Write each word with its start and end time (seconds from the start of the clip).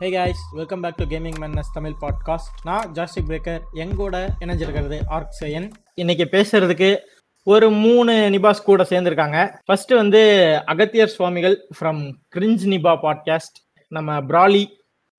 Hey 0.00 0.10
guys 0.10 0.38
welcome 0.50 0.80
back 0.80 0.94
to 0.94 1.04
gaming 1.04 1.34
menace 1.40 1.70
Tamil 1.72 1.94
podcast 2.00 2.54
நான் 2.62 2.92
joystick 2.92 3.28
breaker 3.28 3.60
எங்கூட 3.74 4.28
இணைஞ்சிருக்கிறது 4.40 5.00
arc 5.06 5.36
Sayan 5.40 5.70
இன்னைக்கு 5.94 6.28
பேசுறதுக்கு 6.30 6.98
ஒரு 7.42 7.70
மூணு 7.70 8.12
நிபாஸ் 8.12 8.62
கூட 8.64 8.82
சேர்ந்துருக்காங்க. 8.82 9.56
ஃபர்ஸ்ட் 9.64 9.90
வந்து 9.90 10.20
அகத்தியர் 10.64 11.08
சுவாமிகள் 11.08 11.68
ஃப்ரம் 11.80 12.12
கிரிஞ்ச் 12.36 12.58
நிபா 12.64 12.96
பாட்காஸ்ட் 13.02 13.76
நம்ம 13.88 14.20
பிராலி 14.20 14.66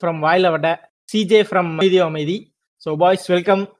ஃப்ரம் 0.01 0.19
வாயிலவட 0.25 0.75
சிஜே 1.13 1.45
ஃப்ரம் 1.49 1.69
அமைதி 1.69 1.99
அமைதி 1.99 2.53
ஸோ 2.89 2.95
பாய்ஸ் 2.95 3.25
வெல்கம் 3.25 3.77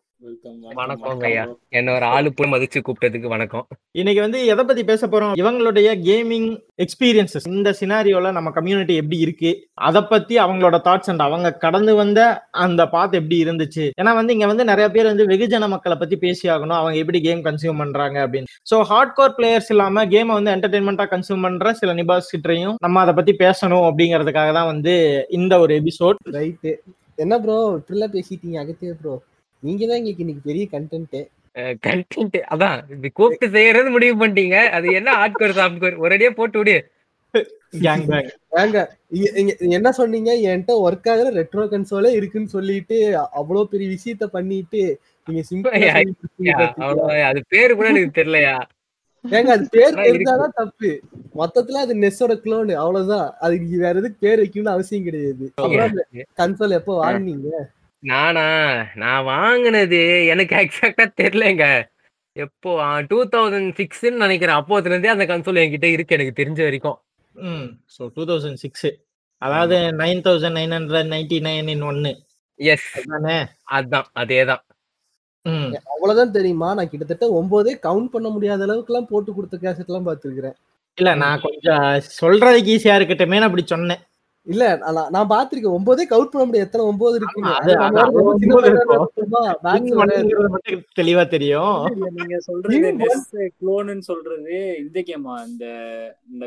வணக்கம் 0.80 1.22
ஐயா. 1.28 1.44
என்ன 1.78 1.94
ஒரு 1.96 2.06
ஆளு 2.16 2.30
போய் 2.38 2.50
மதிச்சு 2.52 2.80
கூப்பிட்டதுக்கு 2.86 3.30
வணக்கம். 3.34 3.64
இன்னைக்கு 4.00 4.22
வந்து 4.22 4.40
எதை 4.46 4.64
பத்தி 4.66 4.84
பேச 4.90 5.08
போறோம்? 5.08 5.34
இவங்களுடைய 5.42 5.88
கேமிங் 6.08 6.48
எக்ஸ்பீரியன்சஸ் 6.84 7.48
இந்த 7.52 7.70
சினாரியோல 7.80 8.32
நம்ம 8.32 8.52
கம்யூனிட்டி 8.58 8.96
எப்படி 9.02 9.18
இருக்கு? 9.26 9.52
அதை 9.88 10.02
பத்தி 10.12 10.36
அவங்களோட 10.38 10.80
தாட்ஸ் 10.88 11.10
அண்ட் 11.14 11.26
அவங்க 11.28 11.52
கடந்து 11.64 11.96
வந்த 12.02 12.20
அந்த 12.66 12.82
பாத் 12.94 13.18
எப்படி 13.20 13.38
இருந்துச்சு? 13.46 13.86
ஏன்னா 14.02 14.14
வந்து 14.20 14.36
இங்க 14.36 14.50
வந்து 14.52 14.66
நிறைய 14.72 14.90
பேர் 14.96 15.10
வந்து 15.12 15.26
வெகுஜன 15.32 15.70
மக்களை 15.74 15.98
பத்தி 16.04 16.18
பேசி 16.26 16.46
ஆகணும். 16.50 16.78
அவங்க 16.82 17.00
எப்படி 17.04 17.22
கேம் 17.22 17.44
கன்சியூம் 17.48 17.82
பண்றாங்க 17.84 18.20
அப்படின்னு. 18.28 18.52
சோ 18.72 18.80
ஹார்ட் 18.92 19.16
கோர் 19.20 19.36
பிளேயர்ஸ் 19.40 19.72
இல்லாம 19.76 20.06
கேமை 20.06 20.34
வந்து 20.40 20.56
என்டர்டைன்மெண்டா 20.56 21.08
கன்சியூம் 21.16 21.48
பண்ற 21.48 21.74
சில 21.82 21.94
நிபாஸ் 22.02 22.32
கிட்டையும் 22.36 22.78
நம்ம 22.86 23.02
அதை 23.06 23.16
பத்தி 23.22 23.36
பேசணும் 23.44 23.88
அப்படிங்கிறதுக்காக 23.90 24.54
தான் 24.60 24.72
வந்து 24.74 24.96
இந்த 25.40 25.60
ஒரு 25.66 25.82
எபிசோட் 25.82 26.22
ரைட்டு 26.40 26.74
என்ன 27.16 27.36
ப்ரோ 27.40 27.60
இப்படிலாம் 27.80 28.16
பேசிட்டீங்க. 28.20 28.58
அகத்திய 28.64 28.94
ப்ரோ 29.02 29.16
நீங்க 29.64 29.82
தான் 29.86 30.00
எங்களுக்கு 30.00 30.24
இன்னைக்கு 30.26 30.48
பெரிய 30.50 30.66
கண்டென்ட் 30.76 31.20
கண்டென்ட் 31.86 32.38
அதான் 32.54 32.80
கூப்பிட்டு 33.18 33.48
செய்யறது 33.56 33.90
முடிவு 33.96 34.16
பண்ணிட்டீங்க. 34.20 34.58
அது 34.78 34.88
என்ன 35.00 35.10
ஆட்கோர் 35.24 35.58
சாப்ட்கோர் 35.60 36.02
ஒரேடியா 36.06 36.30
போட்டு 36.40 36.60
விடு. 36.60 36.76
என்ன 39.78 39.90
சொன்னீங்க? 40.00 40.32
என்கிட்ட 40.48 40.74
ஒர்க் 40.86 41.10
ஆகுற 41.12 41.28
ரெட்ரோ 41.40 41.64
கன்சோலே 41.74 42.12
இருக்குன்னு 42.20 42.54
சொல்லிட்டு 42.56 42.98
அவ்வளவு 43.40 43.72
பெரிய 43.74 43.88
விஷயத்த 43.96 44.26
பண்ணிட்டு 44.36 44.82
நீங்க 45.28 45.44
சிம்பிளா 45.50 46.70
அது 47.30 47.42
பேரு 47.56 47.72
கூட 47.80 47.88
எனக்கு 47.94 48.18
தெரியலையா? 48.20 48.56
ஏங்க 49.26 49.52
அது 49.56 49.66
பேர். 49.76 50.00
தெரிஞ்சாதான் 50.06 50.56
தப்பு. 50.60 50.92
மொத்தத்துல 51.42 51.82
அது 51.86 51.94
நெஸ்ஸோட 52.04 52.36
க்ளோனு 52.46 52.74
அவ்வளவுதான். 52.84 53.28
அதுக்கு 53.46 53.84
வேற 53.86 53.94
எதுக்கு 54.02 54.20
பேர் 54.26 54.42
வைக்கணும்னு 54.44 54.76
அவசியம் 54.76 55.08
கிடையாது. 55.10 55.46
கன்சோல் 56.42 56.78
எப்போ 56.80 56.96
வாங்குனீங்க? 57.04 57.52
நானா? 58.04 58.46
நான் 58.96 59.26
வாங்குனது 59.26 60.28
எனக்கு 60.28 60.56
எக்ஸாக்டா 60.56 61.06
தெரியலங்க. 61.22 61.66
எப்போ? 62.36 62.72
டூ 63.02 63.26
தௌசண்ட் 63.26 63.72
சிக்ஸ்ன்னு 63.80 64.22
நினைக்கிறேன். 64.26 64.56
அப்போதுல 64.56 64.92
இருந்தே 64.92 65.08
அந்த 65.08 65.26
கன்சோல் 65.26 65.62
என்கிட்ட 65.64 65.86
இருக்கு. 65.86 66.16
எனக்கு 66.16 66.40
தெரிஞ்ச 66.42 66.60
வரைக்கும். 66.64 66.98
ம். 67.36 67.68
ஸோ 67.96 68.10
டூ 68.14 68.24
தௌசண்ட் 68.26 68.54
சிக்ஸ் 68.54 68.90
அதாவது 69.42 69.78
nine 69.92 70.24
thousand 70.26 70.58
nine 70.58 70.74
hundred 70.74 71.10
ninety 71.12 71.38
nine 71.42 71.68
in 71.68 71.82
ஒன்னு 71.82 72.12
எஸ் 72.60 72.90
அதுதானே? 72.98 73.38
அதான். 73.72 74.08
அதேதான். 74.16 74.64
ம். 75.46 75.70
அவ்வளவுதான் 75.86 76.32
தெரியுமா? 76.32 76.74
நான் 76.74 76.90
கிட்டத்தட்ட 76.90 77.28
ஒன்பதே 77.40 77.74
கவுண்ட் 77.88 78.12
பண்ண 78.12 78.30
முடியாத 78.30 78.64
அளவுக்கு 78.64 78.94
எல்லாம் 78.94 79.10
போட்டு 79.10 79.34
கொடுத்த 79.34 79.58
கேசட் 79.58 79.90
எல்லாம் 79.92 80.08
பாத்துருக்கிறேன் 80.10 80.58
இல்ல 80.98 81.16
நான் 81.16 81.42
கொஞ்சம் 81.42 81.86
சொல்றதுக்கு 82.22 82.74
ஈஸியா 82.76 82.96
இருக்கட்டுமே 83.00 83.38
அப்படி 83.42 83.64
சொன்னேன். 83.66 84.02
இல்ல 84.48 84.64
நான் 84.86 85.10
நான் 85.16 85.30
பாத்திருக்கேன் 85.32 85.76
ஒன்பதே 85.78 86.04
கவுண்ட் 86.12 86.32
பண்ண 86.32 86.46
முடியாது. 86.46 86.68
எத்தனை 86.68 86.84
ஒன்பது. 86.86 87.18
இருப்போமா, 87.20 87.52
மட்டும் 90.00 90.86
தெளிவா 91.00 91.24
தெரியும். 91.28 91.76
நீங்க 92.16 92.38
சொல்றது 92.48 92.80
க்ளோன்னு 93.60 94.06
சொல்றது 94.10 94.56
இந்த 94.80 95.00
கேமா 95.10 95.36
இந்த 95.50 95.66
இந்த 96.32 96.44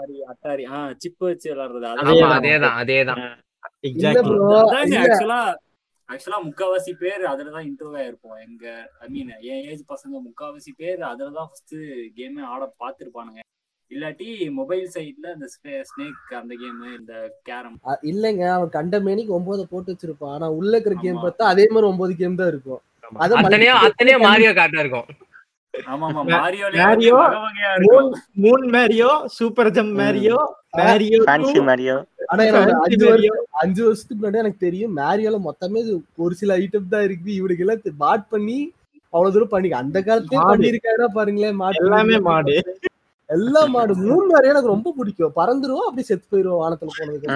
மாதிரி 0.00 0.16
அட்டாரி 0.32 0.64
ஆ 0.72 0.80
சிப் 0.96 1.26
வச்சு 1.28 1.50
விளையாடுறது. 1.52 1.86
ஆமா 2.04 2.30
அதேதான். 2.38 2.76
அதேதான். 2.82 3.22
ஆக்சுவலா 4.78 5.40
ஆக்சுவலா 6.08 6.38
முக்காவாசி 6.46 6.92
பேர் 6.98 7.22
அதுலதான் 7.30 7.66
இன்டர்வியூ 7.68 7.98
ஆயிருப்போம். 8.02 8.38
எங்க 8.46 8.64
ஐ 9.00 9.08
மீன் 9.08 9.32
என் 9.50 9.64
ஏஜ் 9.70 9.82
பசங்க 9.92 10.14
முக்காவாசி 10.26 10.72
பேர் 10.76 11.00
அதுலதான் 11.12 11.48
ஃபர்ஸ்ட் 11.50 11.76
கேமே 12.18 12.42
ஆட 12.52 12.62
பாத்துருப்பானுங்க 12.82 13.42
இல்லாட்டி 13.90 14.28
மொபைல் 14.58 14.86
சைட்ல 14.94 15.26
இந்த 15.34 15.46
ஸ்னேக் 15.90 16.32
அந்த 16.40 16.52
கேம் 16.62 16.80
இந்த 16.98 17.12
கேரம். 17.48 17.76
இல்லைங்க. 18.10 18.44
அவன் 18.56 18.72
கண்ட 18.76 18.98
மேனிக்கு 19.06 19.36
ஒன்பது 19.38 19.62
போட்டு 19.72 19.92
வச்சிருப்பான். 19.92 20.34
ஆனா 20.36 20.46
உள்ள 20.58 20.72
இருக்கிற 20.76 20.96
கேம். 21.04 21.22
பார்த்தா 21.24 21.52
அதே 21.52 21.66
மாதிரி 21.72 21.90
ஒன்பது 21.92 22.14
கேம் 22.20 22.40
தான் 22.40 22.50
இருக்கும். 22.52 22.82
அது 23.24 23.34
அத்தனையோ 23.88 24.18
மாரியோ 24.26 24.52
கார்டா 24.58 24.82
இருக்கும். 24.84 25.08
சூப்பர் 29.38 29.70
ஜம் 29.76 29.92
மேரியோ 30.00 30.38
மேரியோ 30.80 31.18
மாரியோ 31.68 31.96
ஆனா 32.32 32.42
அஞ்சு 33.62 33.82
வருஷத்துக்கு 33.86 34.20
முன்னாடி 34.20 34.42
எனக்கு 34.44 34.64
தெரியும். 34.66 34.94
மேரியோல 35.00 35.38
மொத்தமே 35.48 35.82
ஒரு 36.24 36.34
சில 36.40 36.56
ஐட்டம் 36.62 36.92
தான் 36.94 37.06
இருக்குது. 37.08 37.36
இவனுக்கு 37.40 37.64
எல்லாம் 37.66 37.82
பாட் 38.04 38.26
பண்ணி 38.34 38.58
அவ்வளவு 39.12 39.34
தூரம் 39.34 39.54
பண்ணி 39.54 39.68
அந்த 39.82 39.98
காலத்துல 40.08 40.38
மாடு. 40.40 40.50
பண்ணிருக்காங்க 40.52 41.06
பாருங்களேன் 41.18 41.58
மாடு 41.62 41.82
எல்லாமே 41.84 42.18
மாடு 42.30 42.56
எல்லா 43.30 43.60
மாடு 43.70 43.92
மூணு 44.00 44.24
மேரியோ 44.26 44.50
எனக்கு 44.50 44.72
ரொம்ப 44.72 44.88
பிடிக்கும். 44.96 45.32
பறந்துருவோம் 45.36 45.86
அப்படியே 45.86 46.06
செத்து 46.08 46.26
போயிருவோம் 46.32 46.60
வானத்துல 46.60 46.90
போனதுக்கு 46.92 47.30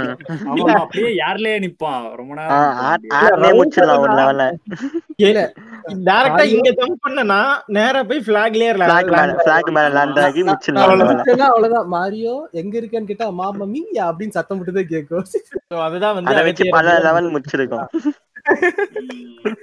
அப்படியே 0.76 1.08
யார்லயே 1.18 1.56
நிப்பான். 1.64 2.04
ரொம்ப 2.18 2.32
நேரம் 2.36 2.60
லெவல்ல. 4.20 4.44
டைரக்டா 6.06 6.44
இங்க 6.52 6.70
ஜம்ப் 6.78 7.02
பண்ணனா 7.04 7.40
நேரா 7.76 8.02
போய் 8.02 8.24
பிளாக்லயே 8.28 8.70
பிளாக் 8.78 9.10
மேல 9.70 9.88
லேண்ட் 9.96 10.20
ஆகி 10.26 10.42
விட்டேன்னா 10.44 10.84
அவ்வளவுதான். 11.48 11.88
மாரியோ 11.94 12.36
எங்க 12.60 12.74
இருக்கேன்னு 12.80 13.10
கேட்டா 13.10 13.28
மாமா 13.40 13.66
மீயா 13.74 14.04
அப்படின்னு 14.10 14.36
சத்தம் 14.38 14.58
மட்டும் 14.60 14.78
தான் 14.78 14.92
கேட்கும் 14.92 15.26
அதுதான் 15.86 16.16
வந்து 16.16 16.32
அதை 16.32 16.44
வச்சு 16.48 16.66
பல 16.76 16.96
லெவல் 17.06 17.32
முடிச்சிருக்கோம். 17.34 17.88
ம். 19.02 19.56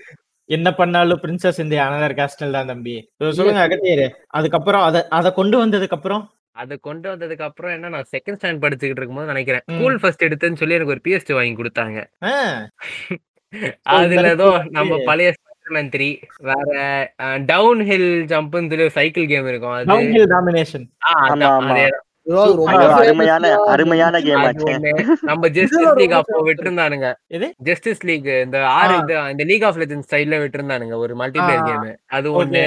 என்ன 0.49 0.67
பண்ணாலும் 0.71 1.21
பிரின்சஸ் 1.23 1.61
இந்த 1.63 1.75
அனதர் 1.85 2.17
கேஸ்டல் 2.19 2.55
தான் 2.57 2.69
தம்பி. 2.71 2.95
சொல்லுங்க 3.37 3.61
அகத்தியர். 3.65 4.05
அதுக்கப்புறம் 4.37 4.83
அத 4.87 4.97
அத 5.11 5.31
கொண்டு 5.39 5.57
வந்ததுக்கு 5.63 5.97
அப்புறம் 5.99 6.23
அதை 6.55 6.75
கொண்டு 6.79 7.07
வந்ததுக்கு 7.11 7.47
அப்புறம் 7.47 7.73
என்ன 7.73 7.89
நான் 7.95 8.09
செகண்ட் 8.13 8.39
ஸ்டாண்ட் 8.39 8.63
படிச்சுக்கிட்டு 8.63 9.01
இருக்கும்போது 9.01 9.31
நினைக்கிறேன். 9.33 9.65
ஸ்கூல் 9.73 9.99
ஃபர்ஸ்ட் 10.01 10.25
எடுத்தேன்னு 10.27 10.59
சொல்லி 10.61 10.77
எனக்கு 10.77 10.95
ஒரு 10.95 11.03
பிஎஸ்டி 11.07 11.35
வாங்கி 11.37 11.55
கொடுத்தாங்க. 11.59 11.99
அதுல 13.95 14.29
ஏதோ 14.29 14.47
நம்ம 14.69 14.97
பழைய 15.05 15.29
ஸ்பைடர்மேன் 15.35 15.91
த்ரீ 15.93 16.07
வேற 16.47 16.71
டவுன் 17.51 17.83
ஹில் 17.89 18.09
ஜம்ப்னு 18.31 18.71
சொல்லி 18.73 18.89
சைக்கிள் 18.97 19.31
கேம் 19.33 19.49
இருக்கும். 19.51 19.75
அது 19.75 19.87
அருமையான. 22.99 23.49
அருமையான 23.73 24.19
கேம். 24.27 24.45
நம்ம 25.29 25.49
ஜஸ்டிஸ் 25.57 25.95
லீக் 25.99 26.15
அப்போ 26.19 26.39
விட்டுருந்தானுங்க. 26.47 27.09
எது? 27.35 27.47
ஜஸ்டிஸ் 27.69 28.03
லீக் 28.09 28.27
இந்த 28.45 28.57
ஆறு. 28.77 28.95
இது 29.01 29.15
இந்த 29.33 29.43
லீக் 29.51 29.65
ஆஃப் 29.69 29.79
லெஜண்ட் 29.81 30.05
ஸ்டைல்ல 30.07 30.39
விட்டுருந்தானுங்க. 30.43 30.97
ஒரு 31.05 31.15
மல்டிபிளேயர். 31.21 31.65
கேம் 31.69 31.87
அது 32.17 32.27
ஒண்ணு. 32.41 32.63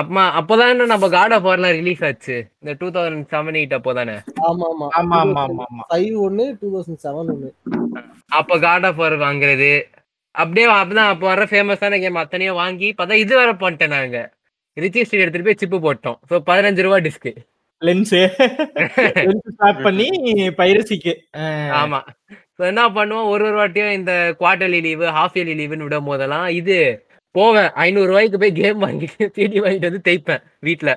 அப்பமா 0.00 0.24
அப்போதான் 0.40 0.82
நம்ம 0.92 1.08
காட் 1.16 1.34
ஆஃப் 1.36 1.46
வார்லாம் 1.48 1.76
ரிலீஸ் 1.80 2.04
ஆச்சு. 2.08 2.36
இந்த 2.62 2.72
டூ 2.80 2.88
தௌசண்ட் 2.96 3.28
செவன் 3.34 3.58
எயிட் 3.60 3.76
அப்போதானே. 3.78 4.16
ஆமா 4.48 4.66
ஆமா 4.72 4.88
ஆமா 5.00 5.16
ஆமா 5.24 5.40
ஆமா 5.46 5.64
ஆமா 5.68 5.84
ஃபைவ் 5.90 6.16
ஒன்னு 6.26 6.46
டூ 6.60 6.68
தௌசண்ட் 6.74 7.02
செவன் 7.06 7.30
ஒன்னு 7.34 7.50
அப்ப 8.40 8.58
காட் 8.66 8.86
ஆஃப் 8.90 9.00
வார் 9.02 9.16
வாங்குறது. 9.26 9.72
அப்படியே 10.34 10.66
அப்பதான் 10.80 11.12
அப்போ 11.12 11.26
வர 11.32 11.44
ஃபேமஸான 11.52 11.98
கேம் 12.00 12.22
அத்தனையும் 12.22 12.58
வாங்கி 12.62 12.88
பார்த்தா 12.98 13.22
இது 13.24 13.34
வர 13.42 13.52
பண்ணிட்டேன் 13.62 13.94
நாங்க. 13.98 14.18
ரிஜிஸ்டர் 14.76 15.22
எடுத்துட்டு 15.22 15.48
போய் 15.48 15.60
சிப்பு 15.62 15.78
போட்டோம். 15.86 16.18
ஸோ 16.30 16.34
பதினஞ்சு 16.50 16.84
ரூபா 16.86 16.98
டிஸ்க் 17.06 17.30
லென்ஸ் 17.82 18.14
ஸ்டார்ட் 19.48 19.82
பண்ணி 19.82 20.06
பைரசிக்கு. 20.58 21.12
ஆமா. 21.80 22.00
என்ன 22.68 22.88
பண்ணுவோம்? 22.88 23.28
ஒரு 23.28 23.44
ஒரு 23.44 23.56
வாட்டியும் 23.58 23.92
இந்த 23.92 24.12
குவார்டர்லி 24.40 24.80
லீவு 24.80 25.06
ஹாஃப் 25.08 25.36
இயர்லி 25.36 25.54
லீவுன்னு 25.60 25.82
விடும் 25.82 26.04
போதெல்லாம் 26.04 26.48
இது 26.52 26.76
போவேன். 27.34 27.70
ஐநூறு 27.78 28.06
ரூபாய்க்கு 28.06 28.38
போய் 28.38 28.52
கேம் 28.52 28.82
வாங்கிட்டு 28.82 29.26
சிடி 29.36 29.58
வாங்கிட்டு 29.60 29.88
வந்து 29.90 30.04
தேய்ப்பேன் 30.04 30.42
வீட்ல. 30.60 30.90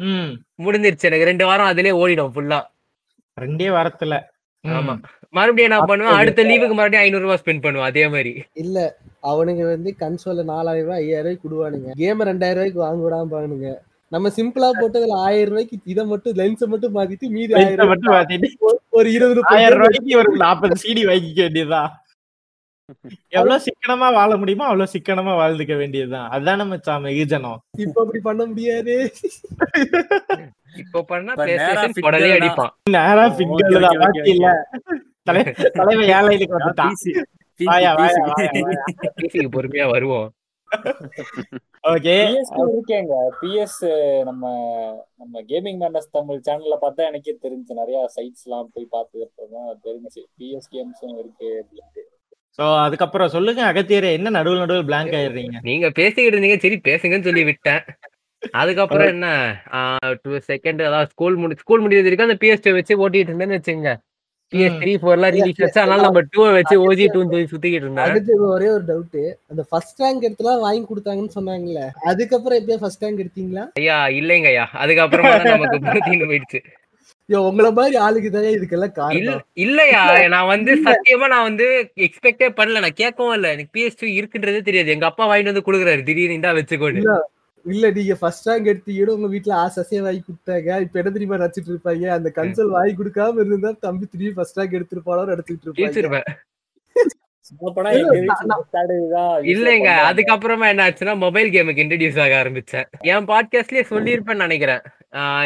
ம். 0.00 0.30
முடிஞ்சிருச்சு. 0.62 1.02
எனக்கு 1.02 1.24
ரெண்டு 1.24 1.46
வாரம் 1.46 1.70
அதுலயே 1.70 1.94
ஓடிடும் 2.02 2.32
ஃபுல்லா 2.34 2.60
ரெண்டே 3.36 3.68
வாரத்துல. 3.76 4.14
ஆமா. 4.64 4.94
மறுபடியும் 5.28 5.70
என்ன 5.70 5.84
பண்ணுவேன்? 5.86 6.14
அடுத்த 6.14 6.42
லீவுக்கு 6.42 6.74
மறுபடியும் 6.74 7.04
ஐநூறு 7.04 7.22
ரூபாய் 7.22 7.40
ஸ்பெண்ட் 7.42 7.62
பண்ணுவேன். 7.62 7.88
அதே 7.88 8.08
மாதிரி. 8.08 8.32
இல்ல. 8.54 8.78
அவனுங்க 9.22 9.62
வந்து 9.66 9.90
கன்சோல்ல 10.00 10.44
நாலாயிரம் 10.44 10.86
ரூபாய் 10.86 11.02
ஐயாயிரம் 11.02 11.24
ரூபாய்க்கு 11.26 11.46
கொடுவானுங்க. 11.46 11.90
கேம் 11.96 12.20
ரெண்டாயிரம் 12.22 12.58
ரூபாய்க்கு 12.58 12.80
வாங்க 12.80 13.00
விடாம 13.06 13.30
பானுங்க 13.34 13.70
நம்ம 14.12 14.28
சிம்பிளா 14.36 14.68
போட்டு 14.72 14.98
அதுல 15.00 15.16
ஆயிரம் 15.26 15.50
ரூபாய்க்கு 15.50 15.76
இதை 15.84 16.04
மட்டும் 16.04 16.36
லென்ஸை 16.36 16.66
மட்டும் 16.66 16.94
மாத்திட்டு 16.94 17.26
மீதி 17.28 17.52
ஆயிரம் 17.60 17.90
மட்டும் 17.92 18.14
மாத்திட்டு. 18.14 18.48
ஒரு 18.90 19.08
இருபது 19.12 19.40
ஆயிரம் 19.52 19.80
ரூபாய்க்கு 19.80 20.20
ஒரு 20.22 20.30
நாற்பது 20.36 20.76
சிடி 20.84 21.02
வாங்கிக்க 21.10 21.40
வேண்டியதுதான். 21.40 21.90
எவ்வளவு 23.30 23.64
சிக்கனமா 23.66 24.06
வாழ 24.16 24.30
முடியுமோ 24.36 24.64
அவ்வளவு 24.64 24.92
சிக்கனமா 24.92 25.32
வாழ்ந்துக்க 25.40 25.74
வேண்டியதுதான். 25.76 26.28
அதுதான் 26.30 26.60
நம்ம 26.62 26.78
சாம 26.86 27.06
வெகுஜனம் 27.08 27.60
இப்ப 27.78 27.96
அப்படி 28.02 28.20
பண்ண 28.20 28.42
முடியாது. 28.46 28.94
இப்போ 30.82 30.98
பண்ணா 31.02 31.32
உடனே. 32.08 32.30
அடிப்பான். 32.38 32.72
நேரா 32.96 33.24
பாக்கி 34.00 34.32
இல்ல 34.34 34.48
தலை 35.28 35.40
தலைவன் 35.78 36.10
ஏழைக்கு 36.16 36.58
வந்துட்டான். 36.58 36.94
பொறுமையா 39.56 39.86
வருவோம். 39.94 40.28
ஓகே 41.92 42.14
இருக்கேங்க. 42.72 43.14
பிஎஸ் 43.40 43.78
நம்ம 44.28 44.44
நம்ம 45.20 45.42
கேமிங் 45.50 45.78
மேண்டஸ் 45.82 46.10
தமிழ் 46.16 46.44
சேனல்ல 46.48 46.76
பார்த்தா 46.82 47.06
எனக்கே 47.10 47.34
தெரிஞ்சு 47.44 47.78
நிறைய 47.80 47.98
சைட்ஸ் 48.16 48.44
எல்லாம் 48.46 48.68
போய் 48.74 48.86
பார்த்ததுக்கு 48.94 49.46
தெரிஞ்சு 49.86 50.20
பிஎஸ் 50.38 50.70
கேம்ஸும் 50.74 51.16
இருக்கு 51.22 51.48
அப்படின்ட்டு. 51.60 52.02
சோ 52.58 52.64
அதுக்கப்புறம் 52.84 53.32
சொல்லுங்க 53.34 53.62
அகத்தியரே 53.70 54.10
என்ன 54.18 54.34
நடுவில் 54.36 54.62
நடுவில் 54.62 54.88
பிளாங்க் 54.90 55.16
ஆயிடுறீங்க? 55.18 55.58
நீங்க 55.68 55.88
பேசிக்கிட்டு 55.98 56.36
இருந்தீங்க 56.36 56.58
சரி 56.64 56.78
பேசுங்கன்னு 56.88 57.28
சொல்லி 57.28 57.44
விட்டேன். 57.50 57.82
அதுக்கப்புறம் 58.60 59.10
என்ன? 59.14 59.26
டூ 60.22 60.30
செகண்ட் 60.50 60.80
அதாவது 60.88 61.10
ஸ்கூல் 61.14 61.40
முடி 61.40 61.60
ஸ்கூல் 61.62 61.82
முடிஞ்சது 61.82 62.08
வரைக்கும் 62.08 62.28
அந்த 62.28 62.38
பிஎஸ் 62.42 62.64
டூ 62.66 62.72
வச்சு 62.78 63.00
ஓட்டிட்டு 63.04 63.30
இருந்தேன்னு 63.32 63.58
வச்சுங்க 63.58 63.90
பிஎஸ் 64.52 64.78
த்ரீ 64.80 64.92
ஃபோர்லாம் 65.00 65.32
ரிலீஸ் 65.36 65.60
வச்சு 65.62 65.80
அதனால 65.82 66.04
நம்ம 66.06 66.20
டூ 66.32 66.40
வச்சு 66.56 66.76
ஓஜி 66.86 67.04
டூன்னு 67.14 67.32
சொல்லி 67.34 67.50
சுத்திக்கிட்டு 67.52 67.86
இருந்தேன். 67.86 68.06
அடுத்து 68.06 68.38
ஒரே 68.54 68.68
ஒரு 68.76 68.84
டவுட் 68.90 69.20
அந்த 69.52 69.62
ஃபர்ஸ்ட் 69.70 70.02
ரேங்க் 70.04 70.26
எடுத்துலாம் 70.28 70.64
வாங்கி 70.66 70.84
கொடுத்தாங்கன்னு 70.90 71.36
சொன்னாங்கல்ல. 71.38 71.82
அதுக்கப்புறம் 72.10 72.58
எப்படியா 72.60 72.80
ஃபர்ஸ்ட் 72.82 73.04
ரேங்க் 73.06 73.22
எடுத்தீங்களா? 73.24 73.64
ஐயா 73.82 73.98
இல்லைங்க 74.20 74.50
ஐயா 74.54 74.66
அதுக்கப்புறமா 74.84 75.32
தான் 75.38 75.54
நமக்கு 75.56 75.80
புரோட்டீன் 75.86 76.28
போயிடுச்சு. 76.32 76.60
உங்களை 77.48 77.68
மாதிரி 77.78 77.96
ஆளுக்கு 78.04 78.30
தான் 78.34 78.54
இதுக்கெல்லாம் 78.54 78.94
காரணம். 79.00 79.42
இல்லையா? 79.64 80.00
நான் 80.34 80.48
வந்து 80.54 80.72
சத்தியமா 80.86 81.26
நான் 81.32 81.46
வந்து 81.48 81.66
எக்ஸ்பெக்டே 82.06 82.48
பண்ணல. 82.58 82.80
நான் 82.84 83.00
கேட்கவும் 83.02 83.36
இல்ல. 83.36 83.52
எனக்கு 83.56 83.74
பிஎஸ் 83.76 84.00
டூ 84.00 84.06
இருக்குன்றதே 84.18 84.62
தெரியாது. 84.68 84.94
எங்க 84.96 85.06
அப்பா 85.10 85.26
வாங்கிட்டு 85.30 85.52
வந்து 85.52 85.66
குடுக்குறாரு. 85.68 86.02
திடீர்னு 86.08 86.38
இந்தா 86.40 86.52
வச்சுக்கோடு 86.58 87.02
இல்ல 87.64 87.90
நீங்க 87.90 88.14
ஃபர்ஸ்ட் 88.20 88.48
ரேங்க் 88.48 88.70
எடுத்தீங்கன்னு 88.72 89.16
உங்க 89.16 89.26
வீட்ல 89.26 89.54
ஆசையா 89.54 90.02
வாங்கி 90.02 90.22
கொடுத்தாங்க. 90.28 90.80
இப்ப 90.80 90.98
என்ன 91.00 91.10
தெரியுமா 91.10 91.36
நடிச்சிட்டு 91.36 91.72
இருப்பாங்க? 91.74 92.06
அந்த 92.06 92.32
கன்சோல் 92.36 92.76
வாங்கி 92.76 92.94
கொடுக்காம 93.02 93.46
இருந்தா 93.46 93.72
தம்பி 93.80 94.06
திரும்பி 94.06 94.32
ஃபர்ஸ்ட் 94.32 94.58
ரேங்க் 94.60 94.78
எடுத்துருப்பாளோ 94.78 95.32
எடுத்துட்டு 95.36 95.66
இருப்பாங்க. 95.66 95.92
வீட்டுல 95.96 96.22
இல்லைங்க. 99.52 99.90
அதுக்கப்புறமா 100.08 100.66
என்ன 100.72 100.82
ஆச்சுன்னா 100.88 101.14
மொபைல் 101.16 101.48
கேமுக்கு 101.54 101.82
இன்ட்ரடியூஸ் 101.84 102.20
ஆக 102.24 102.34
ஆரம்பிச்சேன். 102.42 102.86
என் 103.00 103.28
பாட்காஸ்ட்லயே 103.30 103.84
சொல்லியிருப்பேன்னு 103.90 104.44
நினைக்கிறேன். 104.46 104.82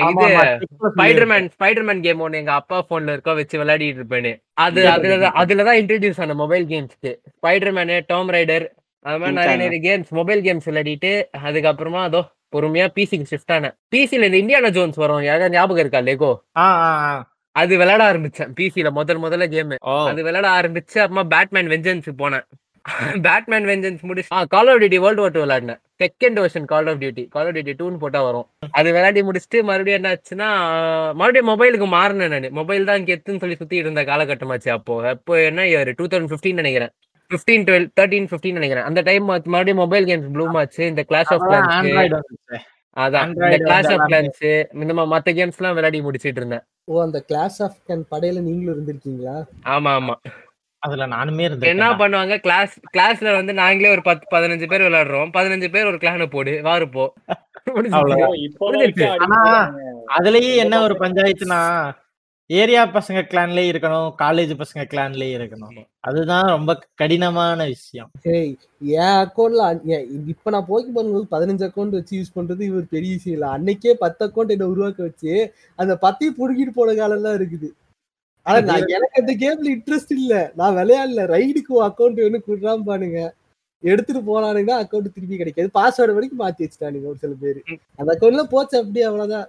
இது 0.08 0.66
ஸ்பைடர்மேன் 0.96 1.46
ஸ்பைடர்மேன் 1.54 2.00
கேம் 2.00 2.20
ஒன்னு 2.20 2.36
எங்க 2.38 2.52
அப்பா 2.52 2.86
போன்ல 2.90 3.14
இருக்கோ 3.16 3.34
வச்சு 3.34 3.60
விளையாடிட்டு 3.62 4.00
இருப்பேன்னு. 4.00 4.32
அது 4.52 4.86
அதுலதான் 4.86 5.36
அதுலதான் 5.42 5.80
இன்ட்ரடியூஸ் 5.82 6.20
ஆன 6.20 6.34
மொபைல் 6.34 6.66
கேம்ஸ்க்கு 6.66 7.12
ஸ்பைடர்மேனு 7.36 8.00
டாம் 8.06 8.30
ரைடர் 8.30 8.66
அது 9.08 9.18
மாதிரி 9.20 9.36
நிறைய 9.38 9.56
நிறைய 9.62 9.80
கேம்ஸ் 9.86 10.10
மொபைல் 10.18 10.42
கேம்ஸ் 10.46 10.66
விளையாடிட்டு 10.70 11.12
அதுக்கப்புறமா 11.46 12.02
அதோ 12.08 12.22
பொறுமையா 12.54 12.86
பிசிக்கு 12.96 13.30
ஷிஃப்ட் 13.32 13.54
ஆனேன். 13.54 13.74
பிசில 13.94 14.28
இந்த 14.28 14.38
இந்தியானா 14.42 14.68
ஜோன்ஸ் 14.76 15.00
வரும் 15.02 15.24
யாராவது 15.28 15.54
ஞாபகம் 15.56 15.82
இருக்கா 15.84 16.00
லெகோ. 16.08 16.32
அது 17.56 17.72
விளையாட 17.80 18.02
ஆரம்பிச்சேன் 18.10 18.52
பிசில 18.58 18.90
முதல் 18.98 19.22
முதல்ல 19.24 19.46
கேம் 19.54 19.72
அது 20.10 20.22
விளையாட 20.28 20.48
ஆரம்பிச்சு 20.58 20.98
அப்புறமா 21.04 21.24
பேட்மேன் 21.34 21.70
வெஞ்சன்ஸ் 21.72 22.08
போனேன். 22.22 22.46
பேட்மேன் 23.26 23.66
வெஞ்சன்ஸ் 23.70 24.02
முடிச்சு 24.08 24.30
call 24.54 24.70
of 24.70 24.80
duty 24.80 24.98
world 25.04 25.22
war 25.24 25.34
two 25.36 25.42
விளையாடினேன். 25.44 25.80
Second 26.02 26.38
version 26.42 26.66
call 26.72 26.88
of 26.90 27.00
duty 27.02 27.24
call 27.34 27.48
of 27.48 27.54
duty 27.56 27.74
டூன்னு 27.80 28.00
போட்டா 28.02 28.20
வரும். 28.28 28.46
அது 28.78 28.88
விளையாடி 28.96 29.22
முடிச்சுட்டு 29.28 29.60
மறுபடியும் 29.70 29.98
என்ன 30.00 30.10
ஆச்சுன்னா 30.14 30.48
மறுபடியும் 31.20 31.50
மொபைலுக்கு 31.52 31.88
மாறினேன் 31.96 32.34
நான். 32.34 32.48
மொபைல் 32.60 32.88
தான் 32.90 33.06
கெத்துன்னு 33.10 33.42
சொல்லி 33.44 33.58
சுத்திட்டு 33.60 33.84
இருந்த 33.86 34.04
காலகட்டமாச்சு 34.10 34.70
அப்போ. 34.76 34.96
அப்போ 35.14 35.34
என்ன 35.50 35.66
இயர் 35.72 35.92
டூ 36.00 36.06
தௌசண்ட் 36.14 36.32
ஃபிஃப்டின் 36.32 36.60
நினைக்கிறேன். 36.62 36.94
ஃபிஃப்டீன் 37.34 37.64
டுவெல் 37.64 37.88
தேர்ட்டீன் 38.00 38.26
ஃபிஃப்டின் 38.26 38.52
நினைக்கிறேன். 38.52 38.84
அந்த 38.84 39.00
டைம் 39.00 39.24
மறுபடியும் 39.24 39.76
மொபைல் 39.76 40.04
கேம்ஸ் 40.04 40.34
ப்ளூம் 40.34 40.56
ஆச்சு. 40.56 40.86
இந்த 40.86 41.02
கிளாஸ் 41.02 41.32
ஆஃப் 41.32 41.40
வந்துச்சு. 41.40 42.22
அதான். 42.96 43.26
இந்த 43.26 43.56
கிளாஸ் 43.56 43.90
ஆஃப். 43.90 44.08
கிளான்ஸ் 44.08 44.64
இந்த 44.72 44.94
மத்த 44.94 45.28
கேம்ஸ் 45.28 45.34
எல்லாம் 45.34 45.54
விளையாடி 45.58 46.02
முடிச்சிட்டு 46.02 46.36
இருந்தேன். 46.36 46.64
ஓ 46.84 47.02
அந்த 47.02 47.20
கிளாஸ் 47.20 47.62
ஆஃப் 47.62 47.76
கன் 47.88 48.02
படையில 48.10 48.40
நீங்களும் 48.40 48.78
இருந்திருக்கீங்களா? 48.78 49.44
ஆமா 49.64 50.00
ஆமா. 50.00 50.14
அதுல 50.78 51.06
நானுமே 51.06 51.28
என்ன 51.28 51.42
இருந்தேன் 51.42 51.78
பண்ணுவாங்க? 51.78 52.38
கிளாஸ் 52.38 52.80
கிளாஸ்ல 52.98 53.34
வந்து 53.34 53.52
நாங்களே 53.52 53.90
ஒரு 53.90 54.02
பத்து 54.02 54.38
பதினஞ்சு 54.38 54.68
பேர் 54.68 54.80
விளையாடுறோம். 54.80 55.30
பதினஞ்சு 55.34 55.68
பேர் 55.68 55.86
ஒரு 55.86 55.96
கிளான 55.96 56.26
போடு 56.26 56.50
வாரு 56.50 56.90
போ. 56.90 57.12
முடிஞ்சுச்சு. 57.66 57.88
அவ்வளவுதான். 57.88 58.30
ஐயோ, 58.30 58.48
இப்போ 58.50 58.70
வரைக்கும் 58.70 59.08
அடி 59.08 59.18
ஆனா, 59.18 59.68
போடுறாங்க. 59.68 60.20
அதுலயே 60.20 60.54
என்ன 60.56 60.82
ஒரு 60.82 60.94
பஞ்சாயத்துனா 60.94 61.92
ஏரியா 62.50 62.80
பசங்க 62.86 63.20
கிளான்லயே 63.28 63.68
இருக்கணும் 63.72 64.08
காலேஜ் 64.22 64.50
பசங்க 64.60 64.82
கிளான்லயே 64.90 65.34
இருக்கணும். 65.36 65.76
அதுதான் 66.00 66.46
ரொம்ப 66.46 66.72
கடினமான 66.94 67.64
விஷயம். 67.64 68.10
என் 68.24 69.14
அக்கௌண்ட்ல 69.22 69.68
இப்ப 70.32 70.50
நான் 70.50 70.66
போக்கி 70.68 70.90
பண்ணும்போது 70.96 71.26
பதினஞ்சு 71.30 71.64
அக்கௌண்ட் 71.68 71.96
வச்சு 71.98 72.18
யூஸ் 72.18 72.34
பண்றது 72.34 72.60
இவர் 72.60 72.92
பெரிய 72.96 73.12
விஷயம் 73.14 73.36
இல்ல. 73.38 73.48
அன்னைக்கே 73.56 73.94
பத்து 74.04 74.26
அக்கௌண்ட் 74.26 74.54
என்ன 74.56 74.68
உருவாக்க 74.72 75.02
வச்சு 75.02 75.32
அந்த 75.74 75.94
பத்தையும் 76.02 76.38
புடுங்கிட்டு 76.40 76.76
போன 76.80 76.94
காலம் 76.94 77.16
எல்லாம் 77.16 77.38
இருக்குது. 77.40 77.70
ஆனா 78.46 78.60
நான் 78.60 78.92
எனக்கு 78.96 79.22
அந்த 79.22 79.34
கேம்ல 79.44 79.72
இன்ட்ரெஸ்ட் 79.76 80.14
இல்ல. 80.18 80.34
நான் 80.56 80.76
விளையாடல. 80.76 81.24
ரைடுக்கு 81.34 81.80
அக்கௌண்ட் 81.88 82.20
வேணும் 82.24 82.46
குடுறாம 82.50 82.86
பானுங்க 82.90 83.20
எடுத்துட்டு 83.80 84.20
போனானுங்க 84.28 84.72
அக்கௌண்ட் 84.82 85.14
திருப்பி 85.14 85.36
கிடைக்காது. 85.36 85.68
பாஸ்வேர்டு 85.78 86.16
வரைக்கும் 86.18 86.42
மாத்தி 86.44 86.62
வச்சுட்டானுங்க 86.64 87.10
ஒரு 87.12 87.22
சில 87.24 87.34
பேரு. 87.40 87.62
அந்த 87.96 88.10
அக்கௌண்ட்ல 88.14 88.44
போச்சு 88.54 88.78
அப்படியே 88.78 89.06
அவ்வளவுதான். 89.10 89.48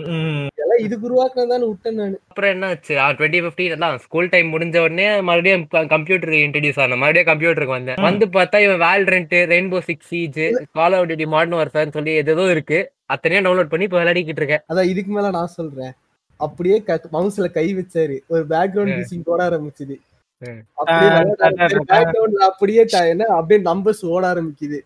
இதெல்லாம் 0.00 0.82
இதுக்கு 0.86 1.06
உருவாக்குனதான்னு 1.08 1.68
விட்டேன் 1.68 1.98
நானு. 2.00 2.16
அப்புறம் 2.30 2.50
என்ன 2.54 2.66
ஆச்சு 2.72 2.94
டுவெண்ட்டி 3.18 3.40
ஃபிஃப்டின் 3.44 3.84
தான் 3.84 4.00
ஸ்கூல் 4.04 4.30
டைம் 4.32 4.48
முடிஞ்ச 4.54 4.76
உடனே 4.86 5.06
மறுபடியும் 5.28 5.64
கம்ப்யூட்டருக்கு 5.94 6.40
இன்ட்ரடியூஸ் 6.46 6.80
ஆன 6.84 6.96
மறுபடியும் 7.02 7.30
கம்ப்யூட்டருக்கு 7.30 7.76
வந்தேன். 7.76 8.00
வந்து 8.08 8.26
பார்த்தா 8.36 8.58
இவன் 8.64 8.82
Valorant 8.86 9.36
rainbow 9.52 9.78
six 9.88 10.10
siege 10.12 10.42
call 10.78 10.96
of 10.96 11.06
duty 11.10 11.28
modern 11.34 11.58
வார்ஃபேர்னு 11.60 11.96
சொல்லி 11.98 12.14
எதோ 12.22 12.46
இருக்கு. 12.54 12.80
அத்தனையும் 13.14 13.46
டவுன்லோட் 13.46 13.72
பண்ணி 13.72 13.86
இப்போ 13.88 13.98
விளையாடிக்கிட்டு 14.00 14.42
இருக்கேன். 14.42 14.64
அதான் 14.72 14.90
இதுக்கு 14.92 15.12
மேல 15.18 15.30
நான் 15.38 15.54
சொல்றேன். 15.58 15.94
அப்படியே 16.40 16.76
மவுஸ்ல 17.16 17.48
கை 17.58 17.66
வச்சாரு. 17.78 18.16
ஒரு 18.32 18.42
பேக்ரவுண்ட். 18.52 18.96
மியூசிக் 18.98 19.30
ஓட 19.34 19.40
ஆரம்பிச்சுது. 19.48 19.96
அப்படியே 20.80 21.08
என்ன 23.12 23.28
அப்படியே 23.38 23.60
நம்பர்ஸ் 23.70 24.02
ஓட 24.14 24.22
ஆரம்பிக்குது. 24.32 24.80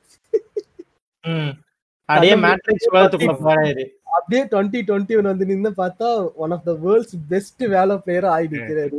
அப்படியே 2.08 2.36
மேட்ரிக்ஸ் 2.44 2.92
போறாரு. 2.92 3.84
அப்படியே 4.16 4.42
டுவெண்ட்டி 4.52 4.80
டுவெண்ட்டி 4.88 5.16
ஒன் 5.18 5.30
வந்து 5.30 5.50
நின்னு 5.50 5.70
பார்த்தா 5.82 6.08
one 6.44 6.54
of 6.56 6.66
the 6.68 6.72
world's 6.84 7.16
best 7.32 7.64
வேலை 7.74 7.96
பிளேயரா 8.04 8.32
இருக்கிறாரு 8.48 8.98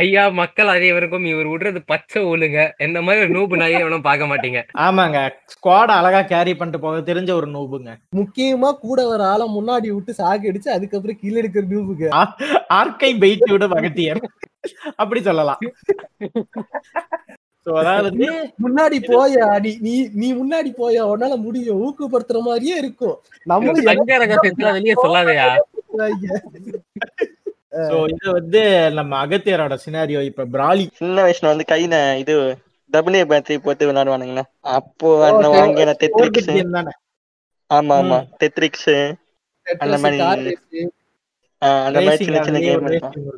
ஐயா 0.00 0.24
மக்கள் 0.40 0.68
அனைவருக்கும் 0.72 1.24
இவர் 1.30 1.48
விடுறது 1.52 1.80
பச்சை 1.92 2.20
ஒழுங்க. 2.32 2.58
என்ன 2.84 3.00
மாதிரி 3.04 3.22
ஒரு 3.24 3.32
நூபு 3.36 3.58
நாயே 3.60 3.78
எவனும் 3.82 4.04
பார்க்க 4.08 4.28
மாட்டீங்க. 4.30 4.60
ஆமாங்க. 4.86 5.18
ஸ்குவாட் 5.52 5.92
அழகா 5.96 6.20
கேரி 6.32 6.52
பண்ணிட்டு 6.58 6.82
போக 6.84 7.00
தெரிஞ்ச 7.08 7.30
ஒரு 7.38 7.48
நூபுங்க 7.54 7.92
முக்கியமா 8.18 8.70
கூட 8.84 9.06
வர 9.10 9.24
ஆளை 9.32 9.46
முன்னாடி 9.56 9.88
விட்டு 9.94 10.14
சாக்கு 10.20 10.50
அடிச்சு 10.50 10.70
அதுக்கப்புறம் 10.76 11.20
கீழே 11.22 11.40
எடுக்கிற 11.42 11.64
நியூபுங்க 11.72 12.06
ஆர்கை 12.78 13.10
பெயிட் 13.24 13.52
விட 13.54 13.66
மகத்தியர் 13.74 14.22
அப்படி 15.02 15.20
சொல்லலாம். 15.28 15.60
அதாவது 17.72 18.16
முன்னாடி 18.62 19.02
போயா? 19.02 19.60
நீ 19.60 19.76
நீ 19.80 20.08
நீ 20.12 20.34
முன்னாடி 20.34 20.68
போயா? 20.78 21.02
உன்னால 21.02 21.36
முடியும் 21.36 21.86
ஊக்கப்படுத்துற 21.86 22.40
மாதிரியே 22.40 22.76
இருக்கும். 22.76 23.20
நம்மளும் 23.44 23.84
வெளியே 24.72 24.92
சொல்லாதயா? 24.92 25.56
so 27.88 28.04
இது 28.06 28.32
வந்து 28.32 28.90
நம்ம 28.90 29.26
அகத்தியரோட 29.26 29.78
சினாரியோ 29.90 30.22
இப்ப 30.22 30.44
பிராலி 30.44 30.88
சின்ன 30.92 31.22
வயசுல 31.22 31.46
வந்து 31.46 31.64
கையில 31.72 32.16
இது 32.16 32.58
டபுள்யூ 32.92 33.24
பேட்டரி 33.28 33.56
போட்டு 33.56 33.92
விளையாடுவானுங்களா. 33.92 34.42
அப்போ 34.60 35.32
அந்த 35.32 35.48
Okay. 35.48 35.52
வாங்கின 35.52 36.70
தானே? 36.70 36.88
ஆமா 37.74 37.94
ஆமா. 37.96 38.26
டெட்ரிக்ஸ் 38.40 39.14
அந்த 39.78 39.96
மாதிரி- 39.96 40.86
அந்த 41.58 42.00
மாதிரி 42.00 42.24
சின்ன 42.24 42.42
சின்ன 42.42 42.58
கேம் 42.58 42.86
இருக்கும். 42.86 43.36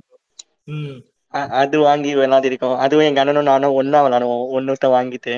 அது 1.60 1.76
வாங்கி 1.80 2.10
விளையாடிருக்கோம் 2.14 2.76
அதுவும் 2.76 3.06
எங்க 3.06 3.20
அண்ணனும் 3.22 3.50
நானும் 3.50 3.76
ஒன்னா 3.80 3.98
விளையாடுவோம் 4.04 4.44
ஒன்னுத்த 4.56 4.86
வாங்கிட்டு. 4.94 5.34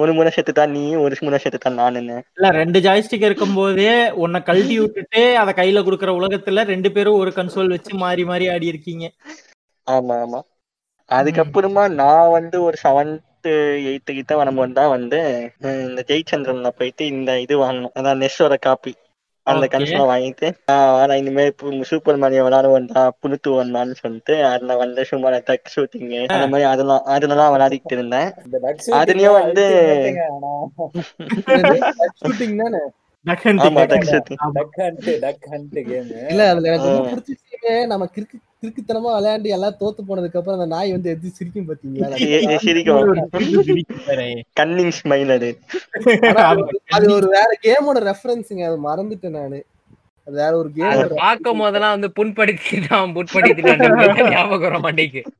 ஒரு 0.00 0.12
முறை 0.12 0.30
செத்துட்டான் 0.36 0.74
நீ 0.76 0.82
ஒரு 0.96 1.16
முறை 1.20 1.38
செத்துட்டான் 1.42 1.80
நானுன்னு. 1.80 2.16
இல்ல 2.36 2.50
ரெண்டு 2.52 2.80
ஜாய்ஸ்டிக் 2.80 3.26
இருக்கும் 3.28 3.54
போதே 3.54 3.92
உன்னை 4.24 4.40
கழட்டி 4.42 4.76
விட்டுட்டு 4.80 5.22
அத 5.36 5.52
கையில 5.52 5.82
குடுக்கற 5.82 6.12
உலகத்துல 6.20 6.64
ரெண்டு 6.64 6.90
பேரும் 6.92 7.20
ஒரு 7.22 7.32
கன்சோல் 7.36 7.74
வச்சு 7.74 7.92
மாறி 7.96 8.24
மாறி 8.24 8.48
ஆடி 8.48 8.66
இருக்கீங்க. 8.66 9.06
ஆமா 9.86 10.16
ஆமா. 10.24 10.40
அதுக்கப்புறமா 11.10 11.84
நான் 11.94 12.30
வந்து 12.30 12.56
ஒரு 12.62 12.76
செவன்த் 12.82 13.48
எயித்து 13.86 14.12
கிட்ட 14.12 14.32
வரும்போது 14.36 14.72
தான் 14.72 14.92
வந்து 14.96 15.18
இந்த 15.86 16.00
ஜெயச்சந்திரன்ல 16.10 16.70
போயிட்டு 16.78 17.06
இந்த 17.06 17.40
இது 17.40 17.54
வாங்கணும். 17.64 17.94
அதான் 17.98 18.20
நெஸ்ஸோட 18.22 18.56
காப்பி 18.60 18.92
அந்த. 19.52 19.66
கன்சோலை 19.74 20.04
வாங்கிட்டு 20.10 20.48
ஆனா 20.98 21.14
இனிமே 21.14 21.44
சூப்பர் 21.82 22.18
மாரியோ 22.18 22.44
விளையாடுவோம்டா 22.46 23.02
புனுத்து 23.20 23.50
வந்தான்னு 23.56 23.94
சொல்லிட்டு 24.00 24.34
அதுல 24.44 24.76
வந்து 24.76 25.04
சும்மா 25.04 25.30
டக் 25.44 25.72
ஷூட்டிங் 25.74 26.10
அந்த 26.28 26.46
மாதிரி 26.46 26.68
அதெல்லாம் 26.70 27.02
அதெல்லாம் 27.14 27.52
விளையாடிட்டு 27.54 27.96
இருந்தேன் 27.96 28.30
அதுலயும் 29.00 29.38
வந்து-. 29.38 29.66
ஆமா 33.62 33.82
டக் 33.86 34.08
ஷூட்டிங். 34.10 34.40
இல்ல 36.30 36.42
அதுல 36.50 36.68
எனக்கு 36.70 36.88
ரொம்ப. 36.90 37.10
பிடிச்ச 37.12 37.52
நம்ம 37.86 38.08
கிறுக்கு 38.14 38.38
கிறுக்குத்தனமா 38.62 39.06
விளையாண்டு 39.06 39.42
எல்லாம் 39.42 39.76
தோத்து 39.80 39.98
போனதுக்கு 40.08 40.36
அப்புறம் 40.36 40.60
அந்த 40.60 40.66
நாய் 40.66 40.90
வந்து 40.90 41.10
எது 41.10 41.28
சிரிக்கும் 41.28 41.66
பாத்தீங்களா? 41.68 42.56
சிரிக்கும். 42.56 43.28
கன்னிங் 44.60 44.92
ஸ்மைல் 45.02 45.32
அது. 45.32 45.58
அது 46.88 47.20
ஒரு- 47.20 47.28
வேற 47.28 47.58
கேமோட 47.62 47.96
ரெஃபரன்ஸுங்க. 47.96 48.64
அது 48.64 48.78
மறந்துட்டேன் 48.78 49.28
நானு. 49.28 49.64
அது 50.26 50.36
வேற 50.36 50.56
ஒரு 50.56 50.70
கேம் 50.70 51.08
பார்க்கும் 51.14 51.58
போதெல்லாம் 51.58 52.00
வந்து 52.00 52.12
புண்படுத்திட்டான் 52.20 53.12
புண்படுத்திட்டான் 53.12 54.30
ஞாபகம் 54.30 54.60
வர 54.60 54.78
மாட்டேங்குது 54.78 55.32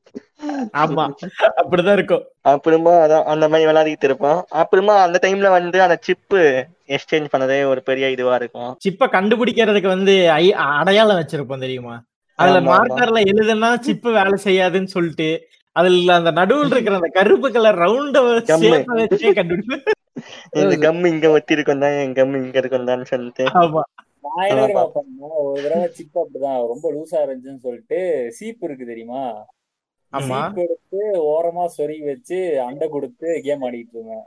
ஆமா. 0.73 1.11
அப்படிதான் 1.57 1.93
இருக்கும். 1.93 2.23
அப்புறமா 2.41 2.91
அதான் 2.91 3.23
அந்த 3.23 3.49
மாதிரி 3.49 3.71
விளையாடிட்டு 3.71 4.03
இருப்போம். 4.03 4.45
அப்புறமா 4.49 5.01
அந்த 5.01 5.19
டைம்ல 5.21 5.49
வந்து 5.49 5.81
அந்த 5.81 5.97
சிப்பு 6.01 6.65
எக்ஸ்சேஞ்ச் 6.87 7.27
பண்ணதே 7.37 7.63
ஒரு 7.65 7.83
பெரிய 7.83 8.09
இதுவா 8.09 8.35
இருக்கும். 8.35 8.77
சிப்ப 8.89 9.03
கண்டுபிடிக்கிறதுக்கு 9.03 9.87
வந்து 9.87 10.31
ஐ- 10.31 10.53
அடையாளம் 10.53 11.17
வச்சிருப்போம் 11.17 11.59
தெரியுமா? 11.59 12.03
அதுல. 12.39 12.59
மார்க்கர்ல 12.69 13.21
எழுதுனா 13.31 13.69
சிப்பு 13.87 14.11
வேலை 14.17 14.37
செய்யாதுன்னு 14.45 14.93
சொல்லிட்டு 14.95 15.29
அதுல 15.75 16.13
அந்த 16.19 16.31
நடுவுல 16.37 16.73
இருக்கிற 16.75 16.95
அந்த 16.99 17.09
கருப்பு 17.17 17.49
கலர் 17.51 17.81
ரவுண்ட. 17.83 18.17
வச்சே 18.27 18.71
கண்டுபிடிச்சு 19.37 20.79
கம் 20.83 21.03
இங்க 21.11 21.27
ஒத்தி 21.35 21.55
இருக்கும் 21.55 21.83
தான் 21.83 21.97
என் 22.01 22.15
கம் 22.17 22.35
இங்க 22.39 22.57
இருக்கும் 22.61 22.89
தான் 22.89 23.09
சொல்லிட்டு. 23.11 23.45
ஆமா. 23.61 23.83
நான் 24.25 24.51
ஒரு 25.41 25.61
தடவை 25.63 25.87
சிப் 25.95 26.19
அப்படிதான் 26.21 26.59
ரொம்ப 26.71 26.85
லூசா 26.95 27.19
இருந்துச்சுன்னு 27.23 27.65
சொல்லிட்டு 27.65 27.99
சீப் 28.37 28.65
இருக்கு 28.67 28.85
தெரியுமா? 28.85 29.23
ஆமா. 30.13 30.37
சீப் 30.39 30.59
எடுத்து 30.65 31.01
ஓரமா 31.31 31.65
சொருகி 31.77 32.05
வச்சு 32.09 32.37
அண்டை 32.67 32.87
கொடுத்து 32.89 33.27
கேம் 33.45 33.63
ஆடிட்டு 33.67 33.95
இருந்தேன். 33.95 34.25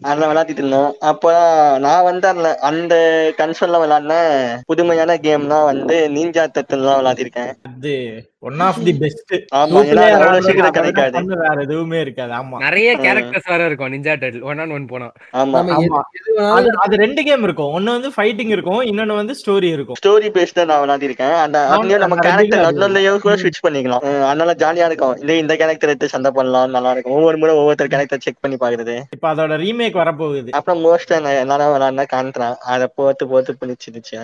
அதில் 0.00 0.28
விளையாடிட்டு 0.28 0.50
இருந்தோம். 0.50 0.94
அப்போ 1.00 1.32
நான் 1.78 2.04
வந்து 2.04 2.58
அந்த 2.60 2.96
கன்சோல்ல 3.38 3.52
விளையாடின 3.60 4.38
புதுமையான 4.66 5.14
கேம்னா 5.14 5.64
வந்து 5.64 6.08
நீஞ்சா 6.14 6.46
தத்துலாம் 6.46 7.00
விளையாடிருக்கேன். 7.00 7.52
அது 7.76 8.22
ஒன் 8.38 8.60
ஆஃப் 8.60 8.84
தி 8.84 8.92
பெஸ்ட் 8.94 9.34
ஆமா 9.56 10.38
சீக்கிரம் 10.38 10.70
கிடைக்காது. 10.70 11.24
வேற 11.24 11.62
எதுவுமே 11.62 12.00
இருக்காது. 12.00 12.32
ஆமா. 12.32 12.56
நிறைய 12.56 12.96
கேரக்டர்ஸ் 12.96 13.48
வேற 13.48 13.64
இருக்கும் 13.64 13.92
ninja 13.92 14.06
turtle 14.06 14.42
one 14.42 14.58
on 14.58 14.70
one 14.70 14.86
போனா. 14.86 15.04
ஆமா 15.06 15.12
நம்ம 15.30 15.62
எது- 15.62 15.88
ஆமா. 15.88 16.00
எது 16.12 16.36
வேணாலும் 16.36 16.52
அது 16.52 16.70
அது 16.76 16.96
ரெண்டு 16.96 17.22
கேம் 17.22 17.42
இருக்கும். 17.42 17.72
ஒன்னு 17.72 17.90
வந்து 17.90 18.10
ஃபைட்டிங் 18.16 18.48
இருக்கும் 18.48 18.82
இன்னொன்னு 18.82 19.14
வந்து 19.14 19.34
ஸ்டோரி 19.46 19.62
இருக்கும். 19.62 19.96
ஸ்டோரி 20.06 20.24
பேஸ்ட் 20.24 20.66
தான் 20.66 20.66
நான் 20.66 20.88
விளையாடிருக்கேன். 20.88 21.34
அந்த 21.34 21.68
அதுலயும் 21.70 21.98
நம்ம 21.98 22.16
கேரக்டர் 22.16 23.20
கூட 23.20 23.34
ஸ்விட்ச் 23.34 23.66
பண்ணிக்கலாம். 23.68 24.26
அதனால 24.26 24.52
ஜாலியா 24.52 24.86
இருக்கும். 24.86 25.16
இந்த 25.16 25.34
இந்த 25.34 25.56
கேரக்டர் 25.56 25.88
எடுத்து 25.88 26.08
சண்டை 26.08 26.30
பண்ணலாம் 26.30 26.70
நல்லா 26.70 26.90
இருக்கும். 26.90 27.12
ஒவ்வொரு 27.12 27.38
முறை 27.38 27.54
ஒவ்வொருத்தர் 27.54 27.86
கேரக்டர் 27.88 28.20
செக் 28.20 28.40
பண்ணி 28.40 28.56
பாக்குறது. 28.56 28.94
இப்ப 29.10 29.34
அதோட 29.34 29.56
ரீமேக் 29.64 30.00
வரப்போகுது. 30.00 30.50
அப்புறம் 30.50 30.82
மோஸ்டா 30.84 31.16
என்னதான் 31.38 31.72
விளையாடினா 31.74 32.06
காண்றான் 32.14 32.56
அதை 32.66 32.88
போட்டு 32.94 33.26
போட்டு 33.28 33.54
பிடிச்சிருச்சு 33.60 34.14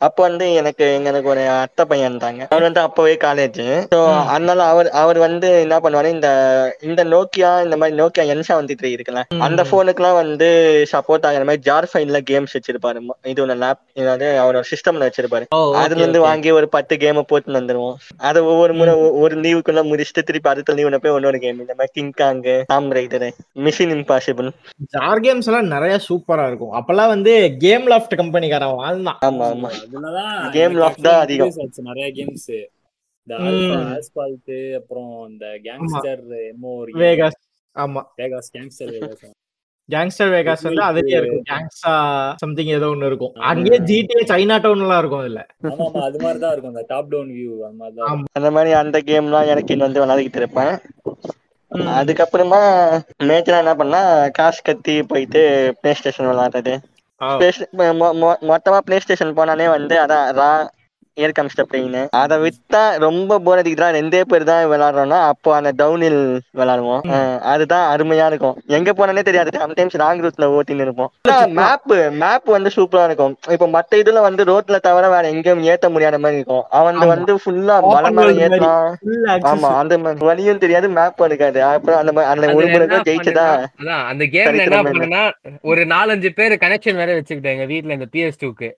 அப்போ 0.00 0.20
வந்து 0.24 0.46
எனக்கு 0.60 0.86
எனக்கு 1.08 1.28
ஒரு 1.32 1.42
அத்தை 1.56 1.84
பையன் 1.90 2.08
இருந்தாங்க. 2.08 2.40
அவர் 2.48 2.64
வந்து 2.66 2.80
அப்பவே 2.82 3.12
காலேஜ் 3.22 3.60
ஸோ 3.92 3.98
அதனால 4.32 4.60
அவர் 4.72 4.88
அவர் 5.02 5.18
வந்து 5.22 5.48
என்ன 5.62 5.76
பண்ணுவாரு 5.84 6.08
இந்த 6.16 6.28
இந்த 6.88 7.02
நோக்கியா 7.12 7.50
இந்த 7.64 7.76
மாதிரி 7.80 7.96
நோக்கியா 8.00 8.24
என் 8.32 8.44
செவன்டி 8.48 8.74
த்ரீ 8.80 8.90
இருக்குல்ல 8.96 9.22
அந்த 9.46 9.62
போனுக்குலாம் 9.70 10.18
வந்து 10.20 10.48
சப்போர்ட் 10.92 11.26
ஆகிற 11.28 11.46
மாதிரி 11.48 11.64
ஜார் 11.68 11.88
ஃபைல்ல 11.90 12.20
கேம்ஸ் 12.30 12.56
வச்சிருப்பாரு. 12.56 13.00
இது 13.32 13.42
ஒன்று 13.44 13.56
லேப் 13.62 13.80
அதாவது 14.02 14.28
அவரோட 14.42 14.62
சிஸ்டம்ல 14.72 15.08
வச்சிருப்பாரு. 15.08 15.46
அதுல 15.80 16.02
இருந்து. 16.02 16.20
வாங்கி 16.26 16.52
ஒரு 16.58 16.68
பத்து 16.76 16.94
கேம் 17.04 17.22
போட்டு 17.30 17.56
வந்துருவோம். 17.58 17.96
அதை 18.28 18.42
ஒவ்வொரு 18.50 18.76
முறை 18.78 18.94
ஒரு 19.22 19.34
லீவுக்குள்ள 19.44 19.84
முடிச்சுட்டு 19.90 20.26
திருப்பி 20.28 20.52
அடுத்த 20.52 20.76
லீவுல 20.78 21.00
போய் 21.02 21.16
இன்னொரு 21.16 21.40
கேம் 21.44 21.64
இந்த 21.64 21.76
மாதிரி 21.78 21.94
King 21.96 22.14
Kong 22.20 22.42
Tomb 22.70 22.90
Raider 22.98 23.26
mission 23.64 23.94
impossible 23.96 24.50
jar 24.94 25.24
games 25.24 25.50
எல்லாம் 25.50 25.72
நிறைய 25.74 25.96
சூப்பரா 26.08 26.46
இருக்கும். 26.50 26.74
அப்பெல்லாம் 26.78 27.12
வந்து 27.14 27.34
கேம் 27.64 27.88
லாஃப்ட் 27.92 28.18
கம்பெனிக்காரன் 28.20 28.78
வாழ்ந்தான் 28.78 29.20
ஆமா 29.26 29.44
ஆமா. 29.50 29.70
Game 29.86 30.04
எனக்கு 30.64 30.80
loft 30.82 31.00
தான் 31.06 31.20
அதிகம். 31.24 31.52
நிறைய 31.90 32.06
கேம்ஸ் 32.18 32.48
இந்த. 33.26 33.34
ஆஸ்பால்ட் 33.96 34.52
அப்புறம் 34.78 35.10
இந்த 35.30 35.46
கேங்ஸ்டர் 35.66 36.22
எமோ 36.50 36.72
வேகாஸ் 37.02 37.40
ஆமா. 37.76 38.02
Vegas 38.20 38.48
gangster 38.56 38.92
Vegas 38.96 39.24
gangster 39.88 40.30
Vegas 40.34 40.64
வந்து 40.68 40.82
அதுலயே 40.88 41.18
இருக்கும். 41.20 41.44
கேங்ஸா 41.50 41.92
சம்திங் 42.42 42.70
ஏதோ 42.76 42.86
ஒண்ணு 42.94 43.08
இருக்கும். 43.10 43.34
அங்கேயே 43.50 43.78
ஜிடிஏ 43.90 44.22
சைனா 44.30 44.56
டவுன் 44.64 44.82
எல்லாம் 44.86 45.00
இருக்கும் 45.02 45.22
அதுல. 45.24 45.42
அது 46.06 46.18
மாதிரி 46.24 46.38
தான் 46.44 46.52
இருக்கும். 46.54 46.72
இந்த 46.74 46.84
டாப் 46.92 47.10
டவுன் 47.12 47.30
வியூ 47.36 47.52
அந்த 47.68 47.78
மாதிரி. 47.82 48.26
அந்த 48.38 48.50
மாதிரி 48.56 48.72
அந்த 48.82 48.98
கேம்லாம் 49.10 49.50
எனக்கு 49.52 49.72
இன்னும் 49.74 49.88
வந்து 49.88 50.02
விளையாடிக்கிட்டு 50.04 50.42
இருப்பேன். 50.42 50.74
அதுக்கப்புறமா 52.00 52.60
மேஜரா 53.30 53.56
என்ன 53.62 53.72
பண்ணா 53.80 54.00
காசு 54.38 54.60
கத்தி 54.68 54.94
போயிட்டு 55.12 55.40
பிளே 55.80 55.92
ஸ்டேஷன் 55.98 56.30
விளையாடுறது 56.30 56.74
மொத்தமா 58.48 58.78
பிளே 58.80 58.96
ஸ்டேஷன் 59.00 59.36
போனாலே 59.36 59.68
வந்து 59.70 59.94
அதான் 60.02 60.26
ரா 60.38 60.50
ஏர் 61.16 61.34
கம்ஸ்ட 61.36 61.62
பிளெயின் 61.66 61.94
அதை 62.18 62.36
விட்டா 62.40 62.80
ரொம்ப 62.98 63.38
போர் 63.38 63.60
அடிக்குதுடா. 63.60 63.88
ரெண்டே 63.96 64.20
பேர் 64.24 64.44
தான் 64.44 64.66
விளையாடுறோம்னா 64.66 65.18
அப்போ 65.28 65.50
அந்த 65.56 65.70
டவுனில் 65.78 66.18
விளையாடுவோம் 66.58 67.02
அஹ் 67.12 67.38
அதுதான் 67.52 67.84
அருமையா 67.92 68.26
இருக்கும். 68.26 68.56
எங்க 68.76 68.92
போனானே 68.92 69.22
தெரியாது. 69.22 69.52
சம்டைம்ஸ் 69.58 69.96
ராங் 70.02 70.22
ரூட்ல 70.24 70.48
ஓட்டின்னு 70.56 70.86
இருப்போம். 70.86 71.10
மேப் 71.58 71.92
மேப் 72.16 72.48
வந்து 72.50 72.72
சூப்பரா 72.76 73.04
இருக்கும். 73.04 73.34
இப்போ 73.50 73.68
மத்த 73.68 74.00
இதுல 74.02 74.22
வந்து 74.22 74.44
ரோட்ல 74.44 74.80
தவிர 74.80 75.08
வேற 75.08 75.24
எங்கேயும் 75.28 75.64
ஏத்த 75.70 75.90
முடியாத 75.90 76.18
மாதிரி 76.18 76.40
இருக்கும். 76.40 76.64
அவன். 76.72 77.02
வந்து 77.14 77.34
ஃபுல்லா 77.42 77.76
மலை 77.86 78.10
மேல. 78.12 78.36
ஏத்தலாம். 78.46 78.94
ஆமா 79.50 79.70
அந்த 79.80 79.94
வழியும் 80.24 80.58
தெரியாது 80.58 80.88
மேப் 80.96 81.24
இருக்காது. 81.26 81.58
அப்புறம் 81.66 82.00
அந்த 82.00 82.24
அந்த 82.32 82.46
ஒரு 82.56 82.66
முறை 82.68 82.86
ஜெயிச்சதா 83.08 83.46
அந்த 84.10 84.24
கேம்ல 84.34 84.64
என்ன. 84.66 84.82
பண்ணுனா 84.88 85.22
ஒரு 85.64 85.82
நாலஞ்சு 85.92 86.30
பேர் 86.34 86.54
கனெக்ஷன் 86.62 87.00
வேற 87.02 87.10
வச்சுக்கிட்டேன் 87.16 87.56
எங்க 87.56 87.66
வீட்ல 87.66 87.96
இந்த 87.98 88.08
பிஎஸ் 88.12 88.42
டூக்கு 88.42 88.68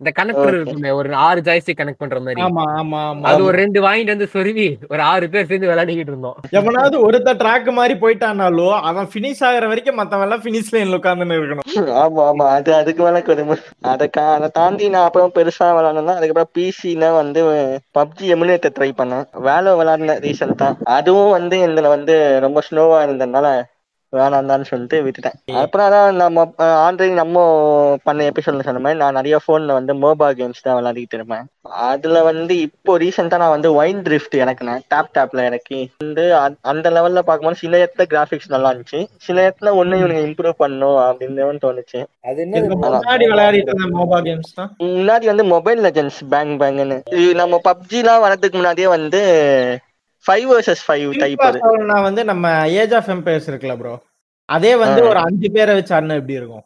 இந்த 0.00 0.10
கனெக்டர். 0.16 0.56
இருக்குமே 0.56 0.90
ஒரு 0.96 1.10
ஆறு 1.26 1.40
ஜாய்ஸ்டிக் 1.44 1.78
கனெக்ட் 1.78 2.00
பண்ற 2.00 2.16
மாதிரி. 2.20 2.40
ஆமா 2.46 2.64
ஆமா 2.80 2.98
ஆமா 3.10 3.28
அது 3.28 3.40
ஒரு 3.44 3.56
ரெண்டு 3.60 3.78
வாங்கிட்டு 3.84 4.14
வந்து 4.14 4.26
சொருவி 4.34 4.66
ஒரு 4.90 5.02
ஆறு 5.02 5.26
பேர் 5.32 5.48
சேர்ந்து 5.50 5.70
விளையாடிக்கிட்டு 5.70 6.12
இருந்தோம். 6.12 6.36
எவனாவது 6.58 6.96
ஒருத்த 7.06 7.34
ட்ராக் 7.40 7.68
மாதிரி 7.78 7.94
போயிட்டானாலோ 8.02 8.66
அவன் 8.88 9.08
பினிஷ் 9.14 9.42
ஆகுற 9.48 9.68
வரைக்கும் 9.70 9.98
மத்தவன் 10.00 10.26
எல்லாம் 10.26 10.42
பினிஷ் 10.46 10.72
லைன்ல 10.74 10.98
உட்கார்ந்துன்னு 10.98 11.38
இருக்கணும். 11.38 11.64
ஆமா 12.02 12.24
ஆமா 12.26 12.48
அது 12.56 12.70
அதுக்கு 12.80 13.02
மேல 13.02 13.22
கொடுமை. 13.22 13.56
அதை 13.92 14.08
அதை 14.34 14.50
தாண்டி 14.54 14.88
நான் 14.88 15.08
அப்புறம் 15.08 15.34
பெருசா 15.36 15.68
விளையாடணும்னா 15.70 16.16
அதுக்கப்புறம் 16.18 16.52
பிசில 16.58 17.10
வந்து 17.16 17.42
பப்ஜி 17.94 18.26
எமுலேட்டர் 18.36 18.76
ட்ரை 18.78 18.90
பண்ணேன். 19.00 19.26
வேலை 19.48 19.72
விளையாடினேன் 19.80 20.22
ரீசெண்டா 20.26 20.68
அதுவும் 20.96 21.34
வந்து 21.36 21.56
இதுல 21.66 21.88
வந்து 21.96 22.16
ரொம்ப 22.46 22.60
ஸ்லோவா 22.68 23.00
இருந்ததுனால 23.06 23.48
வேணாம்தான்னு 24.16 24.62
சொல்லிட்டு 24.62 25.04
விட்டுட்டேன். 25.04 25.56
அப்புறம் 25.56 25.92
அதான் 25.92 26.12
நம்ம 26.12 26.52
ஆல்ரெடி 26.58 27.12
நம்ம 27.12 27.36
பண்ண 28.04 28.28
எபிசோட்ல 28.28 28.60
சொன்ன 28.60 28.78
மாதிரி 28.78 28.98
நான் 28.98 29.12
நிறைய 29.12 29.38
போன்ல 29.48 29.72
வந்து 29.72 29.94
மோபா 29.94 30.30
கேம்ஸ் 30.32 30.62
தான் 30.62 30.84
விளையாடிட்டு 30.84 31.14
இருப்பேன். 31.14 31.44
அதுல 31.62 32.22
வந்து 32.22 32.60
இப்போ 32.60 32.98
ரீசெண்டா 32.98 33.36
நான் 33.36 33.50
வந்து 33.50 33.72
வைன் 33.72 34.02
ட்ரிஃப்ட் 34.02 34.34
இறக்குனேன் 34.34 34.80
டேப் 34.88 35.10
டேப்ல 35.14 35.46
இறக்கி 35.46 35.90
வந்து 35.98 36.34
அந்த- 36.34 36.58
அந்த 36.62 36.90
லெவல்ல 36.90 37.18
பார்க்கும்போது 37.18 37.56
சில 37.56 37.84
இடத்துல 37.84 38.02
கிராஃபிக்ஸ் 38.10 38.48
நல்லா 38.48 38.72
இருந்துச்சு. 38.72 39.06
சில 39.16 39.48
இடத்துல 39.48 39.68
ஒண்ணு 39.68 39.96
இவனுங்க 39.96 40.24
இம்ப்ரூவ் 40.26 40.52
பண்ணும் 40.56 40.96
அப்படின்னு 40.96 41.34
தோணுச்சு. 41.36 42.04
அது 42.22 42.42
இதுக்கு 42.46 42.68
என்ன 42.68 42.90
முன்னாடி 42.90 43.24
விளையாடிட்டு 43.24 43.72
இருந்த 43.74 43.98
மோபா 43.98 44.20
கேம்ஸ் 44.20 44.54
தான். 44.54 44.76
முன்னாடி 44.78 45.24
வந்து 45.24 45.44
மொபைல் 45.44 45.84
லெஜெண்ட்ஸ் 45.84 46.20
பேங் 46.30 46.58
பேங்னு 46.58 47.00
இது 47.10 47.34
நம்ம 47.34 47.60
பப்ஜிலாம் 47.64 48.24
வரதுக்கு 48.24 48.52
முன்னாடியே 48.52 48.86
வந்து 48.86 49.20
ஃபைவ் 50.26 50.46
வர்சஸ் 50.52 50.82
ஃபைவ் 50.88 51.18
டைப் 51.18 51.40
அது. 51.40 51.60
நான் 51.84 52.02
வந்து 52.02 52.24
நம்ம 52.24 52.68
ஏஜ் 52.68 52.94
ஆஃப் 52.94 53.08
எம்பையர்ஸ் 53.08 53.48
இருக்குல்ல 53.48 53.76
ப்ரோ 53.76 53.92
அதே 54.48 54.72
வந்து. 54.82 55.00
ஒரு 55.10 55.20
அஞ்சு 55.26 55.48
பேரை 55.54 55.72
வச்சு 55.78 55.92
எப்படி 56.18 56.38
இருக்கும். 56.40 56.64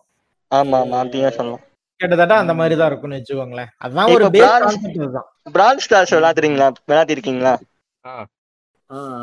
ஆமா 0.51 0.79
ஆமா 0.83 0.97
அப்படின்னு 1.03 1.37
சொல்லலாம். 1.39 1.65
கிட்டத்தட்ட 2.01 2.35
அந்த 2.43 2.53
மாதிரி 2.59 2.75
தான் 2.81 2.91
இருக்கும்னு 2.91 3.19
வச்சுக்கோங்களேன். 3.19 3.71
அதுதான் 3.85 4.13
ஒரு 4.17 4.27
பேஸ் 4.37 4.53
கான்செப்ட் 4.65 5.17
தான் 5.17 5.29
பிராட் 5.57 5.83
ஸ்டார்ஸ் 5.85 6.15
விளையாடுறீங்களா? 6.17 6.69
விளையாடிருக்கீங்களா? 6.89 7.55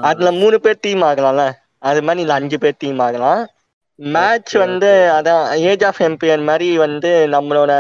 அதுல 0.10 0.32
மூணு 0.42 0.58
பேர் 0.66 0.84
டீம் 0.86 1.04
ஆகலாம்ல? 1.10 1.46
அது 1.90 2.00
மாதிரி 2.08 2.24
இல்ல 2.26 2.36
அஞ்சு 2.40 2.58
பேர் 2.64 2.82
டீம் 2.84 3.02
ஆகலாம். 3.06 3.42
மேட்ச் 4.00 4.54
வந்து 4.64 4.90
அதான் 5.18 5.42
ஏஜ் 5.70 5.84
ஆஃப் 5.88 6.02
எம்பியர் 6.08 6.42
மாதிரி 6.50 6.68
வந்து 6.84 7.12
நம்மளோட 7.36 7.72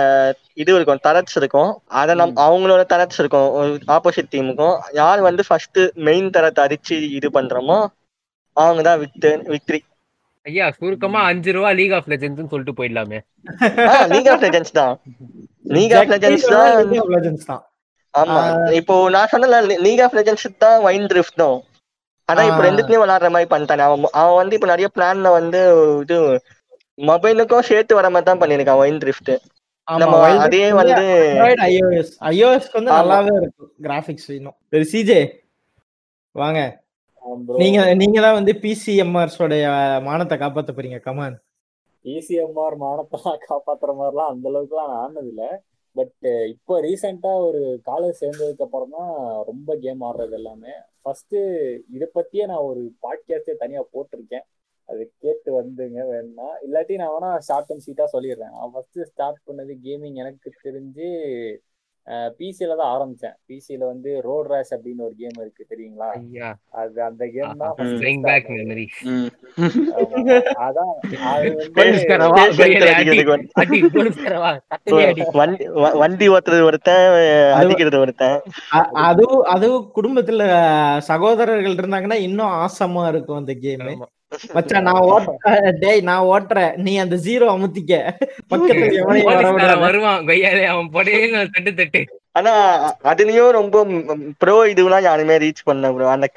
இது 0.61 0.71
இருக்கும் 0.75 1.03
தரட்ஸ் 1.07 1.37
இருக்கும். 1.41 1.69
அத 2.01 2.15
நம் 2.21 2.33
அவங்களோட 2.45 2.83
தரட்ஸ் 2.93 3.19
இருக்கும் 3.23 3.49
ஆப்போசிட் 3.97 4.31
டீமுக்கும் 4.33 4.75
யார் 5.01 5.21
வந்து 5.27 5.43
ஃபர்ஸ்ட் 5.49 5.79
மெயின் 6.07 6.33
தரத்தை 6.37 6.63
அடிச்சு 6.67 6.97
இது 7.17 7.29
பண்றோமோ 7.37 7.77
அவங்க 8.57 8.81
தான் 8.87 8.99
விக்டர் 9.03 9.43
விக்டரி 9.53 9.79
ஐயா 10.49 10.65
சுருக்கமா 10.77 11.21
அஞ்சு 11.29 11.51
ரூபா 11.57 11.69
லீக் 11.79 11.95
ஆஃப் 11.97 12.09
லெஜெண்ட்ஸ் 12.11 12.51
சொல்லிட்டு 12.53 12.77
போயிடலாமே. 12.79 13.19
லீக் 14.13 14.29
ஆஃப் 14.33 14.43
லெஜெண்ட்ஸ் 14.45 14.75
தான். 14.79 14.93
லீக் 15.75 15.95
ஆஃப் 15.99 16.11
லெஜெண்ட்ஸ் 16.13 16.47
தான் 16.53 16.69
League 16.91 17.01
of 17.05 17.09
Legends 17.15 17.43
தான். 17.49 17.63
ஆமா. 18.13 18.41
இப்போ 18.79 18.95
நான் 19.15 19.31
சொன்னல 19.33 19.57
லீக் 19.85 20.03
ஆஃப் 20.05 20.15
லெஜெண்ட்ஸ் 20.19 20.47
தான் 20.65 20.77
வைன் 20.87 21.07
ட்ரிஃப்ட் 21.11 21.39
தான் 21.43 21.57
அதான் 22.29 22.47
இப்போ. 22.49 22.61
ரெண்டுத்துலயும் 22.67 23.03
விளையாடுற 23.03 23.29
மாதிரி 23.33 23.49
பண்ணிட்டானே. 23.53 23.83
அவன் 23.89 24.15
அவன் 24.21 24.39
வந்து 24.41 24.55
இப்போ 24.57 24.69
நிறைய 24.73 24.87
பிளான்ல 24.95 25.29
வந்து 25.39 25.59
இது 26.05 26.17
மொபைலுக்கும் 26.97 27.67
சேர்த்து 27.71 27.99
வர 27.99 28.07
மாதிரி 28.13 28.29
தான் 28.29 28.41
பண்ணிருக்கான் 28.43 28.81
வைன் 28.83 29.01
ட்ரிஃப்ட் 29.03 29.33
ஆமா, 29.87 29.99
நம்ம 30.01 30.15
அதே 30.45 30.63
வந்து 30.77 31.03
Android, 31.03 31.59
iOS. 31.73 32.07
iOS 32.31 32.63
க்கு 32.65 32.77
வந்து. 32.77 32.91
நல்லாவே 32.95 33.33
இருக்கும் 33.41 33.69
கிராபிக்ஸ் 33.85 34.29
இன்னும். 34.37 34.57
சரி 34.71 34.85
சிஜே 34.93 35.19
வாங்க. 36.35 36.59
நீங்க 37.63 37.79
நீங்க 37.93 38.17
தான் 38.21 38.37
வந்து 38.39 38.53
பிசிஎம்ஆர்ஸ் 38.63 39.39
உடைய 39.45 39.67
மானத்தை 40.03 40.35
காப்பாத்த 40.37 40.73
போறீங்க 40.73 40.99
கமான் 40.99 41.37
பிசிஎம்ஆர் 42.05 42.75
மானத்தெல்லாம் 42.83 43.41
காப்பாத்துற 43.47 43.93
மாதிரிலாம் 43.99 44.31
அந்த 44.33 44.45
அளவுக்குலாம் 44.49 44.93
ஆனது 45.01 45.29
இல்ல 45.29 45.45
பட் 45.95 46.25
இப்போ 46.53 46.73
ரீசெண்டா 46.81 47.31
ஒரு 47.47 47.61
காலேஜ் 47.89 48.19
சேர்ந்ததுக்கு 48.21 48.65
அப்புறம் 48.65 48.93
தான் 48.97 49.11
ரொம்ப 49.49 49.69
கேம் 49.83 50.03
ஆடுறது 50.07 50.35
எல்லாமே. 50.39 50.73
ஃபர்ஸ்ட் 51.01 51.35
இதை 51.95 52.07
பத்தியே 52.17 52.43
நான் 52.51 52.67
ஒரு 52.71 52.81
பாட்காஸ்டே 53.05 53.55
தனியா 53.63 53.81
போட்டிருக்கேன். 53.93 54.45
அது 54.89 55.03
கேட்டு 55.23 55.49
வந்துங்க 55.59 55.99
வேணும்னா. 56.11 56.47
இல்லாட்டி 56.65 56.95
நான் 57.01 57.13
வேணா 57.15 57.31
ஷார்ட் 57.47 57.71
அண்ட் 57.71 57.83
ஸ்வீட்டா 57.85 58.05
சொல்லிடுறேன். 58.15 58.53
நான் 58.57 58.73
ஃபர்ஸ்ட் 58.73 58.99
ஸ்டார்ட் 59.11 59.41
பண்ணது 59.47 59.73
கேமிங் 59.85 60.19
எனக்கு 60.23 60.51
தெரிஞ்சு 60.65 61.07
பிசில 62.39 62.75
தான் 62.75 62.91
ஆரம்பிச்சேன். 62.93 63.35
பிசில 63.47 63.77
வந்து 63.85 64.21
ரோட் 64.21 64.45
ரேஷ் 64.45 64.73
அப்படின்னு 64.75 65.01
ஒரு 65.01 65.15
கேம் 65.17 65.39
இருக்கு 65.39 65.63
தெரியுங்களா? 65.71 66.09
அது 66.73 67.03
அந்த 67.03 67.23
கேம் 67.27 67.57
தான். 67.57 67.73
அதான். 70.59 70.93
வண்டி 75.97 76.29
ஓட்டுறது 76.29 76.61
ஒருத்தன் 76.61 77.05
அடிக்கிறது 77.53 77.99
ஒருத்தன். 77.99 78.37
அதுவும் 79.07 79.43
அதுவும் 79.53 79.91
குடும்பத்துல 79.95 80.43
சகோதரர்கள் 81.09 81.75
இருந்தாங்கன்னா 81.75 82.19
இன்னும் 82.21 82.55
ஆசமா 82.59 83.07
இருக்கும் 83.07 83.37
அந்த 83.37 83.53
கேம். 83.65 83.89
மச்சான் 84.55 84.85
நான் 84.87 85.03
ஓட்ட 85.11 85.51
டேய் 85.83 86.01
நான் 86.07 86.25
ஓட்டுறேன். 86.31 86.73
நீ 86.85 86.93
அந்த 87.03 87.15
ஜீரோ 87.25 87.45
அமுத்திக்க. 87.53 87.93
பக்கத்துல 88.51 88.87
எவனையும். 89.01 89.83
வருவான் 89.85 90.25
கொய்யாலே 90.29 90.65
அவன் 90.73 90.89
பொடையில 90.95 91.43
தட்டு 91.55 91.71
தட்டு. 91.79 92.01
ஆனா 92.35 92.53
அதுலயும் 93.11 93.55
ரொம்ப 93.57 93.77
ப்ரோ 94.41 94.57
இதுலாம் 94.73 95.07
யாருமே 95.07 95.37
ரீச் 95.43 95.67
பண்ண 95.69 95.91
ப்ரோ 95.95 96.09
அந்த 96.15 96.27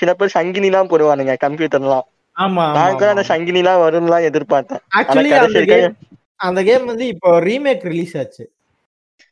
சில 0.00 0.10
பேர் 0.18 0.34
சங்கினி 0.36 0.70
எல்லாம் 0.70 0.90
போடுவானுங்க 0.92 1.34
கம்ப்யூட்டர்லாம். 1.46 2.06
ஆமா 2.36 2.64
நான் 2.76 2.98
கூட 2.98 3.08
அந்த 3.14 3.24
சங்கினி 3.30 3.60
எல்லாம் 3.62 3.82
வரும்லாம் 3.84 4.26
எதிர்பார்த்தேன். 4.30 4.82
ஆக்சுவலி 4.98 5.32
அந்த 5.40 5.62
கேம் 5.72 5.96
அந்த 6.40 6.60
கேம் 6.68 6.86
வந்து 6.92 7.06
இப்போ 7.14 7.30
ரீமேக் 7.48 7.84
ரிலீஸ் 7.90 8.14
ஆச்சு. 8.20 8.44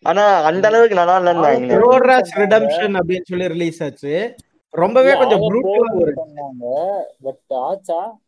ஆனா 0.05 0.25
அந்த 0.49 0.65
அளவுக்கு 0.71 0.99
நல்லா 1.00 1.15
இல்லைன்னு 1.21 1.79
ரோட் 1.85 2.07
ராஷ் 2.11 2.35
ரிடம்ஷன் 2.43 2.97
அப்படின்னு 3.00 3.29
சொல்லி 3.31 3.49
ரிலீஸ் 3.55 3.81
ஆச்சு. 3.87 4.12
ரொம்பவே 4.71 5.15
கொஞ்சம் 5.15 5.41
பட் 7.23 7.41
ஆச்சா? 7.49 8.19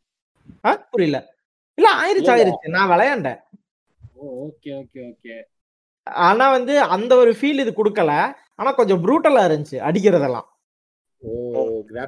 ஆ, 0.64 0.86
புரியல. 0.90 1.34
இல்ல 1.74 1.90
ஆயிருச்சு. 1.94 2.36
ஆயிருச்சு. 2.36 2.68
நான் 2.68 2.88
விளையாண்டேன். 2.88 3.40
Okay 4.22 4.64
okay 4.64 5.14
okay. 5.14 5.42
ஆனா 6.02 6.50
வந்து 6.50 6.80
அந்த 6.80 7.16
ஒரு 7.16 7.30
ஃபீல் 7.30 7.58
இது 7.58 7.70
கொடுக்கல. 7.70 8.32
ஆனா 8.54 8.72
கொஞ்சம் 8.72 9.04
ப்ரூட்டலா 9.04 9.24
இருந்துச்சு 9.26 9.70
அடிக்கிறதெல்லாம். 9.70 10.48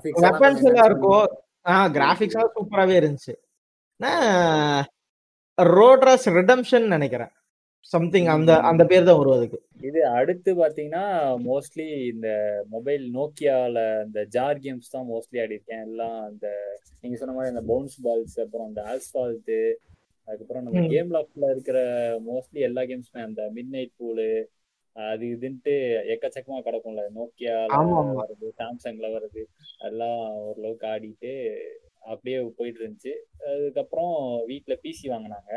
வெப்பன்ஸ் 0.02 0.64
எல்லாம் 0.64 0.84
இருக்கும். 0.84 1.42
ஆ 1.66 1.88
கிராபிக்ஸ் 1.88 2.36
சூப்பராவே 2.36 2.98
இருந்துச்சு. 3.00 3.34
ரோட்ரஸ் 5.62 6.24
ரிடம்ஷன் 6.24 6.86
நினைக்கிறேன். 6.86 7.30
சம்திங் 7.90 8.28
அந்த 8.28 8.52
அந்த 8.62 8.82
பேர் 8.84 9.04
தான் 9.04 9.18
வரும் 9.18 9.36
அதுக்கு. 9.36 9.58
இது 9.80 10.00
அடுத்து 10.18 10.50
பாத்தீங்கன்னா 10.54 11.04
மோஸ்ட்லி 11.46 11.86
இந்த 12.08 12.28
மொபைல் 12.70 13.04
நோக்கியால 13.12 13.78
இந்த 14.04 14.20
ஜார் 14.28 14.58
கேம்ஸ் 14.58 14.90
தான் 14.90 15.08
மோஸ்ட்லி 15.08 15.40
ஆடி 15.40 15.54
இருக்கேன். 15.54 15.82
எல்லாம் 15.82 16.18
அந்த 16.24 16.46
நீங்க 17.02 17.16
சொன்ன 17.16 17.34
மாதிரி 17.34 17.52
அந்த 17.54 17.64
பவுன்ஸ் 17.66 17.96
பால்ஸ் 18.04 18.38
அப்புறம் 18.40 18.68
அந்த 18.68 18.82
ஆஸ்பால்ட் 18.92 19.52
அதுக்கப்புறம் 20.28 20.64
நம்ம. 20.64 20.82
கேம் 20.90 21.12
லாக்ல 21.12 21.50
இருக்கிற 21.50 21.78
மோஸ்ட்லி 22.26 22.60
எல்லா 22.60 22.82
கேம்ஸுமே 22.82 23.22
அந்த 23.22 23.42
மிட் 23.54 23.72
நைட் 23.72 23.94
பூலு 23.96 24.28
அது 24.96 25.24
இதுன்ட்டு 25.34 25.74
எக்கச்சக்கமா 26.14 26.58
கிடக்கும்ல. 26.60 27.02
ஆமா. 27.76 27.98
வருது 28.18 28.48
சாம்சங்ல 28.58 29.08
வருது. 29.14 29.42
அதெல்லாம் 29.80 30.18
ஓரளவுக்கு 30.42 30.86
ஆடிட்டு 30.86 31.32
அப்படியே 32.04 32.38
போயிட்டு 32.58 32.80
இருந்துச்சு. 32.82 33.12
அதுக்கப்புறம் 33.50 34.14
வீட்ல 34.46 34.74
பிசி 34.84 35.06
வாங்கினாங்க. 35.08 35.52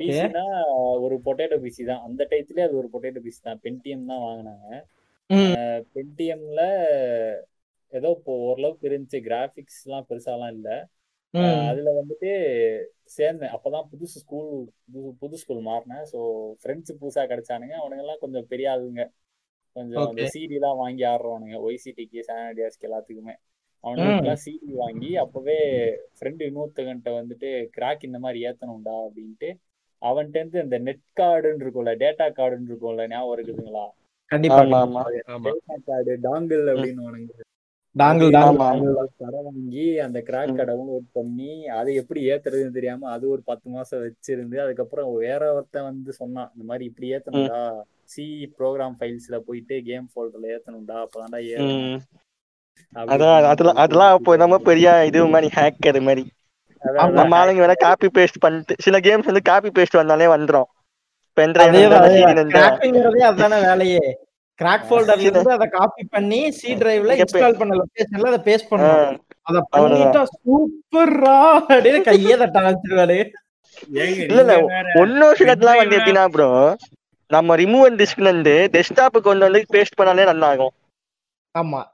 பிசினா 0.00 0.44
ஒரு 1.04 1.16
பொட்டேட்டோ 1.26 1.56
பிசி 1.64 1.82
தான். 1.90 2.02
அந்த 2.06 2.22
டயத்துலயே 2.30 2.66
அது 2.68 2.76
ஒரு 2.82 2.88
பொட்டேட்டோ 2.94 3.20
பிசி 3.26 3.40
தான். 3.48 3.60
பென்டிஎம் 3.64 4.10
தான் 4.12 4.24
வாங்கினாங்க. 4.26 4.68
பென்டிஎம்ல 5.94 6.62
ஏதோ 7.92 8.08
இப்போ 8.16 8.32
ஓரளவுக்கு 8.48 8.84
இருந்துச்சு. 8.90 9.20
கிராபிக்ஸ் 9.28 9.80
எல்லாம் 9.86 10.08
பெருசாலாம் 10.10 10.52
இல்ல. 10.56 10.68
அதுல 11.70 11.90
வந்துட்டு 11.98 12.30
சேர்ந்தேன். 13.16 13.52
அப்பதான் 13.56 13.88
புதுசு 13.92 14.16
ஸ்கூல் 14.22 14.50
புது 14.94 15.08
புது 15.22 15.36
ஸ்கூல் 15.42 15.62
மாறினேன். 15.68 16.04
ஸோ 16.12 16.18
ஃப்ரெண்ட்ஸ் 16.62 16.98
புதுசா 17.00 17.22
கிடைச்சானுங்க. 17.32 17.74
அவனுங்க 17.82 18.04
எல்லாம் 18.04 18.22
கொஞ்சம் 18.24 18.48
பெரிய 18.52 18.68
ஆளுங்க. 18.74 19.04
கொஞ்சம் 19.76 20.00
அந்த. 20.02 20.22
சிடி 20.34 20.56
எல்லாம் 20.60 20.80
வாங்கி 20.82 21.04
ஆடுறவனுங்க. 21.12 21.58
ஒய்சிடிக்கு 21.66 22.20
சானடியாஸ்க்கு 22.28 22.88
எல்லாத்துக்குமே. 22.88 23.34
அவனுங்களுக்குலாம் 23.84 24.42
சிடி 24.44 24.70
வாங்கி 24.82 25.10
அப்பவே 25.22 25.58
ஃப்ரெண்டு 26.16 26.42
இன்னொருத்தகன்ட்ட 26.48 27.10
வந்துட்டு 27.18 27.48
கிராக் 27.76 28.02
இந்த 28.08 28.18
மாதிரி 28.24 28.40
ஏத்தணும்டா 28.48 28.96
அப்படின்ட்டு 29.06 29.50
அவன்கிட்ட 30.02 30.38
இருந்து 30.40 30.62
இந்த 30.62 30.76
நெட் 30.86 31.02
கார்டுன்னு 31.16 31.64
இருக்கும்ல 31.64 31.92
டேட்டா 32.02 32.26
கார்டுன்னு 32.32 32.70
இருக்கும்ல 32.70 33.06
ஞாபகம் 33.10 33.34
இருக்குதுங்களா? 33.36 33.86
கண்டிப்பா 34.30 34.60
ஆமா 34.62 34.80
ஆமா. 34.80 35.02
ஆமா 35.28 35.48
டேட்டா 35.48 35.76
கார்டு 35.88 36.12
டாங்கிள் 36.24 36.64
அப்படின்னு 36.72 37.02
வாங்கி 39.46 39.84
அந்த 40.04 40.18
கிராக் 40.26 40.50
டவுன்லோட் 40.60 41.06
பண்ணி 41.16 41.48
அதை 41.78 41.92
எப்படி 42.02 42.20
ஏத்துறதுன்னு 42.32 42.76
தெரியாம 42.76 43.08
அது 43.14 43.24
ஒரு 43.34 43.42
பத்து 43.48 43.68
மாசம் 43.74 44.02
வச்சிருந்து 44.04 44.58
அதுக்கப்புறம் 44.64 45.08
வேற 45.20 45.42
ஒருத்தன் 45.56 45.88
வந்து 45.88 46.12
சொன்னான் 46.20 46.50
இந்த 46.54 46.64
மாதிரி 46.70 46.84
இப்படி 46.90 47.08
ஏத்தணும்டா. 47.16 47.60
சி 48.12 48.24
ப்ரோக்ராம் 48.56 48.96
ஃபைல்ஸ்ல 48.98 49.36
போயிட்டு 49.46 49.74
கேம் 49.88 50.06
ஃபோல்டர்ல 50.10 50.52
ஏத்தணும்டா 50.54 50.96
அப்பதான்டா 51.04 51.40
அதான் 53.06 53.34
அதெல்லாம் 53.46 53.80
அதெல்லாம் 53.82 54.14
அப்போ 54.16 54.32
நம்ம 54.42 54.56
பெரிய 54.68 54.86
இது 55.08 55.20
மாதிரி 55.34 55.48
ஹேக்கர் 55.56 55.98
மாதிரி. 56.06 56.24
நம்ம 57.10 57.44
ஆளுங்க 57.44 57.48
வேணா 57.48 57.76
காப்பி 57.76 58.06
பேஸ்ட் 58.18 58.40
பண்ணிட்டு 58.40 58.74
சில 58.78 58.98
கேம்ஸ் 58.98 59.24
வந்து 59.24 59.42
காப்பி 59.42 59.70
பேஸ்ட் 59.70 59.92
வந்தாலே 59.92 60.26
வந்துரும். 60.26 60.64
அதான 63.22 63.60
வேலையே. 63.62 64.18
கிராக் 64.62 64.80
ஃபோல்டர்ல 64.90 65.00
சில- 65.00 65.14
இருந்து 65.16 65.50
அதை 65.50 65.68
காப்பி 65.68 66.04
பண்ணி 66.10 66.50
சி 66.50 66.74
டிரைவ்ல 66.74 67.24
இன்ஸ்டால் 67.24 67.58
பண்ண 67.58 67.74
லொகேஷன்ல 67.74 68.32
அதை 68.32 68.54
பேஸ்ட் 68.54 68.72
பண்ணணும். 68.72 69.18
அத. 69.42 69.66
பண்ணிட்டா 69.76 70.24
கையே 72.02 72.36
தட்ட 72.36 72.60
ஆரம்பிச்சிருவாரு. 72.60 73.30
இல்ல 73.88 74.40
இல்ல 74.40 74.64
ஒன்னும் 74.94 75.32
சிலதுலாம் 75.32 75.76
வந்து 75.76 75.98
எப்படின்னா 75.98 76.28
ப்ரோ 76.28 76.76
நம்ம 77.28 77.56
ரிமூவ் 77.56 77.84
அண்ட் 77.84 78.02
டிஸ்க்ல 78.02 78.20
இருந்து 78.20 78.68
டெஸ்க்டாப் 78.72 79.20
கொண்டு 79.20 79.38
வந்து 79.38 79.64
பேஸ்ட் 79.72 80.00
பண்ணாலே 80.00 80.24
நல்லா 80.24 80.48
ஆகும் 80.48 80.70
ஆமா. 81.58 81.84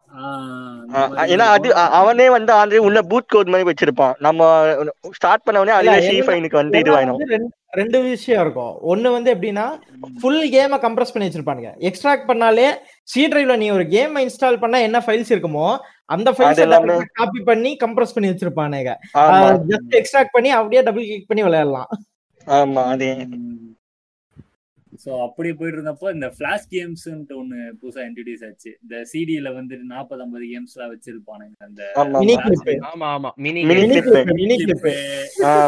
ஏன்னா 1.33 1.39
அது 1.39 1.75
அவனே 1.75 2.31
வந்து 2.31 2.53
ஆல்ரெடி 2.55 2.77
உள்ள 2.77 3.01
பூட் 3.01 3.27
கோட் 3.27 3.49
மாதிரி 3.49 3.71
வச்சிருப்பான். 3.71 4.13
நம்ம 4.19 4.65
ஸ்டார்ட் 5.11 5.43
பண்ண 5.43 5.61
உடனே 5.61 5.77
அதுவே 5.77 5.97
இல்ல, 5.97 6.09
சி 6.09 6.17
என்ன- 6.17 6.33
ஃபைனுக்கு 6.33 6.53
வந்து 6.53 6.79
இதுவாயிடும் 6.79 7.17
வந்து 7.17 7.51
ரெண்டு- 7.77 8.03
விஷயம் 8.03 8.41
இருக்கும். 8.41 8.79
ஒண்ணு 8.87 9.13
வந்து 9.13 9.35
எப்படின்னா 9.35 9.79
ஃபுல் 10.21 10.53
கேமை 10.53 10.75
கம்ப்ரஸ் 10.75 11.13
பண்ணி 11.13 11.29
வச்சிருப்பானுங்க. 11.29 11.71
எக்ஸ்ட்ராக்ட் 11.79 12.29
பண்ணாலே 12.29 12.71
சி 13.03 13.29
டிரைவ்ல 13.29 13.57
நீ 13.57 13.71
ஒரு 13.71 13.89
கேம் 13.89 14.17
இன்ஸ்டால் 14.17 14.57
பண்ணா 14.57 14.79
என்ன 14.79 14.99
ஃபைல்ஸ் 14.99 15.29
இருக்குமோ 15.29 15.77
அந்த 16.05 16.33
ஃபைல்ஸ் 16.33 16.67
எல்லாமே- 16.67 17.03
காப்பி 17.13 17.41
பண்ணி 17.41 17.77
கம்ப்ரஸ் 17.85 18.07
பண்ணி 18.15 18.31
வச்சிருப்பானுங்க. 18.31 18.95
ஜஸ்ட் 19.69 20.03
எக்ஸ்ட்ராக்ட் 20.03 20.27
பண்ணி 20.33 20.51
அப்படியே 20.51 20.83
டபுள் 20.83 21.03
கிளிக் 21.03 21.29
பண்ணி 21.29 21.43
விளையாடலாம். 21.43 21.89
ஆமா 22.47 22.85
அதே. 22.85 23.27
சோ 25.03 25.11
அப்படி 25.25 25.49
போயிட்டு 25.53 25.79
இருந்தப்போ 25.79 26.09
இந்த 26.15 26.29
ஃபிளாஷ் 26.35 26.67
கேம்ஸ்ன்ட்டு 26.73 27.37
ஒண்ணு 27.41 27.59
புதுசா 27.81 28.03
இன்ட்ரடியூஸ் 28.09 28.45
ஆச்சு. 28.49 28.71
இந்த 28.83 28.97
சிடில 29.13 29.51
வந்துட்டு 29.57 29.87
நாற்பது 29.93 30.23
ஐம்பது 30.25 30.47
கேம்ஸ் 30.53 30.75
எல்லாம் 30.77 30.93
வச்சிருப்பானுங்க. 30.93 31.55
அந்த 31.67 31.83
ஆமா 32.03 32.21
மினி 32.23 32.35
ஆமா 32.37 32.45
கிளிப் 32.47 32.87
ஆமா 32.91 33.09
ஆமா. 33.17 33.31
Mini 33.45 33.63
mini 33.71 33.83
mini 33.83 33.97
clip. 33.99 34.07
Clip 34.09 34.31
mini 34.41 34.57
clip 34.63 34.87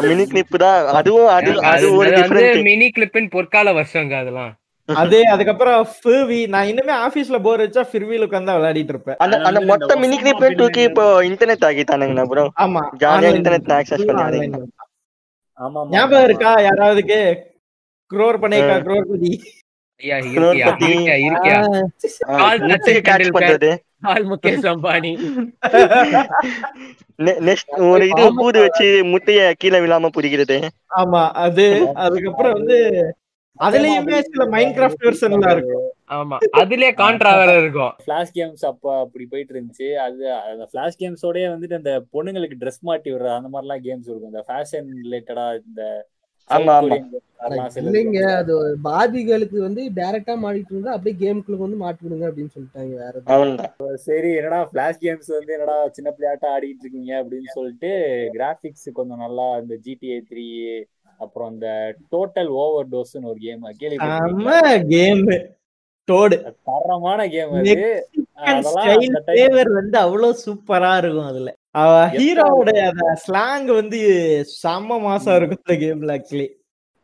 mini 0.09 0.25
clip 0.31 0.55
தான். 0.65 0.79
அதுவும் 0.99 1.29
அது 1.37 1.51
அது 1.73 1.89
வந்து 1.97 2.45
மினி 2.69 2.89
கிளிப்பின் 2.97 3.31
பொற்கால 3.35 3.73
வருஷங்க 3.79 4.15
அதெல்லாம். 4.23 4.53
அது 4.89 5.17
அதுக்கப்புறம் 5.33 5.79
ஃபிர்வி 5.95 6.39
நான் 6.53 6.69
இன்னுமே 6.69 6.93
ஆபீஸ்ல 7.05 7.37
போர் 7.45 7.63
வச்சா 7.63 7.81
ஃபிர்வில 7.89 8.27
உட்கார்ந்து 8.27 8.55
விளையாடிட்டு 8.57 8.93
இருப்பேன். 8.95 9.17
அந்த 9.23 9.35
அந்த 9.49 9.59
மொத்த 9.71 9.97
மினி 10.03 10.17
அப்படின்னு 10.23 10.59
தூக்கி 10.61 10.81
இப்போ 10.89 11.05
இன்டர்நெட் 11.29 11.67
ஆக்கிட்டானுங்கண்ணா 11.67 12.25
ப்ரோ 12.31 12.45
ஆமா 12.65 12.81
ஜாலியா 13.03 13.31
இன்டர்நெட். 13.37 13.69
ஆக்சஸ் 13.77 14.05
பண்ணி. 14.09 14.49
ஆமா 15.59 15.79
ஆமா, 15.79 15.91
ஞாபகம். 15.93 16.25
இருக்கா? 16.27 16.51
யாராவதுக்கு? 16.65 17.19
குரோர் 18.13 18.37
பண்ணேக்கா 18.41 18.75
குரோர் 18.81 19.01
பதி. 19.01 19.41
ஐயா 19.99 20.17
இருக்கியா? 20.17 20.67
பத்தி- 20.67 20.89
இருக்கியா 20.89 21.15
இருக்கியா? 21.27 21.57
கால் 22.19 22.59
முட்டையை 22.59 23.01
சச்சின் 23.01 23.05
கேட்ச் 23.05 23.17
டெண்டுல்கர். 23.17 23.37
பண்றது. 23.37 23.77
ஆல் 24.01 24.25
முகேஷ் 24.29 24.67
அம்பானி. 24.71 25.11
நெக்ஸ்ட் 27.17 27.89
ஒரு 27.89 28.07
இது 28.07 28.25
பூது 28.35 28.59
வச்சு 28.59 28.85
முட்டைய 29.05 29.51
கீழே 29.57 29.79
விழாம 29.79 30.09
பிடிக்கிறது 30.17 30.57
ஆமா 30.95 31.31
அது 31.31 31.65
அதுக்கப்புறம் 31.95 32.53
வந்து 32.53 32.77
அதுலயுமே 33.59 34.19
சில 34.19 34.45
மைண்ட் 34.45 34.77
கிராஃப்ட் 34.77 35.03
வெர்ஷன்லாம் 35.03 35.51
இருக்கும். 35.51 35.91
ஆமா 36.09 36.37
அதுலயே 36.57 36.91
கான்ட்ரா 36.95 37.45
வேற 37.45 37.59
இருக்கும். 37.59 37.91
ஃபிளாஷ் 38.05 38.33
கேம்ஸ் 38.35 38.65
அப்ப 38.65 38.99
அப்படி 38.99 39.25
போயிட்டு 39.25 39.53
இருந்துச்சு. 39.53 39.95
அது 39.95 40.33
அந்த 40.33 40.69
ஃபிளாஷ் 40.73 40.99
கேம்ஸோடய 40.99 41.49
வந்துட்டு 41.49 41.73
அந்த 41.73 42.03
பொண்ணுங்களுக்கு 42.13 42.55
ட்ரெஸ் 42.59 42.79
மாட்டி 42.79 43.13
விடுற 43.13 43.35
அந்த 43.35 43.61
மாதிரிலாம் 43.61 43.85
கேம்ஸ் 43.85 44.09
இருக்கும். 44.09 44.33
இந்த 44.33 44.45
ஃபேஷன் 44.47 44.87
ரிலேட்டடா 45.03 45.59
இந்த 45.67 46.07
ஆமா, 46.49 46.73
ஆமா. 46.81 46.95
இல்லைங்க 47.81 48.21
அது 48.37 48.53
பாபிகளுக்கு 48.85 49.57
வந்து 49.61 49.81
டைரக்டா 49.97 50.33
மாட்டிட்டு 50.41 50.73
இருந்தா 50.73 50.95
அப்படியே 50.95 51.15
கேமுக்குள்ள 51.21 51.59
வந்து 51.59 51.77
மாட்டி 51.81 52.01
விடுங்க 52.05 52.25
அப்படின்னு 52.29 52.53
சொல்லிட்டாங்க 52.55 52.93
வேற 53.01 53.13
சரி 54.05 54.29
என்னடா 54.39 54.59
ஃபிளாஷ் 54.69 55.01
கேம்ஸ் 55.03 55.29
வந்து 55.35 55.53
என்னடா 55.57 55.77
சின்ன 55.97 56.09
பிள்ளையாட்டா 56.15 56.49
ஆடிட்டு 56.55 56.83
இருக்கீங்க 56.85 57.13
அப்படின்னு 57.21 57.51
சொல்லிட்டு 57.57 57.91
கிராபிக்ஸ் 58.35 58.87
கொஞ்சம் 58.99 59.23
நல்லா 59.25 59.47
இந்த 59.61 59.77
ஜிடிஏ 59.85 60.17
த்ரீ 60.29 60.47
அப்புறம் 61.19 61.49
இந்த 61.53 61.69
டோட்டல் 62.11 62.51
ஓவர் 62.59 62.91
டோஸ்னு 62.91 63.31
ஒரு 63.31 63.39
கேம் 63.45 63.63
கேள்வி 63.79 63.97
கேம் 64.93 65.23
டோடு 66.07 66.35
தரமான 66.67 67.19
கேம் 67.33 67.51
அது. 67.55 67.65
அதெல்லாம் 68.51 68.85
வந்து 68.91 69.41
அவ்வளவு 70.03 70.37
சூப்பரா 70.43 70.91
இருக்கும் 71.01 71.29
அதுல. 71.31 71.49
ஹீரோவோட 72.15 72.71
அந்த 72.91 73.03
ஸ்லாங் 73.23 73.67
வந்து 73.79 73.99
செம்ம 74.61 74.99
மாசம் 75.07 75.35
இருக்கும் 75.39 75.61
இந்த 75.63 75.75
கேம்ல 75.83 76.15
ஆக்சுவலி 76.17 76.47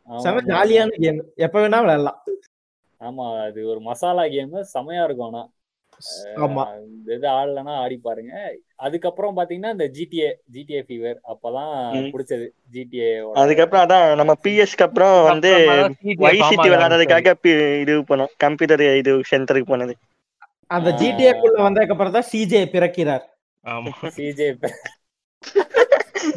செம்ம. 0.08 0.40
ஜாலியான 0.50 0.96
கேம் 1.04 1.20
எப்ப 1.46 1.56
வேணா 1.62 1.78
விளையாடலாம். 1.84 2.18
ஆமா 3.00 3.26
அது 3.46 3.60
ஒரு 3.72 3.80
மசாலா 3.88 4.24
கேம் 4.34 4.56
செமையா 4.74 5.04
இருக்கும் 5.06 5.28
ஆனா. 5.30 5.42
ஆமா. 6.44 6.62
இந்த 6.86 7.10
இது 7.16 7.26
ஆடலன்னா 7.34 7.74
ஆடி 7.82 7.96
பாருங்க. 8.06 8.32
அதுக்கப்புறம் 8.86 9.36
பாத்தீங்கன்னா 9.38 9.72
இந்த 9.76 9.86
ஜிடிஏ 9.96 10.28
ஜிடிஏ 10.54 10.80
ஃபீவர் 10.86 11.18
அப்பதான். 11.32 11.72
பிடிச்சது. 12.14 12.46
ஜிடிஏ 12.74 13.08
அதுக்கப்புறம் 13.42 13.84
அதான் 13.84 14.06
நம்ம 14.20 14.34
பிஎஸ்க்கு 14.44 14.86
அப்புறம் 14.88 15.16
வந்து 15.30 15.52
வைசிட்டி 16.24 16.66
விளையாடுறதுக்காக 16.66 17.34
இது 17.84 17.94
போனோம் 18.10 18.32
கம்ப்யூட்டர் 18.44 18.84
இது 19.00 19.14
சென்டருக்கு 19.32 19.72
போனது. 19.72 19.94
அந்த 20.70 20.90
ஜிடிஏ 21.00 21.32
குள்ள 21.40 21.56
வந்ததுக்கு 21.68 21.96
அப்புறம் 21.96 22.16
தான் 22.18 22.30
சிஜே 22.32 22.62
பிறக்கிறார். 22.76 23.24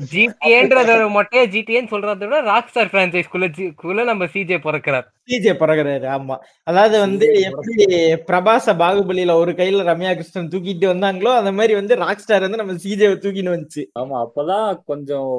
ஜிடிஏன்றத 0.10 0.88
மொட்டையா 1.14 1.44
ஜிடிஏன்னு 1.54 1.92
சொல்றத 1.92 2.24
விட 2.24 2.40
ராக் 2.44 2.70
ஸ்டார் 2.70 2.92
பிரான்சைஸ் 2.92 3.30
குள்ள 3.30 3.46
ஜி- 3.56 3.74
குள்ள 3.76 4.04
நம்ம 4.04 4.26
சிஜே 4.34 4.58
பிறக்கிறார் 4.60 5.08
சிஜே 5.30 5.54
பிறகுறாரு 5.56 6.08
ஆமா. 6.14 6.36
அதாவது 6.68 6.96
வந்து 7.00 7.26
CJ 7.28 7.42
எப்படி 7.50 7.86
பிரபாச 8.28 8.76
பாகுபலியில 8.80 9.36
ஒரு 9.36 9.52
கையில 9.54 9.88
ரம்யா 9.90 10.12
கிருஷ்ணன் 10.14 10.52
தூக்கிட்டு 10.52 10.88
வந்தாங்களோ 10.92 11.32
அந்த 11.38 11.52
மாதிரி 11.52 11.74
வந்து 11.74 11.96
ராக் 11.96 12.18
ஸ்டார் 12.18 12.42
வந்து 12.42 12.58
நம்ம 12.58 12.78
சிஜே 12.84 13.10
தூக்கின்னு 13.18 13.56
வந்துச்சு. 13.56 13.84
ஆமா 14.00 14.18
அப்பதான் 14.26 14.70
கொஞ்சம் 14.86 15.34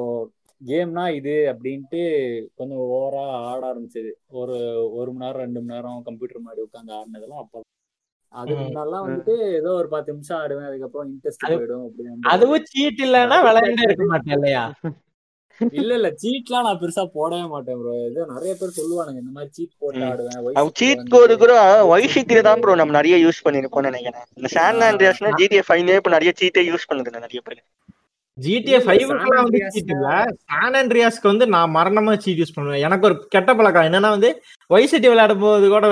கேம்னா 0.61 1.05
இது 1.15 1.35
அப்படின்ட்டு 1.51 2.01
கொஞ்சம் 2.55 2.81
ஓவரா 2.89 3.21
ஆட 3.45 3.61
ஆரம்பிச்சது. 3.67 4.11
ஒரு 4.33 4.57
ஒரு 4.93 5.09
மணி 5.11 5.23
நேரம் 5.23 5.41
ரெண்டு 5.41 5.59
மணி 5.61 5.73
நேரம் 5.73 6.03
கம்ப்யூட்டர் 6.03 6.45
மாதிரி 6.45 6.61
உட்காந்து 6.61 6.93
ஆடினதெல்லாம் 6.93 7.43
அப்ப 7.43 7.63
அதுக்கு 8.33 8.57
ம். 8.57 8.65
முன்னாலாம் 8.65 9.05
வந்துட்டு 9.05 9.33
ஏதோ 9.55 9.69
ஒரு 9.77 9.87
பத்து 9.89 10.13
நிமிஷம் 10.13 10.39
ஆடுவேன் 10.39 10.67
அதுக்கப்புறம் 10.67 11.07
இன்ட்ரெஸ்ட் 11.09 11.45
அது- 11.45 11.55
போயிடும் 11.55 11.85
அப்படின்னு 11.87 12.29
அதுவும் 12.33 12.67
சீட் 12.69 13.01
இல்லைன்னா 13.05 13.37
விளையாண்டே 13.47 13.85
இருக்க 13.87 14.05
மாட்டேன் 14.11 14.35
இல்லையா? 14.37 14.65
இல்ல 15.61 15.91
இல்ல 15.97 16.09
சீட்லாம் 16.21 16.65
நான் 16.67 16.79
பெருசா 16.79 17.03
போடவே 17.15 17.47
மாட்டேன் 17.49 17.79
ப்ரோ 17.79 17.91
ஏதோ 18.05 18.21
நிறைய 18.29 18.53
பேர் 18.55 18.77
சொல்லுவானுங்க 18.77 19.19
இந்த 19.21 19.33
மாதிரி 19.33 19.51
சீட் 19.57 19.73
போட்டு. 19.81 20.01
ஆடுவேன் 20.07 20.71
சீட் 20.79 21.03
கோடு 21.11 21.33
கூட 21.37 21.55
வைசிட்டில 21.91 22.41
தான் 22.47 22.61
ப்ரோ 22.61 22.75
நம்ம 22.79 22.95
நிறைய 22.97 23.17
யூஸ் 23.25 23.43
பண்ணிருக்கோம் 23.45 23.87
நினைக்கிறேன். 23.89 24.25
இந்த 24.37 24.49
சான் 24.55 24.81
ஆண்ட்ரியாஸ்னா 24.87 25.31
ஜிடிஏ 25.37 25.63
ஃபைவ்லயே 25.67 25.99
இப்ப 26.01 26.13
நிறைய 26.15 26.33
சீட்டே 26.39 26.63
யூஸ் 26.69 26.89
பண்ணுது 26.89 27.15
நிறைய 27.19 27.41
பேர். 27.41 27.61
ஜிடிஏ 28.37 28.77
ஃபைவ்க்குலாம் 28.83 29.41
வந்து 29.41 29.59
San 29.59 29.69
சீட் 29.69 29.89
இல்ல. 29.89 30.09
சான் 30.43 30.73
ஆண்ட்ரியாஸ்க்கு 30.73 31.31
வந்து 31.31 31.47
நான் 31.47 31.75
மரணமா 31.75 32.17
சீட் 32.17 32.39
யூஸ் 32.39 32.55
பண்ணுவேன். 32.55 32.81
எனக்கு 32.81 33.05
ஒரு 33.05 33.27
கெட்ட 33.27 33.55
பழக்கம். 33.55 33.83
என்னன்னா 33.83 34.09
வந்து 34.09 34.29
வைசிட்டி 34.69 35.07
விளையாடும் 35.07 35.39
போது 35.39 35.69
கூட 35.69 35.87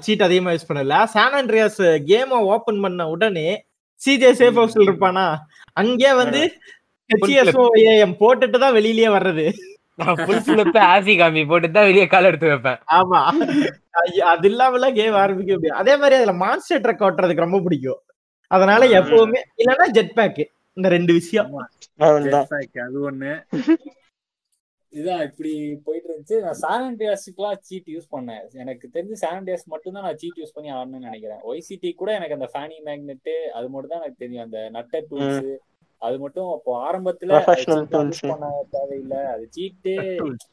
சீட் 0.00 0.22
அதிகமா 0.22 0.50
யூஸ் 0.50 0.68
பண்ணல. 0.68 1.04
சான் 1.04 1.32
ஆண்ட்ரியாஸ் 1.32 1.80
கேமை 2.08 2.38
ஓபன் 2.48 2.80
பண்ண 2.80 3.08
உடனே 3.08 3.48
சிஜே 4.00 4.30
சேஃப் 4.40 4.58
ஹவுஸ்ல 4.58 4.86
இருப்பானா? 4.86 5.26
அங்கே 5.72 6.12
வந்து 6.12 6.40
ஹெச்எஸ்ஓஏஎம் 7.10 8.16
போட்டுட்டு 8.20 8.58
தான் 8.58 8.74
வெளியிலயே 8.74 9.10
வர்றது. 9.16 9.46
ஆசி 10.86 11.12
காமி 11.18 11.46
போட்டு 11.46 11.70
தான் 11.70 11.84
வெளியே 11.84 12.06
கால் 12.06 12.24
எடுத்து 12.24 12.48
வைப்பேன். 12.48 12.78
ஆமா. 12.94 13.18
அது 14.24 14.48
இல்லாம 14.48 14.90
கேம் 14.90 15.14
ஆரம்பிக்க 15.14 15.54
முடியும் 15.54 15.76
அதே 15.76 15.96
மாதிரி 15.96 16.16
அதுல 16.16 16.32
மான்ஸ்டர் 16.34 16.80
ட்ரக் 16.80 17.04
ஓட்டுறதுக்கு 17.06 17.46
ரொம்ப 17.46 17.60
பிடிக்கும். 17.60 18.00
அதனால. 18.50 18.86
எப்பவுமே 18.98 19.40
இல்லன்னா 19.58 19.86
ஜெட் 19.90 20.14
பேக் 20.14 20.42
இந்த 20.76 20.88
ரெண்டு 20.96 21.12
விஷயம். 21.18 21.50
அது 22.86 22.98
ஒண்ணு. 23.10 23.32
இதான் 24.92 25.22
இப்படி 25.26 25.52
போயிட்டு 25.86 26.08
இருந்துச்சு 26.08 26.36
நான் 26.44 26.58
சானிடைஸ்க்குலாம் 26.64 27.60
சீட் 27.68 27.88
யூஸ் 27.94 28.10
பண்ணேன். 28.14 28.42
எனக்கு 28.62 28.86
தெரிஞ்சு 28.96 29.16
சானிடைஸ் 29.22 29.64
மட்டும் 29.72 29.94
தான் 29.96 30.04
நான் 30.06 30.18
சீட் 30.20 30.40
யூஸ் 30.40 30.54
பண்ணி 30.56 30.70
ஆடணும்னு 30.74 31.08
நினைக்கிறேன். 31.08 31.40
ஒய்சிடி 31.50 31.90
கூட 32.00 32.10
எனக்கு 32.18 32.36
அந்த 32.38 32.48
ஃபேனி 32.52 32.76
மேக்னெட் 32.88 33.32
அது 33.58 33.66
மட்டும் 33.72 33.92
தான் 33.94 34.02
எனக்கு 34.02 34.22
தெரியும். 34.24 34.44
அந்த 34.46 34.60
நட்டர் 34.76 35.08
டூல்ஸ் 35.10 35.48
அது 36.02 36.16
மட்டும் 36.24 36.48
அப்போ 36.54 36.70
ஆரம்பத்துல 36.86 37.40
பண்ண 38.30 38.50
தேவையில்லை. 38.76 39.20
அது 39.32 39.44
சீட்டு 39.56 39.94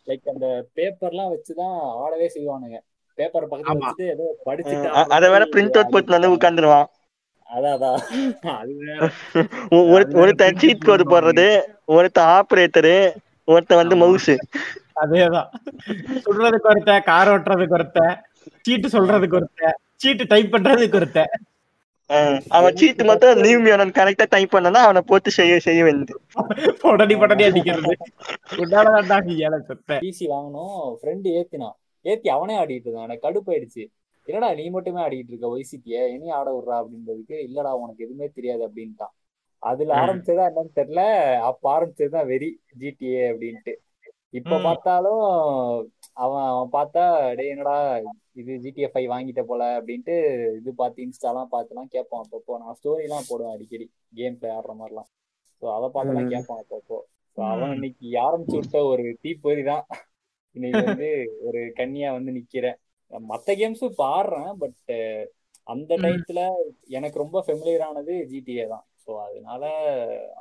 லைக் 0.10 0.31
அந்த 0.34 0.47
பேப்பர்லாம் 0.79 1.34
வச்சுதான் 1.36 1.77
ஆடவே 2.03 2.29
செய்வானுங்க. 2.38 2.79
பேப்பர் 3.17 3.51
பக்கத்துல. 3.51 3.77
வச்சுட்டு 3.77 4.07
ஏதோ 4.15 4.25
படிச்சுட்டு 4.49 4.89
அத 5.17 5.23
வேற 5.36 5.45
பிரிண்ட் 5.55 5.77
அவுட் 5.79 5.93
போட்டு 5.95 6.17
வந்து 6.17 6.36
உட்காந்துருவான் 6.38 6.89
ஒருத்தன் 10.21 10.55
சீட் 10.55 10.79
கோடு 10.79 11.03
போடுறது 11.03 11.63
ஒருத்தன் 11.89 12.31
ஆபரேட்டரு 12.31 13.13
ஒருத்தன் 13.47 13.77
வந்து. 13.77 13.95
மவுஸ் 13.95 14.31
அதேதான். 15.01 15.49
சொல்றதுக்கு 16.25 16.71
ஒருத்த 16.71 17.03
கார் 17.03 17.27
ஓட்டுறதுக்கு 17.27 17.77
ஒருத்த 17.77 18.17
சீட்டு 18.61 18.87
சொல்றதுக்கு 18.87 19.39
ஒருத்த 19.39 19.71
சீட்டு 19.95 20.27
டைப் 20.27 20.55
பண்றதுக்கு 20.55 20.99
ஒருத்த 20.99 21.25
அவன் 22.49 22.75
சீட்டு 22.75 23.03
மட்டும் 23.03 23.37
லீவ் 23.37 23.59
மீ 23.59 23.71
கரெக்டா 23.97 24.25
டைப் 24.29 24.55
பண்ணனா 24.55 24.81
அவனை 24.81 25.01
போட்டு 25.05 25.31
செய்ய 25.31 25.59
செய்ய 25.59 25.83
வேண்டியது. 25.83 26.19
உடனே 26.81 27.15
உடனே 27.15 27.43
அடிக்கிறது. 27.43 27.95
செத்த 29.69 29.99
பிசி 30.03 30.33
வாங்கணும். 30.33 30.99
ஃப்ரெண்டு 30.99 31.39
ஏத்தினான். 31.39 31.75
ஏத்தி 32.05 32.29
அவனே 32.29 32.57
ஆடிட்டு 32.57 32.85
இருந்தான் 32.85 33.03
எனக்கு 33.03 33.27
கடுப்பாயிடுச்சு. 33.27 33.89
என்னடா 34.32 34.50
நீ 34.54 34.65
மட்டுமே 34.70 35.00
ஆடிட்டு 35.02 35.32
இருக்க 35.32 35.48
ஒய்சிட்டிய 35.56 36.04
இனி 36.13 36.28
ஆட 36.32 36.50
விடுறா 36.56 36.76
அப்படின்றதுக்கு 36.82 37.38
இல்லடா 37.48 37.72
உனக்கு 37.82 38.06
எதுவுமே 38.06 38.28
தெரியாது 38.30 38.63
அப்படின்ட்டான். 38.67 39.13
அதுல. 39.63 39.96
ஆரம்பிச்சதா 40.02 40.44
என்னன்னு 40.50 40.78
தெரியல. 40.78 41.02
அப்ப 41.41 41.63
ஆரம்பிச்சதுதான் 41.76 42.28
வெறி 42.28 42.50
ஜிடிஏ 42.80 43.24
அப்படின்ட்டு. 43.32 43.74
இப்ப. 44.34 44.58
பார்த்தாலும் 44.63 45.24
அவன் 46.15 46.46
அவன் 46.52 46.70
பார்த்தா 46.70 47.04
டேய் 47.36 47.50
என்னடா 47.50 47.76
இது 48.34 48.52
ஜிடிஏ 48.58 48.88
ஃபைவ் 48.94 49.08
வாங்கிட்ட 49.08 49.41
போல 49.41 49.63
அப்படின்ட்டு 49.80 50.15
இது 50.56 50.72
பார்த்து 50.76 51.06
இன்ஸ்டாலாம் 51.06 51.52
பார்த்துலாம் 51.52 51.89
கேட்பான் 51.89 52.24
அப்பப்போ. 52.26 52.54
நான் 52.58 52.78
ஸ்டோரி 52.80 53.04
எல்லாம் 53.04 53.28
போடுவேன் 53.28 53.56
அடிக்கடி 53.56 53.86
கேம் 54.15 54.38
பிளே 54.38 54.52
ஆடுற 54.56 54.74
மாதிரிலாம். 54.76 55.10
ஸோ 55.62 55.65
அதை 55.76 55.89
பார்த்துலாம். 55.89 56.32
கேட்பான் 56.34 56.62
அப்பப்போ. 56.63 57.00
ஸோ 57.38 57.41
அவன் 57.50 57.74
இன்னைக்கு 57.74 58.08
ஆரம்பிச்சு 58.22 58.56
விட்ட 58.56 58.80
ஒரு 58.86 59.04
தீப்பொறி 59.22 59.63
தான். 59.63 59.84
இன்னைக்கு 60.56 60.82
வந்து 60.86 61.10
ஒரு 61.41 61.60
கன்னியா 61.76 62.10
வந்து 62.12 62.32
நிக்கிறேன். 62.32 62.80
மத்த 63.32 63.56
கேம்ஸும் 63.56 63.91
இப்ப 63.91 64.06
ஆடுறேன் 64.17 64.54
பட் 64.58 64.80
அந்த. 65.67 65.91
டயத்துல 66.04 66.41
எனக்கு 66.97 67.17
ரொம்ப 67.19 67.38
ஃபெமிலியர் 67.47 67.84
ஆனது 67.88 68.13
ஜிடிஏ 68.32 68.67
தான். 68.67 68.86
ஸோ 69.04 69.12
அதனால 69.28 69.63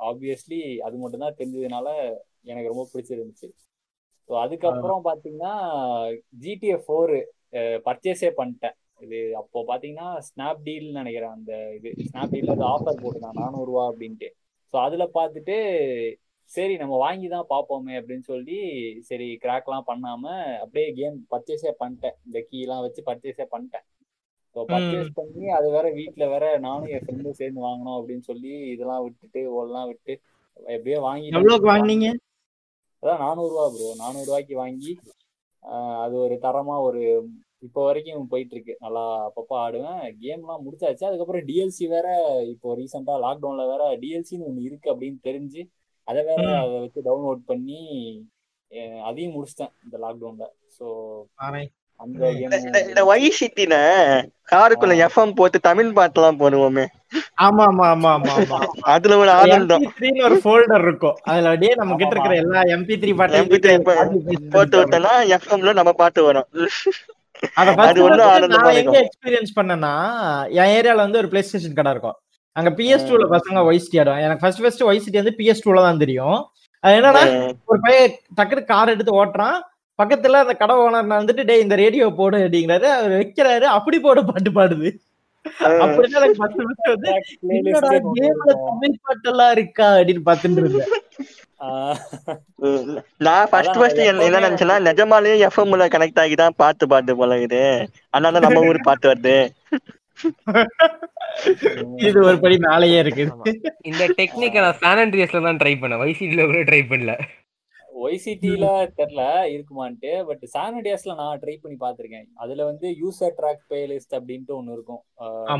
ஆப்வியஸ்லி 0.09 0.79
அது 0.79 0.97
மட்டும் 0.97 1.19
தான் 1.19 1.37
தெரிஞ்சதுனால 1.39 1.87
எனக்கு 2.43 2.71
ரொம்ப 2.73 2.85
பிடிச்சிருந்துச்சு. 2.93 3.47
ஸோ 4.29 4.33
அதுக்கப்புறம் 4.43 5.03
பாத்தீங்கன்னா 5.05 5.53
ஜிடிஏ 6.43 6.77
ஃபோரு 6.85 7.17
பர்ச்சேஸே 7.87 8.31
பண்ணிட்டேன். 8.37 8.75
இது 9.01 9.19
அப்போ 9.35 9.59
பாத்தீங்கன்னா 9.67 10.09
ஸ்னாப்டீல்னு 10.27 10.99
நினைக்கிறேன் 10.99 11.35
அந்த 11.37 11.53
இது 11.77 11.89
ஸ்னாப்டீல்ல 12.09 12.55
அது 12.55 12.65
ஆஃபர் 12.73 13.01
போட்டுருந்தான் 13.01 13.39
நானூறுரூவா 13.43 13.83
அப்படின்ட்டு. 13.91 14.29
ஸோ 14.73 14.77
அதுல 14.77 15.03
பார்த்துட்டு 15.17 15.55
சரி 16.51 16.73
நம்ம 16.81 16.95
வாங்கி 17.03 17.27
தான் 17.33 17.49
பார்ப்போமே 17.51 17.93
அப்படின்னு 17.99 18.25
சொல்லி 18.31 18.57
சரி 19.09 19.27
கிராக்லாம் 19.43 19.87
பண்ணாம 19.89 20.23
அப்படியே 20.63 20.87
கேம் 20.97 21.17
பர்ச்சேஸே 21.31 21.71
பண்ணிட்டேன். 21.81 22.15
இந்த 22.27 22.39
கீலாம் 22.49 22.83
வச்சு 22.85 23.01
பர்ச்சேஸே 23.09 23.45
பண்ணிட்டேன். 23.53 23.85
ஸோ 24.55 24.59
பர்ச்சேஸ் 24.71 25.11
பண்ணி 25.19 25.45
அது 25.57 25.67
வேற 25.75 25.87
வீட்ல 25.99 26.23
வேற 26.33 26.45
நானும் 26.65 26.91
என் 26.95 27.03
ஃப்ரெண்டும் 27.03 27.37
சேர்ந்து 27.41 27.61
வாங்கணும் 27.67 27.97
அப்படின்னு 27.99 28.25
சொல்லி 28.29 28.53
இதெல்லாம் 28.73 29.03
விட்டுட்டு 29.05 29.41
ஓடலாம் 29.57 29.89
விட்டு 29.91 30.13
எப்படியோ 30.67 30.97
வாங்கி 31.07 31.29
எவ்வளவுக்கு 31.31 31.71
வாங்குனீங்க? 31.71 32.07
அதான் 33.03 33.21
நானூறுரூவா 33.25 33.67
ப்ரோ 33.75 33.91
நானூறுரூவாய்க்கு 34.01 34.55
வாங்கி 34.63 34.91
ஆஹ் 35.63 35.97
அது 36.03 36.15
ஒரு 36.25 36.35
தரமா 36.45 36.75
ஒரு 36.87 37.01
இப்போ 37.63 37.81
வரைக்கும் 37.87 38.29
போயிட்டு 38.29 38.53
இருக்கு 38.55 38.73
நல்லா 38.81 39.03
அப்பப்போ 39.25 39.55
ஆடுவேன். 39.63 39.99
கேம்லாம் 40.21 40.63
முடிச்சாச்சு. 40.65 41.03
அதுக்கப்புறம் 41.09 41.45
டிஎல்சி 41.49 41.85
வேற 41.93 42.07
இப்போ 42.53 42.75
ரீசெண்டா 42.79 43.15
லாக்டவுன்ல 43.25 43.65
வேற 43.71 43.83
டிஎல்சின்னு 44.03 44.47
ஒன்று 44.49 44.67
இருக்கு 44.69 44.91
அப்படின்னு 44.93 45.19
தெரிஞ்சு 45.27 45.61
அதை 46.07 46.21
வேற 46.23 46.45
வச்சு 46.75 46.99
டவுன்லோட் 47.05 47.41
பண்ணி 47.45 47.79
அதையும் 49.05 49.35
முடிச்சிட்டேன் 49.35 49.73
இந்த 49.85 49.97
லாக்டவுன்ல 49.97 50.47
ம். 50.79 51.67
இந்த 52.83 53.01
ஒய் 53.09 53.27
சிட்டில 53.39 53.75
காருக்குள்ள 54.47 54.93
எஃப்எம் 55.03 55.33
போட்டு 55.33 55.57
தமிழ் 55.59 55.91
பாட்டுலாம் 55.97 56.39
போடுவோமே. 56.39 56.85
ஆமா 57.37 57.63
ஆமா 57.67 57.85
ஆமா 57.87 58.11
ஆமா 58.13 58.33
ஆமா. 58.37 58.57
அதுல 58.93 59.17
ஒரு 59.17 59.31
ஆனந்தம் 59.31 59.83
MP3 59.83 60.09
ன்னு 60.09 60.23
ஒரு 60.23 60.35
ஃபோல்டர் 60.35 60.85
இருக்கும். 60.87 61.17
அதுல 61.23 61.49
அப்படியே 61.49 61.73
நம்ம 61.75 61.95
கிட்ட 61.95 62.13
இருக்கிற 62.15 62.35
எல்லா 62.35 62.61
எம்பி 62.75 62.95
த்ரீ 62.95 63.13
MP3 63.43 63.75
போட்டு 64.53 64.75
விட்டோம்னா 64.79 65.13
எஃப்எம்ல 65.35 65.73
நம்ம 65.73 65.93
பாட்டு 65.93 66.23
வரும். 66.23 66.47
அத 67.55 67.69
ஆனந்தமா 68.31 68.71
இருக்கும். 68.73 68.99
எக்ஸ்பீரியன்ஸ் 69.03 69.55
பண்ணேன்னா 69.55 69.93
என் 70.57 70.73
ஏரியால 70.77 71.05
வந்து 71.05 71.17
ஒரு 71.17 71.29
பிளே 71.29 71.41
ஸ்டேஷன் 71.41 71.73
கடை 71.73 71.91
இருக்கும். 71.91 72.17
அங்க 72.59 72.69
பிஎஸ் 72.77 73.05
டூல 73.09 73.25
பசங்க 73.33 73.59
ஒய்சிட்டி 73.69 73.99
ஆடும் 74.01 74.23
எனக்கு 74.25 74.43
ஃபர்ஸ்ட் 74.43 74.61
ஃபர்ஸ்ட் 74.63 74.87
ஒய்சிட்டி 74.89 75.19
வந்து 75.21 75.37
பிஎஸ் 75.39 75.63
டூல 75.65 75.83
தான் 75.87 76.01
தெரியும். 76.03 76.39
அது 76.83 76.95
என்னன்னா 76.99 77.21
ஒரு 77.71 77.79
பையன் 77.85 78.15
டக்குனு 78.37 78.63
கார் 78.71 78.93
எடுத்து 78.93 79.19
ஓட்டுறான். 79.21 79.57
பக்கத்துல 79.99 80.41
அந்த 80.43 80.53
கடை 80.61 80.75
ஓனர் 80.83 81.13
வந்துட்டு 81.19 81.43
டேய் 81.49 81.63
இந்த 81.65 81.75
ரேடியோ 81.83 82.05
போடு 82.19 82.37
அப்படிங்கிறாரு. 82.45 82.87
அவர் 82.97 83.13
வைக்கிறாரு. 83.21 83.65
அப்படி 83.77 83.97
போடு 84.05 84.21
பாட்டு 84.29 84.51
பாடுது. 84.57 84.89
அப்படின்னா 85.83 86.19
எனக்கு 86.23 86.41
வந்து 86.87 87.11
தமிழ் 88.67 88.97
பாட்டெல்லாம் 89.05 89.53
இருக்கா? 89.57 89.87
அப்படின்னு 89.99 90.23
பாத்துட்டு 90.29 90.61
இருந்தேன். 90.63 90.91
நான் 93.25 93.49
ஃபர்ஸ்ட் 93.51 93.71
அதான் 93.71 93.81
ஃபர்ஸ்ட் 93.81 94.03
என்ன 94.09 94.43
நினைச்சேன்னா 94.47 94.77
நிஜமாலே 94.89 95.33
எஃப்எம்ல 95.47 95.87
கனெக்ட் 95.95 96.21
ஆகி 96.23 96.35
தான் 96.43 96.57
பாட்டு 96.61 96.85
பாட்டு 96.93 97.15
போல 97.21 97.39
இது 97.45 97.63
அதனால 98.13 98.33
தான் 98.35 98.45
நம்ம 98.47 98.67
ஊர் 98.69 98.87
பாட்டு 98.89 99.09
வருது. 99.11 99.37
இது 102.07 102.17
ஒரு 102.27 102.37
படி 102.43 102.55
மேலேயே 102.65 102.97
இருக்கு. 103.03 103.23
இந்த 103.89 104.03
டெக்னிக்கை 104.19 104.59
நான் 104.65 104.79
சான் 104.81 105.01
ஆண்ட்ரியாஸ்ல 105.03 105.41
தான் 105.47 105.59
ட்ரை 105.61 105.73
பண்ணேன். 105.81 106.01
வைசிடில 106.03 106.45
கூட 106.49 106.61
ட்ரை 106.69 106.81
பண்ணல. 106.91 107.13
ஒய்சிடில 108.03 108.65
தெரியல 108.99 109.23
இருக்குமான்ட்டு 109.53 110.11
பட் 110.29 110.43
சானடியாஸ்ல 110.53 111.15
நான் 111.21 111.39
ட்ரை 111.41 111.55
பண்ணி 111.63 111.77
பார்த்திருக்கேன். 111.83 112.27
அதுல 112.43 112.65
வந்து 112.71 112.87
யூசர் 113.01 113.35
ட்ராக் 113.39 113.63
பிளேலிஸ்ட் 113.69 114.17
அப்படின்ட்டு 114.19 114.57
ஒன்னு 114.59 114.75
இருக்கும். 114.77 115.01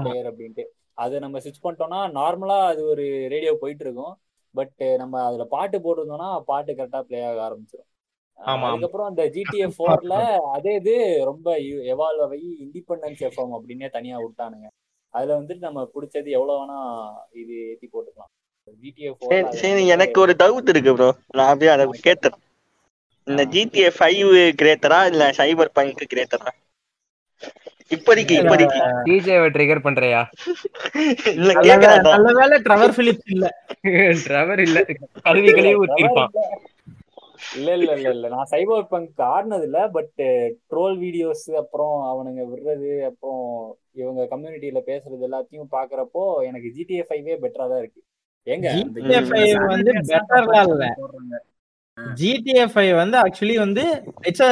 பிளேயர் 0.05 0.29
அப்படின்ட்டு. 0.31 0.65
அதை 0.97 1.17
நம்ம 1.25 1.39
ஸ்விட்ச் 1.43 1.63
பண்ணிட்டோம்னா 1.65 2.01
நார்மலா 2.19 2.59
அது 2.71 2.81
ஒரு 2.93 3.05
ரேடியோ 3.33 3.53
போயிட்டு 3.61 3.85
இருக்கும். 3.87 4.13
பட் 4.55 4.81
நம்ம 5.01 5.15
அதுல 5.27 5.43
பாட்டு 5.55 5.77
போட்டிருந்தோம்னா 5.83 6.29
பாட்டு 6.49 6.71
கரெக்டா 6.79 7.01
ப்ளே 7.09 7.21
ஆக 7.29 7.39
ஆரம்பிச்சிடும். 7.47 7.87
அதுக்கப்புறம் 8.67 9.07
அந்த 9.07 9.23
ஜிடிஎஃப் 9.33 9.75
ஃபோர்ல 9.77 10.13
அதே 10.55 10.73
இது 10.75 10.93
ரொம்ப 11.25 11.47
எவால்வ் 11.91 12.23
ஆகி 12.27 12.49
இண்டிபெண்டன்ஸ் 12.63 13.21
எஃப்எம் 13.27 13.53
அப்படின்னே 13.57 13.89
தனியா 13.89 14.17
விட்டானுங்க. 14.19 14.67
அதுல 15.13 15.37
வந்துட்டு 15.39 15.59
நம்ம 15.59 15.89
பிடிச்சது 15.93 16.29
எவ்வளவு 16.31 16.59
வேணா 16.59 16.77
இது 17.33 17.53
ஏத்தி 17.65 17.87
போட்டுக்கலாம். 17.87 18.31
சரி, 19.61 19.83
எனக்கு 19.87 20.17
ஒரு 20.19 20.33
டவுட் 20.39 20.69
இருக்கு 20.69 20.93
ப்ரோ 20.93 21.09
நான் 21.31 21.49
அப்படியே 21.49 21.71
அதை 21.71 21.85
கேட்டேன் 22.01 22.37
இந்த 23.27 23.43
ஜிடிஏ 23.53 23.89
ஃபைவ் 23.95 24.29
கிரேட்டரா 24.59 24.99
இல்ல 25.07 25.23
சைபர் 25.39 25.73
பங்க் 25.73 26.03
கிரேட்டரா 26.11 26.51
இப்போதைக்கு 27.91 28.33
இப்போதைக்கு. 28.39 28.79
டிஜேவை 29.05 29.47
ட்ரிகர் 29.51 29.85
பண்றியா? 29.85 30.19
இல்ல 31.33 31.49
நல்ல 31.49 31.63
கேக்குறேன் 31.63 31.95
வேளை- 31.95 32.13
நல்ல 32.15 32.29
வேலை 32.39 32.57
ட்ரெவர் 32.61 32.93
பிலிப்ஸ் 32.97 33.31
இல்ல. 33.31 33.45
டிரைவர் 34.25 34.59
இல்ல. 34.59 34.79
கழுவி 35.25 35.51
ஊத்திருப்பான் 35.81 36.31
இல்ல 37.49 37.69
இல்ல 37.75 37.91
இல்ல 37.93 38.09
இல்ல. 38.09 38.27
நான் 38.29 38.49
சைபர் 38.51 38.83
பங்க் 38.89 39.21
ஆடினது 39.29 39.63
இல்ல 39.63 39.79
பட் 39.89 40.19
ட்ரோல் 40.71 40.95
வீடியோஸ் 40.99 41.45
அப்புறம் 41.55 41.95
அவனுங்க 42.11 42.43
விடுறது 42.51 42.91
அப்புறம் 43.05 43.43
இவங்க 43.93 44.21
கம்யூனிட்டியில 44.31 44.81
பேசுறது 44.85 45.27
எல்லாத்தையும் 45.29 45.71
பாக்குறப்போ 45.71 46.23
எனக்கு 46.43 46.69
ஜிடிஏ 46.75 47.03
ஃபைவே 47.09 47.35
பெட்டரா 47.43 47.67
தான் 47.67 47.79
இருக்கு. 47.79 48.01
San 48.47 48.83
வந்து 49.67 49.91
லாம் 50.47 50.69
இல்ல. 50.69 50.85
போடுறாங்க. 50.99 51.35
ஜிடிஎஃப் 52.19 52.77
வந்து 52.95 53.17
ஆக்சுவலி 53.21 53.55
வந்து 53.57 53.83
இட்ஸ் 54.21 54.45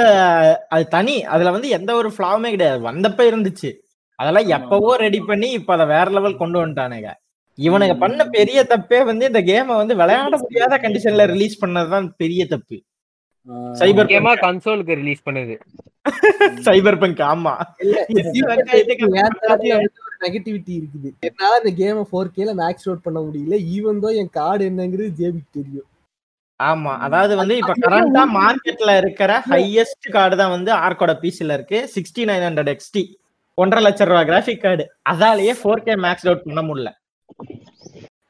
அது 0.70 0.84
தனி. 0.88 1.16
அதுல 1.26 1.52
வந்து 1.52 1.70
எந்த 1.70 1.92
ஒரு 1.96 2.10
ஃபிளாவுமே 2.10 2.50
கிடையாது. 2.50 2.80
வந்தப்ப 2.90 3.22
இருந்துச்சு. 3.32 3.72
அதெல்லாம். 4.20 4.50
எப்பவோ 4.58 4.92
ரெடி 4.98 5.20
பண்ணி 5.22 5.50
இப்ப 5.52 5.74
அதை 5.74 5.86
வேற 5.88 6.08
லெவல் 6.10 6.38
கொண்டு 6.38 6.58
வந்துட்டானுங்க. 6.60 7.10
இவனுங்க. 7.60 7.96
பண்ண 8.04 8.22
பெரிய 8.38 8.60
தப்பே 8.72 9.00
வந்து 9.10 9.24
இந்த 9.32 9.42
கேமை 9.50 9.74
வந்து 9.82 9.94
விளையாட 10.02 10.36
முடியாத 10.44 10.78
கண்டிஷன்ல 10.86 11.26
ரிலீஸ் 11.34 11.62
பண்ணதுதான் 11.64 12.08
பெரிய 12.22 12.44
தப்பு. 12.54 12.78
Cyber 13.80 13.96
முக்கியமா 14.00 14.32
கன்சோலுக்கு 14.44 14.94
ரிலீஸ் 15.02 15.26
பண்ணுது. 15.28 15.56
சைபர் 16.68 17.00
பங்க் 17.02 17.22
ஆமா 17.32 17.54
நெகட்டிவிட்டி 20.24 20.74
இருக்குது. 20.78 21.10
என்னால 21.28 21.60
இந்த 21.62 21.72
கேமை 21.80 22.04
ஃபோர் 22.10 22.32
கேல 22.38 22.54
மேக்ஸ் 22.62 22.88
அவுட் 22.88 23.06
பண்ண 23.06 23.20
முடியல 23.26 23.58
ஈவன் 23.76 24.02
தோ 24.04 24.10
என் 24.22 24.32
கார்டு 24.38 24.64
என்னங்கிறது 24.70 25.10
ஜேபிக்கு 25.20 25.52
தெரியும். 25.60 25.88
ஆமா 26.60 26.94
அதாவது 27.06 27.34
வந்து 27.42 27.56
இப்ப 27.62 27.74
கரண்டா 27.86 28.24
மார்க்கெட்ல 28.38 28.94
இருக்கிற 29.02 29.32
ஹையஸ்ட் 29.52 30.10
கார்டு 30.16 30.38
தான் 30.42 30.54
வந்து 30.56 30.72
ஆர்கோட 30.86 31.14
பிசில 31.24 31.56
இருக்கு. 31.58 31.80
சிக்ஸ்டி 31.96 32.26
நைன் 32.32 32.46
ஹண்ட்ரட் 32.48 32.72
எக்ஸ்டி 32.76 33.04
ஒன்றரை 33.58 33.84
லட்சம் 33.88 34.10
ரூபாய் 34.12 34.28
கிராஃபிக் 34.32 34.64
கார்டு 34.66 34.84
அதாலேயே 35.14 35.56
ஃபோர் 35.62 35.86
கே 35.88 35.96
மேக்ஸ் 36.06 36.28
அவுட் 36.30 36.46
பண்ண 36.48 36.64
முடியல. 36.70 36.92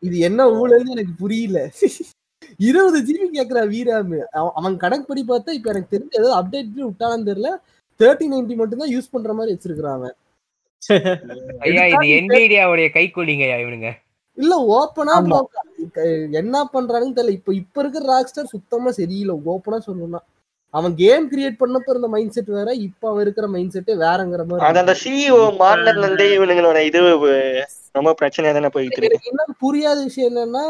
இது 0.03 0.15
என்ன 0.27 0.41
ஊழல்னு 0.59 0.95
எனக்கு 0.95 1.13
புரியல. 1.23 1.59
இருபது 2.67 2.99
ஜிபி 3.07 3.27
கேக்குறா 3.37 3.61
வீராமு. 3.73 4.19
அவன் 4.37 4.53
அவன் 4.59 4.75
கணக்குப்படி 4.83 5.23
பார்த்தா 5.31 5.55
இப்ப 5.57 5.69
எனக்கு 5.73 5.93
தெரிஞ்ச 5.95 6.13
ஏதோ 6.21 6.31
அப்டேட் 6.39 6.71
விட்டானு 6.89 7.29
தெரியல. 7.31 7.51
தேர்ட்டி 7.99 8.27
நைன்டி 8.33 8.55
மட்டும் 8.61 8.81
தான் 8.83 8.93
யூஸ் 8.95 9.13
பண்ற 9.15 9.31
மாதிரி 9.37 9.53
ஐயா 11.67 11.83
இது 11.93 12.05
என்விடியாவுடைய 12.17 12.87
இவனுங்க? 13.63 13.89
இல்ல 14.37 14.53
ஓப்பனா. 14.77 15.15
என்ன 16.41 16.55
பண்றானுன்னு 16.75 17.17
தெரியல. 17.17 17.35
இப்ப 17.39 17.53
இப்ப 17.61 17.81
இருக்கிற 17.83 18.03
ராக்ஸ்டார் 18.13 18.53
சுத்தமா 18.55 18.91
சரியில்லை. 18.99 19.35
ஓப்பனா 19.53 19.79
சொல்லணும்னா. 19.87 20.21
அவன் 20.73 20.93
கேம் 20.99 21.25
கிரியேட் 21.31 21.59
பண்ணப்ப 21.61 21.93
இருந்த 21.93 22.07
மைண்ட் 22.13 22.35
செட் 22.35 22.51
வேற 22.57 22.69
இப்ப 22.87 23.07
அவன் 23.09 23.23
இருக்கிற 23.23 23.45
மைண்ட் 23.53 23.75
செட்டே 23.75 23.93
வேறங்கிற 24.03 24.41
மாதிரி 24.49 24.79
அந்த 24.81 24.95
சிஇஓ 25.01 25.39
மாறினதுல 25.61 26.05
இருந்தே 26.05 26.27
இவனுங்களோட 26.35 26.79
இது 26.89 26.99
ரொம்ப 27.95 28.11
பிரச்சனையா 28.19 28.53
தானே 28.55 28.69
போயிட்டு 28.73 28.99
இருக்கு. 29.01 29.29
இன்னும் 29.29 29.53
புரியாத 29.63 29.97
விஷயம் 30.07 30.29
என்னன்னா 30.31 30.65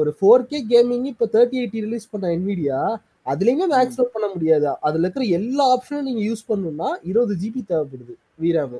ஒரு 0.00 0.10
ஃபோர் 0.18 0.46
கே 0.50 0.58
கேமிங் 0.70 1.06
இப்ப 1.12 1.28
தேர்ட்டி 1.32 1.56
எயிட்டி 1.60 1.84
ரிலீஸ் 1.86 2.10
பண்ண 2.12 2.26
என்விடியா 2.36 2.80
அதுலயுமே 3.26 3.66
மேக்ஸ் 3.72 3.98
அவுட் 3.98 4.14
பண்ண 4.16 4.26
முடியாது. 4.34 4.66
அதுல 4.86 5.04
இருக்கிற 5.04 5.24
எல்லா 5.38 5.64
ஆப்ஷனும் 5.72 6.06
நீங்க 6.08 6.22
யூஸ் 6.28 6.44
பண்ணணும்னா 6.50 6.90
இருபது 7.10 7.34
ஜிபி 7.42 7.62
தேவைப்படுது 7.70 8.14
விராம் 8.44 8.76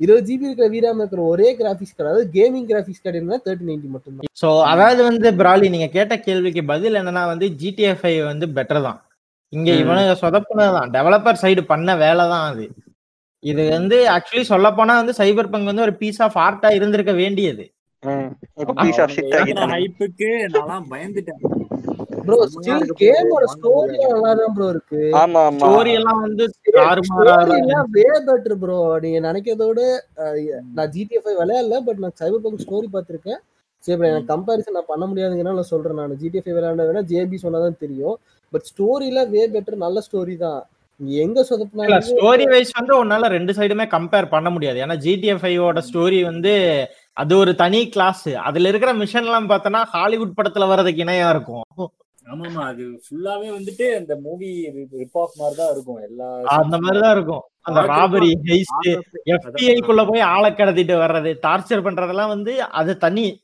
இருபது 0.00 0.24
ஜிபி 0.28 0.46
இருக்கிற 0.48 0.68
விராம் 0.74 1.00
இருக்கிற 1.02 1.22
ஒரே 1.32 1.48
கிராபிக்ஸ் 1.58 1.94
கார்டு 1.94 2.10
அதாவது 2.10 2.28
கேமிங் 2.36 2.68
கிராபிக்ஸ் 2.70 3.02
கார்டு 3.04 3.22
என்ன 3.22 3.40
தேர்ட்டி 3.46 3.66
நைன்டி 3.70 3.90
மட்டும் 3.94 4.16
தான் 4.18 4.30
சோ 4.42 4.50
அதாவது 4.70 5.00
வந்து 5.08 5.30
பிராலி 5.40 5.68
நீங்க 5.74 5.88
கேட்ட 5.96 6.16
கேள்விக்கு 6.26 6.64
பதில் 6.70 6.98
என்னன்னா 7.00 7.24
வந்து 7.32 7.48
ஜிடிஎஃப் 7.60 8.06
வந்து 8.30 8.48
பெட்டர் 8.58 8.86
தான். 8.86 9.00
இங்க. 9.52 9.70
இவனுங்க 9.82 10.14
சொதப்புனதுதான். 10.20 10.90
டெவலப்பர் 10.94 11.42
சைடு 11.42 11.62
பண்ண 11.66 11.90
வேலை 11.98 12.24
தான் 12.30 12.46
அது. 12.50 12.66
இது 13.44 13.62
வந்து 13.70 13.96
ஆக்சுவலி 14.12 14.44
சொல்ல 14.50 14.66
போனா 14.72 14.94
வந்து 14.98 15.14
சைபர் 15.18 15.52
பங்க் 15.52 15.70
வந்து 15.70 15.86
ஒரு 15.86 15.94
பீஸ் 16.00 16.20
ஆஃப் 16.26 16.38
ஆர்ட்டா 16.42 16.68
இருந்திருக்க 16.76 17.12
வேண்டியது. 17.18 17.64
ம். 18.02 18.30
இப்ப 18.60 18.72
பீஸ் 18.80 19.00
ஆஃப் 19.02 19.12
ஷிட் 19.16 19.34
ஆகிட்டாங்க 19.38 19.74
ஹைப்புக்கு 19.74 20.28
நான் 20.68 20.86
பயந்துட்டேன். 20.92 21.42
ப்ரோ 22.26 22.36
ஸ்டில் 22.50 22.90
கேமோட 23.00 23.44
ஸ்டோரி. 23.52 23.96
நல்லா 24.04 24.32
தான் 24.40 24.54
ப்ரோ 24.56 24.66
இருக்கு. 24.72 25.00
ஆமா 25.20 25.40
ஆமா 25.48 25.60
ஸ்டோரி 25.60 25.92
எல்லாம் 26.00 26.20
வந்து 26.20 26.44
தாறுமாறா 26.76 27.36
வே 27.96 28.06
பெட்டர் 28.28 28.56
ப்ரோ 28.62 28.76
நீங்க 29.04 29.20
நினைக்கிறத 29.28 29.66
விட 29.70 29.82
அஹ், 30.22 30.38
நான் 30.76 30.92
ஜிடிஎஃப் 30.94 31.30
விளையாடல 31.40 31.80
பட் 31.88 32.02
நான் 32.04 32.18
சைபர் 32.20 32.44
பங்க் 32.44 32.64
ஸ்டோரி 32.64 32.88
பார்த்திருக்கேன். 32.92 33.40
சரி 33.82 34.00
bro, 34.00 34.06
எனக்கு 34.06 34.32
கம்பேரிசன் 34.34 34.70
நான் 34.70 34.90
பண்ண 34.90 35.06
முடியாதுங்கன்னா 35.06 35.54
நான் 35.58 35.70
சொல்றேன் 35.70 35.94
நான். 35.94 36.18
ஜிடிஎஃப் 36.20 36.52
விளையாட 36.56 36.84
வேணா 36.88 37.02
ஜேபி 37.12 37.38
சொன்னாதான் 37.42 37.78
தெரியும். 37.78 38.18
பட் 38.50 38.66
ஸ்டோரியில 38.70 39.28
வே 39.30 39.48
பெட்டர் 39.48 39.74
நல்ல 39.74 40.02
ஸ்டோரி 40.06 40.36
தான். 40.36 40.66
நீங்க 40.96 41.22
எங்க 41.22 41.46
சொதப்பினாலும் 41.50 42.06
ஸ்டோரி 42.08 42.44
வைஸ் 42.50 42.78
வந்து 42.78 43.04
உன்னால 43.04 43.28
ரெண்டு 43.28 43.52
சைடுமே 43.52 43.86
கம்பேர் 43.94 44.28
பண்ண 44.28 44.50
முடியாது. 44.50 44.78
ஏன்னா 44.84 44.96
ஜிடிஎஃப் 44.96 45.58
ஓட 45.58 45.82
ஸ்டோரி 45.92 46.24
வந்து 46.24 46.52
அது 47.12 47.38
ஒரு 47.38 47.54
தனி 47.54 47.88
கிளாஸ் 47.88 48.28
அதுல 48.28 48.68
இருக்கிற 48.68 48.92
மிஷன் 48.92 49.24
எல்லாம் 49.24 49.50
பார்த்தோன்னா 49.50 49.84
ஹாலிவுட் 49.84 50.36
படத்துல 50.36 50.68
வர்றதுக்கு 50.68 51.04
இணையா 51.04 51.30
இருக்கும். 51.30 51.64
ஆமாமா 52.32 52.62
அது 52.66 53.00
ஃபுல்லாவே 53.04 53.48
வந்துட்டு 53.58 53.96
அந்த 53.96 54.16
மூவி 54.16 54.70
ரிப் 55.00 55.18
ஆஃப் 55.18 55.38
மாதிரி 55.38 55.56
தான் 55.56 55.72
இருக்கும். 55.72 56.00
எல்லா 56.00 56.40
அந்த 56.44 56.78
மாதிரிதான் 56.78 57.10
இருக்கும். 57.10 57.42
அந்த 57.60 57.80
ராபரி 57.80 58.30
ஹெய்ஸ்ட் 58.50 58.88
எஃபிஐ 59.26 59.80
குள்ள 59.80 60.04
போய் 60.04 60.20
ஆளை 60.20 60.50
கடத்திட்டு 60.50 60.94
வர்றது 61.04 61.32
டார்ச்சர் 61.46 61.86
பண்றதெல்லாம் 61.86 62.28
வந்து 62.28 62.62
அது 62.62 62.98
தனி. 62.98 63.41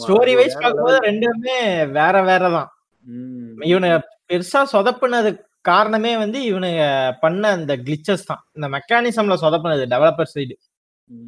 ஸ்டோரி 0.00 0.32
வைஸ் 0.38 0.60
பார்க்கும்போது 0.62 0.98
ரெண்டுமே 1.08 1.56
வேற 1.98 2.16
வேற 2.28 2.42
தான். 2.56 2.68
இவனுங்க 3.70 3.96
பெருசா 4.30 4.60
சொதப்புனது 4.74 5.30
காரணமே 5.68 6.12
வந்து 6.22 6.38
இவனுங்க 6.50 6.82
பண்ண 7.22 7.42
அந்த 7.56 7.72
கிளிச்சஸ் 7.86 8.28
தான். 8.30 8.42
இந்த 8.56 8.66
மெக்கானிசம்ல 8.76 9.36
சொதப்புனது 9.44 9.84
டெவலப்பர் 9.94 10.32
சைடு 10.34 10.54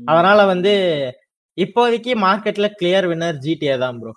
அதனால 0.08 0.40
வந்து 0.52 0.72
இப்போதைக்கு 1.58 2.12
மார்க்கெட்ல 2.24 2.66
கிளியர் 2.80 3.08
வின்னர் 3.10 3.40
ஜிடிஏ 3.44 3.76
தான் 3.84 3.98
ப்ரோ 4.00 4.12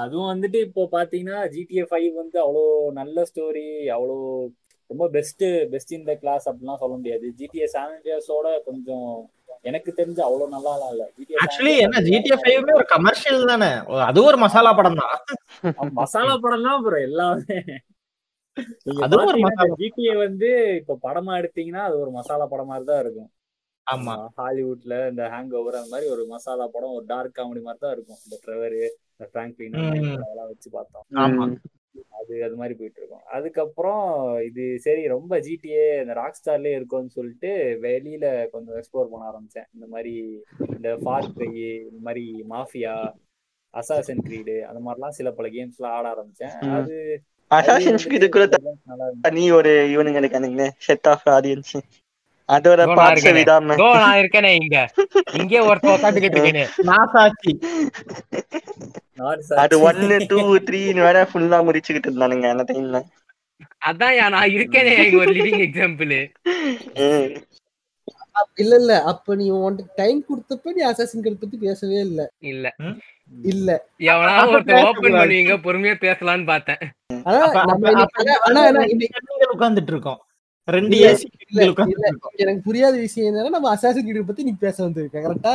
அதுவும் 0.00 0.30
வந்துட்டு 0.32 0.58
இப்போ 0.66 0.82
பாத்தீங்கன்னா 0.94 1.40
ஜிடிஏ 1.54 1.84
ஃபைவ் 1.90 2.10
வந்து 2.20 2.38
அவ்வளோ 2.44 2.62
நல்ல 3.00 3.24
ஸ்டோரி 3.30 3.64
அவ்வளோ 3.96 4.16
ரொம்ப 4.90 5.04
பெஸ்ட் 5.16 5.44
பெஸ்ட் 5.72 5.92
இந்த 5.98 6.12
கிளாஸ் 6.22 6.46
அப்படிலாம் 6.48 6.80
சொல்ல 6.80 6.94
முடியாது. 6.98 7.26
ஜிடிஏ 7.38 7.66
சானிட்டியர்ஸோட 7.74 8.46
கொஞ்சம் 8.66 9.06
எனக்கு 9.64 9.90
தெரிஞ்சு 9.98 10.20
அவ்வளோ 10.26 10.46
நல்லா 10.52 10.72
இல்ல. 10.92 11.02
ஆக்சுவலி 11.42 11.72
என்ன 11.84 12.00
ஜிடிஏ 12.06 12.36
ஃபைவ்மே 12.40 12.72
ஒரு 12.78 12.86
கமர்ஷியல் 12.92 13.50
தானே. 13.50 13.70
அதுவும் 14.08 14.30
ஒரு 14.30 14.40
மசாலா 14.44 14.72
படம் 14.78 15.00
தான். 15.00 15.12
மசாலா 16.00 16.34
படம் 16.44 16.66
தான் 16.68 16.82
ப்ரோ 16.84 16.98
எல்லாமே. 17.08 17.58
அதுவும் 19.04 19.28
ஒரு 19.32 19.38
மசாலா. 19.44 19.76
ஜிடிஏ 19.80 20.14
வந்து 20.24 20.48
இப்ப 20.80 20.98
படமா 21.04 21.34
எடுத்தீங்கன்னா 21.40 21.84
அது 21.88 21.96
ஒரு 22.00 22.12
மசாலா 22.18 22.46
படம் 22.46 22.70
மாதிரி 22.72 22.86
தான் 22.90 23.02
இருக்கும். 23.04 23.30
ஆமா. 23.86 24.14
ஹாலிவுட்ல 24.38 24.96
இந்த 25.08 25.22
ஹேங் 25.32 25.54
ஓவர் 25.60 25.78
அந்த 25.78 25.92
மாதிரி 25.94 26.08
ஒரு 26.10 26.24
மசாலா 26.26 26.66
படம் 26.74 26.96
ஒரு 26.98 27.06
டார்க் 27.06 27.36
காமெடி 27.38 27.62
மாதிரி 27.62 27.82
தான் 27.84 27.94
இருக்கும். 27.96 28.20
இந்த 28.24 28.36
ட்ரெவர் 28.44 28.76
இந்த 28.80 29.26
பிராங்க்லின் 29.34 29.78
ம். 29.80 30.18
அதெல்லாம் 30.18 30.50
வச்சு 30.52 30.68
பார்த்தோம். 30.70 31.06
ஆமா. 31.24 31.46
அது 32.10 32.44
அது 32.44 32.54
மாதிரி 32.56 32.74
போயிட்டு 32.74 33.00
இருக்கும் 33.00 33.24
அதுக்கப்புறம் 33.30 34.04
இது 34.44 34.78
சரி 34.78 35.06
ரொம்ப 35.06 35.38
ஜிடிஏ 35.38 36.00
இந்த 36.00 36.12
ராக் 36.12 36.38
ஸ்டார்லயே 36.38 36.74
இருக்கும்னு 36.74 37.08
சொல்லிட்டு 37.08 37.50
வெளியில 37.80 38.50
கொஞ்சம் 38.50 38.76
எக்ஸ்ப்ளோர் 38.76 39.10
பண்ண 39.10 39.24
ஆரம்பிச்சேன் 39.30 39.68
இந்த 39.74 39.86
மாதிரி 39.86 40.14
இந்த 40.76 40.96
ஃபார் 40.96 41.28
இந்த 41.82 42.00
மாதிரி 42.02 42.24
மாஃபியா 42.50 42.94
அசாசன் 43.74 44.24
கிரீடு 44.24 44.56
அந்த 44.64 44.80
மாதிரிலாம் 44.80 45.08
சில 45.08 45.30
பல 45.30 45.48
கேம்ஸ்லாம் 45.48 45.94
ஆட 45.94 46.06
ஆரம்பிச்சேன். 46.14 46.56
அது 46.70 46.96
நல்லா 48.86 49.04
இருந்துச்சு. 49.06 49.22
தனி 49.22 49.50
ஒரு 49.50 49.72
இவனுங்க 49.94 50.20
இருக்கானுங்களே 50.20 50.68
செட் 50.78 51.08
ஆஃப் 51.08 51.26
ஆடியன்ஸ் 51.28 51.72
நான் 52.52 52.98
பார்ட்ஸ் 52.98 53.14
இருக்கேனே. 53.16 53.40
விடாம. 53.40 53.74
இதோ 53.74 53.88
நான் 54.02 54.18
இருக்கேனே 54.22 54.50
இங்க. 54.58 54.76
இங்கே 55.40 55.60
ஒருத்த 55.68 56.10
இருக்கேனே. 56.18 56.64
நார்த் 56.84 57.16
அது 59.56 59.74
சாட்சி. 59.74 59.80
ஒன்னு 59.88 60.16
டூ 60.30 60.38
த்ரீன்னு 60.68 61.06
வேற 61.06 61.18
ஃபுல்லா 61.30 61.58
முடிச்சுக்கிட்டு 61.66 62.08
இருந்தானுங்க 62.08 62.48
அந்த 62.54 62.64
டைம்ல 62.70 63.00
அதான் 63.88 64.34
நான் 64.34 64.54
இருக்கேனே 64.54 64.92
ஒரு 65.20 65.32
லிவிங் 65.38 65.62
எக்ஸாம்பிள் 65.66 66.14
இல்ல 68.56 68.74
இல்ல. 68.76 68.92
அப்ப 69.10 69.34
நீ 69.34 69.46
உன்கிட்ட 69.56 69.96
டைம் 69.96 70.20
கொடுத்தப்ப 70.28 70.72
நீ 70.72 70.82
அசாசின் 70.82 71.22
கிரீட் 71.24 71.40
பத்தி 71.40 71.56
பேசவே 71.58 71.98
இல்ல. 72.00 72.20
இல்ல. 72.50 72.66
இல்ல. 73.50 73.68
எவனா 74.04 74.32
அப்ப 74.36 74.52
ஒருத்தன் 74.52 74.84
ஓபன். 74.84 75.02
பண்ணுவீங்க 75.16 75.54
பொறுமையா 75.66 75.94
பேசலாம்னு 76.02 76.46
பார்த்தேன். 76.46 76.80
ஆனா 77.24 77.40
நம்ம 77.70 77.92
ஆனா 78.48 78.62
உட்கார்ந்துட்டு 79.52 79.92
இருக்கோம். 79.94 80.20
ரெண்டு 80.68 80.96
ஏசி 81.04 81.26
எனக்கு 82.42 82.60
புரியாத 82.64 82.94
விஷயம் 82.98 83.28
என்னன்னா 83.28 83.54
நம்ம 83.54 83.70
அசாசின் 83.74 84.06
கிரீட் 84.06 84.28
பத்தி 84.28 84.44
நீ 84.44 84.52
பேச 84.60 84.76
வந்திருக்க 84.82 85.22
கரெக்டா 85.22 85.54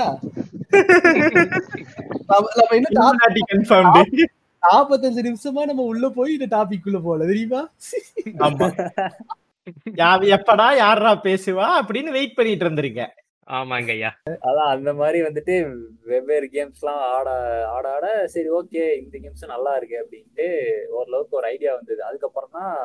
நம்ம 2.59 2.73
இன்னும். 2.77 4.33
நாற்பத்தஞ்சு 4.63 5.21
நிமிஷமா 5.25 5.61
நம்ம 5.65 5.83
உள்ள 5.89 6.05
போய் 6.11 6.31
இந்த 6.33 6.47
டாபிக் 6.53 6.83
குள்ள 6.83 6.99
போல 7.01 7.25
தெரியுமா? 7.25 7.61
ஆமா. 8.45 8.67
யா- 9.99 10.27
எப்படா 10.35 10.67
யாரா 10.77 11.11
பேசுவா 11.23 11.67
அப்படின்னு 11.79 12.11
வெயிட் 12.11 12.35
பண்ணிட்டு 12.35 12.65
இருந்திருக்கேன் 12.65 13.13
ஆமாங்க 13.47 13.91
ஐயா. 13.93 14.09
அதான் 14.45 14.71
அந்த 14.73 14.91
மாதிரி 14.95 15.19
வந்துட்டு 15.23 15.53
வெவ்வேறு 16.05 16.47
கேம்ஸ்லாம் 16.53 17.03
ஆட 17.11 17.27
ஆட 17.75 17.85
ஆட 17.93 18.05
சரி 18.33 18.49
ஓகே 18.57 18.83
இந்த 18.99 19.15
கேம்ஸ் 19.19 19.51
நல்லா 19.53 19.73
இருக்கு 19.77 19.97
அப்படின்ட்டு 20.01 20.47
ஓரளவுக்கு 20.95 21.37
ஒரு 21.39 21.47
ஐடியா 21.47 21.73
வந்தது. 21.75 22.01
அதுக்கப்புறம் 22.03 22.55
தான் 22.57 22.75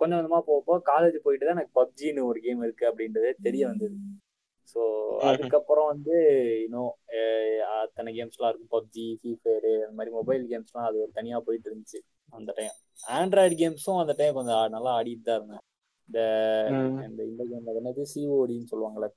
கொஞ்சம் 0.00 0.18
கொஞ்சமா 0.18 0.40
போக 0.48 0.60
போக 0.68 0.78
காலேஜ் 0.92 1.16
போயிட்டு 1.24 1.46
தான் 1.46 1.56
எனக்கு 1.56 1.78
பப்ஜின்னு 1.80 2.28
ஒரு 2.30 2.40
கேம் 2.46 2.62
இருக்கு 2.66 2.84
அப்படின்றதே 2.90 3.30
தெரிய 3.46 3.62
வந்தது. 3.70 3.96
ஸோ 4.72 4.80
அதுக்கப்புறம் 5.28 5.88
வந்து 5.92 6.16
இன்னும் 6.64 6.90
அத்தனை 7.78 8.10
கேம்ஸ்லாம் 8.18 8.50
இருக்கும். 8.50 8.72
பப்ஜி 8.76 9.06
ஃப்ரீ 9.20 9.32
ஃபயரு 9.42 9.72
அந்த 9.84 9.96
மாதிரி 9.98 10.12
மொபைல் 10.18 10.44
கேம்ஸ்லாம் 10.52 10.88
அது 10.88 10.98
ஒரு 11.04 11.12
தனியாக 11.18 11.42
போயிட்டு 11.46 11.70
இருந்துச்சு 11.70 12.00
அந்த 12.32 12.50
டைம் 12.58 12.74
ஆண்ட்ராய்டு 13.18 13.56
கேம்ஸும் 13.62 14.00
அந்த 14.02 14.14
டைம் 14.18 14.36
கொஞ்சம் 14.38 14.74
நல்லா 14.76 14.90
ஆடிட்டு 14.98 15.26
தான் 15.28 15.38
இருந்தேன். 15.40 15.64
இந்த. 16.08 16.20
இந்த 17.08 17.22
இந்த 17.30 17.42
கேம் 17.50 17.70
என்னது? 17.80 18.04
சிஓடின்னு 18.12 18.70
சொல்லுவாங்கல்ல. 18.72 19.08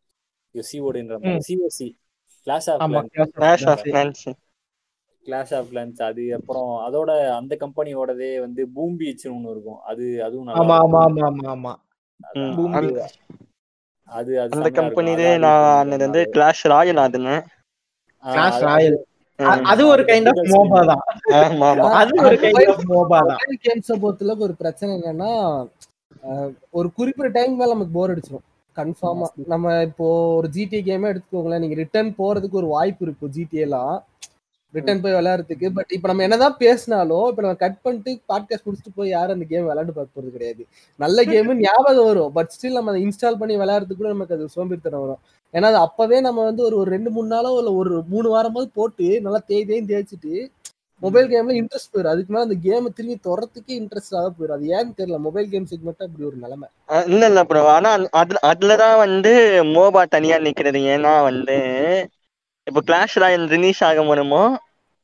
சிஓடின்ற. 0.56 1.18
சிஓசி 1.50 1.90
கிளாஸ் 2.48 2.68
ஆஃப் 2.72 2.84
ஆமா 2.86 3.02
Clash 3.36 4.24
கிளாஸ் 5.26 5.52
ஆஃப் 5.54 5.70
கிளான்ஸ் 5.72 6.02
அது 6.04 6.24
அப்புறம் 6.34 6.72
அதோட 6.86 7.10
அந்த 7.36 7.54
கம்பெனியோடதே 7.62 8.32
வந்து 8.40 8.62
பூம் 8.74 8.98
பீச்னு 9.00 9.34
ஒன்று 9.34 9.52
இருக்கும். 9.52 9.80
அது 9.90 10.06
அதுவும் 10.24 10.48
ஆமா. 10.56 10.78
ஆமா 10.80 11.00
ஆமா 11.04 11.24
ஆமா. 11.30 11.52
ஆமா 11.54 11.74
அது 14.10 14.32
அது 14.40 14.56
அந்த. 14.56 14.70
கம்பெனிலே 14.78 15.30
நான் 15.44 15.92
வந்து. 15.98 16.22
கிளாஷ் 16.34 16.64
ராயல் 16.70 17.02
ஆடுனேன். 17.04 17.44
ஆ, 18.24 18.32
கிளாஸ் 18.32 18.58
அது- 18.58 18.66
ராயல் 18.66 18.98
அது 19.70 19.84
ஒரு 19.88 20.04
கைண்ட் 20.04 20.28
ஆஃப் 20.32 20.50
மோபா 20.54 20.80
தான். 20.90 21.04
அது 22.00 22.14
ஒரு 22.24 22.36
கைண்ட் 22.44 22.72
ஆஃப் 22.74 22.84
மோபா 22.92 23.20
தான். 23.30 23.40
கேம்ஸை 23.64 23.96
பொறுத்தளவுக்கு 24.02 24.48
ஒரு 24.48 24.56
பிரச்சனை 24.56 24.92
என்னன்னா 24.98 25.32
ஒரு 26.72 26.88
குறிப்பிட்ட 26.92 27.30
டைம் 27.38 27.56
மேல 27.56 27.74
நமக்கு 27.74 27.94
போர் 27.94 28.12
அடிச்சிடும் 28.14 28.46
கன்ஃபார்மா 28.76 29.26
நம்ம 29.46 29.66
இப்போ 29.84 30.08
ஒரு 30.36 30.48
ஜிடி 30.54 30.80
கேமே 30.82 31.10
எடுத்துக்கோங்களேன். 31.12 31.60
நீங்க 31.60 31.76
ரிட்டர்ன் 31.76 32.12
போறதுக்கு 32.18 32.60
ஒரு 32.62 32.68
வாய்ப்பு 32.68 33.06
இருக்கும் 33.06 33.34
ஜிடிஏலாம் 33.34 33.96
ரிட்டர்ன் 34.74 35.02
போய் 35.04 35.16
விளையாடுறதுக்கு. 35.18 35.68
பட் 35.78 35.92
இப்போ 35.96 36.08
நம்ம 36.10 36.24
என்னதான் 36.28 36.56
பேசினாலும் 36.64 37.26
இப்போ 37.30 37.42
நம்ம 37.46 37.58
கட் 37.64 37.82
பண்ணிட்டு 37.86 38.12
பாட்காஸ்ட் 38.32 38.66
முடிச்சுட்டு 38.68 38.94
போய் 39.00 39.14
யாரும் 39.16 39.36
அந்த 39.38 39.48
கேம் 39.52 39.68
விளையாண்டு 39.70 39.96
பார்க்க 39.98 40.18
போறது 40.18 40.32
கிடையாது. 40.38 40.64
நல்ல 41.00 41.24
கேம் 41.32 41.52
ஞாபகம் 41.66 42.08
வரும். 42.10 42.32
பட் 42.38 42.54
ஸ்டில் 42.56 42.78
நம்ம 42.80 42.92
அதை 42.94 43.02
இன்ஸ்டால் 43.08 43.40
பண்ணி 43.42 43.58
விளையாடுறதுக்கு 43.64 44.02
கூட 44.04 44.12
நமக்கு 44.16 44.38
அது 44.38 44.56
சோம்பேறித்தனம் 44.56 45.04
வரும். 45.06 45.22
ஏன்னா 45.54 45.70
அது 45.72 45.80
அப்பவே 45.88 46.18
நம்ம 46.28 46.44
வந்து 46.50 46.64
ஒரு 46.68 46.76
ஒரு 46.82 46.90
ரெண்டு 46.96 47.12
மூணு 47.18 47.30
நாளோ 47.36 47.52
இல்ல 47.62 47.74
ஒரு 47.82 47.94
மூணு 48.14 48.28
வாரமாவது 48.36 48.70
போட்டு 48.80 49.08
நல்லா 49.28 49.42
தேய் 49.52 49.68
தேய் 49.72 49.90
தேய்ச்சிட்டு 49.92 50.34
மொபைல் 51.02 51.28
கேம்ல 51.30 51.54
இன்ட்ரெஸ்ட் 51.60 51.92
போயிடும் 51.94 52.14
அதுக்கு 52.14 52.32
மேல 52.34 52.46
அந்த 52.48 52.58
கேம் 52.66 52.88
திரும்பி 52.98 53.16
தொடறதுக்கே 53.28 53.74
இன்ட்ரெஸ்ட் 53.80 54.16
ஆக 54.20 54.28
போயிடும் 54.30 54.58
அது 54.58 54.66
ஏன்னு 54.76 54.98
தெரியல. 55.00 55.18
மொபைல் 55.28 55.48
கேம்ஸுக்கு 55.54 55.88
மட்டும் 55.88 56.08
அப்படி 56.08 56.28
ஒரு 56.30 56.38
நிலைமை. 56.44 56.68
இல்ல 57.14 57.24
இல்ல 57.32 57.44
ப்ரோ 57.44 57.62
ஆனா 57.76 57.92
அதுல 58.22 58.42
அதுலதான் 58.52 58.98
வந்து 59.06 59.32
மோபா 59.76 60.04
தனியா 60.16 60.38
நிக்கிறது. 60.48 60.82
ஏன்னா 60.96 61.14
வந்து 61.30 61.58
இப்போ 62.72 62.82
கிளாஷ் 62.90 63.16
ராயல் 63.22 63.46
ரிலீஸ் 63.54 63.80
ஆக 63.88 64.02
போனமோ 64.10 64.42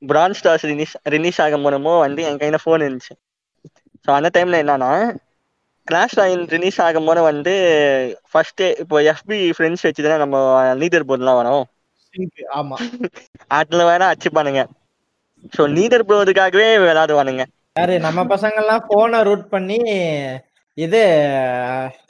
பிரான் 0.01 0.35
ஸ்டார்ஸ் 0.39 0.65
ரிலீஸ் 0.69 0.93
ரிலீஸ் 1.15 1.39
ஆக 1.45 1.57
போனமோ 1.63 1.93
வந்து 2.03 2.21
என் 2.27 2.39
கையில 2.41 2.57
ஃபோன் 2.63 2.83
இருந்துச்சு. 2.85 3.13
ஸோ 4.05 4.09
அந்த 4.17 4.29
டைம்ல 4.35 4.61
என்னன்னா 4.63 4.91
கிளாஷ் 5.87 6.15
ராயல் 6.19 6.45
ரிலீஸ் 6.53 6.77
ஆகும் 6.85 7.07
போது 7.09 7.21
வந்து 7.27 7.53
ஃபர்ஸ்ட் 8.31 8.63
இப்போ 8.83 9.01
எஃபி 9.11 9.39
ஃப்ரெண்ட்ஸ் 9.57 9.85
வச்சு 9.87 10.05
தானே 10.05 10.17
நம்ம 10.23 10.37
லீடர் 10.81 11.07
போர்ட்லாம் 11.09 11.39
வரும். 11.39 11.65
Sync, 12.13 12.37
ஆமா. 12.59 12.77
அதுல 13.59 13.83
வேற 13.91 14.03
அச்சுப்பானுங்க 14.13 14.63
ஸோ 15.57 15.63
லீடர் 15.77 16.07
போர்டுக்காகவே 16.11 16.69
விளையாடுவானுங்க. 16.83 17.45
யாரு 17.79 17.95
நம்ம 18.07 18.23
பசங்க 18.33 18.61
எல்லாம் 18.63 18.85
போனை 18.91 19.19
ரூட் 19.29 19.45
பண்ணி 19.55 19.79
இது 20.77 21.01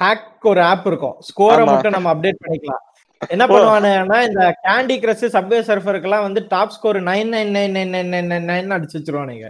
ஹேக் 0.04 0.48
ஒரு 0.52 0.62
ஆப் 0.72 0.88
இருக்கும். 0.92 1.18
ஸ்கோரை. 1.30 1.64
மட்டும் 1.72 1.98
நம்ம 1.98 2.14
அப்டேட் 2.16 2.44
பண்ணிக்கலாம். 2.44 2.84
என்ன 3.22 3.44
பண்ணுவானுங்கன்னா 3.48 4.18
இந்த 4.28 4.44
கேண்டி 4.66 4.96
கிரஷ் 5.04 5.24
சப்வே 5.36 5.60
சர்ஃபருக்குலாம் 5.70 6.26
வந்து 6.28 6.42
top 6.48 6.74
score 6.76 7.00
nine 7.10 7.32
nine 7.36 7.52
nine 7.56 7.74
nine 7.78 7.94
nine 7.96 8.12
nine 8.14 8.30
nine 8.32 8.48
nine 8.52 8.76
அடிச்சு 8.76 8.98
வச்சிருவானுங்க. 8.98 9.48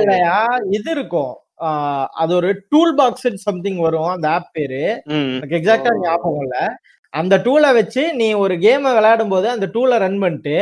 இல்லையா? 0.00 0.38
இது 0.78 0.90
இருக்கும். 0.96 1.34
அது 2.22 2.32
ஒரு 2.40 2.50
டூல் 2.72 2.92
பாக்ஸ் 2.94 3.28
சம்திங் 3.46 3.80
வரும் 3.86 4.12
அந்த 4.16 4.28
ஆப் 4.28 4.52
பேரு. 4.52 4.82
எக்ஸாக்டா 5.58 5.94
ஞாபகம் 6.04 6.42
இல்ல. 6.44 6.58
அந்த 7.12 7.34
டூலை 7.46 7.70
வச்சு 7.78 8.02
நீ 8.20 8.28
ஒரு 8.44 8.54
கேமை 8.64 8.90
விளையாடும் 8.96 9.32
போது 9.34 9.46
அந்த 9.50 9.66
டூலை 9.74 9.98
ரன் 10.04 10.20
பண்ணிட்டு 10.24 10.56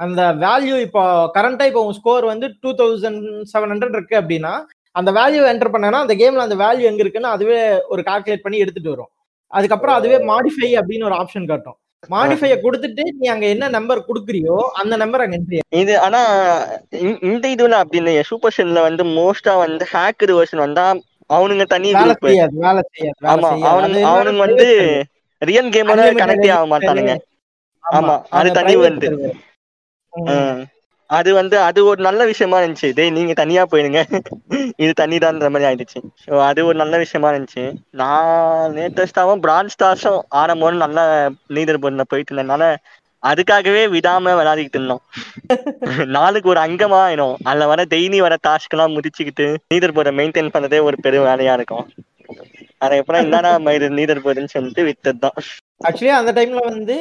அந்த 0.00 0.22
வேல்யூ 0.44 0.76
இப்போ 0.86 1.02
கரண்டா 1.36 1.64
இப்போ 1.70 1.82
உன் 1.86 1.98
ஸ்கோர் 1.98 2.24
வந்து 2.24 2.46
டூ 2.62 2.70
தௌசண்ட் 2.80 3.20
செவன் 3.52 3.72
ஹண்ட்ரட் 3.72 3.96
இருக்கு 3.98 4.16
அப்படின்னா 4.20 4.52
அந்த 4.96 5.10
வேல்யூ 5.12 5.42
என்டர் 5.50 5.74
பண்ணனா 5.74 6.00
அந்த 6.00 6.14
கேம்ல 6.14 6.46
அந்த 6.46 6.56
வேல்யூ 6.56 6.82
எங்க 6.82 7.00
இருக்குன்னு 7.00 7.28
அதுவே 7.28 7.58
ஒரு 7.88 8.02
கால்குலேட் 8.02 8.44
பண்ணி 8.44 8.58
எடுத்துட்டு 8.58 8.90
வரும். 8.90 9.10
அதுக்கப்புறம் 9.52 9.96
அதுவே 9.96 10.18
மாடிஃபை 10.28 10.68
அப்படின்னு 10.78 11.04
ஒரு 11.04 11.16
ஆப்ஷன் 11.16 11.48
காட்டும். 11.48 11.76
மாடிஃபைய 12.10 12.54
கொடுத்துட்டு 12.62 13.02
நீ 13.18 13.26
அங்க 13.26 13.46
என்ன 13.46 13.68
நம்பர் 13.68 14.06
குடுக்குறியோ 14.06 14.56
அந்த 14.80 14.94
நம்பர் 14.96 15.20
அங்க 15.20 15.36
என்ட்ரி 15.36 15.58
இது 15.80 15.92
ஆனா 16.00 16.20
இந்த- 17.26 17.50
இதுல 17.52 17.76
அப்படி 17.80 17.98
இல்லையே. 17.98 18.22
சூப்பர் 18.22 18.52
செல்ல 18.52 18.80
வந்து 18.82 19.04
மோஸ்டா 19.12 19.54
வந்து 19.58 19.86
ஹேக்கர் 19.92 20.32
வெர்ஷன் 20.32 20.58
வந்தா 20.58 20.86
அவனுங்க 21.30 21.64
தனி 21.66 21.88
வேலை 21.92 22.14
செய்யாது 22.26 22.56
வேலை 22.62 22.82
செய்யாது 22.90 23.20
ஆமா. 23.32 23.50
அவனுங்க 23.70 24.00
அவனுங்க 24.10 24.42
வந்து. 24.46 24.66
ரியல் 25.42 25.70
கேமோட 25.74 25.92
கனெக்டே 26.22 26.50
ஆக 26.52 26.66
மாட்டானுங்க. 26.72 27.12
ஆமா, 27.84 28.02
அது 28.32 28.48
தனி 28.58 28.74
வந்து. 28.82 29.06
அது 31.12 31.30
வந்து 31.34 31.56
அது 31.60 31.80
ஒரு 31.84 32.00
நல்ல 32.02 32.22
விஷயமா 32.24 32.58
இருந்துச்சு. 32.60 32.88
டேய் 32.92 33.14
நீங்க 33.16 33.32
தனியா 33.34 33.62
போயிடுங்க 33.72 34.00
இது 34.78 34.92
தனிதான்ற 35.00 35.48
மாதிரி 35.50 35.68
ஆயிடுச்சு. 35.68 36.00
ஸோ 36.24 36.32
அது 36.48 36.60
ஒரு 36.66 36.76
நல்ல 36.76 36.96
விஷயமா 36.98 37.30
இருந்துச்சு. 37.32 37.64
நான் 37.92 38.74
லேட்டஸ்டாவும் 38.76 39.42
பிராண்ட் 39.44 39.74
ஸ்டார்ஸும் 39.74 40.20
ஆரம்போது 40.34 40.82
நல்ல 40.84 41.00
லீடர் 41.56 41.80
போர்டில் 41.82 42.10
போயிட்டு 42.12 42.32
இருந்ததுனால 42.32 42.66
அதுக்காகவே 43.22 43.82
விடாம 43.92 44.32
விளையாடிக்கிட்டு 44.38 44.78
இருந்தோம். 44.78 45.02
நாளுக்கு 46.16 46.48
ஒரு 46.48 46.60
அங்கமா 46.60 46.98
ஆயிடும். 47.02 47.36
அதுல 47.42 47.66
வர 47.66 47.82
டெய்லி 47.92 48.18
வர 48.20 48.36
டாஸ்க் 48.46 48.74
எல்லாம் 48.76 48.94
முடிச்சுக்கிட்டு 48.96 49.46
லீடர் 49.70 49.94
போர்டை 49.96 50.12
மெயின்டைன் 50.18 50.52
பண்ணதே 50.54 50.80
ஒரு 50.88 50.96
பெரும் 51.00 51.28
வேலையா 51.28 51.52
இருக்கும். 51.52 51.86
அதுக்கப்புறம் 52.80 53.22
என்னடா 53.24 53.50
லீடர் 53.98 54.24
போர்டுன்னு 54.24 54.54
சொல்லிட்டு 54.54 54.82
வித்ததுதான். 54.84 55.38
ஆக்சுவலி 55.86 56.12
அந்த 56.18 56.30
டைம்ல 56.38 56.60
வந்து 56.70 56.96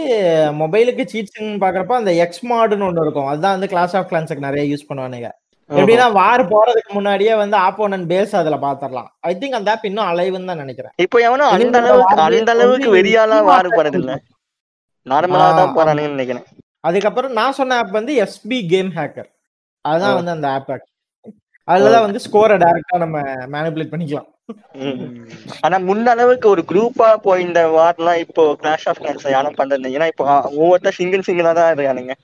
மொபைலுக்கு 0.61 1.03
சீட்ஸ்ன்னு 1.11 1.61
பாக்குறப்ப 1.63 1.93
அந்த 2.01 2.11
எக்ஸ் 2.23 2.43
மாடுன்னு 2.51 2.87
ஒண்ணு 2.89 3.03
இருக்கும். 3.05 3.29
அதுதான் 3.31 3.55
வந்து 3.55 3.69
கிளாஸ் 3.73 3.95
ஆஃப் 3.99 4.09
கிளான்ஸுக்கு 4.11 4.47
நிறைய 4.47 4.63
யூஸ் 4.71 4.87
பண்ணுவானுங்க. 4.89 5.29
எப்படின்னா 5.69 6.07
வார் 6.19 6.43
போறதுக்கு 6.53 6.91
முன்னாடியே 6.97 7.33
வந்து 7.41 7.57
ஆப்போனன்ட் 7.67 8.07
பேஸ் 8.11 8.33
அதுல 8.39 8.57
பாத்துரலாம். 8.65 9.09
ஐ 9.29 9.31
திங்க் 9.41 9.57
அந்த 9.59 9.71
ஆப் 9.73 9.85
இன்னும் 9.89 10.09
அலைவுன்னு 10.11 10.49
தான் 10.51 10.61
நினைக்கிறேன். 10.63 10.93
இப்போ 11.05 11.17
எவனும் 11.27 11.51
அந்த 11.55 11.81
அளவுக்கு 11.81 12.21
அந்த 12.39 12.53
அளவுக்கு 12.55 12.95
வெறியாலாம் 12.97 13.49
வாரு 13.51 13.69
போறது 13.77 13.99
இல்ல. 14.01 14.15
நார்மலா 15.05 15.49
தான் 15.59 15.75
போறானுங்கன்னு 15.77 16.17
நினைக்கிறேன். 16.17 16.47
அதுக்கப்புறம் 16.87 17.33
நான் 17.39 17.57
சொன்ன 17.59 17.77
ஆப் 17.81 17.97
வந்து 17.99 18.13
எஸ்பி 18.25 18.59
கேம் 18.73 18.91
ஹேக்கர் 18.97 19.29
அதுதான். 19.85 20.17
வந்து 20.19 20.35
அந்த 20.37 20.49
ஆப் 20.55 20.71
அதுலதான் 21.67 22.05
வந்து 22.05 22.19
ஸ்கோரை 22.23 22.55
டைரக்டா 22.61 22.97
நம்ம 23.03 23.17
மேனிபுலேட் 23.55 23.91
பண்ணிக்கலாம். 23.91 24.29
ஆனா 25.65 25.77
முன்ன 25.87 26.11
அளவுக்கு 26.13 26.47
ஒரு 26.49 26.61
குரூப்பா 26.69 27.07
போயிருந்த 27.25 27.61
வார்லாம் 27.75 28.21
இப்போ 28.23 28.43
கிளாஷ் 28.61 28.87
ஆஃப் 28.89 29.01
கிளான்ஸ் 29.01 29.25
யாரும் 29.29 29.59
பண்றது. 29.59 29.91
ஏன்னா 29.95 30.07
இப்போ 30.11 30.25
ஒவ்வொருத்தர் 30.55 30.97
சிங்கிள் 30.99 31.25
சிங்கிளா 31.27 31.53
தான் 31.53 31.71
இருக்கானுங்க 31.73 32.15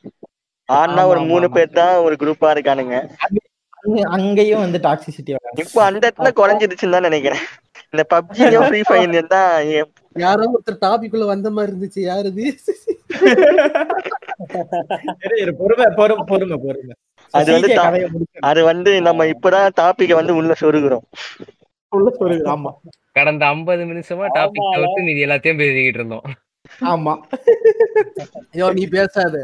ஆனா 0.69 1.01
ஒரு 1.11 1.21
மூணு. 1.29 1.47
பேர் 1.55 1.77
தான் 1.77 1.93
ஒரு 2.05 2.15
குரூப்பா 2.21 2.49
இருக்கானுங்க 2.55 2.95
அங்க- 3.25 3.45
அங்கேயும் 4.15 4.63
வந்து 4.63 4.79
டாக்ஸிசிட்டி 4.85 5.31
இப்போ 5.63 5.79
அந்த 5.85 6.01
இடத்துல 6.01 6.31
குறைஞ்சிருச்சுன்னு 6.39 6.95
தான் 6.95 7.07
நினைக்கிறேன் 7.07 7.43
இந்த 7.87 8.03
பப்ஜியும் 8.13 8.65
ஃப்ரீ 8.65 8.81
ஃபயர் 8.87 9.33
தான் 9.33 9.51
யாரோ 10.15 10.45
ஒருத்தர் 10.51 10.81
டாபிக் 10.83 11.13
உள்ள 11.15 11.25
வந்த 11.31 11.49
மாதிரி 11.55 11.71
இருந்துச்சு 11.71 12.01
யாரு 12.05 12.29
இது 15.37 15.51
பொறுமை 15.59 15.85
பொறுமை 15.99 16.23
பொறுமை 16.31 16.57
பொறுமை 16.63 16.95
அது 17.33 17.49
வந்து. 17.55 17.69
அது 18.49 18.59
வந்து 18.69 18.91
நம்ம 19.07 19.25
இப்பதான் 19.31 19.73
டாபிக்க 19.79 20.13
வந்து 20.19 20.33
உள்ள 20.39 20.51
சொருகுறோம். 20.61 21.05
ஆமா. 22.55 22.71
கடந்த 23.11 23.45
50 23.45 23.85
நிமிஷமா 23.91 24.25
டாபிக். 24.37 24.71
தவிர்த்து 24.73 25.03
மீதி 25.03 25.25
எல்லாத்தையும் 25.25 25.61
பேசிக்கிட்டு 25.61 26.01
இருந்தோம். 26.01 26.25
ஆமா. 26.93 27.13
ஐயோ 28.53 28.69
நீ 28.71 28.85
பேசாத. 28.87 29.35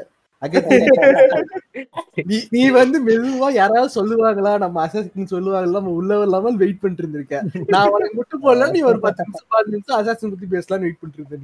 நீ 2.29 2.37
நீ 2.49 2.69
வந்து 2.69 2.97
மெதுவா 3.05 3.47
யாராவது 3.51 3.89
சொல்லுவாங்களா? 3.97 4.57
நம்ம 4.57 4.81
அசாசின் 4.85 5.29
சொல்லுவாங்களா? 5.33 5.77
நம்ம 5.77 5.93
உள்ள 5.99 6.21
இல்லாமல் 6.23 6.55
வெயிட் 6.55 6.81
பண்ணிட்டு 6.81 7.03
இருந்திருக்க. 7.03 7.35
நான் 7.67 7.91
உனக்கு 7.91 8.17
முட்டு 8.17 8.37
போடல 8.43 8.71
நீ 8.71 8.81
ஒரு 8.81 8.99
பத்து 8.99 9.23
நிமிஷம் 9.23 9.51
பதினஞ்சு 9.53 9.75
நிமிஷம் 9.75 9.99
அசாசின் 9.99 10.33
பத்தி 10.33 10.47
பேசலாம்னு 10.55 10.85
வெயிட் 10.87 11.01
பண்ணிட்டு 11.01 11.21
இருந்த. 11.21 11.35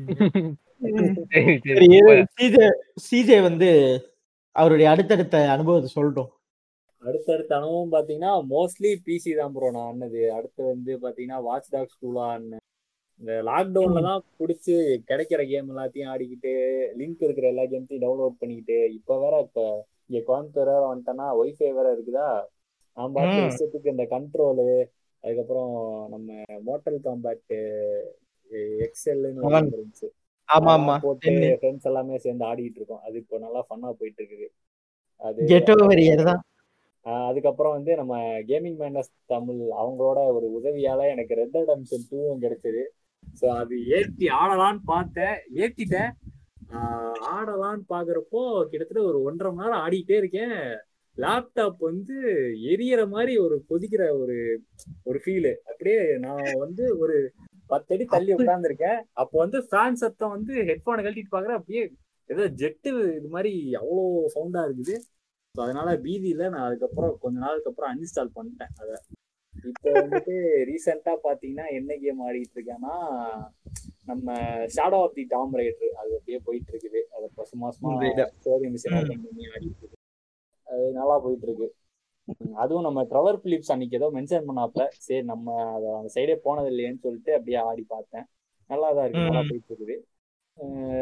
சிஜே 2.39 2.67
சிஜே 3.09 3.41
வந்து 3.41 3.69
அவருடைய 4.55 4.89
அடுத்தடுத்த 4.89 5.49
அனுபவத்தை 5.49 5.89
சொல்லட்டும். 5.95 6.29
அடுத்தடுத்த 7.03 7.51
அனுபவம் 7.57 7.93
பாத்தீங்கன்னா 7.93 8.31
மோஸ்ட்லி 8.51 8.89
பிசி 9.05 9.31
தான் 9.35 9.53
ப்ரோ 9.55 9.67
நான் 9.75 9.89
ஆனது 9.89 10.21
அடுத்து 10.37 10.61
வந்து 10.71 10.93
பாத்தீங்கன்னா 11.03 11.39
வாட்ச் 11.45 11.69
டாக்ஸ் 11.69 11.99
டூலா 12.01 12.23
ஆடினேன். 12.31 12.63
இந்த 13.21 13.33
லாக்டவுன்ல 13.47 14.01
தான் 14.07 14.21
பிடிச்சி 14.39 14.73
கிடைக்கிற 15.09 15.41
கேம் 15.47 15.71
எல்லாத்தையும் 15.71 16.11
ஆடிக்கிட்டு 16.11 16.51
லிங்க் 16.99 17.25
இருக்கிற 17.27 17.47
எல்லா 17.51 17.65
கேம்ஸையும் 17.71 18.03
டவுன்லோட் 18.05 18.39
பண்ணிக்கிட்டு 18.41 18.77
இப்ப 18.97 19.17
வேற 19.23 19.35
இப்ப 19.47 19.61
இங்க 20.09 20.19
கோயம்புத்தூர் 20.29 20.71
வேற 20.71 20.83
வந்துட்டேன்னா 20.91 21.27
ஒய்ஃபை 21.41 21.71
வேற 21.77 21.87
இருக்குதா? 21.95 22.27
நான் 22.97 23.15
பார்த்து 23.17 23.39
ம். 23.39 23.49
இஷ்டத்துக்கு 23.49 23.93
இந்த 23.93 24.05
கண்ட்ரோலு 24.13 24.67
அதுக்கப்புறம் 25.23 25.73
நம்ம 26.09 26.27
மோட்டல் 26.67 26.99
காம்பேக்ட் 27.07 27.55
எக்ஸெல்னு. 28.85 29.43
இருந்துச்சு. 29.75 30.07
ஆமா 30.49 30.71
ஆமா. 30.77 30.95
போட்டு 31.01 31.31
ஃப்ரெண்ட்ஸ் 31.59 31.87
எல்லாமே 31.89 32.17
சேர்ந்து 32.17 32.45
ஆடிட்டு 32.45 32.79
இருக்கோம். 32.79 33.03
அது 33.07 33.15
இப்போ 33.23 33.37
நல்லா 33.39 33.61
ஃபன்னா 33.67 33.89
போயிட்டு 33.99 34.21
இருக்குது. 34.21 34.47
அது 35.21 35.47
கெட் 35.51 35.71
ஓவர் 35.75 36.01
தான். 36.23 36.41
அதுக்கப்புறம் 37.09 37.73
வந்து 37.73 37.95
நம்ம 37.95 38.17
கேமிங் 38.47 38.79
மேனஸ் 38.79 39.11
தமிழ் 39.25 39.55
அவங்களோட 39.55 40.19
ஒரு 40.33 40.61
உதவியால 40.61 41.09
எனக்கு 41.09 41.35
ரெட் 41.35 41.55
டெடம்ஷன் 41.57 42.07
டூவும் 42.11 42.41
கிடைச்சது. 42.41 42.83
ஸோ 43.41 43.45
அது 43.45 43.85
ஏத்தி 43.87 44.27
ஆடலான்னு 44.27 44.79
பார்த்தேன் 44.85 45.35
ஏத்திட்டேன். 45.55 46.11
ஆஹ் 46.73 47.17
ஆடலான்னு 47.35 47.83
பாக்குறப்போ 47.89 48.67
கிட்டத்தட்ட 48.67 49.03
ஒரு 49.03 49.23
ஒன்றரை 49.23 49.53
மணி 49.53 49.67
நேரம் 49.67 49.83
ஆடிட்டே 49.85 50.17
இருக்கேன். 50.17 50.57
லேப்டாப் 51.17 51.77
வந்து 51.77 52.15
எரியற 52.73 53.07
மாதிரி 53.07 53.37
ஒரு 53.37 53.65
கொதிக்கிற 53.69 54.19
ஒரு 54.19 54.61
ஒரு 55.03 55.21
ஃபீலு 55.25 55.55
அப்படியே 55.63 56.17
நான் 56.17 56.57
வந்து 56.57 56.97
ஒரு 56.97 57.31
பத்தடி 57.67 58.05
தள்ளி 58.05 58.33
உட்கார்ந்துருக்கேன். 58.33 58.99
அப்போ 59.11 59.39
வந்து 59.39 59.57
ஃபேன் 59.71 59.93
சத்தம் 59.93 60.29
வந்து 60.29 60.53
ஹெட்ஃபோனை 60.53 61.03
கழட்டிட்டு 61.03 61.35
பாக்குறேன் 61.35 61.59
அப்படியே 61.59 61.91
ஏதோ 62.25 62.47
ஜெட்டு 62.47 63.15
இது 63.15 63.27
மாதிரி 63.27 63.75
அவ்வளோ 63.81 64.03
சவுண்டா 64.35 64.61
இருக்குது. 64.67 64.95
ஸோ 65.55 65.59
அதனால 65.65 65.89
பீதியில 66.05 66.49
நான் 66.53 66.65
அதுக்கப்புறம் 66.67 67.13
கொஞ்ச 67.21 67.37
நாளுக்கு 67.45 67.69
அப்புறம் 67.71 67.91
அன்இன்ஸ்டால் 67.91 68.35
பண்ணிட்டேன் 68.35 68.73
அதை. 68.81 68.97
இப்போ 69.69 69.89
வந்துட்டு 69.95 70.33
ரீசெண்டா 70.69 71.13
பாத்தீங்கன்னா 71.25 71.65
என்ன 71.77 71.97
கேம் 72.03 72.21
ஆடிட்டு 72.25 72.55
இருக்கேன்னா 72.57 72.93
நம்ம 74.09 74.27
shadow 74.75 74.99
of 75.05 75.17
the 75.17 75.23
Tomb 75.33 75.55
Raider 75.59 75.95
அது 76.01 76.11
அப்படியே 76.17 76.39
போயிட்டு 76.47 76.71
இருக்குது 76.73 77.01
அது 77.15 77.25
பசு 77.39 77.55
மாசமா. 77.63 77.89
ஸ்டோரி 78.37 78.67
மிஷின் 78.75 78.95
ஆடிட்டு 78.99 79.83
இருக்கு. 79.83 79.97
அது 80.67 80.85
நல்லா 80.99 81.17
போயிட்டு 81.25 81.47
இருக்கு 81.49 81.67
அதுவும் 82.63 82.87
நம்ம 82.87 83.03
ட்ரவர் 83.11 83.41
பிலிப்ஸ் 83.43 83.71
அன்னைக்கு 83.73 83.97
ஏதோ 83.99 84.07
மென்ஷன் 84.17 84.47
பண்ணாப்ல 84.49 84.83
சரி 85.05 85.23
நம்ம 85.31 85.45
அதை 85.75 85.87
அந்த 85.99 86.09
சைடே 86.15 86.35
போனது 86.45 86.69
இல்லையேன்னு 86.73 87.03
சொல்லிட்டு 87.05 87.31
அப்படியே 87.37 87.59
ஆடி 87.69 87.83
பார்த்தேன். 87.93 88.25
நல்லா 88.69 88.89
தான் 88.97 89.05
இருக்கு 89.07 89.27
நல்லா. 89.29 89.43
போயிட்டு 89.49 89.71
இருக்குது 89.71 89.95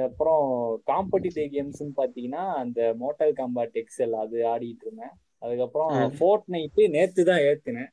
அப்புறம் 0.07 0.43
காம்படிட்டிவ் 0.87 1.47
கேம்ஸ்னு 1.53 1.93
பார்த்தீங்கன்னா 1.97 2.43
அந்த 2.55 2.79
மோட்டல் 2.97 3.33
காம்பாட் 3.33 3.79
எக்ஸல் 3.81 4.15
அது 4.23 4.37
ஆடிட்டு 4.45 4.85
இருந்தேன் 4.85 5.13
அதுக்கப்புறம். 5.41 5.89
ஃபோர்ட் 6.17 6.47
நைட்டு 6.53 6.83
நேத்து 6.95 7.23
தான் 7.23 7.43
ஏத்துனேன் 7.47 7.91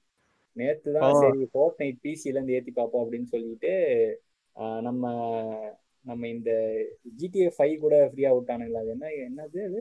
நேத்து 0.56 0.88
தான். 0.92 1.04
சரி 1.22 1.44
ஃபோர்ட் 1.52 1.80
நைட் 1.80 2.02
பிசில 2.04 2.36
இருந்து 2.36 2.56
ஏத்தி 2.56 2.72
பார்ப்போம் 2.72 3.04
அப்படின்னு 3.04 3.28
சொல்லிட்டு 3.32 3.72
நம்ம 4.80 5.04
நம்ம 6.04 6.22
இந்த 6.28 6.50
ஜிடிஏ 7.18 7.48
ஃபைவ் 7.56 7.76
கூட 7.80 7.96
ஃப்ரீயா 8.10 8.30
விட்டானுங்களா 8.34 8.82
அது 8.82 8.92
என்ன 8.94 9.10
என்னது 9.24 9.60
அது 9.68 9.78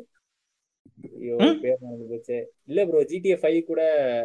ஐயோ? 1.17 1.35
பேர் 1.61 1.81
மறந்து 1.81 2.05
போச்சு. 2.09 2.37
இல்ல 2.63 2.85
ப்ரோ 2.85 3.01
ஜிடிஏ 3.09 3.35
ஃபைவ் 3.41 3.59
கூட 3.63 3.81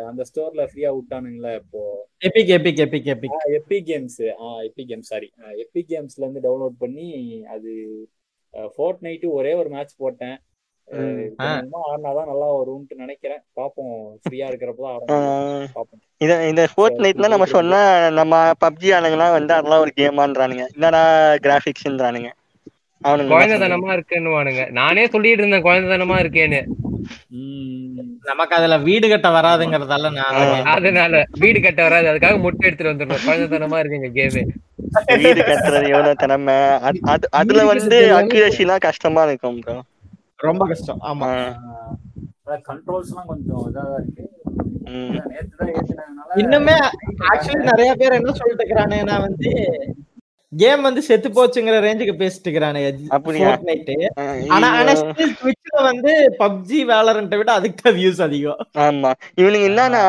அந்த 0.09 0.23
ஸ்டோர்ல 0.25 0.65
ஃப்ரீயா 0.71 0.91
விட்டானுங்களா 0.97 1.53
இப்போ 1.61 1.83
epic 2.27 2.53
epic 2.57 2.81
epic 2.85 3.09
epic 3.15 3.37
epic 3.59 3.87
games 3.87 4.19
ஆ 4.41 4.49
எப்பிக் 4.67 4.91
கேம்ஸ் 4.91 5.11
சாரி 5.11 5.29
எப்பிக் 5.65 5.91
கேம்ஸ்ல 5.91 6.25
இருந்து 6.25 6.45
டவுன்லோட் 6.47 6.77
பண்ணி 6.79 7.09
அது 7.49 7.73
ஃபோர்ட் 8.75 9.03
நைட்டு 9.03 9.27
ஒரே 9.33 9.55
ஒரு 9.55 9.69
மேட்ச் 9.69 9.99
போட்டேன். 9.99 10.37
ஆடினாதான் 11.47 12.31
நல்லா 12.31 12.47
வரும்னு 12.55 13.01
நினைக்கிறேன். 13.01 13.43
பாப்போம். 13.57 13.93
ஃப்ரீயா 14.23 14.47
இருக்கிறப்ப 14.51 14.81
தான் 14.81 14.95
ஆட 14.95 15.03
முடியும். 15.07 15.27
ஆஹ் 15.57 15.67
பாப்போம். 15.75 16.01
இத 16.21 16.39
இந்த 16.49 16.63
ஃபோர்ட் 16.73 17.03
நைட்ல 17.05 17.29
நம்ம 17.29 17.47
சொன்னா 17.53 17.81
நம்ம 18.13 18.35
பப்ஜி 18.65 18.89
ஆளுங்கலாம் 18.97 19.37
வந்து 19.37 19.53
அதெல்லாம் 19.55 19.85
ஒரு 19.85 19.93
கேமான்றானுங்க 19.97 20.65
என்னடா 20.75 21.03
கிராபிக்ஸ்ன்றானுங்க 21.45 22.31
குழந்தைத்தனமா 23.05 24.03
இருக்குன்னுவானுங்க. 24.03 24.71
நானே 24.71 25.07
சொல்லிட்டு 25.07 25.47
இருந்தேன் 25.47 25.73
குழந்தைத்தனமா 25.73 26.15
இருக்கேன்னு. 26.15 26.67
ம். 27.29 28.01
நமக்கு 28.23 28.57
அதுல 28.57 28.79
வீடு 28.79 29.09
கட்ட 29.09 29.29
வராதுங்கிறதால 29.29 30.13
நான். 30.13 30.65
அதனால 30.65 31.27
வீடு 31.39 31.61
கட்ட 31.61 31.83
வராது. 31.83 32.07
அதுக்காக 32.07 32.41
முட்டை 32.41 32.71
எடுத்துட்டு 32.71 33.05
வந்துடணும். 33.05 33.31
குழந்தைத்தனமா 33.31 33.77
இருக்குங்க 33.77 34.09
கேமு. 34.15 34.47
வீடு 35.07 35.43
கட்டுறது 35.43 35.85
எவ்வளவு 35.85 36.15
திறமை? 36.15 36.55
அது- 36.55 36.99
அது- 37.07 37.29
அதுல 37.31 37.67
வந்து 37.67 38.01
அக்யூரேசிலாம் 38.17 38.79
கஷ்டமா 38.79 39.25
இருக்கும் 39.25 39.59
ப்ரோ 39.59 39.83
ரொம்ப 40.37 40.67
கஷ்டம். 40.67 40.99
ஆமா. 41.03 41.55
கண்ட்ரோல்ஸ் 42.47 43.09
எல்லாம் 43.09 43.27
கொஞ்சம் 43.27 43.75
இதா 43.75 43.93
இருக்கு. 43.95 44.31
இன்னுமே 46.35 46.87
ஆக்சுவலி 47.35 47.63
நிறைய 47.63 47.95
பேர் 47.95 48.13
என்ன 48.13 48.33
சொல்லிட்டு 48.33 48.65
இருக்கிறானுங்கன்னா 48.65 49.21
வந்து 49.21 49.67
கேம் 50.53 50.83
வந்து 50.83 51.03
செத்து 51.03 51.29
போச்சுங்கிற 51.29 51.79
ரேஞ்சுக்கு 51.79 52.15
பேசிட்டு 52.19 52.47
இருக்கிறானே 52.47 52.83
ஆனா 54.49 54.69
ஆனா 54.71 54.93
Twitchல 54.93 55.83
வந்து 55.83 56.35
பப்ஜி 56.39 56.79
வேலரண்ட்டை 56.85 57.37
விட 57.37 57.53
அதுக்கு 57.53 57.91
வியூஸ் 57.91 58.23
அதிகம். 58.23 58.57
ஆமா. 58.79 59.13
இவனுங்க 59.37 59.67
என்னன்னா 59.71 60.03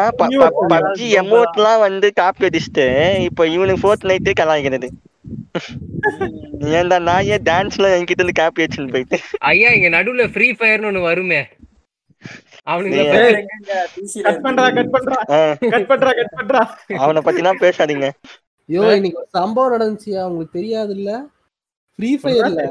பப்ஜி 0.69 1.07
எமோட்லாம் 1.21 1.79
வந்து 1.79 2.13
காப்பி 2.13 2.47
அடிச்சுட்டு 2.47 2.85
இப்போ 3.19 3.47
இவனுக்கு 3.47 3.81
ஃபோர்த் 3.81 4.07
நைட்டே 4.07 4.31
கலாய்க்கிறது 4.39 4.89
ஏன்டா 6.73 6.99
நான் 7.01 7.23
ஏன் 7.23 7.41
டான்ஸ்ல 7.41 7.89
என்கிட்ட 7.95 8.19
இருந்து 8.19 8.33
காப்பி 8.33 8.63
அடிச்சுன்னு 8.63 8.91
போயிட்டு. 8.91 9.19
ஐயா 9.37 9.69
இங்க 9.69 9.89
நடுவுல 9.89 10.31
ஃப்ரீ 10.31 10.51
ஃபயர்னு 10.51 10.89
ஒண்ணு 10.91 11.01
வருமே. 11.01 11.41
பத்தி- 12.67 12.93
ல 12.95 14.21
கட் 14.21 14.41
பண்றா 14.43 14.73
கட் 14.73 14.91
பண்றா. 14.91 15.19
கட் 15.69 15.89
பண்றா 15.91 16.11
கட் 16.19 16.33
பண்றா. 16.37 16.61
அவனை 16.97 17.21
பத்திலாம் 17.25 17.61
பேசாதீங்க. 17.61 18.09
ஐயோ 18.70 18.82
இன்னைக்கு 18.95 19.20
ஒரு 19.20 19.30
சம்பவம் 19.36 19.74
நடந்துச்சியா 19.76 20.24
உங்களுக்கு 20.28 20.57
தெரியாது 20.57 20.91
இல்ல. 20.97 21.11
Free 21.99 22.09
ஃபயர்ல 22.22 22.63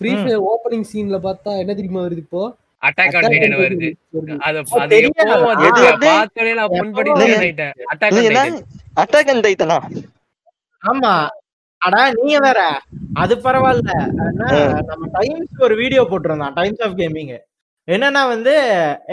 free. 0.00 0.10
ஃபயர் 0.18 0.42
ஓப்பனிங் 0.50 0.88
சீன்ல 0.90 1.16
பார்த்தா 1.24 1.52
என்ன 1.60 1.72
தெரியுமா 1.74 2.02
வருது 2.04 2.22
இப்போ? 2.24 2.42
அட்டாக் 2.82 3.16
ஆன் 3.16 3.26
டைட்டன் 3.26 3.56
வருது. 3.62 3.88
அது 4.40 4.58
அது 4.58 4.58
எப்போ 4.58 4.76
எது? 5.88 6.06
பார்த்தோனே 6.08 6.52
நான் 6.58 6.70
பொன் 6.74 6.94
படி 6.98 7.10
எப்போ? 7.12 7.26
ஆயிட்டேன் 7.38 7.74
அட்டாக் 7.92 8.14
நீ 8.16 8.22
ஆன் 8.22 8.36
டைட்டன் 8.36 8.58
அட்டாக் 8.96 9.30
அண்ட் 9.32 9.44
டைட்டனா 9.46 9.78
ஆமா. 10.82 11.12
அடா 11.82 12.00
நீங்க 12.16 12.38
வேற. 12.44 12.60
அது 13.16 13.34
பரவாயில்ல. 13.44 13.90
ஆனா, 14.24 14.48
நம்ம 14.88 15.04
டைம்ஸ் 15.14 15.62
ஒரு 15.62 15.74
வீடியோ 15.76 16.02
போட்டிருந்தான் 16.08 16.56
டைம்ஸ் 16.56 16.82
ஆஃப் 16.86 16.96
கேமிங் 16.98 17.32
என்னன்னா 17.88 18.22
வந்து 18.28 18.54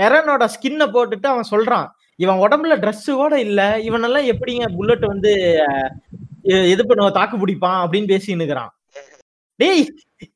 எரனோட 0.04 0.44
ஸ்கின்னை 0.56 0.88
போட்டுட்டு 0.90 1.28
அவன் 1.28 1.52
சொல்றான் 1.52 1.88
இவன் 2.20 2.42
உடம்புல 2.44 2.76
Dress 2.82 3.02
கூட 3.16 3.34
இல்ல. 3.42 3.60
இவனெல்லாம் 3.88 4.30
எப்படிங்க 4.32 4.68
புல்லட் 4.76 5.06
வந்து 5.08 5.32
அஹ், 6.48 6.56
எ- 6.56 6.68
இது 6.70 6.84
பண்ணுவ 6.86 7.10
தாக்கு 7.14 7.38
பிடிப்பான் 7.38 7.80
அப்படின்னு 7.84 8.10
பேசின்னு 8.10 8.42
இருக்கிறான் 8.42 8.72
டேய் 9.60 9.84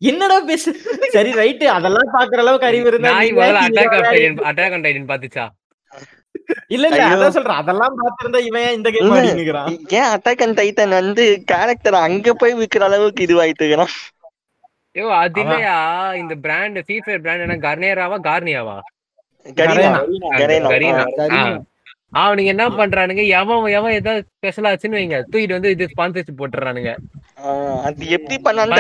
என்னடா 0.06 0.38
பேசு? 0.44 0.70
சரி 1.12 1.32
ரைட்டு. 1.34 1.66
அதெல்லாம் 1.72 2.12
பாக்குற 2.14 2.40
அளவுக்கு 2.40 2.68
அறிவு 2.68 2.88
இருந்தா 2.88 3.12
அட்டாக் 4.46 4.74
ஆன் 4.74 4.84
டைட்டன் 4.84 5.10
பாத்துச்சா? 5.10 5.46
இல்ல 6.70 6.86
இல்ல. 6.90 7.02
அதான் 7.08 7.36
சொல்றேன். 7.36 7.60
அதெல்லாம் 7.62 7.96
பாத்திருந்தா 7.98 8.40
இவன் 8.46 8.64
ஏன் 8.64 8.76
இந்த 8.76 8.90
கேம். 8.92 9.12
ஆடினுக்கிறான் 9.18 9.70
ஏன் 9.96 10.10
அட்டாக் 10.14 10.44
அண்ட் 10.44 10.58
டைட்டன் 10.60 10.96
வந்து 10.98 11.24
கேரக்டர் 11.52 11.98
அங்க 12.02 12.34
போய் 12.36 12.54
விக்கிற 12.60 12.86
அளவுக்கு 12.86 13.26
இதுவாயிட்டு 13.26 13.64
இருக்கிறான் 13.64 13.94
ஐயோ 14.96 15.10
அது 15.18 15.40
இல்லையா? 15.42 15.76
இந்த 16.16 16.34
பிராண்ட் 16.42 16.80
ஃப்ரீ 16.82 16.98
ஃபயர் 17.00 17.22
பிராண்ட் 17.22 17.44
என்ன? 17.44 17.58
கர்னேராவா? 17.62 18.18
கார்னியாவா? 18.26 18.78
கரீனா. 19.60 20.02
அவனுங்க 22.14 22.46
என்ன 22.46 22.70
பண்றானுங்க? 22.72 23.28
எவன் 23.32 23.66
எவன் 23.72 23.92
ஏதாவது 23.92 24.26
ஸ்பெஷல் 24.30 24.64
ஆச்சுன்னு 24.64 24.98
வைங்க. 24.98 25.18
தூக்கிட்டு 25.32 25.52
வந்து 25.52 25.70
இது 25.70 25.88
ஸ்பான்சர்ஷிப் 25.92 26.40
போட்டுறானுங்க. 26.40 26.92
அது 27.84 28.10
எப்படி 28.10 28.38
பண்ணான்னு 28.38 28.80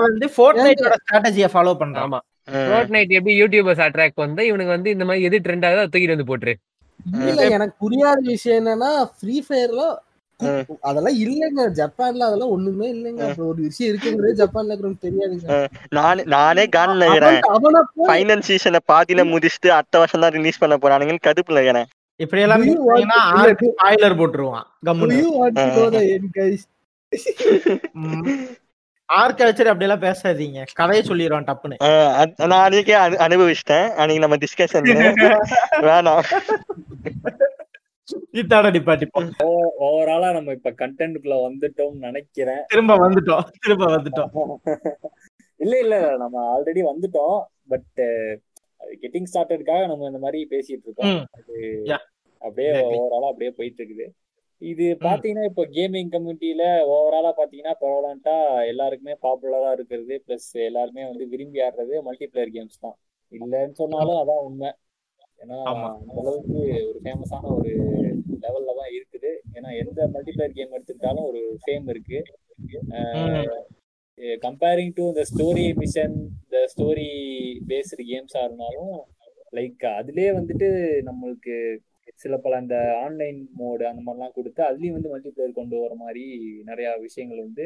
வந்து 0.00 0.26
ஃபோர்ட்நைட்டோட 0.36 0.94
ஸ்ட்ராட்டஜியை 1.02 1.48
ஃபாலோ 1.52 1.74
பண்றான். 1.80 2.06
ஆமா. 2.06 2.20
ஆஹ், 2.50 2.66
ஃபோர்ட் 2.68 2.90
நைட் 2.90 3.10
எப்படி 3.10 3.42
யூடியூபர்ஸ் 3.42 3.84
அட்ராக்ட் 3.86 4.24
வந்து 4.24 4.46
இவனுக்கு 4.46 4.70
வந்து 4.70 4.90
இந்த 4.90 5.04
மாதிரி 5.04 5.24
எது 5.24 5.38
ட்ரெண்ட் 5.38 5.66
ஆகுதோ 5.66 5.78
அதை 5.78 5.90
தூக்கிட்டு 5.92 6.16
வந்து 6.16 6.30
போட்டுரு. 6.30 6.54
இல்ல 7.24 7.48
எனக்கு 7.48 7.74
புரியாத 7.78 8.18
விஷயம் 8.26 8.60
என்னன்னா 8.60 8.90
ஃப்ரீ 9.16 9.42
ஃபயர்ல. 9.48 9.82
அதெல்லாம் 10.80 11.20
இல்லைங்க. 11.20 11.70
ஜப்பான்ல 11.70 12.18
அதெல்லாம் 12.18 12.48
ஒண்ணுமே 12.48 12.94
இல்லைங்க. 12.94 13.36
ஒரு 13.36 13.54
விஷயம் 13.56 13.96
இருக்குங்கிறது 13.96 14.44
ஜப்பான்ல 14.44 14.72
இருக்கிறவங்க 14.72 15.10
தெரியாதுங்க. 15.10 15.66
நானே 15.90 16.22
நானே 16.26 16.66
கான் 16.66 16.96
இருக்கிறேன் 16.96 17.40
அவன் 17.40 17.42
அவனை 17.42 17.80
போய் 17.94 18.24
ஃபைனல் 18.24 18.40
சீசனை 18.40 18.78
பாதியில 18.92 19.24
முடிச்சுட்டு 19.26 19.68
அடுத்த 19.68 19.98
வருஷம் 19.98 20.20
தான் 20.20 20.30
ரிலீஸ் 20.30 20.58
பண்ண 20.58 20.76
போறானுங்கன்னு 20.76 21.18
கடுப்புல 21.26 21.52
இருக்கிறேன். 21.52 21.84
இப்படி 22.16 22.42
எல்லாம் 22.42 22.62
ஸ்பாயிலர் 22.62 24.16
போட்டுருவான்? 24.16 24.62
ம். 27.92 28.28
ஆர்கல்ச்சர் 29.12 29.64
அப்படி 29.64 29.78
எல்லாம் 29.78 30.00
பேசாதீங்க. 30.00 30.66
கதையை 30.72 31.06
சொல்லிடுவான் 31.06 31.46
டப்புன்னு. 31.46 32.46
நான் 32.46 32.70
அன்னைக்கே 32.70 32.96
அனு- 32.98 33.20
அனுபவிச்சிட்டேன். 33.20 33.94
அன்னைக்கு 33.94 34.18
நம்ம 34.18 34.36
டிஸ்கஷன் 34.36 35.40
வேணாம். 35.80 36.22
ஓவராலா 39.86 40.28
நம்ம 40.32 40.52
இப்ப 40.52 40.70
கண்டென்ட்குள்ள 40.78 41.36
வந்துட்டோம்னு 41.46 41.98
நினைக்கிறேன். 41.98 42.62
திரும்ப 42.66 42.94
வந்துட்டோம். 42.96 43.46
திரும்ப 43.64 43.86
வந்துட்டோம். 43.96 44.30
இல்ல 45.60 45.74
இல்ல 45.78 45.96
நம்ம 46.16 46.36
ஆல்ரெடி 46.52 46.82
வந்துட்டோம். 46.86 47.38
பட் 47.68 48.00
கெட்டிங் 49.02 49.28
ஸ்டார்டடுக்காக 49.30 49.86
நம்ம 49.86 50.06
இந்த 50.06 50.18
மாதிரி 50.18 50.40
பேசிட்டு 50.50 50.86
இருக்கோம். 50.86 51.18
அப்படியே. 52.42 52.70
ஓவராலா 52.94 53.28
அப்படியே 53.28 53.50
போயிட்டு 53.50 53.82
இருக்குது 53.82 54.06
இது 54.62 54.84
பாத்தீங்கன்னா 55.02 55.44
இப்போ 55.44 55.64
கேமிங் 55.72 56.10
கம்யூனிட்டியில 56.12 56.62
ஓவராலா 56.92 57.30
பாத்தீங்கன்னா 57.40 57.74
ப்ரவலண்டா 57.80 58.34
எல்லாருக்குமே 58.70 59.14
பாப்புலரா 59.22 59.70
இருக்கிறது 59.72 60.14
பிளஸ் 60.26 60.50
எல்லாருமே 60.68 61.02
வந்து 61.06 61.24
விரும்பி 61.28 61.60
ஆடுறது 61.60 61.94
மல்டிபிளேயர் 62.06 62.54
கேம்ஸ் 62.54 62.80
தான். 62.80 62.96
இல்லைன்னு 63.32 63.74
சொன்னாலும் 63.74 64.20
அதான் 64.22 64.44
உண்மை. 64.44 64.70
ஏன்னா. 65.40 65.56
அந்த 66.00 66.18
அளவுக்கு 66.22 66.58
ஒரு 66.90 66.98
ஃபேமஸான 67.04 67.50
ஒரு 67.56 67.72
லெவல்ல 68.44 68.74
தான் 68.80 68.92
இருக்குது. 68.98 69.32
ஏன்னா 69.56 69.70
எந்த 69.82 70.00
மல்டிபிளேயர் 70.14 70.56
கேம் 70.58 70.74
எடுத்துக்கிட்டாலும் 70.76 71.28
ஒரு 71.30 71.42
ஃபேம் 71.64 71.88
இருக்கு. 71.94 72.18
கம்பேரிங் 74.44 74.94
டு 74.98 75.04
இந்த 75.12 75.22
ஸ்டோரி 75.30 75.64
மிஷன் 75.80 76.14
இந்த 76.36 76.58
ஸ்டோரி 76.72 77.08
பேஸ்டு 77.70 78.04
கேம்ஸா 78.10 78.42
இருந்தாலும் 78.46 78.94
லைக் 79.56 79.84
அதுலயே 79.98 80.30
வந்துட்டு 80.38 80.68
நம்மளுக்கு 81.08 81.56
சில 82.22 82.34
பல 82.36 82.56
அந்த 82.62 82.76
ஆன்லைன் 83.04 83.40
மோடு 83.58 83.84
அந்த 83.90 84.02
மாதிரிலாம் 84.04 84.36
கொடுத்து 84.36 84.60
அதுலயும் 84.68 84.96
வந்து 84.96 85.12
மல்டிபிளேயர் 85.12 85.58
கொண்டு 85.58 85.76
வர 85.82 85.94
மாதிரி 86.04 86.24
நிறைய 86.70 86.88
விஷயங்கள் 87.02 87.44
வந்து 87.46 87.64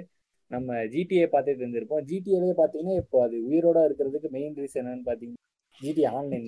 நம்ம 0.50 0.78
ஜிடிஏ 0.94 1.26
பார்த்தே 1.26 1.52
தெரிஞ்சிருப்போம் 1.52 2.06
ஜிடிஏலே 2.10 2.54
பார்த்தீங்கன்னா 2.60 2.96
இப்போ 3.02 3.18
அது 3.26 3.36
உயிரோட 3.48 3.78
இருக்கிறதுக்கு 3.88 4.30
மெயின் 4.36 4.56
ரீசன் 4.60 4.82
என்னன்னு 4.82 5.06
பார்த்தீங்கன்னா 5.08 5.46
ஜிடி 5.80 6.02
ஆன்லைன் 6.10 6.46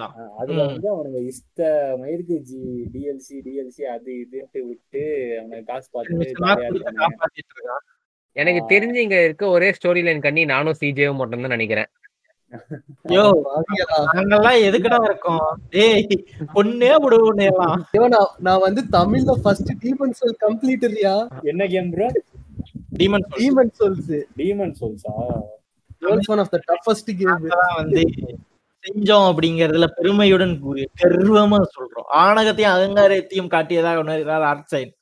தான். 0.00 0.14
அதுல. 0.40 0.60
வந்து 0.70 0.88
அவனுங்க 0.92 1.20
இஷ்ட 1.30 1.60
மயிருக்கு 2.00 2.36
ஜி 2.48 2.60
டிஎல்சி 2.92 3.36
டிஎல்சி 3.46 3.82
அது 3.94 4.10
இதுன்ட்டு 4.18 4.60
விட்டு 4.68 5.02
அவனுக்கு 5.38 5.68
காசு 5.70 5.88
பார்த்துட்டு 5.88 7.70
எனக்கு. 8.36 8.60
தெரிஞ்சு 8.70 9.00
இங்க 9.04 9.16
இருக்க 9.24 9.44
ஒரே 9.54 9.68
ஸ்டோரி 9.76 10.02
லைன் 10.04 10.26
கண்ணி 10.26 10.42
நானும் 10.52 10.78
சிஜேவும் 10.78 11.20
மட்டும் 11.20 11.44
தான் 11.44 11.56
நினைக்கிறேன். 11.56 11.90
யோ. 13.12 13.22
நாங்கெல்லாம் 14.16 14.58
எதுக்குடா 14.66 14.98
இருக்கோம்? 15.04 15.44
ஏய் 15.82 16.02
பொண்ணே 16.54 16.90
விடுவோம் 17.04 17.38
நான் 18.46 18.64
வந்து 18.64 18.82
தமிழ்ல 18.96 19.34
ஃபர்ஸ்ட் 19.42 19.72
டீமன் 19.82 20.14
சோல் 20.18 20.36
கம்ப்ளீட்டரியா 20.44 21.14
என்ன 21.50 21.66
game 21.72 21.90
bro 21.94 22.08
demon 22.98 23.26
demon 23.34 23.72
souls 23.78 24.12
demon 24.38 24.74
சோல்ஸா 24.80 25.14
one 26.28 26.42
of 26.42 26.52
the 26.52 26.60
toughest 26.68 27.10
game 27.18 27.44
வந்து 27.76 28.02
செஞ்சோம் 28.84 29.26
அப்படிங்கறதுல 29.28 29.86
பெருமையுடன் 29.96 30.54
கர்வமா 31.00 31.58
சொல்றோம். 31.74 32.06
ஆணகத்தையும் 32.22 32.74
அகங்காரத்தையும் 32.74 33.52
காட்டியதாக 33.54 34.02
உணர்கிறார் 34.04 34.46
ஆர்ட்சைன் 34.50 34.92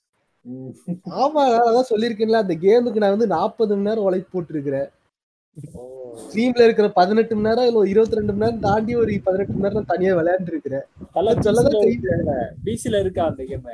ஆமா 1.23 1.43
அதான் 1.61 1.89
சொல்லியிருக்கேன்ல 1.89 2.39
அந்த 2.43 2.55
கேமுக்கு 2.63 3.03
நான் 3.03 3.15
வந்து 3.15 3.27
நாற்பது 3.33 3.73
மணி 3.75 3.89
நேரம் 3.89 4.07
உழைப்பு 4.07 4.31
போட்டிருக்கிறேன். 4.33 4.89
ஸ்ட்ரீம்ல 6.21 6.67
இருக்கிற 6.67 6.87
பதினெட்டு 6.97 7.35
மணி 7.35 7.49
நேரம் 7.49 7.67
இல்ல 7.67 7.83
இருபத்தி 7.93 8.19
ரெண்டு 8.19 8.33
மணி 8.33 8.45
நேரம் 8.45 8.63
தாண்டி 8.65 8.93
ஒரு 9.01 9.17
பதினெட்டு 9.27 9.55
மணி 9.55 9.67
நேரம் 9.67 9.91
தனியா 9.91 10.13
விளையாண்டு 10.19 10.53
இருக்கிறேன் 10.53 10.87
பிசில 12.67 13.01
இருக்கா 13.05 13.25
அந்த 13.31 13.45
கேம் 13.51 13.67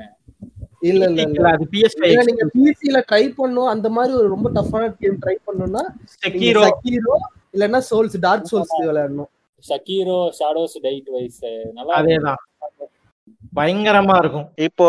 இல்ல 0.82 1.02
இல்ல 1.10 1.20
இல்ல. 1.26 1.46
அது 1.50 1.66
பிஎஸ் 1.72 1.96
ஏன்னா 2.08 2.24
நீங்க 2.24 2.44
பிசில 2.56 2.98
ட்ரை 3.08 3.22
பண்ணும் 3.36 3.70
அந்த 3.72 3.88
மாதிரி 3.90 4.12
ஒரு 4.14 4.28
ரொம்ப 4.28 4.48
டஃப்பான 4.56 4.90
கேம் 4.98 5.20
ட்ரை 5.22 5.36
பண்ணணும்னா 5.46 5.82
செக்கீரோ 6.16 6.62
சக்கீரோ 6.66 7.16
இல்லன்னா 7.54 7.80
சோல்ஸ் 7.90 8.16
டார்க் 8.20 8.50
சோல்ஸ் 8.50 8.74
விளையாடணும். 8.82 9.30
ஷக்கீரோ 9.62 10.18
ஷாடோஸ் 10.38 10.76
டைட் 10.82 11.08
வைஸ் 11.14 11.40
நல்லா 11.76 11.94
அதேதான். 12.00 12.40
பயங்கரமா 13.52 14.14
இருக்கும். 14.18 14.48
இப்போ 14.66 14.86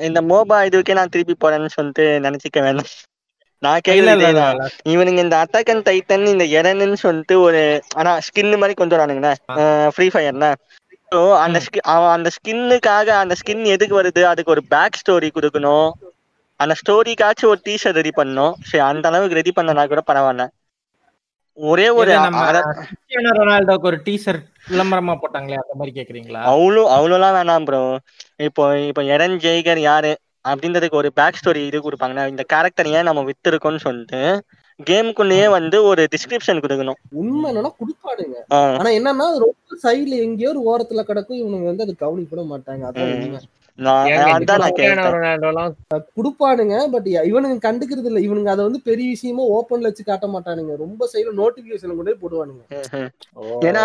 இந்த 0.00 0.20
மோபா 0.30 0.56
இதுக்கே 0.68 0.94
நான் 0.94 1.12
திருப்பி 1.14 1.34
போறேன்னு 1.36 1.70
சொல்லிட்டு 1.74 2.04
நினைச்சுக்க 2.26 2.58
வேணாம். 2.66 2.90
நான். 3.62 3.80
இல்ல. 3.92 4.12
இவனுங்க 4.92 5.20
இந்த 5.24 5.36
அட்டாக் 5.42 5.70
அண்ட் 5.72 5.86
டைட்டன் 5.86 6.26
இந்த 6.32 6.44
எரனுன்னு 6.58 6.98
சொல்லிட்டு 7.04 7.34
ஒரு 7.40 7.60
ஆனா 7.96 8.12
ஸ்கின் 8.26 8.60
மாதிரி 8.60 8.76
கொண்டு 8.76 8.96
வரானுங்கண்ணே. 8.96 9.32
ஃப்ரீ 9.94 10.06
ஃபயர்ல 10.14 10.48
ஸோ 10.74 10.87
அந்த 11.44 11.58
அவன் 11.92 12.12
அந்த 12.16 12.28
ஸ்கின்னுக்காக 12.36 13.08
அந்த 13.22 13.34
ஸ்கின் 13.40 13.64
எதுக்கு 13.74 13.94
வருது? 14.00 14.22
அதுக்கு 14.30 14.54
ஒரு 14.54 14.62
பேக் 14.72 14.98
ஸ்டோரி 15.00 15.28
கொடுக்கணும். 15.36 15.88
அந்த 16.60 16.74
ஸ்டோரிக்காச்சும் 16.80 17.50
ஒரு 17.52 17.60
டீஷர்ட் 17.68 17.98
ரெடி 18.00 18.12
பண்ணணும். 18.20 18.54
சரி 18.68 18.82
அந்த 18.90 19.04
அளவுக்கு 19.10 19.38
ரெடி 19.40 19.52
பண்ணனா 19.58 19.84
கூட 19.92 20.02
பரவாயில்ல. 20.10 20.44
ஒரே 21.58 21.86
ஒரு 22.00 22.10
ரொனால்டோக்கு 23.38 23.88
ஒரு 23.90 23.98
டீசர்ட் 24.06 24.44
விளம்பரமா 24.72 25.14
போட்டாங்களே 25.22 25.60
அந்த 25.62 25.74
மாதிரி 25.78 25.92
கேக்குறீங்களா? 25.98 26.40
அவ்வளோ 26.52 26.82
அவ்வளோலாம் 26.96 27.36
வேணாம் 27.38 27.66
ப்ரோ 27.68 27.80
இப்போ 28.48 28.64
இப்போ 28.90 29.02
எரன் 29.14 29.36
ஜெய்கர் 29.44 29.80
யாரு? 29.90 30.12
அப்படின்றதுக்கு 30.50 31.00
ஒரு 31.00 31.08
பேக் 31.18 31.38
ஸ்டோரி 31.40 31.62
இது 31.68 31.78
கொடுப்பாங்கன்னா 31.86 32.26
இந்த 32.32 32.42
கேரக்டர் 32.52 32.90
ஏன் 32.96 33.08
நம்ம 33.08 33.22
வித்துருக்கோம்னு 33.30 33.84
சொல்லிட்டு 33.86 34.20
கேமுக்குள்ளேயே 34.86 35.50
வந்து 35.50 35.84
ஒரு 35.84 36.06
டிஸ்கிரிப்ஷன் 36.12 36.62
கொடுக்கணும். 36.64 36.98
உண்மை 37.12 37.52
என்னன்னா 37.52 37.70
குடுப்பானுங்க. 37.80 38.36
ஆ, 38.52 38.58
ஆனா 38.76 38.90
என்னன்னா 38.90 39.26
ரொம்ப 39.38 39.78
சைடுல 39.82 40.18
எங்கேயோ 40.26 40.52
ஒரு 40.54 40.60
ஓரத்துல 40.68 41.02
கிடக்கும் 41.02 41.36
இவனுங்க 41.36 41.64
வந்து 41.64 41.82
அது 41.82 41.94
கவனிக்கப்பட 42.00 42.44
மாட்டாங்க. 42.44 42.84
அதான் 42.88 43.16
குடுப்பானுங்க 46.16 46.90
பட் 46.90 47.06
இவனுங்க 47.30 47.58
கண்டுக்கிறது 47.66 48.08
இல்ல. 48.10 48.20
இவனுங்க 48.20 48.46
அதை 48.46 48.64
வந்து 48.64 48.80
பெரிய 48.84 49.08
விஷயமா 49.08 49.42
ஓப்பன்ல 49.42 49.90
வச்சு 49.90 50.04
காட்ட 50.04 50.26
மாட்டானுங்க. 50.26 50.76
ரொம்ப 50.76 51.08
சைடுல 51.12 51.34
நோட்டிபிகேஷன் 51.42 51.96
கொண்டு 51.96 52.16
போய் 52.16 52.22
போடுவானுங்க. 52.24 52.62
ஏன்னா 53.60 53.84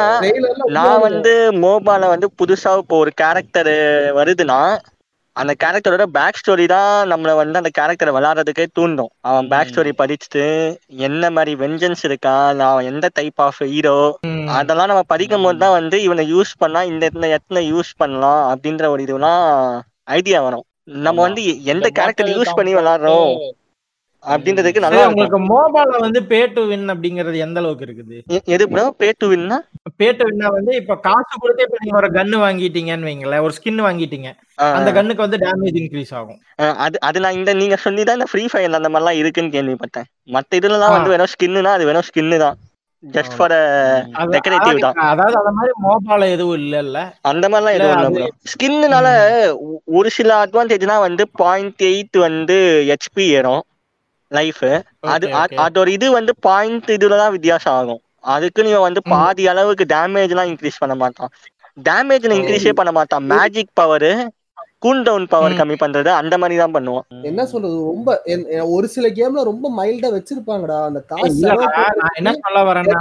நான் 0.71 0.99
வந்து 0.99 1.51
மோபால 1.51 2.07
வந்து 2.07 2.29
புதுசா 2.41 2.77
இப்போ 2.77 2.97
ஒரு 2.97 3.13
கேரக்டர் 3.15 3.73
வருதுன்னா 4.15 4.59
அந்த 5.36 5.51
கேரக்டரோட 5.59 6.03
பேக் 6.15 6.39
ஸ்டோரி 6.39 6.65
தான் 6.67 6.89
நம்மள 7.11 7.31
வந்து 7.36 7.57
அந்த 7.57 7.69
கேரக்டரை 7.77 8.11
விளையாடுறதுக்கே 8.13 8.65
தூண்டும். 8.73 9.11
அவன் 9.21 9.47
பேக் 9.47 9.69
ஸ்டோரி 9.69 9.91
படிச்சுட்டு 10.01 10.43
என்ன 11.05 11.31
மாதிரி 11.31 11.53
வெஞ்சன்ஸ் 11.55 12.03
இருக்கா 12.03 12.34
அவன் 12.67 12.89
எந்த 12.91 13.09
டைப் 13.13 13.41
ஆஃப் 13.41 13.61
ஹீரோ. 13.65 13.95
அதெல்லாம் 14.57 14.91
நம்ம 14.91 15.03
படிக்கும் 15.05 15.45
போது 15.45 15.57
தான் 15.57 15.75
வந்து 15.79 15.99
இவனை 16.03 16.25
யூஸ் 16.34 16.53
பண்ணா 16.57 16.81
இந்த 16.91 17.03
இடத்துல 17.29 17.61
யூஸ் 17.71 17.91
பண்ணலாம் 17.97 18.43
அப்படின்ற 18.51 18.86
ஒரு 18.93 19.03
இதுலாம் 19.07 19.43
ஐடியா 20.13 20.39
வரும். 20.41 20.65
நம்ம. 21.03 21.19
வந்து 21.25 21.41
எந்த 21.73 21.88
கேரக்டர் 21.97 22.31
யூஸ் 22.34 22.57
பண்ணி 22.57 22.71
விளையாடுறோம்? 22.75 23.34
அப்படின்றதுக்கு 24.24 24.84
நல்லா 24.84 25.05
உங்களுக்கு 25.09 25.39
மோபால 25.51 25.99
வந்து 26.03 26.19
பே 26.32 26.39
டு 26.55 26.61
வின் 26.69 26.86
அப்படிங்கறது 26.93 27.38
எந்த 27.45 27.57
அளவுக்கு 27.61 27.86
இருக்குது? 27.88 28.17
எது 28.55 28.65
ப்ரோ 28.74 28.86
பே 29.01 29.09
டு 29.21 29.28
வின்னா 29.32 29.57
பே 30.01 30.07
டு 30.19 30.24
வின்னா 30.30 30.49
வந்து 30.57 30.74
இப்ப 30.82 30.97
காசு 31.07 31.34
கொடுத்து 31.41 31.65
இப்ப 31.67 31.80
நீங்க 31.84 31.97
ஒரு 32.01 32.09
கன்னு 32.17 32.38
வாங்கிட்டீங்கன்னு 32.43 33.09
வைங்களேன் 33.09 33.43
ஒரு 33.47 33.55
ஸ்கின் 33.57 33.86
வாங்கிட்டீங்க. 33.88 34.30
அந்த 34.78 34.89
கன்னுக்கு 34.97 35.26
வந்து 35.26 35.41
டேமேஜ் 35.45 35.80
இன்க்ரீஸ் 35.82 36.13
ஆகும். 36.19 36.39
அது 36.86 36.97
அது 37.09 37.24
நான் 37.26 37.39
இந்த 37.39 37.53
நீங்க 37.61 37.78
சொல்லி 37.86 38.03
தான் 38.07 38.19
இந்த 38.19 38.30
ஃப்ரீ 38.32 38.45
ஃபயர்ல 38.53 38.80
அந்த 38.82 38.91
மாதிரிலாம் 38.93 39.19
இருக்குன்னு 39.21 39.55
கேள்விப்பட்டேன். 39.57 40.07
மத்த 40.36 40.59
இதுலலாம் 40.61 40.95
வந்து 40.97 41.13
வெறும் 41.15 41.34
ஸ்கின்னுனா 41.34 41.74
அது 41.80 41.89
வெறும் 41.89 42.07
ஸ்கின்னு 42.09 42.39
தான். 42.45 42.57
ஜஸ்ட் 43.03 43.36
ஃபார் 43.38 43.53
டெக்கரேட்டிவ் 44.34 44.78
தான். 44.84 44.97
அதாவது 45.11 45.36
அந்த 45.41 45.51
மாதிரி 45.57 45.74
மோபால 45.86 46.30
எதுவும் 46.36 46.57
இல்ல 46.61 46.76
இல்ல 46.86 46.99
அந்த 47.32 47.45
மாதிரிலாம் 47.51 47.78
எதுவும் 47.78 48.05
இல்ல, 48.11 48.28
ஸ்கின்னுனால 48.51 49.07
ஒரு 49.99 50.09
சில 50.17 50.38
அட்வான்டேஜ்னா 50.43 50.97
வந்து 51.07 51.24
பாயிண்ட் 51.41 51.84
எயிட் 51.89 52.17
வந்து 52.28 52.57
ஹெச்பி 52.91 53.26
ஏறும். 53.39 53.63
லைஃப் 54.34 54.63
அது. 55.13 55.27
அதோட 55.65 55.88
இது 55.97 56.07
வந்து 56.17 56.34
பாயிண்ட் 56.47 56.91
இதுல 56.97 57.17
தான் 57.21 57.36
வித்தியாசம் 57.36 57.75
ஆகும். 57.79 58.01
அதுக்கு 58.34 58.65
நீங்க 58.65 58.79
வந்து 58.88 59.01
பாதி 59.13 59.43
அளவுக்கு 59.53 59.86
டேமேஜ் 59.93 60.34
எல்லாம் 60.34 60.51
இன்க்ரீஸ் 60.51 60.81
பண்ண 60.84 60.95
மாட்டான். 61.01 61.31
டேமேஜ் 61.88 62.27
இன்க்ரீஸே 62.31 62.73
பண்ண 62.79 62.91
மாட்டான். 62.97 63.25
Magic 63.34 63.77
power 63.81 64.09
cooldown 65.07 65.25
power. 65.34 65.53
கம்மி 65.59 65.75
பண்றது 65.81 66.09
அந்த 66.21 66.36
மாதிரி 66.41 66.55
தான் 66.61 66.75
பண்ணுவோம் 66.75 67.05
என்ன 67.29 67.41
சொல்றது? 67.51 67.77
ரொம்ப 67.91 68.09
ஒரு 68.75 68.88
சில 68.95 69.07
கேம்ல 69.19 69.43
ரொம்ப 69.51 69.67
மைல்டா 69.77 70.09
வச்சிருப்பாங்கடா. 70.15 70.79
அந்த 70.89 71.01
காசு 71.11 71.45
என்ன 72.19 72.34
சொல்ல 72.43 72.61
வரேன்னா 72.69 72.97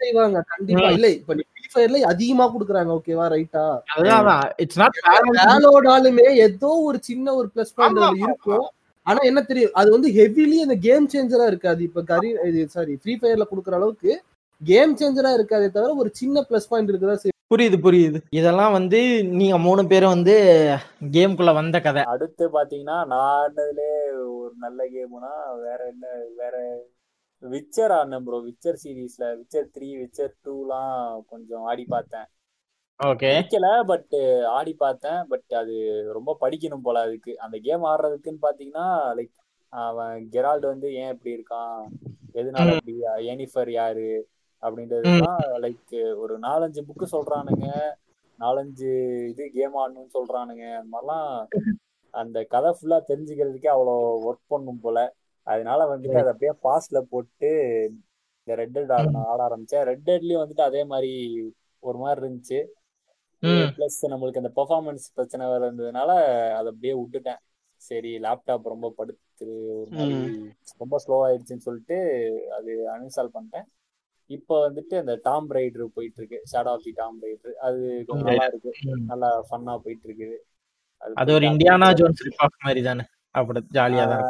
செய்வாங்க 0.00 0.38
கண்டிப்பா. 0.52 0.88
இல்ல 0.96 1.08
இப்ப 1.18 1.34
நீ 1.38 1.44
ஃப்ரீ 1.48 1.66
ஃபயர்ல 1.72 2.00
அதிகமா 2.12 2.46
குடுக்குறாங்க 2.54 2.92
ஓகேவா 2.98 3.26
ரைட்டா 3.34 3.64
அதுதான் 3.94 4.30
இட்ஸ் 4.64 4.80
நாட் 4.82 4.98
ஏதோ 6.46 6.70
ஒரு 6.88 6.98
சின்ன 7.02 7.34
ஒரு 7.40 7.48
பிளஸ் 7.54 7.74
பாயிண்ட் 7.76 8.22
இருக்கும். 8.24 8.66
ஆனா 9.06 9.20
என்ன 9.30 9.40
தெரியும் 9.42 9.76
அது 9.80 9.88
வந்து 9.94 10.08
ஹெவிலி 10.18 10.56
அந்த 10.64 10.76
கேம் 10.86 11.06
சேஞ்சரா 11.14 11.46
இருக்காது. 11.52 11.80
இப்ப 11.88 12.02
கரி 12.10 12.30
சாரி 12.76 12.94
ஃப்ரீ 13.00 13.14
ஃபயர்ல 13.20 13.46
குடுக்குற 13.50 13.76
அளவுக்கு 13.80 14.12
கேம் 14.62 14.92
சேஞ்சரா 15.00 15.30
இருக்காதே 15.38 15.68
தவிர 15.76 15.94
ஒரு 16.02 16.10
சின்ன 16.20 16.44
பிளஸ் 16.48 16.70
பாயிண்ட் 16.72 16.90
இருக்குதா. 16.92 17.16
புரியுது 17.52 17.78
புரியுது. 17.86 18.18
இதெல்லாம் 18.38 18.74
வந்து 18.76 18.98
நீங்க 19.38 19.56
மூணு 19.64 19.82
பேரும் 19.90 20.14
வந்து 20.16 20.34
கேம்குள்ள 21.16 21.50
வந்த 21.58 21.76
கதை. 21.86 22.02
அடுத்து 22.12 22.44
பாத்தீங்கன்னா 22.54 22.98
நான் 23.10 23.26
ஆடினதுலே 23.32 23.90
ஒரு 24.36 24.54
நல்ல 24.64 24.86
கேம்னா 24.94 25.32
வேற 25.66 25.80
என்ன 25.92 26.06
வேற 26.40 26.54
விச்சர் 27.42 27.92
ஆடினேன் 27.98 28.24
ப்ரோ 28.26 28.38
விச்சர் 28.48 28.80
சீரீஸ்ல 28.82 29.24
விச்சர் 29.40 29.68
த்ரீ 29.74 29.88
விச்சர் 30.02 30.32
டூலாம் 30.46 30.96
கொஞ்சம் 31.32 31.64
ஆடி 31.70 31.84
பார்த்தேன். 31.94 32.28
படிக்கல 33.00 33.84
பட் 33.84 34.14
ஆடி 34.46 34.72
பார்த்தேன். 34.74 35.26
பட் 35.28 35.54
அது 35.54 35.74
ரொம்ப 36.12 36.36
படிக்கணும் 36.40 36.82
போல 36.82 37.00
அதுக்கு. 37.00 37.38
அந்த 37.38 37.58
கேம் 37.58 37.84
ஆடுறதுக்குன்னு 37.84 38.44
பாத்தீங்கன்னா 38.46 38.86
லைக் 39.18 39.32
அவன் 39.68 40.28
கெரால்டு 40.32 40.66
வந்து 40.66 40.94
ஏன் 40.94 41.08
இப்படி 41.08 41.34
இருக்கான்? 41.36 41.82
எதனால 42.34 42.68
ம். 42.70 42.76
அப்படி 42.76 42.94
எனிஃபர் 43.28 43.70
யாரு? 43.70 44.28
அப்படின்றதுலாம் 44.62 45.42
லைக் 45.60 46.16
ஒரு 46.16 46.38
நாலஞ்சு 46.38 46.80
புக்கு 46.88 47.06
சொல்றானுங்க. 47.12 47.68
நாலஞ்சு 48.38 48.90
இது 49.28 49.50
கேம் 49.50 49.76
ஆடணும்னு 49.76 50.16
சொல்றானுங்க. 50.18 50.64
அந்த 50.76 50.90
மாதிரிலாம் 50.92 51.46
அந்த 52.10 52.44
கதை 52.44 52.70
ஃபுல்லா 52.70 52.98
தெரிஞ்சுக்கிறதுக்கே 53.08 53.70
அவ்வளோ 53.74 53.94
ஒர்க் 54.28 54.46
பண்ணும் 54.46 54.80
போல. 54.80 54.98
அதனால 55.46 55.96
வந்துட்டு 55.96 56.18
அதை 56.22 56.32
அப்படியே 56.32 56.54
பாஸ்ல 56.62 57.00
போட்டு 57.00 57.50
இந்த 58.38 58.54
ரெட் 58.54 58.72
டெட் 58.72 58.90
ஆட 58.90 59.08
ஆட 59.26 59.40
ஆரம்பிச்சேன். 59.48 59.82
ரெட் 59.82 60.06
டெட்லயும் 60.06 60.42
வந்துட்டு 60.44 60.60
அதே 60.60 60.84
மாதிரி 60.84 61.12
ஒரு 61.82 61.98
மாதிரி 61.98 62.20
இருந்துச்சு. 62.22 62.58
ப்ளஸ் 63.76 63.98
நம்மளுக்கு 64.12 64.42
அந்த 64.42 64.52
பெர்ஃபார்மன்ஸ் 64.58 65.06
பிரச்சனை 65.16 65.46
வேற 65.52 65.62
இருந்ததுனால 65.68 66.10
அதை 66.58 66.68
அப்படியே 66.72 66.94
விட்டுட்டேன். 67.00 67.40
சரி 67.82 68.10
லேப்டாப் 68.24 68.72
ரொம்ப 68.72 68.88
படுத்து 68.98 69.46
ஒரு 69.80 69.90
மாதிரி 69.98 70.18
ரொம்ப 70.82 70.98
ஸ்லோ 71.04 71.16
ஆயிடுச்சுன்னு 71.26 71.66
சொல்லிட்டு 71.68 71.96
அது 72.58 72.72
அன்இன்ஸ்டால் 72.94 73.34
பண்ணிட்டேன். 73.36 73.66
இப்போ 74.30 74.54
வந்துட்டு 74.66 74.94
அந்த 75.02 75.14
டாம் 75.24 75.48
ரைடர் 75.56 75.94
போயிட்டு 75.96 76.18
இருக்கு 76.20 76.38
shadow 76.52 76.70
of 76.74 76.86
the 76.86 76.92
Tomb 77.00 77.18
Raider 77.24 77.56
அது 77.66 77.80
கொஞ்சம் 78.08 78.28
நல்லா 78.28 78.46
இருக்கு. 78.52 78.72
நல்லா 79.12 79.30
ஃபன்னா 79.48 79.74
போயிட்டு 79.84 80.06
இருக்குது 80.08 80.38
அது 81.02 81.34
ஒரு 81.36 81.46
இந்தியானா 81.52 81.88
ஜோன்ஸ் 82.00 82.24
ரிப் 82.26 82.42
ஆஃப் 82.46 82.64
மாதிரி 82.66 82.82
தானே? 82.88 83.04
அப்படி 83.34 83.60
ஜாலியா 83.78 84.04
தான் 84.12 84.24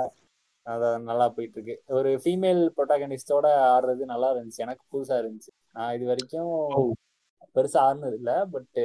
அதான் 0.66 1.06
நல்லா 1.10 1.26
போயிட்டு 1.36 1.56
இருக்கு 1.58 1.74
ஒரு 1.98 2.10
ஃபீமேல் 2.24 2.60
ப்ரொட்டாகனிஸ்டோட 2.76 3.46
ஆடுறது 3.72 4.02
நல்லா 4.12 4.28
இருந்துச்சு. 4.34 4.64
எனக்கு 4.66 4.84
புதுசா 4.92 5.16
இருந்துச்சு. 5.22 5.52
நான் 5.76 5.94
இது 5.96 6.04
வரைக்கும். 6.10 6.52
பெருசா 7.56 7.80
ஆடுனது 7.86 8.16
இல்ல 8.16 8.32
பட் 8.52 8.78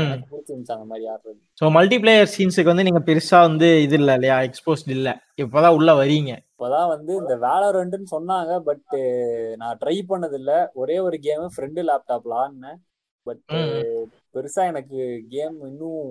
எனக்கு 0.00 0.26
பிடிச்சிருந்துச்சு 0.28 0.74
அந்த 0.74 0.86
மாதிரி 0.90 1.06
ஆடுறது. 1.12 1.40
ஸோ 1.60 1.64
மல்டிபிளேயர் 1.74 2.30
சீன்ஸுக்கு 2.34 2.72
வந்து 2.72 2.86
நீங்க 2.86 3.02
பெருசா 3.02 3.38
வந்து 3.40 3.68
இது 3.80 3.96
இல்ல 3.98 4.12
இல்லையா? 4.14 4.36
எக்ஸ்போஸ்ட் 4.48 4.90
இல்ல. 4.94 5.08
இப்பதான் 5.42 5.76
உள்ள 5.78 5.90
வரீங்க 5.94 6.32
இப்பதான் 6.50 6.88
வந்து 6.88 7.12
இந்த 7.16 7.34
வேலரண்ட்னு 7.42 8.08
சொன்னாங்க 8.10 8.52
பட் 8.62 8.94
நான் 9.56 9.78
ட்ரை 9.80 9.96
பண்ணது 10.08 10.36
இல்ல 10.38 10.52
ஒரே 10.74 10.96
ஒரு 11.00 11.18
கேம் 11.20 11.44
ஃப்ரெண்டு 11.54 11.82
லேப்டாப்ல 11.88 12.38
ஆடினேன். 12.38 12.78
பட். 13.26 13.44
பெருசா 14.34 14.62
எனக்கு 14.66 14.98
கேம் 15.30 15.58
இன்னும் 15.68 16.02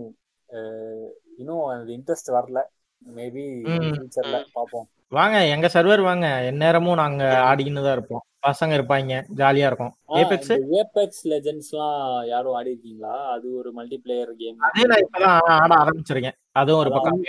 அஹ், 0.49 1.09
இன்னும் 1.37 1.63
அந்த 1.71 1.91
இன்ட்ரெஸ்ட் 1.91 2.29
வரல. 2.35 2.59
மேபி. 3.01 3.45
ஃபியூச்சர்ல 3.87 4.37
பாப்போம். 4.53 4.85
வாங்க 5.11 5.37
எங்க 5.47 5.67
சர்வர் 5.73 6.01
வாங்க. 6.01 6.27
எந்நேரமும் 6.49 6.97
நாங்க 6.97 7.23
ஆடிக்கின்னு 7.47 7.83
தான் 7.83 7.97
இருப்போம். 7.97 8.23
பசங்க 8.45 8.65
இருப்பாங்க 8.65 9.23
ஜாலியா 9.35 9.65
இருக்கும். 9.65 9.93
ஏபெக்ஸ் 10.07 10.51
ஏபெக்ஸ் 10.71 11.27
லெஜெண்ட்ஸ்லாம் 11.27 12.27
யாரும் 12.27 12.53
ஆடி 12.53 12.69
இருக்கீங்களா 12.69 13.31
அது 13.31 13.55
ஒரு 13.55 13.71
மல்டிபிளேயர் 13.77 14.31
கேம் 14.37 14.57
அதே 14.57 14.81
நான் 14.83 14.99
இப்பதான் 14.99 15.49
ஆட 15.49 15.75
ஆரம்பிச்சிருக்கேன். 15.75 16.31
அதுவும் 16.51 16.79
ஒரு 16.79 16.91
பக்கம். 16.91 17.23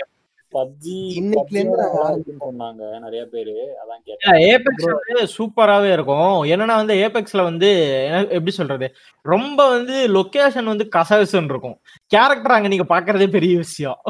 பப்ஜி 0.53 0.91
இன்னைக்குல 0.91 1.57
இருந்து 1.57 1.91
நான் 1.93 2.11
இருக்குன்னு 2.11 2.51
சொன்னாங்க 2.51 2.99
நிறைய 2.99 3.25
பேரு. 3.25 3.75
அதான் 3.83 4.03
கேட்டேன். 4.03 4.33
ஏபெக்ஸ் 4.33 4.95
வந்து 5.07 5.33
சூப்பராவே 5.37 5.93
இருக்கும். 5.93 6.43
என்னன்னா 6.43 6.75
வந்து 6.75 6.93
ஏபெக்ஸ்ல 6.95 7.43
வந்து 7.43 7.91
என்ன- 8.03 8.21
எப்படி 8.21 8.51
சொல்றது? 8.51 8.93
ரொம்ப 9.21 9.69
வந்து 9.69 10.07
லொகேஷன் 10.07 10.63
வந்து 10.63 10.89
கசகசன்னு 10.95 11.43
இருக்கும். 11.43 11.79
கேரக்டர் 12.05 12.51
அங்க 12.51 12.67
நீங்க 12.67 13.01
பாக்குறதே 13.01 13.29
பெரிய 13.29 13.57
விஷயம். 13.57 14.01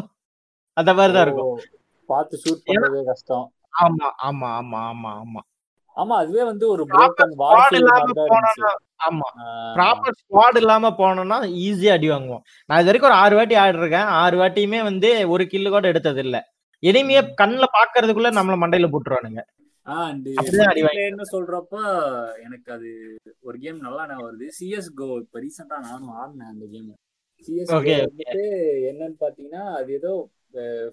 அந்த 0.73 0.93
மாதிரிதான் 0.93 1.25
இருக்கும் 1.25 1.47
ஓ, 1.47 1.57
பார்த்து 2.05 2.39
ஷூட் 2.49 2.69
பண்றதே 2.69 3.03
கஷ்டம். 3.03 3.51
ஆமா 3.83 4.25
ஆமா 4.29 4.45
ஆமா 4.45 4.91
ஆமா 4.91 5.21
ஆமா. 5.25 5.46
ஆமா 5.97 6.15
அதுவே 6.21 6.43
வந்து 6.43 6.65
ஒரு 6.73 6.83
ஆமா. 9.07 9.27
ப்ராப்பர் 9.75 10.15
ஸ்குவாட் 10.19 10.57
இல்லாம 10.61 10.91
போனோம்னா 10.99 11.37
ஈஸியா 11.65 11.93
அடி 11.97 12.07
வாங்குவோம். 12.11 12.43
நான் 12.69 12.79
இது 12.79 12.89
வரைக்கும் 12.89 13.09
ஒரு 13.11 13.19
ஆறு 13.23 13.35
வாட்டி 13.35 13.55
ஆடி 13.55 13.81
இருக்கேன் 13.83 14.09
ஆறு 14.21 14.35
வாட்டியுமே 14.39 14.79
வந்து 14.83 15.09
ஒரு 15.29 15.43
கில்லு 15.51 15.69
கூட 15.69 15.87
எடுத்தது 15.87 16.21
இல்ல. 16.25 16.37
எனிமையே 16.83 17.21
கண்ணுல 17.41 17.65
பாக்குறதுக்குள்ள 17.77 18.31
நம்மள 18.37 18.57
மண்டையில 18.63 18.89
போட்டுருவானுங்க. 18.93 19.43
multiplayer-னு 19.87 21.25
சொல்றப்ப 21.33 21.75
எனக்கு 22.45 22.69
அது 22.71 22.89
ஒரு 23.43 23.57
கேம் 23.57 23.77
நல்லா 23.79 24.03
வருது. 24.21 24.47
சிஎஸ் 24.57 24.89
கோ 24.93 25.07
இப்ப 25.21 25.39
ரீசெண்டா 25.39 25.77
நானும் 25.85 26.15
ஆடினேன் 26.21 26.51
அந்த 26.53 26.65
கேம் 26.73 26.89
சிஎஸ் 27.47 27.71
என்னன்னு 28.89 29.17
பாத்தீங்கன்னா 29.21 29.63
அது 29.79 29.91
ஏதோ 29.93 30.11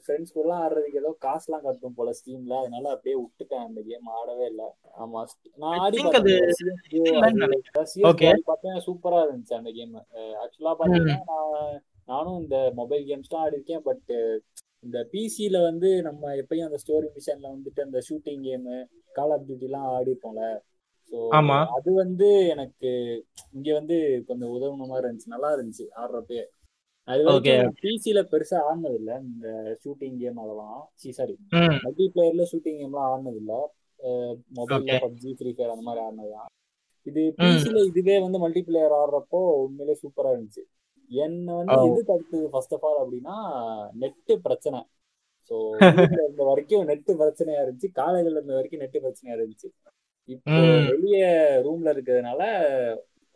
ஃப்ரெண்ட்ஸ் 0.00 0.32
கூட 0.32 0.48
ஆடுறதுக்கு 0.56 1.00
ஏதோ 1.00 1.10
காசுலாம் 1.22 1.64
கட்டும் 1.64 1.96
போல 1.96 2.12
ஸ்டீம்ல 2.18 2.54
அதனால 2.60 2.90
அப்படியே 2.90 3.16
விட்டுட்டேன் 3.20 3.66
அந்த 3.66 3.80
கேம் 3.82 4.08
ஆடவே 4.16 4.46
இல்ல. 4.46 4.62
ஆமா 4.96 5.20
நான் 5.60 5.78
ஆடி 5.78 5.98
பார்த்தேன். 8.44 8.78
சூப்பரா 8.86 9.20
இருந்துச்சு 9.24 9.58
அந்த 9.58 9.72
கேம் 9.72 9.94
ஆக்சுவலா 10.42 10.74
பாத்தீங்கன்னா 10.78 11.18
நான் 11.32 11.78
நானும் 12.08 12.40
இந்த 12.40 12.56
மொபைல் 12.74 13.06
கேம்ஸ்லாம் 13.08 13.44
ஆடி 13.44 13.58
இருக்கேன் 13.58 13.84
பட் 13.84 14.10
இந்த 14.84 14.98
பிசில 15.12 15.60
வந்து 15.62 15.90
நம்ம 16.02 16.32
எப்பயும் 16.40 16.66
அந்த 16.66 16.78
ஸ்டோரி 16.82 17.08
மிஷன்ல 17.14 17.52
வந்துட்டு 17.52 17.80
அந்த 17.82 17.98
ஷூட்டிங் 18.08 18.42
கேம் 18.42 18.66
கால் 19.14 19.32
ஆஃப் 19.32 19.46
டியூட்டிலாம் 19.46 19.88
ஆடி 19.92 20.12
இருப்போம்ல 20.12 20.44
ஸோ. 21.12 21.18
அது 21.76 21.90
வந்து 21.94 22.28
எனக்கு 22.52 22.90
இங்க 23.52 23.68
வந்து 23.72 23.96
கொஞ்சம் 24.28 24.52
உதவுன 24.54 24.86
மாதிரி 24.86 25.06
இருந்துச்சு. 25.06 25.34
நல்லா 25.34 25.50
இருந்துச்சு. 25.56 25.86
ஆடுறப்பே 26.00 26.42
அது 27.08 27.22
வரைக்கும் 27.24 27.72
பிசில 27.82 28.18
பெருசா 28.30 28.58
ஆடினது 28.66 28.98
இல்ல 29.00 29.12
இந்த 29.24 29.46
ஷூட்டிங் 29.82 30.18
கேம் 30.20 30.38
அதெல்லாம். 30.44 30.80
சி 31.00 31.08
சாரி 31.18 31.34
மல்டி 31.84 32.04
பிளேயர்ல 32.12 32.44
ஷூட்டிங் 32.52 32.78
கேம்லாம் 32.80 33.08
ஆடினது 33.08 33.40
இல்ல 33.42 33.54
மொபைல்ல. 34.58 34.92
பப்ஜி 35.04 35.30
ஃப்ரீ 35.38 35.50
ஃபயர் 35.52 35.74
அந்த 35.74 35.84
மாதிரி 35.88 36.02
ஆடினதுதான். 36.04 36.48
இது 37.06 37.22
பிசில 37.40 37.78
இதுவே 37.90 38.16
வந்து 38.24 38.38
மல்டி 38.44 38.60
பிளேயர் 38.66 38.94
ஆடுறப்போ 39.00 39.40
உண்மையிலே 39.64 39.94
சூப்பரா 40.02 40.30
இருந்துச்சு. 40.34 40.62
என்ன 41.10 41.46
வந்து. 41.58 41.76
எது 41.88 42.02
தடுத்தது? 42.10 42.46
ஃபர்ஸ்ட் 42.52 42.74
ஆஃப் 42.76 42.86
ஆல் 42.88 43.00
அப்படின்னா 43.02 43.36
நெட்டு 44.02 44.34
பிரச்சனை. 44.46 44.80
ஸோ 45.50 45.56
இருந்த 46.20 46.42
வரைக்கும் 46.48 46.86
நெட்டு 46.90 47.12
பிரச்சனையா 47.20 47.60
இருந்துச்சு. 47.64 47.90
காலேஜ்ல 47.98 48.36
இருந்த 48.36 48.54
வரைக்கும் 48.58 48.82
நெட்டு 48.84 49.04
பிரச்சனையா 49.04 49.36
இருந்துச்சு. 49.38 49.68
இப்போ. 50.28 50.54
வெளியே 50.92 51.26
ரூம்ல 51.66 51.92
இருக்கிறதுனால 51.94 52.42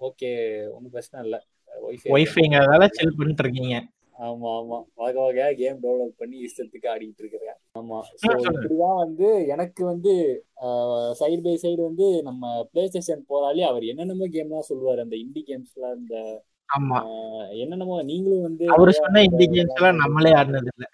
ஓகே 0.01 0.31
ஒன்றும் 0.75 0.95
பிரச்சனை 0.95 1.19
இல்லை. 1.27 1.41
ஒய்ஃபைங்கிறதால 2.14 2.87
சில் 2.95 3.16
பண்ணிட்டு 3.16 3.45
இருக்கீங்க. 3.45 3.77
ஆமா 4.21 4.49
ஆமா. 4.55 4.79
வகை 4.99 5.19
வகையா 5.19 5.49
கேம் 5.59 5.77
டெவலப் 5.83 6.19
பண்ணி 6.21 6.37
இஷ்டத்துக்கு 6.47 6.89
ஆடிட்டு 6.93 7.23
இருக்கிறேன். 7.23 7.57
ஆமா. 7.75 7.99
இப்படிதான் 8.25 9.01
வந்து 9.03 9.27
எனக்கு 9.55 9.83
வந்து 9.85 10.12
சைடு 11.19 11.41
பை 11.41 11.55
சைடு 11.62 11.81
வந்து 11.83 12.07
நம்ம 12.23 12.43
பிளே 12.71 12.85
ஸ்டேஷன் 12.89 13.23
போறாலே 13.31 13.64
அவர் 13.69 13.85
என்னென்னமோ 13.91 14.29
கேம்லாம் 14.35 14.69
சொல்லுவாரு. 14.71 15.01
அந்த 15.07 15.16
இண்டி 15.16 15.43
கேம்ஸ்ல 15.49 15.93
இந்த 15.95 16.16
ஆமா. 16.69 16.99
என்னென்னமோ 17.59 17.99
நீங்களும் 18.09 18.47
வந்து 18.49 18.64
அவரு 18.75 18.95
சொன்ன 18.97 19.23
இந்த 19.29 19.45
கேம்ஸ் 19.53 19.77
எல்லாம் 19.79 20.01
நம்மளே 20.03 20.33
ஆடினது 20.39 20.73
இல்ல 20.75 20.87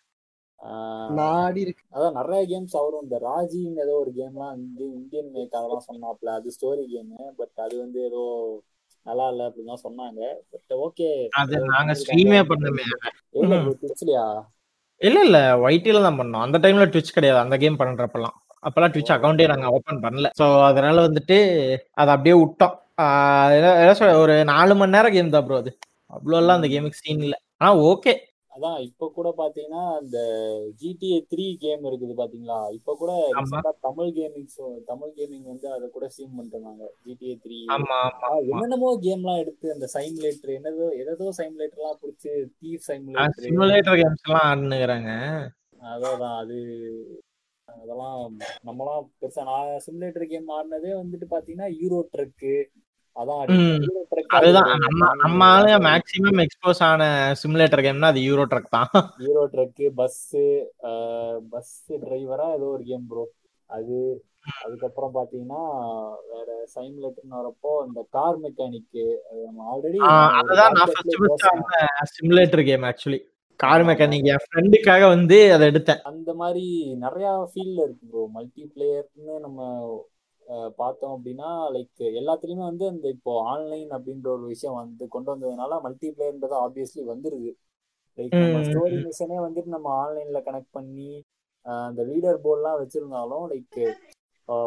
ஆடி 1.38 1.60
இருக்கு 1.64 1.82
அதான் 1.94 2.14
நிறைய 2.18 2.42
கேம்ஸ் 2.50 2.76
அவரும் 2.78 3.02
இந்த 3.04 3.16
ராஜின்னு 3.24 3.82
ஏதோ 3.82 3.94
ஒரு 4.02 4.12
கேம்லாம் 4.18 4.54
வந்து 4.54 4.84
இந்தியன் 4.98 5.32
மேக் 5.34 5.56
அதெல்லாம் 5.58 5.88
சொன்னாப்ல. 5.88 6.28
அது 6.38 6.54
ஸ்டோரி 6.54 6.84
கேம் 6.92 7.10
பட் 7.40 7.56
அது 7.64 7.74
வந்து 7.82 7.98
ஏதோ 8.06 8.22
நல்லா 9.06 9.24
இல்ல 9.32 9.42
அப்படின்னு 9.48 9.74
சொன்னாங்க. 9.84 10.20
பட் 10.52 10.74
ஓகே 10.86 11.08
அது 11.40 11.56
நாங்க 11.72 11.92
ஸ்ட்ரீமே 12.00 12.40
பண்ணமே. 12.50 12.84
எங்க 13.40 13.56
ட்விட்ச்லயா 13.80 14.26
இல்ல 15.00 15.18
இல்ல. 15.26 15.38
ஒய்டில 15.64 16.02
தான் 16.06 16.18
பண்ணோம். 16.20 16.44
அந்த 16.46 16.56
டைம்ல 16.64 16.84
ட்விட்ச் 16.92 17.16
கிடையாது. 17.16 17.40
அந்த 17.44 17.56
கேம் 17.62 17.80
பண்றப்பலாம் 17.80 18.36
அப்பெல்லாம் 18.62 18.92
ட்விட்ச் 18.92 19.14
அக்கௌண்டே 19.14 19.46
நாங்க 19.52 19.68
ஓபன் 19.76 20.02
பண்ணல. 20.04 20.28
சோ 20.38 20.44
அதனால 20.68 20.96
வந்துட்டு 21.08 21.36
அதை 22.00 22.10
அப்படியே 22.14 22.36
விட்டோம். 22.42 22.74
என்ன 23.80 23.94
சொல்ல 23.98 24.12
ஒரு 24.24 24.34
நாலு 24.52 24.74
மணி 24.80 24.94
நேரம் 24.96 25.14
கேம் 25.16 25.34
தான் 25.34 25.46
ப்ரோ 25.46 25.58
அது. 25.62 25.70
அவ்வளோ 26.10 26.38
எல்லாம் 26.42 26.58
அந்த 26.58 26.68
கேமுக்கு 26.74 27.02
சீன் 27.02 27.24
இல்ல. 27.26 27.36
ஆனா 27.60 27.70
ஓகே 27.90 28.12
அதான் 28.54 28.76
இப்ப 28.86 29.06
கூட 29.14 29.28
பாத்தீங்கன்னா 29.38 29.84
இந்த 30.02 30.18
ஜிடிஏ 30.80 31.16
த்ரீ 31.30 31.46
கேம் 31.62 31.86
இருக்குது 31.88 32.14
பாத்தீங்களா? 32.20 32.58
இப்ப 32.76 32.94
கூட 33.00 33.12
தமிழ் 33.86 34.10
கேமிங் 34.18 34.46
தமிழ் 34.90 35.14
கேமிங் 35.16 35.48
வந்து 35.50 35.66
அதை 35.72 35.86
கூட 35.90 36.06
ஸ்ட்ரீம் 36.12 36.36
பண்ணிருந்தாங்க 36.36 36.84
ஜிடிஏ 37.04 37.34
த்ரீ 37.44 37.58
என்னென்னமோ 38.50 38.90
கேம்லாம் 39.04 39.40
எடுத்து 39.42 39.74
அந்த 39.74 39.88
சைம்லேட்டர் 39.94 40.54
என்னதோ 40.56 40.86
எதோ 41.02 41.28
சைம்லேட்டர் 41.40 41.82
எல்லாம் 41.82 42.00
பிடிச்சி 42.02 42.30
தீப் 42.60 42.86
சைம்லேட்டர் 42.88 43.44
சிமுலேட்டர் 43.46 44.00
கேம்ஸ் 44.02 44.24
எல்லாம் 44.26 44.46
ஆடுனுங்கிறாங்க. 44.48 45.10
அதான் 45.90 46.38
அது 46.42 46.58
அதெல்லாம் 47.68 48.18
நம்மலாம் 48.64 49.04
பெருசா 49.20 49.42
நான் 49.48 49.82
சிமுலேட்டர் 49.84 50.30
கேம் 50.32 50.54
ஆடினதே 50.56 50.92
வந்துட்டு 50.98 51.26
பாத்தீங்கன்னா 51.30 51.68
யூரோ 51.80 52.00
ட்ரக்கு 52.12 52.54
யூரோ 53.16 54.00
ட்ரக் 54.12 54.34
அதுதான். 54.38 54.70
நம்ம 55.22 55.48
மேக்ஸிமம் 55.86 56.40
எக்ஸ்போஸ் 56.44 56.82
ஆன 56.88 57.02
சிமுலேட்டர் 57.40 57.84
கேம்னா 57.86 58.10
அது 58.12 58.22
யூரோ 58.28 58.44
ட்ரக் 58.52 58.74
தான். 58.74 58.88
ஹீரோ 59.20 59.42
ட்ரக்கு 59.52 59.88
பஸ்ஸு 59.98 60.44
பஸ் 61.52 61.74
டிரைவரா 62.02 62.46
ஏதோ 62.56 62.68
ஒரு 62.74 62.84
கேம் 62.84 63.04
ப்ரோ 63.10 63.24
அது 63.70 63.98
அதுக்கப்புறம் 64.64 65.12
பாத்தீங்கன்னா 65.14 65.60
வேற 66.32 66.48
சைம்லேட்டர்னு 66.74 67.38
வரப்போ 67.38 67.70
இந்த 67.86 68.00
கார் 68.10 68.40
மெக்கானிக்கு 68.42 69.04
நம்ம 69.44 69.68
ஆல்ரெடி 69.70 70.00
அதுதான் 70.40 70.74
நான் 70.76 70.90
ஃபர்ஸ்ட் 70.90 71.20
ஃபர்ஸ்ட் 71.22 71.48
ஆன 71.52 71.86
simulator 72.12 72.66
game 72.68 72.86
actually 72.90 73.20
car 73.60 73.84
mechanic 73.88 74.28
என் 74.30 74.44
ஃப்ரெண்டுக்காக 74.44 75.02
வந்து 75.08 75.36
அதை 75.54 75.64
எடுத்தேன். 75.70 76.00
அந்த 76.10 76.30
மாதிரி 76.34 76.64
நிறைய 77.04 77.28
ஃபீல்ட்ல 77.50 77.84
இருக்கு 77.86 78.04
ப்ரோ 78.10 78.24
மல்டி 78.34 78.64
பிளேயர்னு 78.72 79.34
நம்ம 79.44 79.58
பார்த்தோம் 80.78 81.14
அப்படின்னா 81.16 81.48
லைக் 81.74 82.02
எல்லாத்துலயுமே 82.20 82.64
வந்து 82.64 82.86
அந்த 82.88 83.06
இப்போ 83.08 83.32
ஆன்லைன் 83.44 83.90
அப்படின்ற 83.90 84.28
ஒரு 84.28 84.46
விஷயம் 84.46 84.78
வந்து 84.80 85.04
கொண்டு 85.08 85.30
வந்ததுனால 85.32 85.78
மல்டி 85.82 86.08
பிளேயர்ன்றது 86.10 86.56
ஆப்வியஸ்லி 86.64 87.04
வந்துருது 87.12 87.52
லைக் 88.18 88.34
நம்ம 88.36 88.58
ஸ்டோரி. 88.66 88.96
மிஷனே 89.06 89.38
வந்துட்டு 89.44 89.70
நம்ம 89.72 89.88
ஆன்லைன்ல 90.02 90.40
கனெக்ட் 90.46 90.76
பண்ணி 90.76 91.10
அந்த 91.86 92.00
லீடர் 92.04 92.44
போர்ட்லாம் 92.44 92.80
வச்சிருந்தாலும் 92.80 93.46
லைக் 93.52 93.78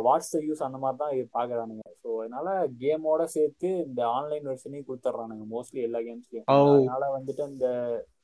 வாட்ஸ் 0.05 0.35
யூஸ் 0.45 0.65
அந்த 0.67 0.77
மாதிரி 0.77 0.97
தான் 1.01 1.33
பாக்குறானுங்க 1.35 1.83
ஸோ 2.01 2.07
அதனால 2.21 2.47
கேமோட 2.79 3.23
சேர்த்து 3.35 3.69
இந்த 3.83 4.01
ஆன்லைன் 4.15 4.47
வெர்ஷனையும் 4.49 4.87
கொடுத்துட்றானுங்க 4.87 5.45
மோஸ்ட்லி 5.51 5.81
எல்லா 5.87 5.99
கேம்ஸ்லயும். 6.07 6.47
அதனால 6.71 7.09
வந்துட்டு 7.17 7.43
இந்த 7.51 7.67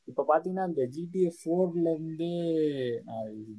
இப்ப 0.07 0.25
பாத்தீங்கன்னா 0.29 0.65
இந்த 0.69 0.83
ஜிடிஏ 0.95 1.29
ஃபோர்ல 1.37 1.85
இருந்து 1.93 2.29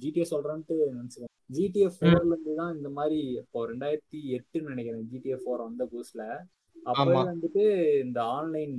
ஜிடிஏ 0.02 0.26
சொல்றேன்ட்டு 0.32 0.76
நினைச்சுக்கேன் 0.92 1.32
ஜிடிஏ 1.50 1.88
ஃபோர்ல 1.94 2.32
இருந்து 2.32 2.54
தான் 2.60 2.74
இந்த 2.76 2.88
மாதிரி 2.88 3.18
இப்போ 3.40 3.60
ரெண்டாயிரத்தி 3.70 4.20
எட்டுன்னு 4.36 4.72
நினைக்கிறேன் 4.72 5.08
ஜிடிஏ 5.12 5.36
ஃபோர் 5.42 5.66
வந்த 5.66 5.84
புதுசுல. 5.84 6.22
அப்பவே. 6.86 7.16
வந்துட்டு 7.32 7.64
இந்த 8.04 8.18
ஆன்லைன் 8.36 8.74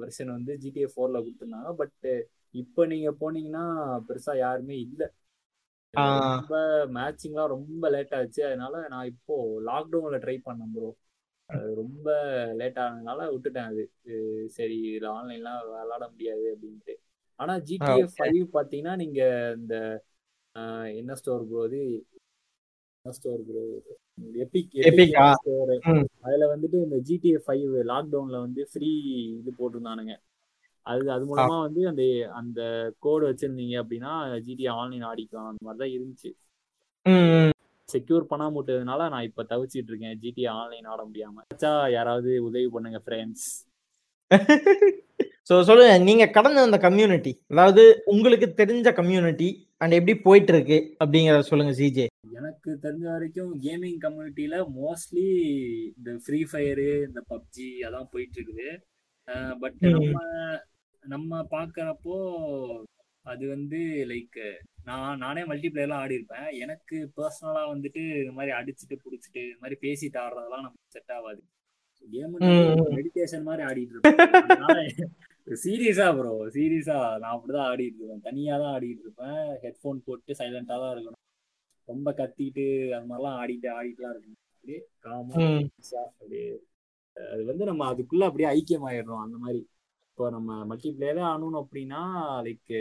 வெர்ஷன் 0.00 0.34
வந்து 0.36 0.52
ஜிடிஏ 0.62 0.88
ஃபோர்ல 0.92 1.18
கொடுத்துருந்தாங்க. 1.24 1.72
பட் 1.74 2.06
இப்போ 2.54 2.82
நீங்க 2.86 3.10
போனீங்கன்னா 3.20 3.64
பெருசா 4.08 4.32
யாருமே 4.36 4.76
இல்ல. 4.86 5.02
ரொம்ப 5.94 6.52
மேட்சிங்லாம் 6.96 7.52
ரொம்ப 7.56 7.88
லேட் 7.90 8.14
ஆச்சு. 8.14 8.42
அதனால 8.48 8.74
நான் 8.88 9.10
இப்போ 9.14 9.34
லாக்டவுன்ல 9.70 10.18
ட்ரை 10.24 10.36
பண்ணேன் 10.46 10.74
ப்ரோ 10.76 10.90
ரொம்ப 11.80 12.06
லேட் 12.60 12.78
ஆனதுனால 12.78 13.20
விட்டுட்டேன் 13.32 13.70
அது. 13.70 13.82
சரி 14.48 14.76
இதுல 14.88 15.08
ஆன்லைன்லாம் 15.16 15.58
விளையாட 15.66 16.04
முடியாது 16.12 16.44
அப்படின்ட்டு. 16.54 16.94
ஆனா 17.40 17.54
ஜிடிஏ 17.68 17.94
okay. 17.96 18.12
ஃபைவ் 18.14 18.42
பாத்தீங்கன்னா 18.56 18.94
நீங்க 18.96 19.20
இந்த 19.58 19.74
என்ன 20.96 21.14
ஸ்டோர் 21.14 21.44
ப்ரோ 21.48 21.60
அது? 21.66 21.80
என்ன 22.98 23.12
ஸ்டோர் 23.16 23.42
ப்ரோ 23.46 23.62
எபிக் 24.84 25.16
ஆ? 25.22 25.28
ஸ்டோர். 25.34 25.72
அதுல 26.24 26.44
வந்துட்டு 26.52 26.78
இந்த 26.86 26.98
ஜிடிஏ 27.08 27.38
ஃபைவ் 27.44 27.72
லாக்டவுன்ல 27.90 28.38
வந்து 28.44 28.62
ஃப்ரீ 28.70 28.90
இது 29.38 29.50
போட்டிருந்தானுங்க. 29.58 30.14
அது 30.86 31.10
அது 31.14 31.24
மூலமா 31.24 31.56
வந்து 31.64 31.82
அந்த 31.90 32.02
அந்த 32.40 32.60
கோடு 32.98 33.24
வச்சிருந்தீங்க 33.28 33.74
அப்படின்னா 33.82 34.12
ஜிடிஏ 34.46 34.70
ஆன்லைன் 34.76 35.08
ஆடிக்கலாம் 35.10 35.50
அந்த 35.50 35.62
மாதிரி 35.62 35.82
தான் 35.82 35.94
இருந்துச்சு. 35.96 36.30
செக்யூர் 37.88 38.30
பண்ணாம 38.30 38.56
விட்டதுனால 38.56 39.08
நான் 39.08 39.28
இப்ப 39.28 39.44
தவிச்சிட்டு 39.50 39.90
இருக்கேன். 39.92 40.16
ஜிடிஏ 40.22 40.48
ஆன்லைன் 40.54 40.88
ஆட 40.92 41.00
முடியாம. 41.08 41.42
யாராவது 41.96 42.30
உதவி 42.48 42.68
பண்ணுங்க 42.76 43.00
ஃப்ரெண்ட்ஸ் 43.06 43.48
சோ 45.48 45.54
சொல்லுங்க 45.68 45.94
நீங்க 46.04 46.24
கடந்து 46.30 46.60
வந்த 46.60 46.78
கம்யூனிட்டி 46.84 47.32
அதாவது 47.52 47.82
உங்களுக்கு 48.06 48.46
தெரிஞ்ச 48.60 48.88
கம்யூனிட்டி 49.00 49.48
அண்ட் 49.82 49.96
எப்படி 49.96 50.14
போயிட்டு 50.20 50.52
இருக்கு 50.52 50.78
அப்படிங்கறத 51.00 51.44
சொல்லுங்க 51.46 51.72
சிஜே 51.72 52.06
எனக்கு 52.38 52.70
தெரிஞ்ச 52.82 53.04
வரைக்கும் 53.12 53.52
கேமிங் 53.64 53.98
கம்யூனிட்டியில 54.04 54.56
மோஸ்ட்லி 54.76 55.26
இந்த 55.98 56.10
ஃப்ரீ 56.24 56.40
ஃபயரு 56.50 56.88
இந்த 57.06 57.20
பப்ஜி 57.30 57.68
அதான் 57.88 58.10
போயிட்டு 58.10 58.38
இருக்குது 58.38 58.68
பட். 59.60 59.80
நம்ம 59.96 60.18
நம்ம 61.04 61.40
பார்க்கறப்போ 61.50 62.16
அது 63.24 63.44
வந்து 63.48 63.80
லைக் 64.10 64.38
நான் 64.84 65.18
நானே 65.18 65.42
மல்டிபிளேயர்லாம் 65.42 66.02
ஆடி 66.04 66.18
இருப்பேன் 66.18 66.48
எனக்கு 66.64 66.96
பர்சனலா 67.16 67.62
வந்துட்டு 67.72 68.02
இந்த 68.22 68.32
மாதிரி 68.32 68.52
அடிச்சுட்டு 68.58 68.96
புடிச்சிட்டு 69.04 69.42
இந்த 69.46 69.60
மாதிரி 69.60 69.78
பேசிட்டு 69.84 70.18
ஆடுறதெல்லாம் 70.24 70.64
நமக்கு 70.66 70.94
செட் 70.96 71.12
ஆகாது. 71.12 71.42
கேம். 72.08 72.32
மெடிடேஷன் 72.96 73.46
மாதிரி 73.48 73.62
ஆடிட்டு 73.68 73.94
இருப்பேன். 73.94 75.12
சீரியஸா 75.48 76.06
ப்ரோ 76.16 76.32
சீரியஸா 76.54 76.96
நான் 77.18 77.34
அப்படிதான் 77.36 77.68
ஆடிட்டு 77.70 77.98
இருப்பேன். 77.98 78.20
தனியா 78.20 78.54
தான் 78.58 78.72
ஆடிட்டு 78.76 79.04
இருப்பேன். 79.06 79.40
ஹெட்ஃபோன் 79.64 79.98
போட்டு 80.06 80.32
சைலண்டா 80.38 80.76
தான் 80.82 80.92
இருக்கணும். 80.94 81.22
ரொம்ப 81.88 82.08
கத்திட்டு 82.12 82.64
அது 82.96 83.06
மாதிரிலாம் 83.06 83.38
ஆடிட்டு 83.42 83.68
ஆடிட்டுலாம் 83.78 84.12
இருக்கணும். 84.14 84.40
அப்படியே 84.54 84.78
காமா 85.00 85.34
ம். 85.44 85.66
அப்படியே 86.10 86.46
அது 87.16 87.44
வந்து 87.44 87.64
நம்ம 87.64 87.82
அதுக்குள்ள 87.92 88.24
அப்படியே 88.24 88.48
ஐக்கியமாயிடுறோம் 88.48 89.24
அந்த 89.24 89.36
மாதிரி. 89.36 89.60
இப்போ 90.08 90.30
நம்ம 90.30 90.52
மல்டிபிளேயரே 90.70 91.22
ஆடணும் 91.30 91.62
அப்படின்னா 91.62 92.00
லைக் 92.46 92.74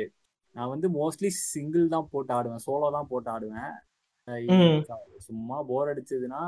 நான் 0.55 0.70
வந்து 0.70 0.88
மோஸ்ட்லி 0.89 1.30
சிங்கிள் 1.53 1.86
தான் 1.88 2.09
போட்டு 2.12 2.34
ஆடுவேன். 2.34 2.64
சோலோ 2.68 2.88
தான் 2.91 3.07
போட்டு 3.07 3.30
ஆடுவேன். 3.30 3.74
சும்மா 5.20 5.57
போர் 5.70 5.91
அடிச்சதுன்னா 5.93 6.41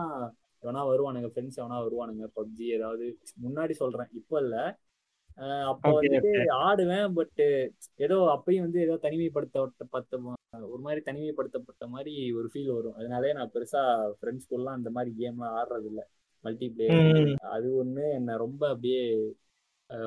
எவனா 0.64 0.82
வருவானுங்க 0.90 1.30
ஃப்ரெண்ட்ஸ் 1.32 1.60
எவனா 1.62 1.78
வருவானுங்க 1.86 2.26
பப்ஜி 2.38 2.66
ஏதாவது. 2.78 3.06
முன்னாடி 3.44 3.72
சொல்றேன். 3.72 4.10
இப்போ 4.14 4.36
இல்ல. 4.40 4.58
அப்போ 5.68 5.90
வந்துட்டு 5.94 6.32
ஆடுவேன் 6.64 7.08
பட் 7.14 7.42
ஏதோ 7.98 8.18
அப்பயும் 8.34 8.66
வந்து 8.66 8.80
ஏதோ 8.82 8.96
தனிமைப்படுத்த 9.04 9.64
பத்த 9.92 10.20
ஒரு 10.68 10.82
மாதிரி 10.82 11.02
தனிமைப்படுத்தப்பட்ட 11.06 11.86
மாதிரி 11.90 12.12
ஒரு 12.34 12.48
ஃபீல் 12.52 12.74
வரும். 12.74 12.98
அதனாலே 12.98 13.32
நான் 13.34 13.54
பெருசா 13.54 13.82
ஃப்ரெண்ட்ஸ் 14.18 14.50
கூடலாம் 14.50 14.78
இந்த 14.78 14.92
மாதிரி 14.92 15.12
கேம்லாம் 15.20 15.56
ஆடுறது 15.58 15.88
இல்ல 15.92 16.02
மல்டிபிளேயர் 16.46 17.02
ம். 17.22 17.34
அது 17.52 17.68
ஒண்ணு 17.82 18.06
என்ன 18.14 18.36
ரொம்ப 18.38 18.62
அப்படியே 18.70 19.02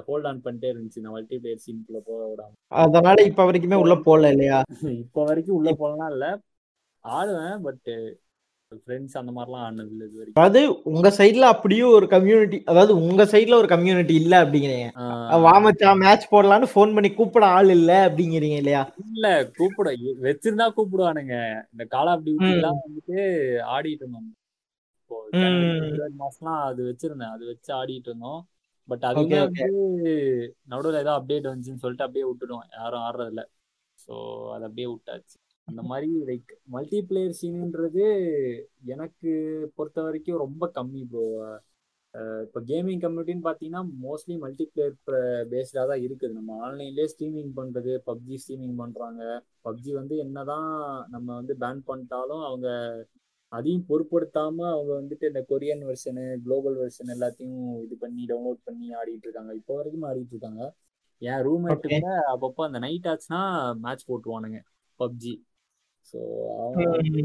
ஹோல்ட் 0.06 0.26
ஆன் 0.26 0.44
பண்ணிட்டே 0.44 0.68
இருந்துச்சு. 0.72 1.00
இந்த 1.02 1.10
மல்டிபிளேயர் 1.10 1.64
சீனுக்குள்ள 1.64 2.00
போக 2.02 2.20
விடாம. 2.26 2.52
அதனால 2.78 3.18
இப்ப 3.22 3.44
வரைக்குமே 3.44 3.80
உள்ள 3.82 3.96
போல 4.06 4.30
இல்லையா? 4.30 4.58
இப்போ 5.02 5.20
வரைக்கும் 5.24 5.58
உள்ள 5.58 5.72
போகலாம் 5.74 6.12
இல்ல. 6.12 6.26
ஆடுவேன் 7.04 7.58
பட் 7.62 7.90
ஃப்ரெண்ட்ஸ் 8.76 9.16
அந்த 9.20 9.30
மாதிரிலாம் 9.32 9.64
ஆடினது 9.64 9.92
இல்லை 9.92 10.06
இது 10.06 10.16
வரைக்கும். 10.16 10.38
அதாவது 10.38 10.60
உங்க 10.90 11.08
சைடுல 11.18 11.50
அப்படியும் 11.54 11.92
ஒரு 11.96 12.06
கம்யூனிட்டி 12.06 12.58
அதாவது 12.66 12.92
உங்க 13.02 13.24
சைடுல 13.32 13.58
ஒரு 13.62 13.68
கம்யூனிட்டி 13.74 14.14
இல்ல 14.22 14.34
அப்படிங்கிறீங்க. 14.44 14.88
வாமச்சா 15.44 15.90
மேட்ச் 16.02 16.30
போடலான்னு 16.32 16.72
ஃபோன் 16.72 16.94
பண்ணி 16.96 17.10
கூப்பிட 17.12 17.46
ஆள் 17.56 17.70
இல்ல 17.76 17.92
அப்படிங்கிறீங்க 18.08 18.58
இல்லையா? 18.62 18.82
இல்ல 19.06 19.28
கூப்பிட 19.58 19.88
வச்சிருந்தா 20.26 20.66
கூப்பிடுவானுங்க. 20.76 21.36
இந்த 21.72 21.86
கால் 21.94 22.10
ஆஃப் 22.14 22.26
டியூட்டி. 22.26 22.50
எல்லாம் 22.56 22.82
வந்துட்டு 22.84 23.18
ஆடிட்டு 23.76 24.04
இருந்தோம். 24.04 24.28
இப்போ 25.00 25.16
மாசம்லாம் 26.22 26.60
அது 26.68 26.82
வச்சிருந்தேன். 26.90 27.34
அது 27.36 27.44
வச்சு 27.52 27.70
ஆடிட்டு 27.80 28.10
இருந்தோம். 28.10 28.42
பட் 28.88 29.04
அதுவுமே 29.04 29.38
வந்து 29.46 29.68
நடுவில் 30.72 31.02
ஏதோ 31.02 31.12
அப்டேட் 31.18 31.50
வந்துச்சுன்னு 31.50 31.82
சொல்லிட்டு 31.84 32.06
அப்படியே 32.06 32.26
விட்டுடும் 32.28 32.66
யாரும் 32.76 33.04
ஆடுறது 33.06 33.32
இல்ல 33.32 33.42
ஸோ 33.98 34.14
அது 34.54 34.64
அப்படியே 34.68 34.88
விட்டாச்சு. 34.90 35.36
அந்த 35.68 35.82
மாதிரி 35.90 36.08
லைக் 36.28 36.50
மல்டிபிளேயர் 36.74 37.38
சீனுன்றது 37.40 38.04
எனக்கு 38.94 39.30
பொறுத்த 39.76 39.98
வரைக்கும் 40.06 40.42
ரொம்ப 40.44 40.64
கம்மி 40.76 41.02
ப்ரோ 41.12 41.24
இப்போ 42.44 42.60
கேமிங் 42.68 43.00
கம்யூனிட்டின்னு 43.02 43.46
பார்த்தீங்கன்னா 43.46 43.80
மோஸ்ட்லி 44.04 44.34
மல்டிபிளேயர் 44.44 44.94
பேஸ்டாக 45.52 45.84
தான் 45.90 46.02
இருக்குது. 46.06 46.36
நம்ம 46.38 46.52
ஆன்லைன்லேயே 46.66 47.08
ஸ்ட்ரீமிங் 47.12 47.50
பண்ணுறது 47.58 47.92
பப்ஜி 48.08 48.36
ஸ்ட்ரீமிங் 48.42 48.76
பண்ணுறாங்க 48.82 49.22
பப்ஜி 49.66 49.90
வந்து 49.98 50.14
என்னதான் 50.24 50.70
நம்ம 51.14 51.28
வந்து 51.40 51.54
பேன் 51.62 51.82
பண்ணிட்டாலும் 51.90 52.44
அவங்க 52.48 52.68
அதையும் 53.52 53.84
பொருட்படுத்தாம 53.90 54.56
அவங்க 54.74 54.92
வந்துட்டு 55.00 55.28
இந்த 55.30 55.42
கொரியன் 55.50 55.84
வெர்ஷனு 55.88 56.24
குளோபல் 56.44 56.78
வெர்ஷன் 56.82 57.12
எல்லாத்தையும் 57.16 57.60
இது 57.84 57.96
பண்ணி 58.04 58.22
டவுன்லோட் 58.30 58.60
பண்ணி 58.68 58.86
ஆடிட்டு 59.00 59.26
இருக்காங்க. 59.28 59.52
இப்போ 59.60 59.74
வரைக்கும் 59.78 60.06
ஆடிட்டு 60.10 60.34
இருக்காங்க. 60.36 60.62
என் 61.22 61.44
ரூம்மேட்டு 61.48 61.88
ஓகே 61.88 61.98
கூட 61.98 62.08
அப்பப்போ 62.32 62.62
அந்த 62.68 62.78
நைட் 62.86 63.08
ஆச்சுன்னா 63.12 63.42
மேட்ச் 63.84 64.08
போட்டுருவானுங்க. 64.08 64.58
பப்ஜி 65.00 65.34
ஸோ 66.06 66.18
அவன் 66.58 66.90
வந்து 66.92 67.22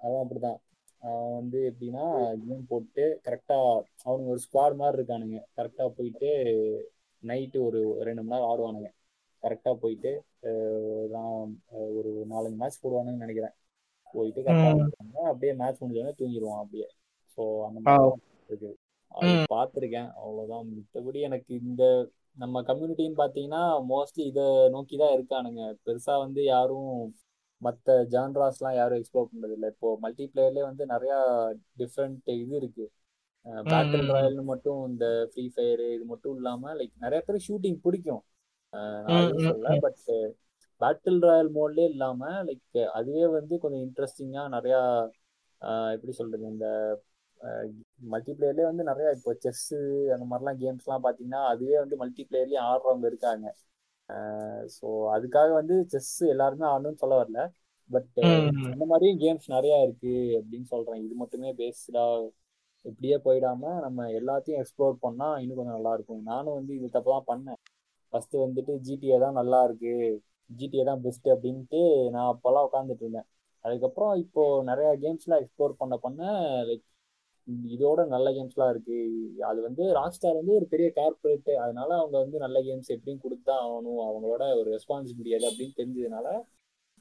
அவன் 0.00 0.22
அப்படிதான். 0.22 0.60
அவன் 1.02 1.34
வந்து 1.34 1.58
எப்படின்னா 1.70 2.04
கேம் 2.42 2.66
போட்டு 2.66 3.04
கரெக்டா 3.24 3.56
அவனுங்க 4.04 4.32
ஒரு 4.34 4.42
ஸ்குவாட் 4.44 4.80
மாதிரி 4.80 4.98
இருக்கானுங்க. 4.98 5.38
கரெக்டா 5.58 5.86
போயிட்டு 5.96 6.30
நைட்டு 7.22 7.58
ஒரு 7.64 7.80
ரெண்டு 8.06 8.22
மணி 8.22 8.34
நேரம் 8.34 8.50
ஆடுவானுங்க. 8.50 8.90
கரெக்டா 9.42 9.72
போயிட்டு 9.82 10.10
நான் 11.14 11.50
ஒரு 11.96 12.10
நாலஞ்சு 12.30 12.60
மேட்ச் 12.60 12.82
போடுவானுங்கன்னு 12.82 13.24
நினைக்கிறேன். 13.24 13.54
போயிட்டு 14.14 14.40
கரெக்டா 14.42 14.70
அப்படியே 15.30 15.52
மேட்ச் 15.60 15.82
முடிஞ்சோடனே 15.82 16.18
தூங்கிடுவான் 16.18 16.62
அப்படியே. 16.62 16.88
ஸோ 17.38 17.42
அந்த. 17.68 17.78
மாதிரி 17.84 18.08
இருக்கு. 18.50 18.70
அது. 19.14 19.32
பார்த்துருக்கேன். 19.52 20.10
அவ்வளோதான் 20.20 20.66
மித்தபடி 20.70 21.20
எனக்கு 21.28 21.52
இந்த 21.62 21.84
நம்ம 22.36 22.62
கம்யூனிட்டின்னு 22.68 23.18
பார்த்தீங்கன்னா 23.18 23.62
மோஸ்ட்லி 23.88 24.24
இதை 24.26 24.44
நோக்கி 24.74 24.96
தான் 24.96 25.14
இருக்கானுங்க. 25.16 25.62
பெருசா 25.84 26.14
வந்து 26.24 26.40
யாரும் 26.46 26.92
மற்ற 27.62 27.94
ஜான்ராஸ்லாம் 28.14 28.76
யாரும் 28.78 28.98
எக்ஸ்ப்ளோர் 29.00 29.30
பண்றது 29.30 29.54
இல்லை 29.56 29.68
இப்போ 29.74 29.88
மல்டி 30.04 30.24
பிளேயர்லேயே 30.32 30.64
வந்து 30.70 30.84
நிறையா 30.94 31.18
டிஃப்ரெண்ட் 31.80 32.30
இது 32.36 32.54
இருக்கு. 32.60 32.86
பேட்டில். 33.70 34.06
ராயல்னு 34.14 34.44
மட்டும் 34.50 34.80
இந்த 34.90 35.06
ஃப்ரீ 35.30 35.44
ஃபயர் 35.54 35.82
இது 35.94 36.04
மட்டும் 36.12 36.36
இல்லாம 36.38 36.74
லைக் 36.80 36.94
நிறைய 37.04 37.20
பேர் 37.28 37.44
ஷூட்டிங் 37.48 37.78
பிடிக்கும். 37.86 38.22
சொல்ல 39.46 39.74
பட் 39.84 40.02
பேட்டில் 40.80 41.20
ராயல் 41.28 41.50
மோட்லேயே 41.56 41.88
இல்லாம 41.94 42.30
லைக் 42.48 42.78
அதுவே 42.98 43.24
வந்து 43.38 43.54
கொஞ்சம் 43.62 43.84
இன்ட்ரெஸ்டிங்கா 43.86 44.44
நிறையா 44.56 44.80
எப்படி 45.94 46.12
சொல்றது 46.20 46.44
இந்த 46.54 46.66
மல்டி 48.12 48.32
பிளேயர்லேயே 48.38 48.68
வந்து 48.70 48.84
நிறைய 48.90 49.08
இப்போ 49.16 49.32
செஸ்ஸு 49.44 49.78
அந்த 50.14 50.24
மாதிரிலாம் 50.30 50.60
கேம்ஸ்லாம் 50.62 51.04
பார்த்தீங்கன்னா 51.06 51.42
அதுவே 51.52 51.76
வந்து 51.82 51.96
மல்டி 52.02 52.22
பிளேயர்லேயே 52.28 52.60
ஆடுறவங்க 52.70 53.06
இருக்காங்க. 53.12 53.46
ஸோ 54.76 54.86
அதுக்காக 55.14 55.50
வந்து 55.52 55.74
செஸ் 55.86 56.12
எல்லாருமே 56.34 56.66
ஆடணும்னு 56.66 57.02
சொல்ல 57.02 57.16
வரல. 57.22 57.40
பட் 57.90 58.12
ம். 58.24 58.70
அந்த 58.72 58.84
மாதிரியும் 58.86 59.18
கேம்ஸ் 59.18 59.46
நிறையா 59.48 59.78
இருக்கு 59.82 60.12
அப்படின்னு 60.38 60.64
சொல்றேன். 60.64 61.00
இது 61.04 61.14
மட்டுமே 61.14 61.50
பேஸ்டா 61.52 62.04
இப்படியே 62.84 63.16
போயிடாம 63.24 63.80
நம்ம 63.80 64.06
எல்லாத்தையும் 64.10 64.60
எக்ஸ்ப்ளோர் 64.60 64.94
பண்ணா 65.00 65.28
இன்னும் 65.38 65.56
கொஞ்சம் 65.56 65.76
நல்லா 65.76 65.92
இருக்கும். 65.94 66.22
நானும் 66.22 66.54
வந்து 66.54 66.72
இது 66.74 66.88
தப்பு 66.90 67.10
தான் 67.10 67.28
பண்ணேன். 67.32 67.60
ஃபர்ஸ்ட் 68.12 68.36
வந்துட்டு 68.36 68.72
ஜிடிஏ 68.86 69.18
தான் 69.18 69.32
நல்லா 69.32 69.60
இருக்கு. 69.64 69.92
ஜிடிஏ 70.50 70.84
தான் 70.84 71.02
பெஸ்ட் 71.02 71.28
அப்படின்ட்டு 71.28 71.82
நான் 72.10 72.30
அப்பெல்லாம் 72.32 72.66
உட்காந்துட்டு 72.68 73.04
இருந்தேன். 73.04 73.28
அதுக்கப்புறம் 73.64 74.14
இப்போ 74.14 74.42
நிறைய 74.62 74.88
கேம்ஸ்லாம் 75.04 75.42
எக்ஸ்ப்ளோர் 75.42 75.80
பண்ண 75.80 75.94
பண்ண 75.96 76.22
லைக் 76.68 76.84
இதோட 77.74 78.00
நல்ல 78.12 78.28
கேம்ஸ்லாம் 78.36 78.70
இருக்கு. 78.72 78.98
அது 79.50 79.60
வந்து 79.66 79.84
ராக்ஸ்டார் 79.98 80.38
வந்து 80.40 80.54
ஒரு 80.58 80.66
பெரிய 80.72 80.88
கார்பரேட் 80.98 81.50
அதனால 81.64 81.90
அவங்க 82.00 82.16
வந்து 82.24 82.38
நல்ல 82.44 82.58
கேம்ஸ் 82.68 82.92
எப்படியும் 82.94 83.22
கொடுத்தா 83.24 83.54
ஆகணும். 83.64 84.00
அவங்களோட 84.08 84.42
ஒரு 84.60 84.68
ரெஸ்பான்சிபிலிட்டி 84.76 85.36
அது 85.38 85.48
அப்படின்னு 85.50 85.78
தெரிஞ்சதுனால 85.80 86.28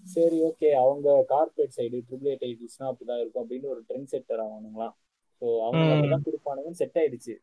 சரி 0.03 0.37
ஓகே 0.47 0.69
அவங்க 0.83 1.07
கார்பரேட் 1.31 1.75
சைடு 1.77 1.97
ட்ரிபிள் 2.07 2.31
ஏ 2.31 2.37
டைட்டில்ஸ்னா 2.43 2.87
அப்படிதான் 2.91 3.21
இருக்கும் 3.23 3.43
அப்படின்னு 3.43 3.67
ஒரு 3.73 3.81
ட்ரெண்ட் 3.89 4.11
செட்டர் 4.13 4.41
ஆகணுங்களாம் 4.45 4.95
ஸோ 5.41 5.45
அவங்க. 5.65 5.83
அப்படிதான் 5.93 6.25
கொடுப்பானுங்கன்னு 6.27 6.81
செட் 6.81 6.97
ஆயிடுச்சு. 7.01 7.35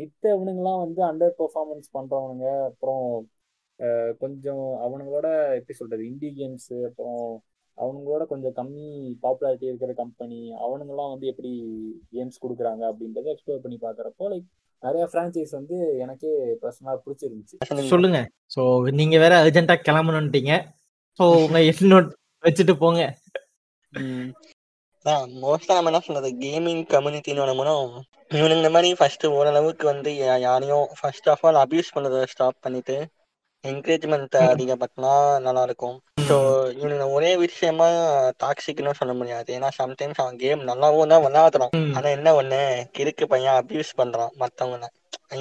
மித்த 0.00 0.24
அவனுங்களாம் 0.36 0.82
வந்து 0.84 1.00
அண்டர் 1.10 1.34
பெர்ஃபார்மன்ஸ் 1.40 1.88
பண்றவனுங்க. 1.96 2.46
அப்புறம் 2.70 3.04
கொஞ்சம் 4.22 4.64
அவனுங்களோட 4.86 5.28
எப்படி 5.58 5.74
சொல்றது? 5.80 6.02
இண்டி 6.10 6.30
கேம்ஸ் 6.38 6.72
அப்புறம் 6.88 7.22
அவனுங்களோட 7.82 8.22
கொஞ்சம் 8.30 8.54
கம்மி 8.58 8.86
பாப்புலாரிட்டி 9.24 9.66
இருக்கிற 9.70 9.92
கம்பெனி 10.02 10.40
அவனுங்கெல்லாம் 10.64 11.12
வந்து 11.12 11.26
எப்படி 11.32 11.52
கேம்ஸ் 12.14 12.42
கொடுக்குறாங்க 12.44 12.82
அப்படின்றத 12.90 13.32
எக்ஸ்ப்ளோர் 13.34 13.64
பண்ணி 13.64 13.78
பார்க்குறப்போ 13.84 14.26
லைக் 14.32 14.46
நிறைய 14.82 15.04
ஃப்ரான்ச்சைஸ் 15.10 15.52
வந்து 15.58 15.76
எனக்கே 16.04 16.32
பர்சனலாக 16.62 16.98
பிடிச்சிருந்துச்சு. 17.04 17.56
சொல்லுங்க. 17.94 18.18
சோ 18.54 18.62
நீங்க 19.00 19.16
வேற 19.24 19.34
அர்ஜென்ட்டா 19.44 19.76
கிளம்பணும்ட்டீங்க. 19.88 20.52
சோ 21.20 21.24
உங்க 21.44 21.62
நோட் 21.92 22.10
வச்சுட்டு 22.44 22.74
போங்க. 22.84 23.02
மோஸ்டா 25.42 25.74
நம்ம 25.76 25.90
என்ன 25.90 26.00
சொல்றது 26.06 26.30
கேமிங் 26.42 26.82
கம்யூனிட்டின்னு 26.94 27.44
வரமுனும் 27.44 27.92
இவனுங்க 28.36 28.62
இந்த 28.62 28.70
மாதிரி 28.74 28.88
ஃபர்ஸ்ட் 28.98 29.26
ஓரளவுக்கு 29.36 29.84
வந்து 29.90 30.10
யாரையும் 30.46 30.86
ஃபர்ஸ்ட் 30.98 31.28
ஆஃப் 31.32 31.44
ஆல் 31.48 31.60
அபியூஸ் 31.62 31.94
பண்றதை 31.96 32.20
ஸ்டாப் 32.32 32.64
பண்ணிட்டு 32.66 32.96
என்கரேஜ்மெண்ட். 33.64 34.36
அதிகப்படுத்தினா 34.52 35.12
நல்லா 35.46 35.62
இருக்கும் 35.68 35.96
ஸோ 36.28 36.36
இவனுங்க 36.78 37.06
ஒரே 37.16 37.30
விஷயமா 37.42 37.86
டாக்ஸிக்னு 38.42 38.92
சொல்ல 38.98 39.12
முடியாது. 39.20 39.48
ஏன்னா 39.56 39.68
சம்டைம்ஸ் 39.78 40.20
அவன் 40.22 40.38
கேம் 40.42 40.62
நல்லாவும் 40.70 41.12
தான் 41.12 41.24
விளையாடுறான். 41.26 41.72
ஆனா 41.96 42.08
என்ன 42.16 42.32
ஒண்ணு? 42.40 42.60
கிறுக்கு 42.96 43.26
பையன் 43.32 43.58
அபியூஸ் 43.60 43.92
பண்றான் 44.00 44.32
மத்தவங்கள. 44.42 44.86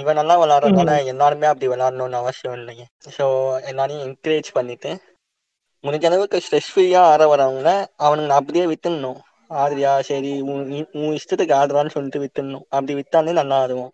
இவன் 0.02 0.20
நல்லா 0.20 0.36
விளையாடுறதுனால 0.42 0.94
எல்லாருமே 1.14 1.48
அப்படி 1.50 1.68
விளையாடணும்னு 1.74 2.22
அவசியம் 2.22 2.58
இல்லைங்க 2.60 2.86
ஸோ 3.18 3.26
எல்லாரையும் 3.72 4.06
என்கரேஜ் 4.08 4.50
பண்ணிட்டு 4.58 4.92
முடிஞ்ச 5.84 6.06
அளவுக்கு 6.10 6.38
ஸ்ட்ரெஸ் 6.46 6.70
ஃப்ரீயா 6.74 7.02
ஆட 7.12 7.24
வரவங்கள 7.32 7.72
அவனுங்க 8.06 8.34
அப்படியே 8.40 8.66
வித்துடணும். 8.72 9.20
ஆடுறியா 9.62 9.92
சரி 10.08 10.32
உன் 10.52 11.14
இஷ்டத்துக்கு 11.20 11.54
ஆடுறான்னு 11.60 11.94
சொல்லிட்டு 11.96 12.22
வித்துடணும். 12.24 12.66
அப்படி 12.76 12.94
வித்தாலே 13.00 13.36
நல்லா 13.40 13.58
ஆடுவோம் 13.64 13.92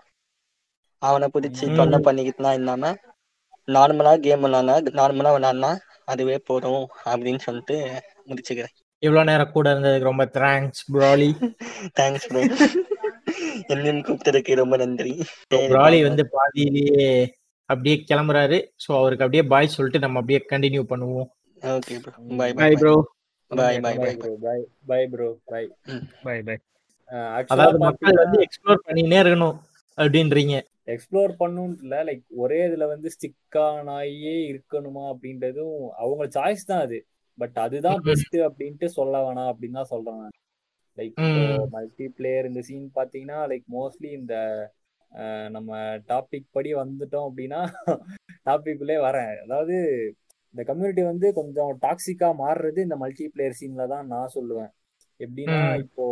அவனை 1.01 1.27
பிடிச்சி. 1.35 1.65
தொல்லை 1.79 1.99
பண்ணிக்கிட்டுலாம் 2.07 2.57
இல்லாம 2.59 2.93
நார்மலா 3.67 4.13
கேம் 4.25 4.43
விளாட்னா 4.45 4.75
நார்மலா 4.99 5.31
விளாட்னா 5.35 5.71
அதுவே 6.11 6.37
போதும் 6.49 6.83
அப்படின்னு 7.11 7.41
சொல்லிட்டு 7.45 7.75
முடிச்சுக்கிறேன். 8.29 8.73
இவ்வளவு 9.03 9.27
நேரம் 9.29 9.53
கூட 9.55 9.67
இருந்ததுக்கு 9.73 10.09
ரொம்ப 10.09 10.25
தேங்க்ஸ் 10.37 10.83
ப்ராலி 10.93 11.29
தேங்க்ஸ் 11.99 12.27
ப்ரோ 12.29 12.41
என்னையும் 13.71 14.03
கூப்பிட்டதுக்கு 14.07 14.59
ரொம்ப 14.61 14.75
நன்றி. 14.77 15.13
ப்ராலி. 15.71 15.99
வந்து 16.07 16.23
பாதியிலேயே 16.35 17.07
அப்படியே 17.69 17.95
கிளம்புறாரு. 18.09 18.57
சோ 18.83 18.89
அவருக்கு 18.99 19.25
அப்படியே 19.25 19.43
பாய் 19.53 19.73
சொல்லிட்டு 19.75 20.03
நம்ம 20.05 20.19
அப்படியே 20.21 20.39
கண்டினியூ 20.51 20.83
பண்ணுவோம். 20.91 21.29
Okay 21.73 21.95
bro 22.03 22.13
bye 22.41 22.49
bye 22.59 22.69
bye 22.69 22.71
bro 22.81 22.93
bye 23.51 23.73
bye 23.85 23.95
bye 24.03 24.03
bye 24.03 24.13
bro 24.21 24.31
bye 24.45 24.59
bye 24.91 25.01
bro 25.13 25.29
bye 25.51 25.63
bye 26.25 26.37
bye 26.47 26.57
அதாவது 27.53 27.77
மக்கள் 27.85 28.21
வந்து 28.23 28.37
எக்ஸ்ப்ளோர் 28.45 28.85
பண்ணினே 28.87 29.17
இருக்கணும் 29.23 29.57
அப்படின்றீங்க. 29.97 30.55
எக்ஸ்ப்ளோர் 30.87 31.33
பண்ணுன்னு 31.39 31.81
இல்ல 31.83 31.97
லைக் 32.03 32.23
ஒரே 32.37 32.59
இதுல 32.67 32.87
வந்து 32.89 33.09
ஸ்டிக்கானாயே 33.15 34.35
இருக்கணுமா 34.49 35.03
அப்படின்றதும் 35.13 35.75
அவங்க 35.97 36.25
சாய்ஸ் 36.35 36.69
தான் 36.71 36.83
அது 36.85 36.99
பட் 37.37 37.57
அதுதான். 37.57 37.99
பெஸ்ட் 38.07 38.37
அப்படின்ட்டு 38.47 38.87
சொல்ல 38.97 39.21
வேணாம் 39.25 39.51
அப்படின்னு 39.51 39.79
தான் 39.79 39.91
சொல்றேன் 39.93 40.19
நான் 40.21 40.35
லைக். 40.97 41.15
மல்டி 41.75 42.07
பிளேயர் 42.17 42.49
இந்த 42.49 42.61
சீன் 42.61 42.87
பாத்தீங்கன்னா 42.97 43.39
லைக் 43.51 43.65
மோஸ்ட்லி 43.77 44.11
இந்த 44.19 44.35
நம்ம 45.51 45.71
டாபிக் 46.09 46.47
படி 46.51 46.69
வந்துட்டோம் 46.75 47.27
அப்படின்னா 47.29 47.61
டாபிக் 48.45 48.81
உள்ளே 48.83 48.97
வரேன் 49.05 49.33
அதாவது 49.43 49.75
இந்த 50.55 50.63
கம்யூனிட்டி 50.63 51.03
வந்து 51.03 51.27
கொஞ்சம் 51.33 51.71
டாக்ஸிக்கா 51.83 52.29
மாறுறது 52.39 52.79
இந்த 52.81 52.97
மல்டி 53.03 53.25
பிளேயர் 53.33 53.59
சீன்ல 53.59 53.85
தான் 53.93 54.07
நான் 54.07 54.33
சொல்லுவேன் 54.35 54.71
எப்படின்னா. 55.23 55.55
இப்போ 55.83 56.05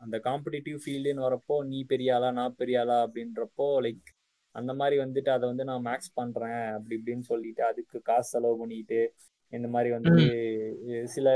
அந்த 0.00 0.16
காம்படிட்டிவ் 0.24 0.78
ஃபீல்டுன்னு 0.82 1.26
வரப்போ 1.26 1.56
நீ 1.66 1.78
பெரிய 1.86 2.14
ஆளா 2.16 2.30
நான் 2.36 2.58
பெரிய 2.58 2.78
ஆளா 2.80 2.96
அப்படின்றப்போ 3.04 3.66
லைக் 3.84 4.08
அந்த 4.54 4.72
மாதிரி 4.74 4.96
வந்துட்டு 5.02 5.30
அதை 5.30 5.44
வந்து 5.48 5.64
நான் 5.66 5.84
மேக்ஸ் 5.84 6.12
பண்றேன் 6.14 6.62
அப்படி 6.76 6.96
இப்படின்னு 6.98 7.26
சொல்லிட்டு 7.28 7.62
அதுக்கு 7.66 7.98
காசு 8.08 8.30
செலவு 8.30 8.56
பண்ணிட்டு 8.60 9.00
இந்த 9.52 9.68
மாதிரி 9.68 9.90
வந்து 9.96 10.24
சில 11.14 11.28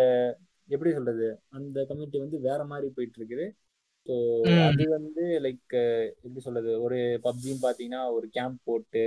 எப்படி 0.68 0.90
சொல்றது 0.92 1.26
அந்த 1.50 1.78
கம்யூனிட்டி 1.88 2.18
வந்து 2.20 2.38
வேற 2.46 2.60
மாதிரி 2.70 2.88
போயிட்டு 2.96 3.18
இருக்குது 3.20 3.46
ஸோ. 4.06 4.14
அது 4.66 4.84
வந்து 4.96 5.22
லைக் 5.44 5.74
எப்படி 6.18 6.40
சொல்றது 6.40 6.72
ஒரு 6.82 6.96
பப்ஜின்னு 7.24 7.64
பாத்தீங்கன்னா 7.64 8.02
ஒரு 8.16 8.26
கேம்ப் 8.36 8.60
போட்டு 8.64 9.04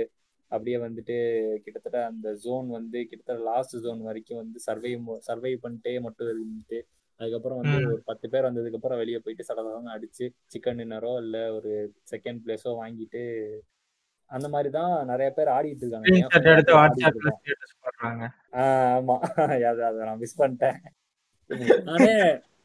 அப்படியே 0.50 0.76
வந்துட்டு 0.84 1.16
கிட்டத்தட்ட 1.64 1.98
அந்த 2.06 2.28
ஜோன் 2.44 2.68
வந்து 2.76 2.98
கிட்டத்தட்ட 3.08 3.42
லாஸ்ட் 3.48 3.76
ஜோன் 3.84 4.00
வரைக்கும் 4.06 4.40
வந்து 4.42 4.58
சர்வை 4.66 4.92
சர்வை 5.26 5.52
பண்ணிட்டே 5.64 5.92
மட்டும் 6.06 6.30
இருந்துட்டு 6.32 6.78
அதுக்கப்புறம் 7.20 7.58
வந்து. 7.60 7.78
ஒரு 7.88 8.02
பத்து 8.06 8.26
பேர் 8.32 8.46
வந்ததுக்கு 8.48 8.78
அப்புறம் 8.78 9.00
வெளியே 9.00 9.18
போயிட்டு 9.18 9.48
சடசடன்னு 9.48 9.94
அடிச்சு 9.94 10.24
சிக்கன் 10.52 10.80
டின்னரோ 10.80 11.12
இல்ல 11.24 11.38
ஒரு 11.56 11.72
செகண்ட் 12.12 12.40
பிளேஸோ 12.44 12.72
வாங்கிட்டு 12.80 13.22
அந்த 14.30 14.46
மாதிரி 14.54 14.70
தான் 14.70 14.92
நிறைய 15.10 15.28
பேர் 15.36 15.50
ஆடிட்டு 15.54 15.84
இருக்காங்க. 15.84 16.08
ஆமா. 18.58 19.16
அது 19.46 19.84
அதை 19.86 20.00
நான் 20.00 20.20
மிஸ் 20.22 20.40
பண்ணிட்டேன். 20.40 20.78
நானே 21.86 22.14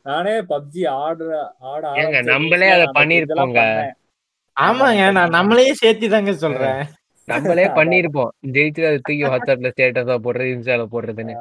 நானே 0.06 0.34
பப்ஜி 0.50 0.82
ஆடுற 0.98 1.32
ஆட 1.70 1.84
நம்மளே 2.32 2.70
அதை 2.70 2.88
பண்ணிருப்போங்க. 2.98 3.60
ஆமாங்க 4.58 5.04
நான் 5.18 5.36
நம்மளையே 5.38 5.72
சேர்த்தி 5.82 6.08
தாங்க 6.10 6.34
சொல்றேன். 6.44 6.82
நம்மளே 7.28 7.66
பண்ணிருப்போம் 7.80 8.32
ஜெயிச்சு 8.56 8.82
அதை 8.88 8.98
தூக்கி 9.00 9.24
வாட்ஸ்அப்ல 9.26 9.70
ஸ்டேட்டஸா 9.74 10.16
போடுறது 10.26 10.54
இன்ஸ்டால 10.54 10.86
போடுறதுன்னு. 10.94 11.36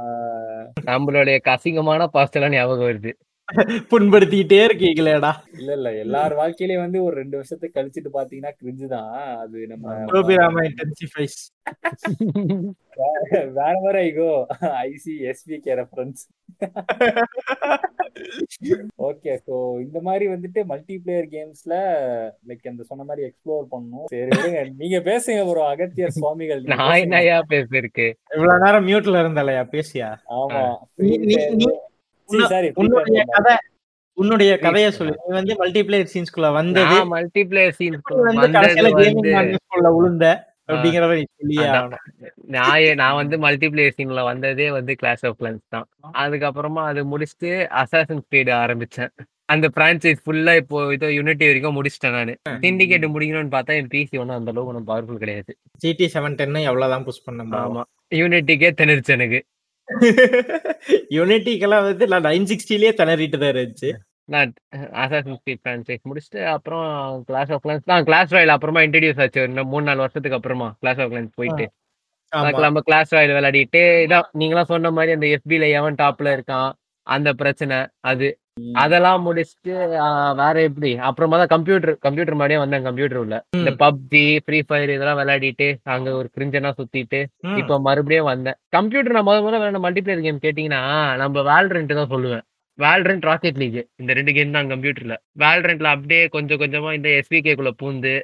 நம்மளுடைய 0.86 1.36
அசிங்கமான 1.46 2.06
பாஸ்ட் 2.06 2.36
எல்லாம் 2.36 2.50
ஞாபகம் 2.50 2.86
வருது. 2.86 3.12
புண்படுத்திக்கிட்டே 3.90 4.58
இருக்கீங்களேடா. 4.66 5.30
இல்ல 5.58 5.70
இல்ல 5.78 5.88
எல்லார் 6.02 6.34
வாழ்க்கையிலயும் 6.38 6.84
வந்து 6.84 6.98
ஒரு 7.06 7.14
ரெண்டு 7.20 7.36
வருஷத்துக்கு 7.38 7.76
கழிச்சிட்டு 7.78 8.10
பாத்தீங்கன்னா 8.14 8.52
கிரிஞ்சு 8.60 8.86
தான். 8.92 9.10
அது 9.42 9.66
நம்ம 9.72 9.96
கோபிராமா 10.12 10.62
இன்டென்சிஃபைஸ் 10.68 11.38
வேற 13.56 13.74
வேற 13.84 13.96
ஐகோ. 14.00 14.30
ஐசி 14.82 15.12
எஸ்பிகே 15.30 15.74
ரெஃபரன்ஸ் 15.80 16.22
ஓகே 19.06 19.32
சோ 19.44 19.54
இந்த 19.84 19.98
மாதிரி 20.00 20.24
வந்துட்டு 20.32 20.60
மல்டி 20.72 20.96
பிளேயர் 21.04 21.28
கேம்ஸ்ல 21.34 21.74
லைக் 22.48 22.70
அந்த 22.72 22.84
சொன்ன 22.90 23.06
மாதிரி 23.08 23.22
எக்ஸ்ப்ளோர் 23.28 23.64
பண்ணணும். 23.72 24.08
சரி 24.12 24.70
நீங்க 24.80 24.98
பேசுங்க 25.08 25.40
ப்ரோ 25.50 25.64
அகத்தியர் 25.70 26.16
சுவாமிகள். 26.18 26.62
நான். 26.74 26.98
என்னையா 27.04 27.38
பேசிருக்கு 27.54 28.06
இவ்வளவு 28.36 28.62
நேரம் 28.66 28.86
மியூட்ல 28.88 29.22
இருந்தாலயா 29.24 29.64
பேசியா? 29.76 30.10
ஆமா. 30.40 30.62
உன்னுடைய 32.76 33.22
கதை 33.32 33.54
உன்னுடைய 34.18 34.58
கதைய 34.62 34.88
சொல்லு. 34.90 35.14
நீ 35.20 35.34
வந்து 35.34 35.54
மல்டிபிளேயர் 35.54 36.10
சீன்ஸ்குள்ள 36.12 36.52
வந்தது. 36.52 36.96
மல்டிபிளேயர் 37.12 37.76
சீன்ஸ் 37.78 37.98
எப்படி 37.98 38.16
வந்து 38.20 38.40
வந்தது 38.40 38.56
கடைசியில 38.58 38.90
வந்து 38.90 39.04
கேமிங் 39.04 39.36
மேனேஜ்குள்ள 39.36 39.96
விழுந்த 39.96 40.24
அப்படிங்கறத 40.68 41.14
நீ 41.14 41.24
சொல்லியே 41.36 41.64
நான் 42.48 42.82
ஏ- 42.82 42.94
நான் 42.94 43.14
வந்து 43.14 43.36
மல்டிபிளேயர் 43.36 43.94
சீன்ல 43.96 44.24
வந்ததே 44.24 44.70
வந்து 44.70 44.96
கிளாஸ் 44.96 45.26
ஆஃப் 45.26 45.36
கிளான்ஸ் 45.40 45.62
தான். 45.68 45.86
அதுக்கப்புறமா 46.14 46.82
அது 46.84 47.04
முடிச்சுட்டு 47.04 47.50
அசாசன் 47.74 48.22
ஸ்பீடு 48.22 48.50
ஆரம்பிச்சேன். 48.58 49.10
அந்த 49.44 49.68
பிரான்ச்சைஸ் 49.76 50.22
ஃபுல்லா 50.24 50.56
இப்போ 50.56 50.94
இதோ 50.94 51.12
யூனிட்டி 51.12 51.46
வரைக்கும் 51.46 51.76
முடிச்சிட்டேன் 51.76 52.10
நான். 52.10 52.60
சிண்டிகேட் 52.60 53.12
முடிக்கணும்னு 53.14 53.52
பார்த்தா 53.52 53.76
என் 53.76 53.88
பிசி 53.88 54.18
ஒன்றும் 54.18 54.36
அந்த 54.36 54.50
அளவுக்கு 54.50 54.72
ஒன்றும் 54.72 54.86
பவர்ஃபுல் 54.86 55.18
கிடையாது. 55.18 55.52
ஜிடி 55.84 56.08
செவன் 56.14 56.34
டென் 56.34 56.54
எவ்வளவுதான் 56.62 57.04
புஷ் 57.04 57.24
பண்ண 57.24 57.42
ஆமா. 57.62 57.82
யூனிட்டிக்கே 58.14 58.70
திணறிச்சு 58.80 59.08
எனக்கு. 59.08 59.40
யூனிட்டிக்கெல்லாம் 61.16 61.86
வந்து 61.88 62.06
நான் 62.12 62.26
நைன் 62.28 62.48
சிக்ஸ்டிலேயே 62.52 62.92
திணறிட்டு 63.00 63.38
தான் 63.42 63.52
இருந்துச்சு. 63.54 63.90
நான் 64.32 64.50
அசாசன் 65.02 65.38
ஸ்பீட் 65.38 66.08
முடிச்சுட்டு 66.10 66.40
அப்புறம் 66.54 66.84
கிளாஸ் 67.28 67.50
ஆஃப் 67.54 67.62
கிளான்ஸ் 67.64 67.88
தான் 67.92 68.04
கிளாஸ் 68.08 68.34
ராயல் 68.34 68.54
அப்புறமா 68.56 68.82
இன்ட்ரடியூஸ் 68.86 69.20
ஆச்சு. 69.24 69.46
இன்னும் 69.48 69.70
மூணு 69.72 69.86
நாலு 69.88 70.04
வருஷத்துக்கு 70.04 70.38
அப்புறமா 70.38 70.68
கிளாஸ் 70.82 71.00
ஆஃப் 71.04 71.10
கிளான்ஸ் 71.12 71.38
போயிட்டு. 71.40 71.66
நம்ம 72.66 72.82
கிளாஸ் 72.88 73.14
ராயல் 73.14 73.34
விளையாடிட்டு 73.38 73.82
இதான் 74.04 74.28
நீங்களாம் 74.40 74.70
சொன்ன 74.72 74.92
மாதிரி 74.98 75.16
அந்த 75.16 75.26
எஃபில 75.36 75.66
எவன் 75.78 75.98
டாப்ல 76.02 76.34
இருக்கான்? 76.36 76.70
அந்த 77.06 77.28
பிரச்சனை 77.40 77.78
அது. 78.12 78.28
அதெல்லாம் 78.82 79.22
முடிச்சுட்டு 79.26 79.74
வேற 80.40 80.54
எப்படி? 80.68 80.90
அப்புறமா 81.08 81.36
தான் 81.40 81.52
கம்ப்யூட்டர் 81.52 81.94
கம்ப்யூட்டர் 82.06 82.38
மாதிரியே 82.40 82.58
வந்தேன் 82.62 82.86
கம்ப்யூட்டர் 82.88 83.20
உள்ள. 83.22 83.36
இந்த 83.58 83.70
பப்ஜி 83.82 84.24
ஃப்ரீ 84.44 84.58
ஃபயர் 84.68 84.92
இதெல்லாம் 84.94 85.20
விளையாடிட்டு 85.20 85.66
அங்க 85.94 86.08
ஒரு 86.20 86.28
கிரிஞ்சனா 86.36 86.70
சுத்திட்டு. 86.78 87.20
இப்ப 87.60 87.78
மறுபடியும் 87.86 88.30
வந்தேன். 88.32 88.58
கம்ப்யூட்டர் 88.76 89.16
நான் 89.16 89.28
முத 89.28 89.38
முதல்ல 89.46 89.62
வேணும் 89.64 89.84
மல்டிபிளேயர் 89.86 90.24
கேம் 90.26 90.42
கேட்டீங்கன்னா 90.46 90.82
நம்ம 91.22 91.44
வேல்ரண்ட் 91.50 91.98
தான் 92.00 92.12
சொல்லுவேன். 92.14 92.44
வேல்ரண்ட் 92.78 93.26
ராக்கெட் 93.30 93.60
லீக் 93.62 93.80
இந்த 94.02 94.12
ரெண்டு 94.18 94.34
கேம் 94.36 94.56
தான் 94.58 94.70
கம்ப்யூட்டர்ல 94.72 95.16
வேல்ரண்ட்ல 95.44 95.88
அப்படியே 95.96 96.22
கொஞ்சம் 96.36 96.60
கொஞ்சமா 96.62 96.92
இந்த 96.98 97.08
எஸ்பிகே 97.20 97.54
குள்ள 97.58 97.72
பூந்து 97.82 98.14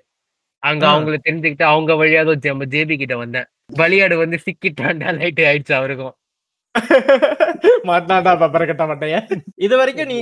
அங்க. 0.62 0.85
அவங்களை 0.93 1.18
தெரிஞ்சுக்கிட்டு 1.26 1.66
அவங்க 1.72 1.93
வழியா 2.01 2.22
தான் 2.29 2.47
நம்ம 2.53 2.66
ஜேபி 2.74 2.95
கிட்ட 3.03 3.16
வந்தேன். 3.24 3.47
பலியாடு 3.81 4.14
வந்து 4.22 4.37
சிக்கிட்டாண்டா 4.47 5.11
லைட் 5.18 5.43
ஆயிடுச்சு 5.49 5.74
அவருக்கும். 5.81 6.14
மாட்டாடா 7.88 8.32
பப்பர 8.40 8.62
கட்ட 8.66 8.84
மாட்டைய 8.86 9.16
இது 9.58 9.74
வரைக்கும் 9.80 10.10
நீ 10.10 10.18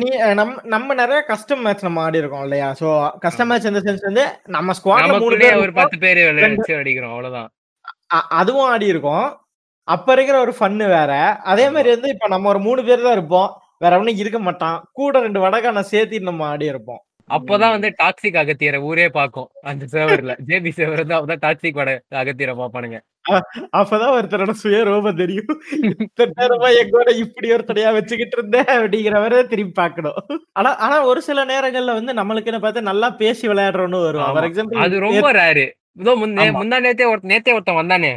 நீ 0.00 0.08
அஹ், 0.20 0.36
நம்ம 0.38 0.62
நம்ம 0.74 0.94
நிறைய 1.00 1.20
கஸ்டம் 1.30 1.62
மேட்ச் 1.64 1.86
நம்ம 1.86 2.02
ஆடி 2.04 2.22
இருக்கோம் 2.22 2.44
இல்லையா? 2.46 2.68
சோ 2.80 2.88
கஸ்டம் 3.24 3.50
மேட்ச் 3.50 3.70
இந்த 3.70 3.82
சென்ஸ் 3.86 4.06
வந்து 4.08 4.24
நம்ம 4.56 4.74
ஸ்குவாட்ல 4.78 5.20
மூணு 5.24 5.38
பேர் 5.42 5.62
ஒரு 5.64 5.74
பத்து 5.78 5.98
பேர் 5.98 6.20
வச்சு 6.48 6.78
அடிக்கிறோம் 6.78 7.14
அவ்வளவுதான். 7.14 7.50
அதுவும் 8.38 8.68
ஆடி 8.68 8.86
இருக்கோம். 8.86 9.26
அப்ப 9.88 10.08
இருக்கிற 10.12 10.36
ஒரு 10.40 10.52
ஃபன்னு 10.56 10.86
வேற. 10.94 11.12
அதே 11.52 11.66
மாதிரி 11.70 11.90
வந்து 11.92 12.08
இப்ப 12.14 12.28
நம்ம 12.28 12.48
ஒரு 12.48 12.60
மூணு 12.64 12.80
பேர் 12.84 13.04
தான் 13.04 13.16
இருப்போம். 13.18 13.50
வேற 13.82 13.98
ஒன்னும் 13.98 14.20
இருக்க 14.22 14.38
மாட்டான். 14.40 14.78
கூட 14.98 15.20
ரெண்டு 15.20 15.40
வடகான 15.42 15.82
சேர்த்து 15.90 16.28
நம்ம 16.28 16.46
ஆடி 16.48 16.66
இருப்போம். 16.66 17.02
அப்பதான் 17.30 17.72
வந்து 17.74 17.88
டாக்ஸிக் 18.00 18.38
அகத்தியரை 18.40 18.78
ஊரே 18.88 19.06
பாக்கும் 19.10 19.48
அந்த 19.64 19.84
சர்வர்ல 19.92 20.32
ஜேபி 20.48 20.70
வந்து 20.92 21.14
அப்பதான் 21.16 21.42
டாக்ஸிக் 21.44 21.78
வட 21.80 21.90
அகத்தியரை 22.20 22.54
பாப்பானுங்க 22.58 22.98
அப்பதான் 23.78 24.14
ஒருத்தரோட 24.16 24.52
சுய 24.62 24.80
ரோபம் 24.88 25.20
தெரியும் 25.22 25.54
நேரமா 26.40 26.68
எங்கூட 26.80 27.10
இப்படி 27.22 27.48
ஒருத்தனையா 27.54 27.92
வச்சுக்கிட்டு 27.96 28.36
இருந்தேன் 28.38 28.70
அப்படிங்கிற 28.76 29.14
மாதிரி 29.22 29.48
திரும்பி 29.52 29.74
பார்க்கணும். 29.80 30.18
ஆனா 30.58 30.72
ஆனா 30.86 30.98
ஒரு 31.10 31.22
சில 31.28 31.44
நேரங்கள்ல 31.52 31.96
வந்து 31.98 32.14
நம்மளுக்குன்னு 32.20 32.62
பார்த்து 32.64 32.88
நல்லா 32.90 33.10
பேசி 33.22 33.44
விளையாடுறோன்னு 33.52 34.04
வரும். 34.06 34.26
ஃபார் 34.36 34.48
எக்ஸாம்பிள் 34.50 34.84
அது 34.86 35.04
ரொம்ப 35.06 35.32
ரேரு 35.40 35.66
இதோ 36.02 36.12
முந்தே 36.22 36.78
நேத்தே 36.86 37.06
ஒரு 37.12 37.20
நேத்தே 37.30 37.52
ஒருத்தன் 37.56 37.80
வந்தானே. 37.80 38.12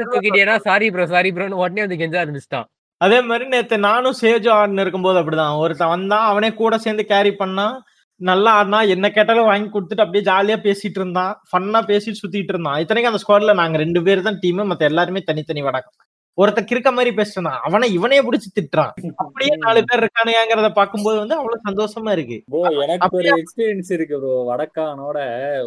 தூக்கிட்டேனா 0.00 0.56
சாரி 0.68 0.88
ப்ரோ 0.94 1.06
சாரி 1.14 1.30
ப்ரோன்னு 1.36 1.60
உடனே 1.62 1.84
வந்து 1.84 2.00
கெஞ்ச 2.02 2.16
ஆரம்பிச்சிட்டான். 2.22 2.66
அதே 3.00 3.18
மாதிரி 3.28 3.44
நேத்து 3.52 3.76
நானும் 3.86 4.16
சேஜோ 4.20 4.50
ஆடினு 4.56 4.84
இருக்கும்போது 4.84 5.18
அப்படிதான். 5.20 5.54
ஒருத்தன் 5.62 5.92
வந்தான் 5.94 6.26
அவனே 6.30 6.50
கூட 6.58 6.74
சேர்ந்து 6.84 7.04
கேரி 7.12 7.32
பண்ணான். 7.38 7.76
நல்லா 8.20 8.50
ஆடினா 8.58 8.78
என்ன 8.94 9.06
கேட்டாலும் 9.10 9.50
வாங்கி 9.50 9.68
கொடுத்துட்டு 9.68 10.04
அப்படியே 10.04 10.24
ஜாலியா 10.28 10.56
பேசிட்டு 10.64 11.00
இருந்தான். 11.00 11.34
ஃபன்னா 11.50 11.80
பேசிட்டு 11.90 12.20
சுத்திட்டு 12.22 12.52
இருந்தான். 12.54 12.78
இத்தனைக்கும் 12.82 13.12
அந்த 13.12 13.22
ஸ்குவாட்ல 13.22 13.54
நாங்க 13.60 13.78
ரெண்டு 13.78 14.00
பேர் 14.06 14.28
தான் 14.28 14.40
டீம் 14.42 14.62
மத்த 14.70 14.90
எல்லாருமே 14.90 15.22
தனித்தனி 15.28 15.62
வடக்கம் 15.68 15.98
ஒருத்தன் 16.38 16.68
கிறுக்க 16.68 16.90
மாதிரி 16.96 17.10
பேசுறான் 17.16 17.56
அவனை 17.66 17.86
இவனே 17.96 18.18
பிடிச்சி 18.26 18.48
திட்டுறான். 18.50 18.92
அப்படியே 19.22 19.54
நாலு 19.64 19.80
பேர் 19.88 20.02
இருக்கானுங்கிறத 20.02 20.68
பார்க்கும்போது 20.78 21.16
வந்து 21.22 21.36
அவ்வளவு 21.38 21.66
சந்தோஷமா 21.66 22.10
இருக்கு. 22.16 22.36
ப்ரோ 22.52 22.60
எனக்கு 22.84 23.18
ஒரு 23.18 23.30
எக்ஸ்பீரியன்ஸ் 23.34 23.90
இருக்கு 23.96 24.18
ப்ரோ 24.22 24.34
வடக்கானோட 24.50 25.18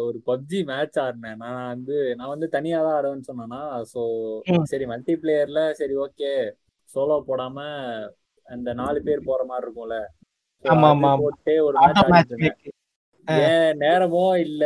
ஒரு 0.06 0.18
பப்ஜி 0.30 0.60
மேட்ச் 0.70 0.98
ஆடினேன். 1.04 1.38
நான் 1.44 1.68
வந்து 1.72 1.98
நான் 2.18 2.32
வந்து 2.34 2.48
தனியா 2.56 2.80
தான் 2.86 2.96
ஆடுவேன்னு 2.98 3.28
சொன்னேன்னா 3.30 3.62
ம். 4.54 4.66
சரி 4.72 4.86
மல்டி 4.92 5.16
பிளேயர்ல 5.22 5.62
சரி 5.80 5.96
ஓகே 6.06 6.32
சோலோ 6.88 7.18
போடாம 7.28 7.58
அந்த 8.46 8.70
நாலு 8.74 8.98
பேர் 9.06 9.28
போற 9.28 9.42
மாதிரி 9.50 9.66
இருக்கும்ல. 9.66 9.98
போட்டு 11.22 11.54
ஒரு 11.64 11.76
மேட்ச் 12.12 12.68
என் 13.48 13.78
நேரமோ 13.78 14.26
இல்ல. 14.46 14.64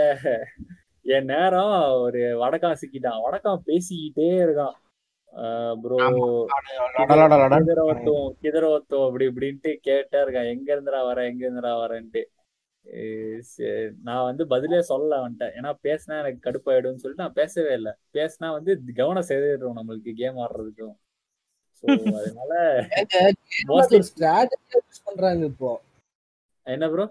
என் 1.07 1.29
நேரம் 1.33 1.75
ஒரு 2.05 2.21
வடக்கான் 2.43 2.81
சிக்கிட்டான் 2.81 3.23
வடக்கான் 3.27 3.65
பேசிக்கிட்டே 3.69 4.29
இருக்கான். 4.45 4.77
ப்ரோ 5.83 5.97
கிதரோத்தும் 7.59 8.27
கிதரோத்தும் 8.43 9.05
அப்படி 9.07 9.25
இப்படின்ட்டு 9.27 9.71
கேட்டே 9.89 10.19
இருக்கான். 10.25 10.51
எங்க 10.55 10.69
இருந்துடா 10.75 11.01
வர 11.07 11.27
எங்க 11.31 11.43
இருந்துடா 11.49 11.73
வரேன்ட்டு. 11.83 12.23
நான் 14.07 14.27
வந்து 14.29 14.43
பதிலே 14.47 14.81
சொல்ல 14.91 15.17
வந்துட்டேன் 15.25 15.55
ஏன்னா 15.59 15.71
பேசினா 15.87 16.15
எனக்கு 16.23 16.45
கடுப்பாயிடும்னு 16.47 17.03
சொல்லிட்டு 17.03 17.25
நான் 17.25 17.39
பேசவே 17.41 17.73
இல்லை. 17.73 17.93
பேசினா 18.17 18.49
வந்து 18.57 18.71
கவனம் 19.01 19.29
செதறிடும் 19.31 19.79
நம்மளுக்கு 19.81 20.13
கேம் 20.23 20.41
ஆடுறதுக்கும். 20.45 20.97
அதனால 22.21 22.53
பண்றாங்க 25.09 25.45
இப்போ. 25.45 25.73
என்ன 26.69 26.87
ப்ரோ 26.93 27.05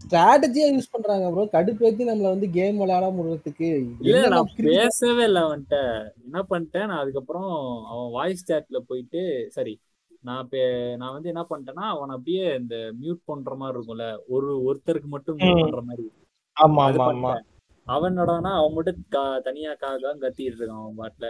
ஸ்ட்ராட்டஜியா 0.00 0.66
யூஸ் 0.68 0.92
பண்றாங்க 0.92 1.26
ப்ரோ 1.32 1.42
கடுப்பேத்தி 1.54 2.02
நம்மள 2.08 2.28
வந்து 2.32 2.48
கேம் 2.54 2.78
விளையாட 2.82 3.06
முடியறதுக்கு 3.16 3.66
இல்ல 4.04 4.22
நான் 4.28 4.48
பேசவே 4.68 5.24
இல்லை 5.28 5.40
அவன்கிட்ட. 5.46 5.78
என்ன 6.26 6.40
பண்ணிட்டேன்? 6.50 6.88
நான் 6.90 7.02
அதுக்கப்புறம் 7.02 7.50
அவன் 7.90 8.10
வாய்ஸ் 8.16 8.46
சேட்ல 8.48 8.78
போயிட்டு 8.88 9.22
சரி 9.56 9.74
நான் 10.22 10.48
பே 10.48 10.62
நான் 11.00 11.14
வந்து 11.16 11.30
என்ன 11.32 11.42
பண்ணிட்டேன்னா 11.50 11.84
அவன் 11.92 12.14
அப்படியே 12.16 12.46
இந்த 12.60 12.76
மியூட் 12.98 13.20
பண்ற 13.24 13.54
மாதிரி 13.54 13.76
இருக்கும்ல. 13.76 14.06
ஒரு 14.28 14.48
ஒருத்தருக்கு 14.66 15.10
மட்டும் 15.14 15.38
மியூட். 15.40 15.62
பண்ற 15.64 15.82
மாதிரி. 15.82 16.06
ஆமா 16.56 16.82
அது 16.88 16.98
ஆமா 17.06 17.32
அவனோடனா 17.86 18.50
அவன் 18.58 18.76
மட்டும் 18.76 19.00
தனியா 19.46 19.72
காக 19.76 20.14
கத்திட்டு 20.16 20.50
இருக்கான் 20.52 20.82
அவன் 20.82 21.00
பாட்டுல. 21.00 21.28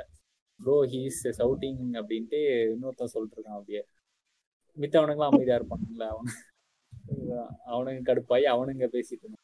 ப்ரோ 0.60 0.76
ஹீஸ் 0.92 1.20
சவுட்டிங் 1.38 1.82
அப்படின்ட்டு 2.00 2.40
இன்னொருத்தன் 2.72 3.14
சொல்லிட்டு 3.14 3.36
இருக்கான் 3.36 3.58
அப்படியே. 3.58 3.82
மித்தவனுங்களாம் 4.76 5.32
அமைதியா 5.32 5.58
இருப்பானுங்களா 5.60 6.08
அவனு. 6.14 6.32
அவனுங்க 7.72 8.02
கடுப்பாயி 8.08 8.46
அவனுங்க 8.54 8.86
பேசிட்டு 8.96 9.36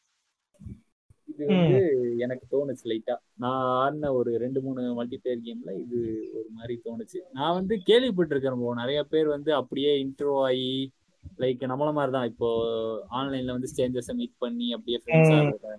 இது 1.31 1.47
வந்து 1.47 1.79
எனக்கு 2.25 2.45
தோணுச்சு 2.53 2.85
லைட்டா. 2.91 3.15
நான் 3.43 3.63
ஆடின 3.79 4.11
ஒரு 4.19 4.31
ரெண்டு 4.43 4.59
மூணு 4.65 4.81
மல்டி 4.99 5.17
பிளேயர் 5.21 5.43
கேம்ல 5.47 5.71
இது 5.81 5.97
ஒரு 6.37 6.47
மாதிரி 6.57 6.75
தோணுச்சு. 6.85 7.19
நான் 7.37 7.57
வந்து 7.57 7.73
கேள்விப்பட்டிருக்கேன் 7.89 8.59
bro. 8.61 8.71
நிறைய 8.81 8.99
பேர் 9.11 9.27
வந்து 9.33 9.51
அப்படியே 9.59 9.91
இன்ட்ரோ 10.03 10.33
ஆகி 10.45 10.71
லைக் 11.43 11.63
நம்மள 11.71 11.89
மாதிரி 11.97 12.11
தான் 12.15 12.29
இப்போ 12.31 12.49
ஆன்லைன்ல 13.19 13.55
வந்து 13.57 13.71
ஸ்டேஞ்சர்ஸை 13.73 14.15
மீட் 14.21 14.35
பண்ணி 14.45 14.67
அப்படியே 14.77 14.99
ஃப்ரெண்ட்ஸ். 15.01 15.33
ஆகுறது 15.37 15.75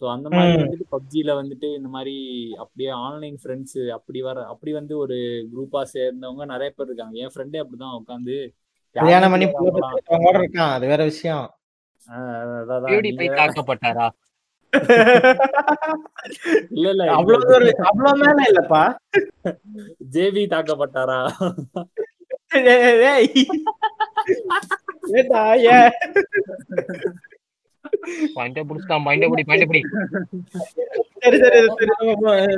ஸோ 0.00 0.04
அந்த 0.14 0.28
மாதிரி. 0.34 0.60
வந்துட்டு 0.62 0.86
பப்ஜில 0.94 1.34
வந்துட்டு 1.40 1.68
இந்த 1.78 1.90
மாதிரி 1.96 2.16
அப்படியே 2.64 2.90
ஆன்லைன் 3.06 3.38
ஃப்ரெண்ட்ஸ் 3.42 3.78
அப்படி 3.96 4.20
வர 4.28 4.46
அப்படி 4.52 4.72
வந்து 4.78 4.94
ஒரு 5.04 5.16
குரூப்பா 5.52 5.82
சேர்ந்தவங்க 5.94 6.46
நிறைய 6.54 6.70
பேர் 6.76 6.88
இருக்காங்க. 6.90 7.16
என் 7.24 7.34
ஃப்ரெண்டே 7.34 7.62
அப்படிதான் 7.62 7.98
உட்காந்து 8.00 8.36
கல்யாணம் 8.96 9.32
பண்ணி 9.32 9.46
பெத்தவங்களோட 9.48 10.36
இருக்கான் 10.40 10.74
அது 10.74 10.86
வேற 10.86 11.02
விஷயம். 11.04 11.46
பியூடி 12.84 13.10
போய் 13.16 13.30
தாக்கப்பட்டாரா? 13.40 14.06
இல்ல 16.72 16.86
இல்ல 16.90 17.04
அவ்வளவு 17.10 17.56
அவ்வளவு 17.90 18.20
மேல 18.22 18.38
இல்லப்பா. 18.48 18.82
ஜேபி 20.14 20.42
தாக்கப்பட்டாரா. 20.46 21.18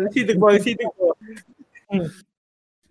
விஷயத்துக்கு 0.05 0.41
போ 0.41 0.49
விஷயத்துக்கு 0.53 0.97
போ 0.99 1.09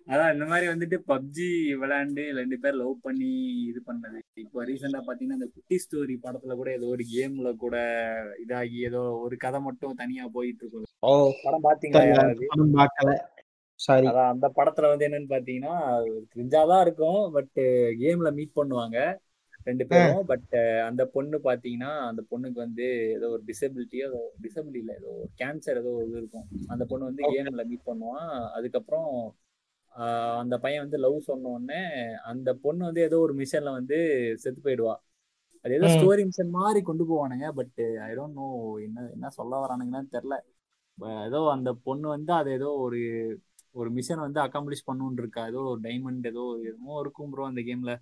அதான் 0.06 0.32
இந்த 0.34 0.44
மாதிரி 0.50 0.66
வந்துட்டு 0.70 0.96
பப்ஜி 1.10 1.46
விளையாண்டு 1.80 2.24
ரெண்டு 2.38 2.56
பேர் 2.62 2.76
லவ் 2.80 3.04
பண்ணி 3.06 3.30
இது 3.70 3.80
பண்ணது. 3.86 4.18
இப்போ 4.42 4.64
ரீசெண்டா 4.68 5.00
பாத்தீங்கன்னா 5.06 5.38
இந்த 5.38 5.48
குட்டி 5.54 5.76
ஸ்டோரி 5.84 6.14
படத்துல 6.24 6.54
கூட 6.60 6.70
ஏதோ 6.76 6.88
ஒரு 6.94 7.04
கேம்ல 7.14 7.50
கூட 7.64 7.76
இதாகி 8.42 8.78
ஏதோ 8.88 9.00
ஒரு 9.24 9.36
கதை 9.44 9.60
மட்டும் 9.66 9.98
தனியா 10.02 10.26
போயிட்டு 10.36 10.62
இருக்கும் 10.64 10.86
ஓ 11.08 11.12
படம் 11.44 11.66
பாத்தீங்களா 11.66 13.16
சாரி. 13.80 14.06
அதான் 14.10 14.32
அந்த 14.34 14.46
படத்துல 14.58 14.90
வந்து 14.90 15.06
என்னன்னு 15.06 15.32
பாத்தீங்கன்னா 15.32 15.74
கிரிஞ்சாதான் 16.32 16.84
இருக்கும் 16.84 17.22
பட் 17.34 17.58
கேம்ல 18.02 18.30
மீட் 18.38 18.58
பண்ணுவாங்க 18.58 18.98
ரெண்டு 19.66 19.84
பேரும். 19.90 20.22
பட் 20.30 20.54
அந்த 20.88 21.02
பொண்ணு 21.14 21.36
பாத்தீங்கன்னா 21.46 21.90
அந்த 22.10 22.22
பொண்ணுக்கு 22.30 22.58
வந்து 22.64 22.86
ஏதோ 23.16 23.26
ஒரு 23.34 23.42
டிசபிலிட்டியோ 23.50 24.04
ஏதோ 24.10 24.20
டிசபிலிட்டி 24.44 24.80
இல்ல 24.82 24.92
ஏதோ 25.00 25.12
கேன்சர் 25.40 25.80
ஏதோ 25.82 25.92
ஒரு 26.02 26.14
இருக்கும். 26.20 26.46
அந்த 26.68 26.84
பொண்ணு 26.90 27.08
வந்து 27.10 27.24
கேம்ல 27.34 27.64
மீட் 27.72 27.88
பண்ணுவான் 27.90 28.30
அதுக்கப்புறம் 28.58 29.10
அந்த 30.38 30.58
பையன் 30.58 30.80
வந்து 30.80 30.98
லவ் 30.98 31.18
சொன்ன 31.20 31.48
உடனே 31.48 31.82
அந்த 32.24 32.54
பொண்ணு 32.54 32.84
வந்து 32.84 33.00
ஏதோ 33.00 33.18
ஒரு 33.18 33.34
மிஷன்ல 33.34 33.70
வந்து 33.70 33.98
செத்து 34.38 34.60
போயிடுவா. 34.64 34.94
அது 35.64 35.74
ஏதோ. 35.74 35.86
ஸ்டோரி 35.86 36.24
மிஷன் 36.24 36.50
மாதிரி 36.50 36.82
கொண்டு 36.82 37.04
போவானுங்க 37.04 37.48
பட் 37.48 37.76
ஐ 37.76 38.10
டோன்ட் 38.16 38.32
நோ 38.32 38.46
என்ன 38.82 39.08
என்ன 39.12 39.28
சொல்ல 39.28 39.66
வரானுங்கன்னு 39.66 40.12
தெரியல. 40.12 40.36
ப- 40.98 41.24
ஏதோ 41.24 41.50
அந்த 41.50 41.72
பொண்ணு 41.72 42.08
வந்து 42.08 42.32
அது 42.32 42.50
ஏதோ 42.50 42.68
ஒரு 42.84 43.00
ஒரு 43.72 43.90
மிஷன் 43.90 44.18
வந்து 44.18 44.40
அக்காம்ப்ளிஷ் 44.40 44.86
பண்ணுன்னு 44.86 45.18
இருக்கா. 45.18 45.46
ஏதோ 45.46 45.58
ஒரு 45.58 45.80
டைமண்ட் 45.80 46.26
ஏதோ 46.26 46.58
என்னமோ 46.62 47.00
இருக்கும் 47.00 47.30
ப்ரோ 47.30 47.46
அந்த 47.46 47.60
கேம்ல 47.60 47.94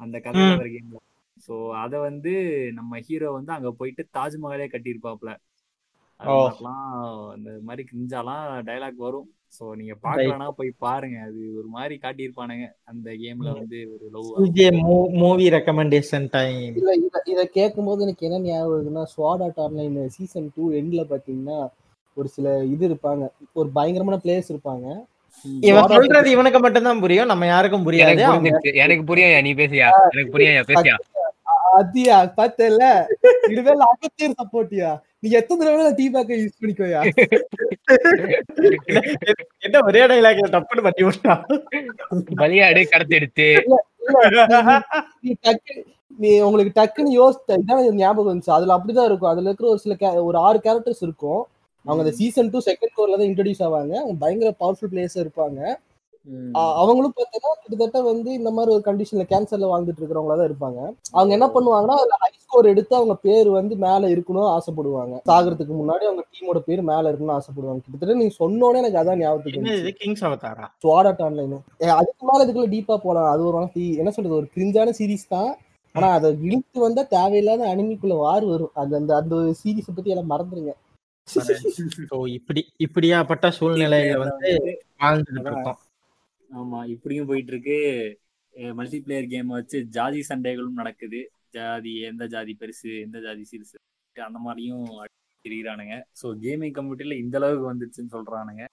அந்த 0.00 0.18
ம். 0.18 0.56
வர 0.56 0.68
கேம்ல 0.68 0.96
ஸோ 1.48 1.54
அதை 1.72 2.00
வந்து 2.00 2.32
நம்ம 2.72 3.00
ஹீரோ 3.00 3.30
வந்து 3.30 3.52
அங்க 3.52 3.72
போயிட்டு 3.72 4.08
தாஜ்மஹாலே 4.12 4.66
கட்டியிருப்பாப்ல. 4.66 5.30
இந்த 7.36 7.58
மாதிரி 7.62 7.88
கிரிஞ்சாலாம் 7.92 8.44
டைலாக் 8.66 8.94
வரும். 8.94 9.34
ஸோ 9.52 9.64
நீங்க 9.78 9.94
பார்க்கலனா 10.04 10.48
போய் 10.58 10.70
பாருங்க. 10.84 11.16
அது 11.28 11.40
ஒரு 11.60 11.68
மாதிரி 11.76 11.94
காட்டியிருப்பானுங்க. 12.02 12.66
அந்த 12.84 13.08
கேம்ல 13.22 13.48
வந்து 13.58 13.78
ஒரு 13.94 14.06
love 14.14 14.28
CJ 14.40 14.66
movie 15.22 15.46
recommendation 15.56 16.26
time 16.36 16.60
இல்ல 16.80 16.92
இத 17.32 17.44
கேட்கும்போது 17.58 18.04
எனக்கு 18.06 18.26
என்ன 18.28 18.40
ஞாபகம் 18.46 18.74
இருக்குன்னா 18.76 19.04
Sword 19.14 19.44
Art 19.46 19.62
Online 19.66 19.96
season 20.16 20.48
two 20.56 20.66
எண்ட்ல 20.80 21.04
பாத்தீங்கன்னா 21.12 21.58
ஒரு 22.16 22.28
சில 22.36 22.46
இது 22.74 22.84
இருப்பாங்க. 22.90 23.24
ஒரு 23.58 23.68
பயங்கரமான 23.76 24.18
பிளேயர்ஸ் 24.24 24.52
இருப்பாங்க. 24.52 24.86
இவன் 25.68 25.90
சொல்றது 25.92 26.28
இவனுக்கு 26.34 26.60
மட்டும்தான் 26.60 27.02
புரியும். 27.04 27.30
நம்ம 27.32 27.46
யாருக்கும் 27.46 27.86
புரியாது. 27.86 28.22
எனக்கு 28.84 29.04
புரியும் 29.10 29.46
நீ 29.46 29.52
பேசியா 29.60 29.88
எனக்கு 30.12 30.34
புரியா 30.36 30.64
பேசியா 30.72 30.96
அதியா 31.78 32.16
பார்த்தல 32.38 32.84
இதுவேல 33.52 33.86
அகத்தியர் 33.92 34.38
சப்போர்ட்டியா? 34.40 34.90
நீ 35.22 35.28
எத்தனை 35.38 35.60
தடவை 35.60 35.92
டீ 35.98 36.06
பேக்கை 36.14 36.36
யூஸ் 36.42 36.60
பண்ணிக்கோயா? 36.60 37.00
என்ன 39.66 39.82
ஒரே 39.88 40.02
டைலாக் 40.10 40.40
டப்புன்னு 40.54 40.84
பட்டி 40.86 41.02
விட்டா? 41.08 41.34
பலியாடு 42.42 42.82
கடத்தி 42.92 43.16
எடுத்து. 43.20 43.48
நீ 46.22 46.30
உங்களுக்கு 46.46 46.72
டக்குன்னு 46.78 47.10
யோசித்த 47.18 47.58
இதான் 47.60 48.00
ஞாபகம் 48.02 48.30
வந்துச்சு. 48.30 48.56
அதுல 48.56 48.74
அப்படிதான் 48.76 49.08
இருக்கும். 49.10 49.32
அதுல 49.32 49.48
இருக்கிற 49.50 49.68
ஒரு 49.74 49.80
சில 49.84 49.94
ஒரு 50.30 50.38
ஆறு 50.46 50.58
கேரக்டர்ஸ் 50.64 51.04
இருக்கும். 51.06 51.42
அவங்க 51.84 52.02
அந்த 52.04 52.14
சீசன் 52.20 52.50
டூ 52.54 52.60
செகண்ட் 52.66 52.96
கோர்ல 52.96 53.18
தான் 53.20 53.30
இன்ட்ரடியூஸ் 53.30 53.62
ஆவாங்க. 53.66 53.94
அவங்க 54.02 54.16
பயங்கர 54.24 54.50
பவர்ஃபுல் 54.62 54.92
பிளேயர்ஸ் 54.94 55.20
இருப்பாங்க. 55.22 55.60
அவங்களும் 56.80 57.14
பார்த்தீங்கன்னா 57.18 57.52
கிட்டத்தட்ட 57.62 57.98
வந்து 58.08 58.30
இந்த 58.38 58.50
மாதிரி 58.56 58.70
ஒரு 58.76 58.82
கண்டிஷன்ல 58.88 59.24
கேன்சர்ல 59.30 59.70
வாழ்ந்துட்டு 59.70 60.00
இருக்கிறவங்களா 60.00 60.36
தான் 60.40 60.48
இருப்பாங்க. 60.50 60.80
அவங்க 61.16 61.32
என்ன 61.36 61.46
பண்ணுவாங்கன்னா 61.54 61.96
அதுல 62.00 62.18
ஹை 62.22 62.30
ஸ்கோர் 62.44 62.70
எடுத்து 62.72 62.94
அவங்க 62.98 63.14
பேர் 63.26 63.48
வந்து 63.58 63.74
மேல 63.86 64.02
இருக்கணும்னு 64.14 64.52
ஆசைப்படுவாங்க. 64.56 65.16
சாகிறதுக்கு 65.30 65.74
முன்னாடி 65.80 66.04
அவங்க 66.08 66.24
டீமோட 66.34 66.60
பேர் 66.68 66.82
மேல 66.90 67.10
இருக்கணும்னு 67.10 67.38
ஆசைப்படுவாங்க. 67.38 67.82
கிட்டத்தட்ட 67.84 68.18
நீங்க 68.20 68.36
சொன்னோடனே 68.42 68.82
எனக்கு 68.82 69.00
அதான் 69.02 69.20
ஞாபகத்துக்கு 69.22 69.60
என்ன 69.60 69.70
வந்துச்சு. 69.70 69.88
இது? 69.88 69.98
கிங்ஸ் 70.02 70.24
அவதாரா 70.28 70.68
ஸ்வாட் 70.84 71.22
ஆன்லைன் 71.28 71.56
அதுக்கு 72.00 72.24
மேல 72.30 72.44
இதுக்குள்ள 72.46 72.70
டீப்பா 72.76 72.98
போலாம். 73.06 73.30
அது 73.32 73.44
ஒரு 73.50 73.58
என்ன 74.02 74.12
சொல்றது? 74.16 74.38
ஒரு 74.42 74.48
கிரிஞ்சான 74.56 74.94
சீரிஸ் 75.00 75.32
தான். 75.36 75.50
ஆனா 75.94 76.08
அதை 76.16 76.28
இழுத்து 76.46 76.78
வந்தா 76.86 77.02
தேவையில்லாத 77.16 77.62
அனிமிக்குள்ள 77.72 78.16
வார் 78.24 78.44
வரும். 78.52 78.72
அந்த 78.82 78.94
அந்த 79.00 79.12
அந்த 79.20 79.36
சீரிஸ் 79.60 79.94
பத்தி 79.96 80.14
எல்லாம் 80.14 80.32
மறந்துருங்க. 80.34 80.74
இப்படி 82.36 82.60
இப்படியாப்பட்ட 82.84 83.46
சூழ்நிலையில 83.58 84.18
வந்து 84.22 84.50
வாழ்ந்துட்டு 85.02 85.50
இருக்கோம். 85.50 85.78
ஆமா 86.50 86.78
இப்படியும் 86.86 87.28
போயிட்டு 87.28 87.52
இருக்கு 87.52 87.78
மல்டிபிளேயர் 88.74 89.28
கேம் 89.28 89.54
வச்சு 89.56 89.78
ஜாதி 89.96 90.20
சண்டைகளும் 90.28 90.80
நடக்குது. 90.80 91.20
ஜாதி 91.54 91.92
எந்த 92.08 92.24
ஜாதி 92.26 92.52
பெருசு 92.60 92.90
எந்த 93.04 93.18
ஜாதி 93.20 93.44
சிறுசு 93.50 93.76
அந்த 94.16 94.38
மாதிரியும் 94.38 94.84
திரிகிறானுங்க 95.44 95.94
ஸோ 96.20 96.26
கேமிங் 96.42 96.74
கம்யூனிட்டியில 96.76 97.16
இந்த 97.18 97.36
அளவுக்கு 97.40 97.70
வந்துச்சுன்னு 97.70 98.14
சொல்றானுங்க. 98.16 98.64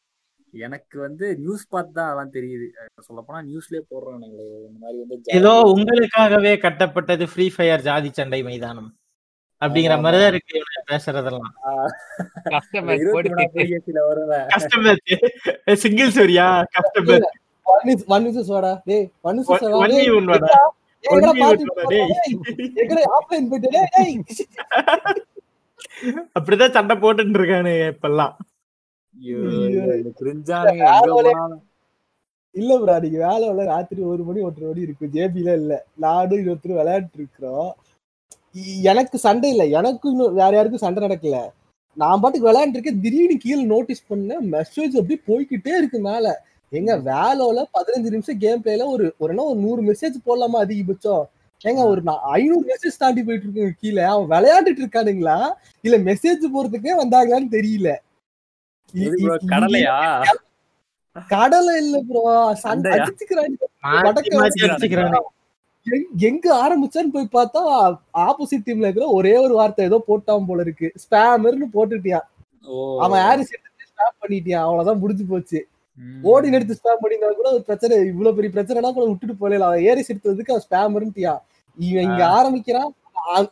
எனக்கு 0.54 0.98
வந்து 1.00 1.26
நியூஸ் 1.38 1.66
பார்த்து 1.68 1.92
தான் 1.94 2.08
அதெல்லாம் 2.08 2.34
தெரியுது. 2.36 2.68
சொல்ல 3.08 3.22
போனா 3.22 3.40
நியூஸ்லயே 3.48 3.82
போடுறானுங்களே 3.92 4.46
இந்த 4.62 4.80
மாதிரி 4.84 4.98
வந்து 5.04 5.36
ஏதோ 5.40 5.54
உங்களுக்காகவே 5.74 6.54
கட்டப்பட்டது 6.66 7.26
ஃப்ரீ 7.32 7.48
ஃபயர் 7.56 7.86
ஜாதி 7.88 8.12
சண்டை 8.12 8.40
மைதானம் 8.44 8.90
அப்படிங்கிற 9.62 9.94
ஆமா. 9.94 10.04
மாதிரிதான் 10.06 10.34
இருக்கு 10.34 10.58
பேசுறதெல்லாம். 10.90 11.54
கஸ்டமர் 12.54 13.04
பிடிஎஸ்ல 13.56 14.00
வரும்ல. 14.10 14.36
கஸ்டமர் 14.54 15.02
அப்படிதான் 26.40 26.72
சண்டை 26.72 26.96
போட்டுட்டு 26.96 27.38
இருக்கானுங்க 27.38 27.94
இப்பெல்லாம். 27.94 28.34
வேலை- 30.74 31.60
இல்ல 32.52 32.80
ப்ரோ 32.80 32.94
அன்னைக்கு 32.94 33.28
வேலை 33.28 33.50
உள்ள 33.50 33.64
ராத்திரி 33.64 34.02
ஒரு 34.02 34.24
மணி 34.24 34.40
ஒன்றரை 34.40 34.70
மணி 34.70 34.82
இருக்கு 34.82 35.10
ஜேபில 35.14 35.54
இல்ல. 35.54 35.86
நானும் 35.96 36.38
இன்னொருத்தர் 36.38 36.76
விளையாட்டு 36.76 37.08
இருக்கிறோம். 37.14 37.76
எனக்கு 38.82 39.18
சண்டை 39.18 39.50
இல்ல. 39.50 39.66
எனக்கும் 39.66 40.12
இன்னும் 40.12 40.34
வேற 40.34 40.56
யாருக்கும் 40.56 40.80
சண்டை 40.80 41.08
நடக்கல. 41.08 41.50
நான் 41.94 42.20
பாட்டுக்கு 42.20 42.52
விளையாண்டு 42.52 42.70
இருக்கேன். 42.70 43.02
திடீர்னு 43.02 43.38
கீழே 43.38 43.64
நோட்டீஸ் 43.64 44.04
பண்ணேன். 44.10 44.46
மெசேஜ் 44.52 44.98
அப்படியே 44.98 45.20
போய்க்கிட்டே 45.28 45.78
இருக்கு 45.78 46.00
மேல. 46.00 46.46
எங்க 46.70 46.98
வேலோல 46.98 47.64
பதினஞ்சு 47.78 48.10
நிமிஷம் 48.10 48.38
கேம் 48.38 48.64
பிளேல 48.64 48.86
ஒரு 48.86 49.16
ஒரு 49.18 49.36
ஒரு 49.46 49.56
நூறு 49.56 49.82
மெசேஜ் 49.84 50.28
போடலாமா 50.28 50.56
அதிகபட்சம் 50.56 51.24
ஏங்க 51.66 51.86
ஒரு 51.86 52.02
நான் 52.02 52.20
ஐநூறு 52.22 52.66
மெசேஜ் 52.66 52.98
தாண்டி 52.98 53.24
போயிட்டு 53.24 53.48
இருக்கு 53.48 53.74
கீழே. 53.80 54.02
அவன் 54.02 54.44
விளையாண்டுட்டு 54.44 54.80
இருக்கானுங்களா? 54.80 55.54
இல்ல 55.82 55.98
மெசேஜ் 55.98 56.56
போறதுக்கே 56.56 57.04
வந்தாங்களான்னு 57.04 57.48
தெரியல. 57.52 57.96
கடலையா? 59.48 60.24
கடலை 61.28 61.78
இல்ல 61.78 62.02
ப்ரோ 62.08 62.56
சண்டை? 62.56 62.92
அடிச்சுக்கிறாங்க. 62.92 63.60
எங்க- 66.18 66.56
ஆரம்பிச்சான்னு 66.64 67.26
போய் 67.28 67.30
பார்த்தா 67.34 67.60
ஆப்போசிட் 68.14 68.68
டீம்ல 68.68 68.78
இருக்கிற 68.78 69.08
ஒரே 69.08 69.38
ஒரு 69.38 69.54
வார்த்தை 69.54 69.86
ஏதோ 69.86 70.04
போட்டான் 70.08 70.46
போல 70.48 70.62
இருக்கு. 70.62 70.92
ஸ்பேமர்னு 70.96 71.66
போட்டுட்டியான். 71.74 72.28
அவன் 73.00 73.22
ஸ்டாப் 73.44 74.16
பண்ணிட்டியான்? 74.22 74.56
அவ்வளவுதான் 74.56 75.00
முடிஞ்சு 75.00 75.26
போச்சு. 75.26 75.68
ஓடி 76.32 76.56
எடுத்து 76.58 76.78
ஸ்பேம் 76.80 77.02
பண்ணியிருந்தா 77.02 77.38
கூட 77.40 77.50
ஒரு 77.56 77.64
பிரச்சனை 77.68 77.94
இவ்வளவு 78.12 78.36
பெரிய 78.38 78.52
பிரச்சனைனா 78.56 78.90
கூட 78.96 79.06
விட்டுட்டு 79.10 79.36
போகல 79.42 79.68
அவன் 79.68 79.84
ஏரிஸ் 79.90 80.12
எடுத்ததுக்கு 80.14 80.54
அவன் 80.54 80.66
ஸ்பேமர்ன்ட்டியான் 80.68 81.42
இவன் 81.78 82.08
இங்க 82.10 82.24
ஆரம்பிக்கிறான். 82.38 82.92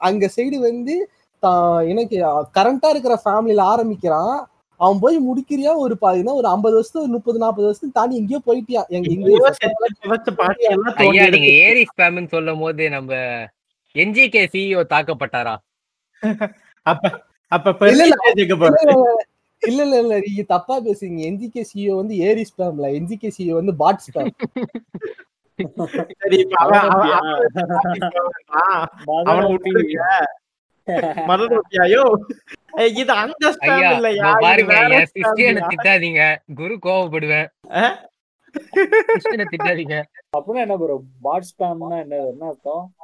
அங்க 0.07 0.25
சைடு 0.35 0.57
வந்து 0.67 0.95
தான் 1.43 1.87
எனக்கு 1.91 2.17
கரண்டா 2.57 2.89
இருக்கிற 2.93 3.15
ஃபேமிலில 3.23 3.65
ஆரம்பிக்கிறான். 3.73 4.35
அவன் 4.79 5.01
போய் 5.03 5.17
முடிக்கிறியா? 5.27 5.71
ஒரு 5.83 5.95
பாத்தீங்கன்னா 6.01 6.37
ஒரு 6.39 6.47
ஐம்பது 6.53 6.75
வருஷம் 6.77 7.01
ஒரு 7.03 7.11
முப்பது 7.15 7.37
நாற்பது 7.43 7.67
வருஷம் 7.67 7.93
தாண்டி 7.97 8.19
எங்கேயோ 8.21 8.39
போயிட்டியான் 8.47 8.89
எங்க 8.95 9.11
இங்க 9.15 9.27
நீங்க 11.35 11.51
ஏரி 11.67 11.83
ஸ்பேம்னு 11.91 12.33
சொல்லும் 12.35 12.63
போது 12.63 12.83
நம்ம 12.95 13.11
என்ஜிகே 13.95 14.43
சிஇஓ 14.53 14.81
தாக்கப்பட்டாரா? 14.93 15.55
அப்ப 16.85 17.03
அப்ப 17.51 17.73
இல்ல 19.67 19.83
இல்ல 19.83 19.99
இல்ல. 19.99 20.19
நீங்க 20.25 20.43
தப்பா 20.53 20.75
பேசுறீங்க. 20.81 21.21
என்ஜிகே 21.29 21.63
சிஓ 21.71 21.95
வந்து 21.95 22.17
ஏரி 22.17 22.45
ஸ்பேம்ல 22.51 22.89
என்ஜிகே 22.99 23.31
சிஓ 23.37 23.53
வந்து 23.59 23.75
பாட் 23.75 24.03
ஸ்பேம். 24.07 24.33
திட்டாதீங்க. 35.69 36.23
குரு 36.59 36.75
கோவப்படுவேன். 36.85 37.47
திட்டாதீங்க. 39.53 39.95
அப்படின்னா 40.37 40.61
என்ன 40.65 40.77
ப்ரோ 40.77 40.97
பாட் 41.21 41.47
ஸ்பேம்னா 41.51 41.97
என்ன 42.03 42.15
என்ன 42.31 42.45
அர்த்தம்? 42.51 42.94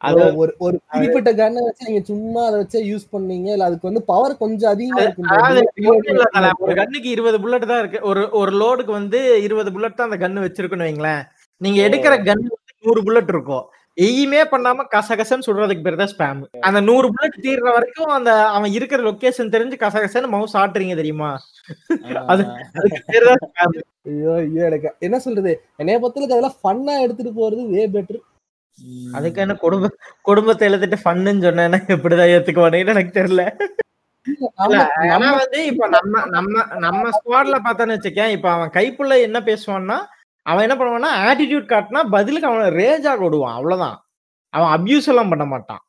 ஒரு 0.00 0.50
ஒரு 0.58 0.76
குறிப்பிட்ட 0.92 1.30
கன்னை 1.38 1.60
வச்சு 1.66 1.86
நீங்க 1.88 2.02
சும்மா 2.08 2.40
அதை 2.46 2.56
வச்சு 2.60 2.78
யூஸ் 2.88 3.06
பண்ணீங்க 3.12 3.48
இல்ல 3.54 3.68
அதுக்கு 3.68 3.88
வந்து 3.88 4.02
பவர் 4.10 4.40
கொஞ்சம் 4.42 4.72
அதிகமா 4.72 5.02
இருக்கும் 5.02 5.30
ஒரு 6.64 6.74
கன்னுக்கு 6.80 7.08
இருபது 7.14 7.38
புல்லட் 7.42 7.70
தான் 7.70 7.80
இருக்கு. 7.82 8.00
ஒரு 8.10 8.22
ஒரு 8.40 8.52
லோடுக்கு 8.60 8.92
வந்து 8.92 9.18
இருபது 9.46 9.72
புல்லட் 9.74 9.96
தான் 9.96 10.08
அந்த 10.08 10.18
கன்னு 10.22 10.44
வச்சிருக்குன்னு 10.44 10.88
வைங்களேன். 10.88 11.22
நீங்க 11.60 11.80
எடுக்கிற 11.86 12.14
கன் 12.28 12.44
நூறு 12.84 13.00
புல்லட் 13.06 13.32
இருக்கும். 13.34 13.64
எய்யுமே 13.98 14.40
பண்ணாம 14.52 14.84
கசகசன்னு 14.92 15.46
சுடுறதுக்கு 15.46 15.84
பேர் 15.84 15.98
தான் 15.98 16.12
ஸ்பேம் 16.12 16.38
அந்த 16.66 16.78
நூறு 16.86 17.06
புல்லட் 17.10 17.36
தீர்ற 17.44 17.68
வரைக்கும் 17.76 18.12
அந்த 18.16 18.30
அவன் 18.54 18.72
இருக்கிற 18.76 19.00
லொகேஷன் 19.06 19.52
தெரிஞ்சு 19.52 19.76
கசகசன்னு 19.82 20.32
மவுஸ் 20.32 20.56
ஆட்டுறீங்க 20.62 20.96
தெரியுமா? 21.00 21.30
அது- 22.24 22.48
அதுக்கு 22.74 23.00
பேர் 23.10 23.28
தான் 23.28 23.42
spam. 23.44 23.72
ஐயோ 24.10 24.32
ஐயோ 24.40 24.62
எனக்கு 24.70 24.88
என்ன 25.00 25.18
சொல்றது? 25.26 25.52
என்னைய 25.80 25.98
பொறுத்தளவுக்கு 25.98 26.36
அதெல்லாம் 26.36 26.58
ஃபன்னா 26.60 26.94
எடுத்துட்டு 27.04 27.32
போறது 27.38 27.62
வே 27.70 27.84
பெட்டர் 27.94 28.20
அதுக்கு 29.12 29.40
என்ன 29.40 29.54
குடும்ப 29.54 29.90
குடும்பத்தை 30.22 30.68
எழுதிட்டு 30.68 30.96
ஃபன்னுன்னு 31.04 31.46
சொன்னேன்னா 31.46 31.80
எப்படிதான் 31.94 32.32
ஏத்துக்குவானுன்னு 32.34 32.94
எனக்கு 32.94 33.20
தெரியல. 33.20 33.44
ஆனா 35.14 35.32
வந்து 35.32 35.66
இப்ப 35.66 35.88
நம்ம 35.88 36.26
நம்ம 36.26 36.64
நம்ம 36.78 37.08
ஸ்குவாட்ல 37.08 37.56
பார்த்தோன்னு 37.64 37.96
வச்சுக்கேன் 37.96 38.28
இப்ப 38.28 38.50
அவன் 38.50 38.70
கைப்புள்ள 38.70 39.20
என்ன 39.20 39.40
பேசுவான்னா 39.40 39.98
அவன் 40.42 40.70
என்ன 40.70 40.76
பண்ணுவான்னா 40.76 41.10
ஆட்டிடியூட் 41.28 41.72
காட்டினா 41.72 42.00
பதிலுக்கு 42.10 42.48
அவன் 42.48 42.74
ரேஜா 42.74 43.18
கொடுவான் 43.18 43.54
அவ்வளவுதான். 43.54 44.04
அவன் 44.50 44.72
அபியூஸ் 44.76 45.08
எல்லாம் 45.08 45.28
பண்ண 45.28 45.44
மாட்டான். 45.44 45.82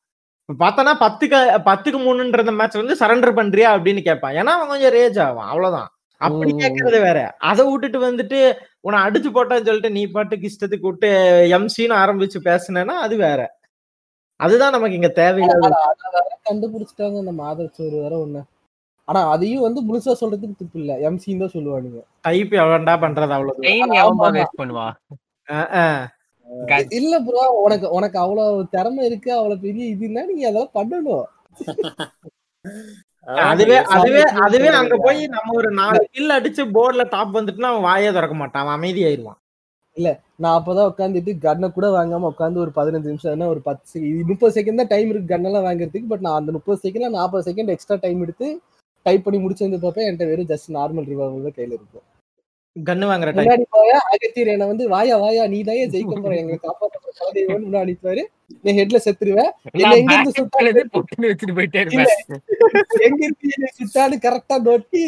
இப்ப 0.49 0.55
பார்த்தோன்னா 0.65 0.93
பத்துக்கு 0.99 1.37
பத்துக்கு 1.69 1.99
மூணுன்ற 2.07 2.53
மேட்ச் 2.55 2.81
வந்து 2.81 2.95
சரண்டர் 2.99 3.37
பண்றியா 3.39 3.69
அப்படின்னு 3.75 4.01
கேட்பான். 4.01 4.33
ஏன்னா 4.33 4.53
அவன் 4.57 4.67
கொஞ்சம் 4.67 4.93
ரேஜ் 4.93 5.19
ஆவான் 5.19 5.47
அவ்வளவுதான். 5.47 5.89
அப்படி 6.21 6.51
ம். 6.51 6.59
கேட்கறது 6.59 6.99
வேற. 7.05 7.19
அதை 7.49 7.63
விட்டுட்டு 7.65 7.99
வந்துட்டு 8.01 8.39
உன்னை 8.81 8.99
அடிச்சு 9.05 9.29
போட்டான்னு 9.29 9.67
சொல்லிட்டு 9.67 9.95
நீ 9.97 10.03
பாட்டுக்கு 10.07 10.49
இஷ்டத்துக்கு 10.51 10.89
விட்டு 10.89 11.09
எம்சின்னு 11.57 11.95
ஆரம்பிச்சு 12.03 12.39
பேசுனேன்னா 12.49 12.95
அது 13.05 13.15
வேற. 13.17 13.39
அதுதான் 14.39 14.75
நமக்கு 14.75 14.97
இங்க 14.99 15.11
தேவையில்லாத 15.19 15.75
கண்டுபிடிச்சிட்டாங்க 16.47 17.17
அந்த 17.23 17.33
மாதச்சோறு 17.37 17.97
வேற 18.03 18.13
ஒண்ணு. 18.23 18.41
ஆனா 19.07 19.19
அதையும் 19.33 19.65
வந்து 19.65 19.79
முழுசா 19.87 20.13
சொல்றதுக்கு 20.21 20.59
துப்பு 20.61 20.79
இல்ல. 20.79 20.93
எம்சின்னு 21.07 21.43
தான் 21.43 21.55
சொல்லுவானுங்க. 21.55 21.99
டைப் 22.21 22.53
எவன்டா 22.61 22.95
பண்றது 23.03 23.35
அவ்வளவு 23.35 24.57
பண்ணுவா? 24.61 24.87
இல்ல 26.97 27.15
ப்ரோ 27.23 27.43
உனக்கு 27.63 27.87
உனக்கு 27.89 28.17
அவ்வளவு 28.19 28.65
திறமை 28.71 29.03
இருக்கு 29.05 29.31
அவ்வளவு 29.33 29.63
பெரிய 29.65 29.85
இதுன்னா 29.95 30.23
நீங்க 30.25 30.45
அதெல்லாம் 30.45 30.75
பண்ணணும். 30.75 31.25
அதுவே 33.27 33.77
அதுவே 33.95 34.21
அதுவே 34.45 34.69
அங்க 34.79 34.95
போய் 35.05 35.21
நம்ம 35.35 35.53
ஒரு 35.59 35.69
நாலு 35.79 36.01
கில் 36.15 36.35
அடிச்சு 36.37 36.63
போர்டுல 36.75 37.03
டாப் 37.13 37.35
வந்துட்டுனா 37.37 37.71
அவன் 37.71 37.87
வாயே 37.89 38.09
திறக்க 38.17 38.35
மாட்டான். 38.41 38.63
அவன் 38.63 38.77
அமைதியாயிருவான். 38.79 39.39
நான் 40.43 40.55
அப்பதான் 40.59 40.89
உட்காந்துட்டு 40.91 41.31
கன்னை 41.45 41.67
கூட 41.75 41.87
வாங்காம 41.97 42.29
உட்காந்து 42.31 42.63
ஒரு 42.63 42.71
பதினஞ்சு 42.79 43.11
நிமிஷம் 43.11 43.33
என்ன 43.35 43.45
ஒரு 43.53 43.61
பத்து 43.67 43.85
செகண்ட் 43.93 44.29
முப்பது 44.31 44.53
செகண்ட் 44.57 44.81
தான் 44.81 44.91
டைம் 44.93 45.11
இருக்கு 45.11 45.31
கன்னெல்லாம் 45.33 45.67
வாங்குறதுக்கு 45.67 46.11
பட் 46.13 46.25
நான் 46.27 46.39
அந்த 46.39 46.51
முப்பது 46.57 46.79
செகண்ட்ல 46.85 47.11
நாற்பது 47.17 47.45
செகண்ட் 47.49 47.73
எக்ஸ்ட்ரா 47.75 47.97
டைம் 48.05 48.23
எடுத்து 48.25 48.47
டைப் 49.05 49.25
பண்ணி 49.25 49.39
முடிச்சிருந்து 49.43 49.79
பார்ப்பேன் 49.85 50.07
என்கிட்ட 50.07 50.27
வெறும் 50.31 50.51
ஜஸ்ட் 50.51 50.69
நார்மல் 50.77 51.07
ரிவால்வர் 51.11 51.47
தான் 51.47 51.57
கையில 51.59 51.75
இருக்கும். 51.79 52.05
கன்னு 52.75 53.05
வாங்குற 53.09 53.29
டைம் 53.31 53.45
முன்னாடி 53.45 53.65
போயா 53.75 53.97
அகத்தியர் 54.13 54.49
என்ன 54.53 54.65
வந்து 54.71 54.85
வாயா 54.93 55.17
வாயா 55.21 55.43
நீ 55.51 55.59
தான் 55.67 55.77
ஜெயிக்க 55.93 56.15
போற 56.23 56.33
எங்களை 56.39 56.57
காப்பாற்ற 56.63 56.97
முன்னாடி 57.03 57.41
அனுப்பிவாரு 57.83 58.23
நீ 58.65 58.71
ஹெட்ல 58.77 58.97
செத்துருவேன். 59.05 59.49
என்ன 59.73 59.83
நான் 59.85 59.99
எங்க 59.99 60.13
இருந்து 60.15 60.43
எழுதி 60.61 60.83
பொட்டுன்னு 60.95 61.29
வச்சுட்டு 61.31 61.55
போயிட்டே 61.57 61.81
இருப்பேன். 61.83 62.41
எங்க 63.07 63.21
இருந்து 63.25 63.53
என்னை 63.55 64.17
கரெக்டா 64.25 64.55
நோட்டி 64.67 65.01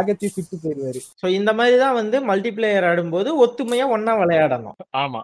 அகத்தி 0.00 0.28
சுட்டு 0.28 0.56
போயிருவாரு 0.64 1.00
சோ 1.20 1.26
இந்த 1.38 1.52
மாதிரி 1.60 1.76
தான் 1.84 1.98
வந்து 2.00 2.18
மல்டிபிளேயர் 2.30 2.88
ஆடும்போது 2.90 3.30
ஒத்துமையா 3.44 3.86
ஒண்ணா 3.96 4.14
விளையாடணும். 4.22 4.78
ஆமா. 5.02 5.22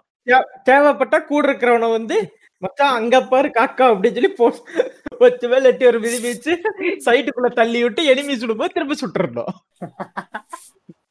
தேவைப்பட்டா 0.69 1.19
கூட 1.23 1.43
இருக்கிறவனை 1.49 1.89
வந்து 1.97 2.17
மச்சான் 2.61 2.97
அங்க 2.97 3.15
பாரு 3.29 3.49
காக்கா 3.55 3.85
அப்படின்னு 3.91 4.17
சொல்லி 4.17 4.31
போ 4.39 4.47
வச்சு 5.23 5.47
மேல 5.51 5.69
எட்டி 5.71 5.85
ஒரு 5.89 5.99
மிதி 6.03 6.17
மிதிச்சு 6.25 6.53
சைட்டுக்குள்ள 7.07 7.49
தள்ளி 7.59 7.79
விட்டு 7.83 8.01
எனிமி 8.11 8.35
சுடும்போது 8.41 8.75
திரும்ப 8.75 8.95
சுட்டுறணும். 9.01 9.53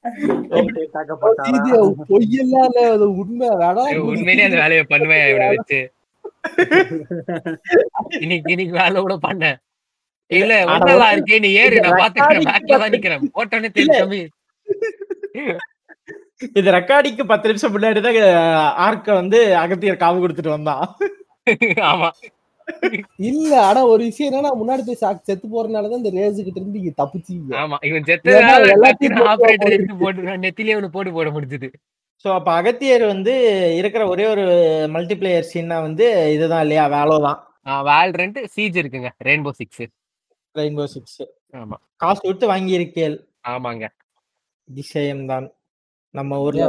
ஓகே 0.05 0.83
தாக்கப்பட்டாரா? 0.95 1.49
இது 1.59 1.79
பொய்யெல்லாம் 2.11 2.67
இல்ல 2.69 2.83
அது 2.93 3.07
உண்மை 3.21 3.49
வேணா 3.61 3.83
உண்மையிலேயே 4.11 4.47
அந்த 4.49 4.61
வேலையை 4.63 4.85
பண்ணுவேன் 4.93 5.25
இவனை 5.33 5.49
வச்சு. 5.53 5.81
இன்னைக்கு 8.21 8.53
இன்னைக்கு 8.55 8.75
வேலை 8.79 8.99
கூட 9.01 9.17
பண்ணேன் 9.25 9.59
இல்ல 10.31 10.53
ஒன்னதா 10.75 11.07
இருக்கே 11.15 11.41
நீ 11.45 11.51
ஏறு 11.63 11.83
நான் 11.85 12.01
பாத்துக்கிறேன் 12.03 12.49
பேக்ல 12.51 12.79
தான் 12.83 12.95
நிக்கிறேன். 12.95 13.25
போட்டோன்னே 13.37 13.71
தெரிஞ்சு 13.77 14.21
இது 16.57 16.69
ரெக்கார்டிங்க்கு 16.77 17.25
பத்து 17.31 17.49
நிமிஷம் 17.51 17.73
முன்னாடி 17.75 18.01
தான் 18.01 18.19
ஆர்க்க 18.85 19.21
வந்து 19.21 19.39
அகத்தியர் 19.63 20.03
காவு 20.03 20.23
கொடுத்துட்டு 20.23 20.57
வந்தான். 20.57 20.85
ஆமா. 21.91 22.09
இல்ல 23.29 23.53
ஆனா 23.67 23.81
ஒரு 23.91 24.03
விஷயம் 24.09 24.29
என்னன்னா 24.31 24.53
முன்னாடி 24.61 24.83
போய் 24.83 25.01
சாக்கு 25.03 25.29
செத்து 25.29 25.47
போறதுனாலதான் 25.49 26.01
இந்த 26.01 26.13
ரேஸு 26.17 26.41
கிட்ட 26.41 26.59
இருந்து 26.61 26.81
இங்க 26.81 26.93
தப்பிச்சீங்க. 27.01 27.51
ஆமா 27.63 27.77
இவன் 27.89 28.09
ஏன்னா 28.35 28.55
எல்லாத்தையும் 28.75 29.29
ஆபரேட்டர் 29.33 29.75
எடுத்து 29.77 29.97
போட்டு 30.03 30.37
நெத்திலே 30.45 30.77
ஒண்ணு 30.79 30.95
போட்டு 30.97 31.13
போட 31.17 31.31
முடிஞ்சது. 31.37 31.69
சோ 32.25 32.29
அப்ப 32.37 32.49
அகத்தியர் 32.59 33.05
வந்து 33.13 33.35
இருக்கிற 33.79 34.03
ஒரே 34.09 34.25
ஒரு 34.33 34.45
மல்டிபிளேயர் 34.95 35.51
சீனா 35.51 35.77
வந்து 35.87 36.07
இதுதான் 36.35 36.65
இல்லையா 36.65 36.85
வேலோ 36.97 37.17
தான். 37.27 37.39
வேல் 37.89 38.13
ரெண்டு 38.21 38.41
சீஜ் 38.55 38.77
இருக்குங்க 38.81 39.11
ரெயின்போ 39.29 39.53
சிக்ஸ் 39.59 39.83
ரெயின்போ 40.55 40.85
சிக்ஸ் 40.95 41.21
ஆமா. 41.55 41.77
காசு 42.03 42.21
கொடுத்து 42.21 42.47
வாங்கி 42.53 42.73
இருக்கேள் 42.79 43.17
ஆமாங்க. 43.53 43.85
விஷயம்தான். 44.69 45.47
நம்ம 46.15 46.39
ஊர்ல 46.45 46.65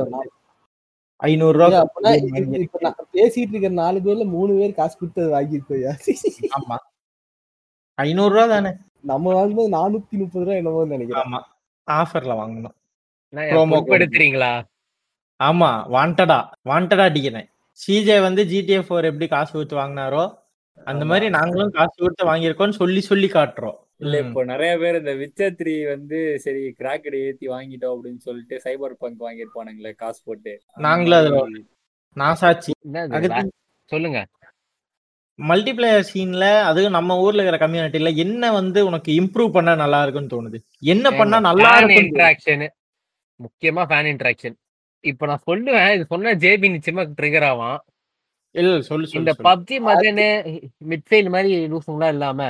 ஏன் 1.21 1.39
வந்து 1.39 1.47
ஐநூறு 1.47 1.57
ரூபா 1.57 1.77
ஏன் 1.77 1.83
அப்பனா 1.83 2.09
கொடுத்து 2.09 2.27
இப்ப- 2.27 2.39
வாங்கி 2.39 2.59
இப்ப 2.59 2.79
நான் 2.81 2.95
பேசிட்டு 3.13 3.53
இருக்க 3.53 3.69
நாலு 3.69 3.99
பேர்ல 3.99 4.25
மூணு 4.25 4.53
பேர் 4.53 4.73
காசு 4.73 4.97
கொடுத்து 4.97 5.33
அதை 5.33 5.33
வாங்கிருக்கோயா 5.33 5.91
ஆமா. 6.59 6.77
ஐநூறு 7.97 8.33
ரூபா 8.33 8.47
தானே? 8.47 8.71
நம்ம 9.01 9.33
வாங்கும்போது 9.33 9.69
நானூத்தி 9.69 10.11
முப்பது 10.11 10.45
ரூபாய் 10.45 10.57
என்னமோ 10.57 10.85
நினைக்கிறேன். 10.85 11.23
ஆமா. 11.23 11.39
ஆஃபர்ல 11.87 12.33
வாங்கணும். 12.39 12.75
எடுத்துறீங்களா 13.97 14.51
ஆமா 15.39 15.69
வாண்டடா 15.87 16.39
வாண்டடா 16.65 17.01
அடிக்கிறேன். 17.01 17.47
சிஜே 17.79 18.21
வந்து 18.21 18.45
ஜிடிஎஃப் 18.45 18.87
ஃபோர் 18.89 19.03
எப்படி 19.03 19.27
காசு 19.27 19.51
கொடுத்து 19.51 19.75
வாங்கினாரோ 19.75 20.23
அந்த 20.87 21.05
மாதிரி 21.05 21.29
நாங்களும் 21.29 21.69
காசு 21.69 21.93
கொடுத்து 21.97 22.25
வாங்கியிருக்கோம்னு 22.25 22.69
சொல்லி 22.71 23.01
சொல்லி 23.01 23.27
காட்டுறோம். 23.27 23.77
இல்ல. 24.01 24.13
இப்போ 24.23 24.41
நிறைய 24.49 24.71
பேர் 24.79 24.99
இந்த 24.99 25.13
விச்சர் 25.19 25.55
த்ரீ 25.59 25.73
வந்து 25.91 26.17
சரி 26.43 26.61
கிராக்கெட் 26.79 27.17
ஏத்தி 27.21 27.47
வாங்கிட்டோம் 27.51 27.93
அப்படின்னு 27.95 28.21
சொல்லிட்டு 28.27 28.55
சைபர் 28.63 28.93
பங்க் 29.01 29.23
வாங்கியிருப்பானுங்களே 29.25 29.91
காசு 29.99 30.19
போட்டு. 30.27 30.53
நாங்களும் 30.85 31.19
அதுல 31.19 31.41
நான் 32.17 32.39
சாட்சி 32.41 32.71
சொல்லுங்க 33.89 34.19
மல்டிபிளேயர் 35.39 36.07
சீன்ல 36.09 36.45
அதுவும் 36.67 36.95
நம்ம 36.95 37.15
ஊர்ல 37.21 37.41
இருக்கிற 37.41 37.59
கம்யூனிட்டில 37.61 38.09
என்ன 38.23 38.51
வந்து 38.57 38.79
உனக்கு 38.89 39.11
இம்ப்ரூவ் 39.19 39.55
பண்ணா 39.55 39.73
நல்லா 39.81 39.99
இருக்குன்னு 40.03 40.33
தோணுது? 40.33 40.57
என்ன 40.85 41.07
பண்ணா 41.19 41.37
நல்லா 41.47 41.69
இருக்கும் 41.75 42.01
இன்டராக்ஷன் 42.03 42.65
முக்கியமா 43.39 43.83
ஃபேன் 43.89 44.09
இன்டராக்ஷன் 44.11 44.55
இப்ப 45.03 45.27
நான் 45.29 45.45
சொல்லுவேன் 45.47 45.93
இது 45.95 46.03
சொன்னா 46.11 46.33
ஜேபி 46.43 46.69
நிச்சயமா 46.73 47.03
ட்ரிகர் 47.17 47.47
ஆவான். 47.47 47.79
இல்ல 48.55 48.73
சொல்லு 48.89 49.07
இந்த. 49.19 49.33
பப்ஜி 49.47 49.77
மதனு 49.85 50.27
மிட்ஃபீல்ட் 50.91 51.33
மாதிரி 51.35 51.53
லூசுங்களாம் 51.71 52.13
இல்லாம 52.15 52.49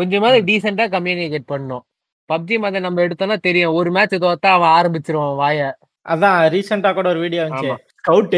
கொஞ்சமாவது 0.00 0.40
டீசெண்டா 0.48 0.86
கம்யூனிகேட் 0.96 1.50
பண்ணணும் 1.52 1.84
பப்ஜி 2.30 2.56
மதன் 2.62 2.86
நம்ம 2.86 3.02
எடுத்தோம்னா 3.04 3.36
தெரியும். 3.46 3.76
ஒரு 3.78 3.90
மேட்ச் 3.94 4.16
தோத்தா 4.24 4.50
அவன் 4.56 4.74
ஆரம்பிச்சிருவான் 4.78 5.38
வாய. 5.40 5.60
அதான் 6.06 6.36
ரீசெண்டா 6.54 6.90
கூட 6.98 7.08
ஒரு 7.14 7.20
வீடியோ 7.24 7.42
வந்துச்சு. 7.44 7.72
ஸ்கவுட் 8.00 8.36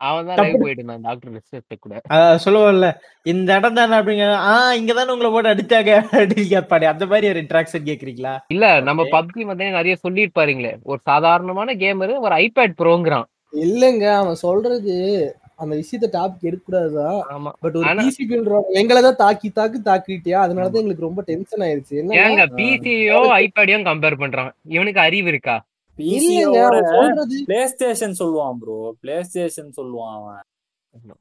அவன் 0.00 0.26
தான். 0.28 0.36
லைவ் 0.40 0.60
போயிட்டு 0.62 0.80
இருந்தான். 0.80 1.02
டாக்டர் 1.06 1.32
ரெஸ்பெக்ட் 1.36 1.82
கூட. 1.86 1.96
சொல்லுவோம்ல 2.44 2.86
இந்த 3.26 3.56
இடம் 3.58 3.78
தானே 3.78 3.96
அப்படிங்க 3.98 4.26
ஆஹ் 4.50 4.74
இங்க 4.78 4.92
தானே 4.98 5.12
உங்களை 5.14 5.30
போட்டு 5.32 5.52
அடிச்சாங்க 5.52 5.92
அப்படின்னு 6.12 6.46
கேட்பாடி 6.52 6.86
அந்த 6.92 7.06
மாதிரி 7.06 7.30
ஒரு 7.32 7.42
இன்ட்ராக்ஷன் 7.44 7.88
கேக்குறீங்களா 7.88 8.34
இல்ல 8.54 8.68
நம்ம 8.88 9.06
பப்ஜி 9.16 9.44
மதனே 9.50 9.70
நிறைய 9.78 9.96
சொல்லிருப்பாருங்களே 10.04 10.72
ஒரு 10.90 11.00
சாதாரணமான 11.10 11.74
கேமரு 11.82 12.16
ஒரு 12.26 12.34
ஐபேட் 12.44 12.78
ப்ரோங்கிறான் 12.82 13.28
இல்லங்க 13.62 14.04
அவன் 14.18 14.42
சொல்றது 14.46 14.96
அந்த 15.62 15.72
விஷயத்த 15.80 16.08
டாபிக் 16.16 16.46
எடுக்கக்கூடாதுதான். 16.48 17.18
ஆமா. 17.34 17.50
பட் 17.60 17.76
ஒரு 17.78 17.86
பிசி 18.00 18.24
எங்களை 18.80 19.00
தான் 19.02 19.20
தாக்கி 19.22 19.48
தாக்கு 19.50 19.80
தாக்கிட்டியா 19.88 20.38
அதனாலதான் 20.44 20.82
எங்களுக்கு 20.82 21.08
ரொம்ப 21.08 21.22
டென்ஷன் 21.22 21.64
ஆயிருச்சு. 21.66 21.96
என்ன 22.20 22.46
பிசியோ 22.60 23.18
ஐபேடையும் 23.40 23.88
கம்பேர் 23.90 24.20
பண்றான் 24.22 24.52
இவனுக்கு 24.76 25.00
அறிவு 25.00 25.28
இருக்கா? 25.28 25.56
பிளே 27.48 27.60
ஸ்டேஷன் 27.72 28.14
சொல்லுவான் 28.20 28.58
ப்ரோ 28.60 28.76
பிளே 29.00 29.16
ஸ்டேஷன் 29.22 29.72
சொல்லுவான் 29.78 30.14
அவன். 30.18 30.44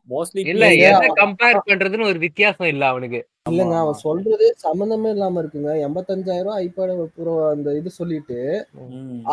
மோஸ்ட்லி 0.10 0.42
இல்ல 0.52 0.66
எதை 0.86 1.08
கம்பேர் 1.20 1.58
பண்றதுன்னு 1.68 2.08
ஒரு 2.12 2.20
வித்தியாசம் 2.24 2.70
இல்ல 2.72 2.84
அவனுக்கு. 2.92 3.20
இல்லங்க 3.50 3.76
அவன் 3.82 4.00
சொல்றது 4.04 4.46
சம்பந்தமே 4.64 5.10
இல்லாம 5.16 5.42
இருக்குங்க. 5.42 5.72
எண்பத்தஞ்சாயிரம் 5.88 6.56
ஐபேட் 6.64 6.94
ப்ரோ 7.18 7.34
அந்த 7.52 7.74
இது 7.80 7.90
சொல்லிட்டு 7.98 8.40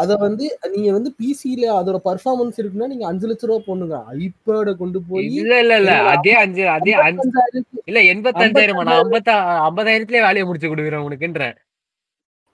அத 0.01 0.17
வந்து 0.25 0.45
நீங்க 0.75 0.91
வந்து 0.97 1.11
பிசில 1.21 1.67
அதோட 1.79 2.01
பர்ஃபார்மன்ஸ் 2.09 2.59
இருக்குன்னா 2.61 2.91
நீங்க 2.93 3.07
அஞ்சு 3.11 3.29
லட்ச 3.31 3.51
ரூபா 3.51 3.61
போடுங்க. 3.69 3.99
ஐபேட 4.19 4.75
கொண்டு 4.83 5.01
போய் 5.09 5.29
இல்ல 5.41 5.55
இல்ல 5.65 5.77
இல்ல. 5.83 5.95
அதே 6.15 6.35
அஞ்சு 6.43 6.65
அதே 6.77 6.95
அஞ்சு. 7.03 7.29
55,000 7.29 7.85
இல்ல 7.91 8.03
எண்பத்தஞ்சாயிரம் 8.13 8.83
நான் 8.83 9.01
ஐம்பத்தா 9.01 9.37
ஐம்பதாயிரத்துலயே 9.69 10.27
வேலையை 10.27 10.47
முடிச்சு 10.49 10.71
கொடுக்குறேன் 10.71 11.07
உனக்குன்றேன். 11.09 11.57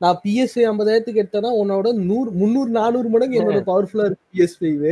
நான் 0.00 0.20
பிஎஸ் 0.22 0.58
ஐம்பதாயிரத்துக்கு 0.68 1.22
எடுத்தேன்னா 1.22 1.50
உன்னோட 1.58 1.88
நூறு 2.06 2.30
முந்நூறு 2.38 2.70
நானூறு 2.76 3.08
மடங்கு 3.08 3.38
என்னோட 3.40 3.60
பவர்ஃபுல்லா 3.68 4.06
இருக்கு 4.08 4.24
பிஎஸ் 4.32 4.56
ஃபைவ் 4.58 4.86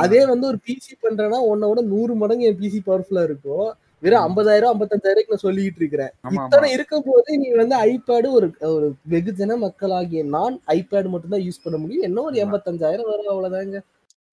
அதே 0.00 0.20
வந்து 0.26 0.46
ஒரு 0.46 0.58
பிசி 0.66 0.92
பண்றேன்னா 1.02 1.38
உன்னோட 1.50 1.80
நூறு 1.90 2.14
மடங்கு 2.14 2.48
என் 2.48 2.60
பிசி 2.60 2.80
பவர்ஃபுல்லா 2.86 3.22
இருக்கும் 3.28 3.68
வெறும் 4.02 4.24
ஐம்பதாயிரம் 4.26 4.70
ஐம்பத்தஞ்சாயிரம் 4.72 5.30
நான் 5.30 5.42
சொல்லிட்டு 5.42 5.80
இருக்கிறேன். 5.82 6.12
இத்தனை 6.36 6.68
இருக்கும் 6.76 7.06
போது 7.08 7.38
நீ 7.40 7.48
வந்து 7.56 7.76
ஐபேடு 7.88 8.28
ஒரு 8.36 8.46
ஒரு 8.70 8.86
வெகுஜன 9.12 9.56
மக்களாகிய 9.64 10.22
நான் 10.34 10.54
ஐபேட் 10.76 11.10
மட்டும் 11.12 11.34
தான் 11.34 11.44
யூஸ் 11.46 11.64
பண்ண 11.64 11.78
முடியும். 11.78 12.06
என்ன 12.08 12.22
ஒரு 12.28 12.36
எண்பத்தஞ்சாயிரம் 12.44 13.10
வரும் 13.10 13.32
அவ்வளவுதாங்க? 13.32 13.78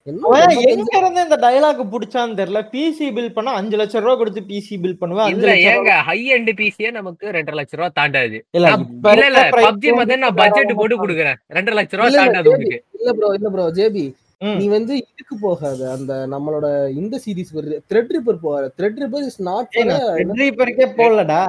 என்ன 0.07 0.27
ஒரு 0.27 0.37
அவன் 0.37 0.51
85,000 0.51 0.73
எங்க 0.73 0.99
இருந்து 0.99 1.23
இந்த 1.25 1.37
டயலாக் 1.41 1.81
புடிச்சான்னு 1.93 2.37
தெரியல. 2.39 2.59
பிசி 2.73 3.07
பில் 3.15 3.33
பண்ணா 3.37 3.53
அஞ்சு 3.59 3.77
லட்சம் 3.81 4.03
ரூபா 4.03 4.15
கொடுத்து 4.15 4.41
பிசி 4.51 4.75
பில் 4.83 4.99
பண்ணுவேன் 5.01 5.31
இல்ல 5.33 5.49
ஏங்க 5.71 5.91
ஹை 6.07 6.19
எண்ட் 6.35 6.51
பிசியே 6.61 6.91
நமக்கு 6.91 7.33
ரெண்டரை 7.37 7.57
லட்சம் 7.59 7.79
ரூபா 7.81 7.91
தாண்டாது. 7.99 8.37
இல்ல 8.53 8.69
நான்- 8.73 8.87
இல்ல 9.25 9.41
பப்ஜி 9.57 9.91
பட்ஜெட் 10.39 10.77
போட்டு 10.79 10.97
கொடுக்குறேன். 10.97 11.37
ரெண்டரை 11.57 11.77
லட்சம் 11.79 11.99
ரூபா 11.99 12.09
இல்ல, 12.09 12.17
இல்ல, 12.17 12.25
தாண்டாது 12.25 12.53
உனக்கு 12.55 12.79
இல்ல 12.99 13.11
ப்ரோ 13.19 13.31
இல்ல 13.39 13.51
ப்ரோ 13.55 13.67
ஜேபி. 13.79 14.05
நீ 14.41 14.65
வந்து 14.67 14.93
இதுக்கு 15.01 15.35
போகாத. 15.41 15.79
அந்த 15.91 16.13
நம்மளோட 16.33 16.67
இந்த 17.01 17.15
சீரிஸ் 17.23 17.53
த்ரெட் 17.91 18.11
ரிப்பர் 18.15 18.43
போகாத. 18.43 18.65
Thread 18.77 18.99
repair 19.03 19.25
is 19.29 19.39
not 19.47 19.77
Red 20.19 20.33
Reaper-க்கே 20.41 20.87
போடலடா 20.99 21.39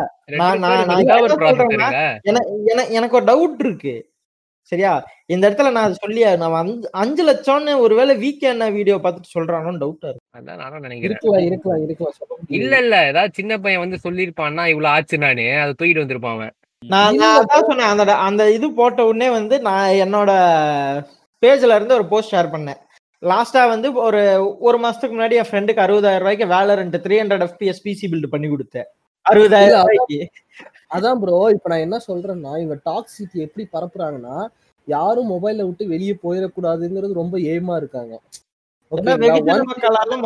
நான் 0.40 0.64
எனக்கு 2.98 3.18
ஒரு 3.18 3.26
டவுட் 3.32 3.60
இருக்கு. 3.66 3.94
சரியா? 4.72 4.92
இந்த 5.32 5.42
இடத்துல 5.48 5.70
நான் 5.76 5.98
சொல்லி 6.00 6.22
நான் 6.40 6.56
அஞ்சு 6.62 6.88
அஞ்சு 7.02 7.22
லட்சம்னு 7.28 7.74
ஒருவேளை 7.84 8.14
வீக்கெண்ட் 8.24 8.64
வீடியோ 8.78 8.96
பார்த்துட்டு 9.04 9.34
சொல்றானோன்னு 9.36 9.82
டவுட்டா 9.84 10.08
இருக்கு. 10.10 10.26
அதான் 10.38 10.60
நானும் 10.62 10.84
நினைக்கிறேன். 10.86 11.18
இருக்கலாம் 11.48 11.84
இருக்கலாம். 11.86 12.42
இல்ல 12.60 12.72
இல்ல. 12.84 12.96
ஏதாவது 13.12 13.36
சின்ன 13.38 13.58
பையன் 13.64 13.84
வந்து 13.84 13.98
சொல்லிருப்பான்னா 14.06 14.64
இவ்வளவு 14.72 14.94
ஆச்சு 14.94 15.18
நானு. 15.26 15.46
அதை 15.62 15.72
தூக்கிட்டு 15.78 16.04
வந்திருப்பான் 16.04 16.36
அவன். 16.38 16.52
நான் 16.82 17.12
இல்ல 17.12 17.22
நான் 17.24 17.40
அதான் 17.42 17.68
சொன்னேன். 17.68 17.92
அந்த 17.92 18.16
அந்த 18.26 18.42
இது 18.56 18.66
போட்ட 18.80 19.06
உடனே 19.10 19.30
வந்து 19.38 19.54
நான் 19.68 20.00
என்னோட 20.04 20.32
பேஜ்ல 21.42 21.76
இருந்து 21.78 21.96
ஒரு 21.98 22.06
போஸ்ட் 22.12 22.32
ஷேர் 22.34 22.52
பண்ணேன். 22.54 22.80
லாஸ்டா 23.22 23.62
வந்து 23.72 23.88
ஒரு 24.06 24.20
ஒரு 24.68 24.78
மாசத்துக்கு 24.84 25.16
முன்னாடி 25.16 25.38
என் 25.40 25.48
ஃப்ரெண்டுக்கு 25.48 25.84
அறுபதாயிரம் 25.84 26.24
ரூபாய்க்கு 26.24 26.46
Valorant 26.54 26.96
three 27.04 27.16
hundred 27.20 27.44
FPS 27.46 27.82
PC 27.86 28.06
build 28.12 28.32
பண்ணி 28.34 28.48
கொடுத்தேன். 28.48 28.88
அறுபதாயிரம் 29.26 29.82
ரூபாய்க்கு. 29.82 30.18
அதான் 30.96 31.20
ப்ரோ 31.22 31.38
இப்ப 31.54 31.68
நான் 31.72 31.84
என்ன 31.86 31.96
சொல்றேன்னா 32.08 32.52
இவங்க 32.62 32.76
டாக்ஸிட்டி 32.90 33.38
எப்படி 33.46 33.64
பரப்புறாங்கன்னா 33.74 34.36
யாரும் 34.88 35.30
மொபைல்ல 35.34 35.64
விட்டு 35.68 35.86
வெளியே 35.94 36.14
போயிடக்கூடாதுங்கிறது 36.24 37.20
ரொம்ப 37.22 37.36
ஏமா 37.54 37.74
இருக்காங்க. 37.80 38.14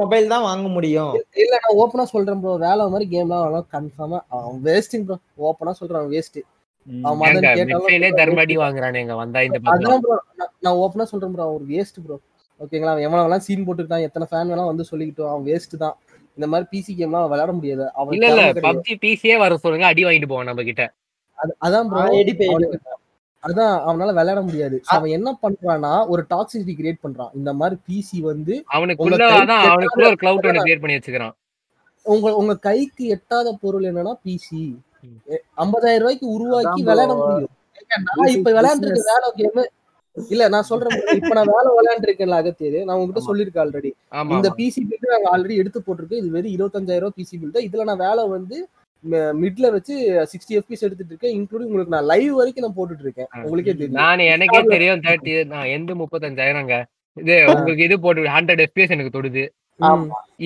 மொபைல் 0.02 0.32
தான் 0.32 0.44
வாங்க 0.48 0.66
முடியும்? 0.74 1.14
இல்ல 1.42 1.54
நான் 1.62 1.78
ஓப்பனா 1.82 2.04
சொல்றேன் 2.12 2.40
ப்ரோ 2.42 2.52
வேலை 2.66 2.84
மாதிரி 2.92 3.06
கேம்லாம் 3.14 3.66
கன்ஃபார்மா 3.76 4.18
அவன் 4.36 4.60
வேஸ்டிங் 4.68 5.06
ப்ரோ 5.08 5.16
ஓப்பனா 5.48 5.72
சொல்றேன் 5.80 6.10
வேஸ்ட் 6.12 6.38
தர்மடி 8.12 8.54
waste. 8.54 8.62
வாங்குறானுங்க 8.62 9.14
வந்தா 9.14 9.42
இந்த 9.42 9.58
நான் 10.60 10.78
ஓப்பனா 10.78 11.02
சொல்றேன் 11.02 11.32
ப்ரோ 11.32 11.42
அவர் 11.42 11.64
வேஸ்ட் 11.68 11.98
ப்ரோ 12.04 12.16
ஓகேங்களா 12.60 12.92
அவன் 12.92 13.04
எவனெல்லாம் 13.06 13.38
சீன் 13.38 13.66
போட்டுக்கிட்டான் 13.66 14.00
எத்தனை 14.00 14.26
ஃபேன் 14.30 14.50
வேணா 14.50 14.64
வந்து 14.66 14.84
சொல்லிக்கிட்டோம் 14.90 15.30
அவன் 15.30 15.46
வேஸ்ட் 15.46 15.76
தான். 15.76 15.94
இந்த 16.36 16.46
மாதிரி 16.46 16.66
பிசி 16.72 16.92
கேம்லாம் 16.98 17.28
விளையாட 17.28 17.52
முடியாது. 17.52 17.92
அவன் 17.92 18.14
இல்ல 18.14 18.26
இல்ல 18.26 18.40
திறமை 18.40 18.52
கிடையாது. 18.52 18.66
பப்ஜி 18.68 18.94
பிசியே 19.04 19.38
வர 19.38 19.56
சொல்லுங்க 19.56 19.86
அடி 19.86 20.04
வாங்கிட்டு 20.04 20.28
போவான் 20.28 20.44
நம்ம 20.44 20.62
கிட்ட 20.62 20.84
அது- 21.38 21.56
அதான் 21.60 21.88
ப்ரோ 21.88 22.02
அதான் 23.42 23.72
அவனால 23.86 24.10
விளையாட 24.12 24.40
முடியாது. 24.42 24.76
So 24.82 24.96
அவன் 24.96 25.10
என்ன 25.10 25.38
பண்றான்னா 25.42 26.08
ஒரு 26.08 26.22
டாக்ஸிசிட்டி 26.30 26.74
கிரியேட் 26.74 27.02
பண்றான். 27.02 27.30
இந்த 27.34 27.52
மாதிரி 27.52 27.80
பிசி 27.88 28.20
வந்து 28.22 28.54
அவனுக்குள்ள 28.74 29.16
அதான் 29.38 29.64
ஒரு 29.70 30.16
கிளவுட் 30.16 30.20
கிரியேட் 30.58 30.80
பண்ணி 30.80 30.96
வச்சுக்கிறான். 30.96 31.34
உங்க 32.06 32.36
உங்க 32.36 32.56
கைக்கு 32.58 33.06
எட்டாத 33.06 33.58
பொருள் 33.60 33.82
என்னன்னா 33.82 34.14
பிசி. 34.24 34.62
ஐம்பதாயிரம் 35.62 36.02
ரூபாய்க்கு 36.02 36.26
உருவாக்கி. 36.36 36.82
விளையாட 36.84 37.12
முடியும் 37.20 37.52
நான் 38.16 38.34
இப்ப 38.34 38.50
விளையாண்டுருக்க 38.52 38.98
business. 38.98 39.14
வேலை 39.14 39.30
கேம் 39.38 39.70
இல்ல 40.16 40.44
நான் 40.48 40.66
சொல்றேன். 40.70 40.96
இப்ப 41.18 41.32
நான் 41.38 41.50
வேலை 41.52 41.70
விளையாண்டுருக்கேன்ல 41.76 42.38
அகத்தியது 42.40 42.78
நான் 42.86 42.96
உங்ககிட்ட 42.96 43.20
ஆமா. 43.20 43.28
சொல்லியிருக்கேன் 43.28 43.64
ஆல்ரெடி 43.64 43.90
இந்த. 44.34 44.48
பிசி 44.58 44.80
பில்டு 44.88 45.12
நாங்க 45.12 45.28
ஆல்ரெடி 45.34 45.56
எடுத்து 45.62 45.80
போட்டிருக்கு 45.80 46.20
இது 46.20 46.30
வெறும் 46.34 46.54
இருபத்தஞ்சாயிரம் 46.56 47.14
பிசி 47.18 47.36
பில்டு 47.42 47.64
இதுல 47.68 47.86
நான் 47.90 48.02
வேலை 48.04 48.24
வந்து 48.34 48.58
மிட்ல 49.38 49.66
வச்சு 49.74 49.94
சிக்ஸ்டி 50.32 50.56
எஃபிஎஸ் 50.58 50.84
எடுத்துட்டு 50.86 51.12
இருக்கேன் 51.12 51.34
இன்க்ளூடிங் 51.36 51.70
உங்களுக்கு 51.70 51.94
நான் 51.94 52.08
லைவ் 52.10 52.34
வரைக்கும் 52.36 52.66
நான் 52.66 52.76
போட்டுட்டு 52.76 53.04
இருக்கேன் 53.06 53.28
உங்களுக்கே 53.44 53.72
தெரியும் 53.72 53.98
நான் 54.00 54.22
எனக்கே 54.28 54.60
தெரியும் 54.68 55.02
தேர்ட்டி 55.06 55.32
நான் 55.54 55.72
எந்த 55.76 55.94
முப்பத்தஞ்சாயிரங்க 56.02 56.76
இது 57.16 57.34
உங்களுக்கு 57.48 57.86
இது 57.86 57.96
போட்டு 58.04 58.30
ஹண்ட்ரட் 58.36 58.62
எஃபிஎஸ் 58.66 58.94
எனக்கு 58.94 59.16
தொடுது. 59.16 59.42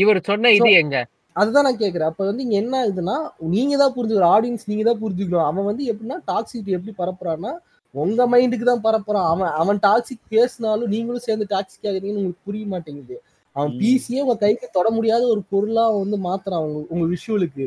இவர் 0.00 0.18
சொன்ன 0.28 0.50
இது 0.58 0.70
எங்க 0.80 0.96
அதுதான் 1.36 1.66
நான் 1.66 1.80
கேக்குறேன். 1.82 2.10
அப்ப 2.10 2.22
வந்து 2.28 2.44
இங்க 2.44 2.56
என்ன 2.62 2.74
ஆகுதுன்னா 2.82 3.16
நீங்க 3.54 3.74
தான் 3.82 3.94
புரிஞ்சுக்கணும் 3.96 4.34
ஆடியன்ஸ் 4.34 4.68
நீங்க 4.70 4.84
தான் 4.88 5.00
புரிஞ்சுக்கணும். 5.02 5.48
அவன் 5.50 5.68
வந்து 5.70 5.84
எப்படின்னா 5.92 6.18
டாக்ஸிட்டி 6.30 6.76
எப்படி 6.78 6.94
பரப்புறான்னா 7.00 7.52
உங்க 7.94 8.22
மைண்டுக்கு 8.32 8.66
தான் 8.70 8.84
பரப்புறான். 8.86 9.26
அவன் 9.32 9.52
அவன் 9.60 9.78
டாக்ஸிக் 9.86 10.24
பேசினாலும் 10.34 10.92
நீங்களும் 10.94 11.26
சேர்ந்து 11.26 11.46
டாக்ஸிக் 11.54 11.86
ஆகுறீங்கன்னு 11.88 12.22
உங்களுக்கு 12.22 12.46
புரிய 12.48 12.64
மாட்டேங்குது. 12.72 13.16
அவன். 13.56 13.74
பிசியே 13.80 14.22
உங்க 14.24 14.36
கைக்கு 14.42 14.66
தொட 14.72 14.88
முடியாத 14.96 15.22
ஒரு 15.34 15.42
பொருளா 15.52 15.84
வந்து 15.94 16.18
மாத்துறான் 16.26 16.64
உங்க 16.66 16.80
உங்க 16.92 17.04
விஷுவலுக்கு 17.12 17.66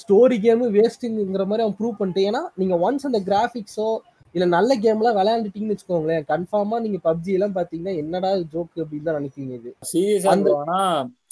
ஸ்டோரி 0.00 0.36
கேமு 0.44 0.66
வேஸ்ட்டுங்கிற 0.76 1.44
மாதிரி 1.50 1.64
அவன் 1.64 1.76
ப்ரூவ் 1.78 1.98
பண்ணிட்டு 1.98 2.22
ஏன்னா 2.28 2.42
நீங்க 2.60 2.74
ஒன்ஸ் 2.86 3.08
அந்த 3.08 3.20
கிராஃபிக்ஸோ 3.28 3.88
இல்ல 4.34 4.44
நல்ல 4.54 4.74
கேம்லாம் 4.84 5.16
விளையாண்டுட்டீங்கன்னு 5.18 5.74
வச்சுக்கோங்களேன் 5.74 6.24
கன்ஃபார்மா 6.30 6.76
நீங்க 6.84 6.98
பப்ஜி 7.04 7.32
எல்லாம் 7.32 7.56
பாத்தீங்கன்னா 7.58 7.94
என்னடா 8.02 8.30
ஜோக்கு 8.52 8.78
அப்படின்னு 8.82 9.08
தான் 9.08 9.18
நினைப்பீங்க 9.20 9.52
இது. 9.60 9.70
சீரியஸா 9.90 10.32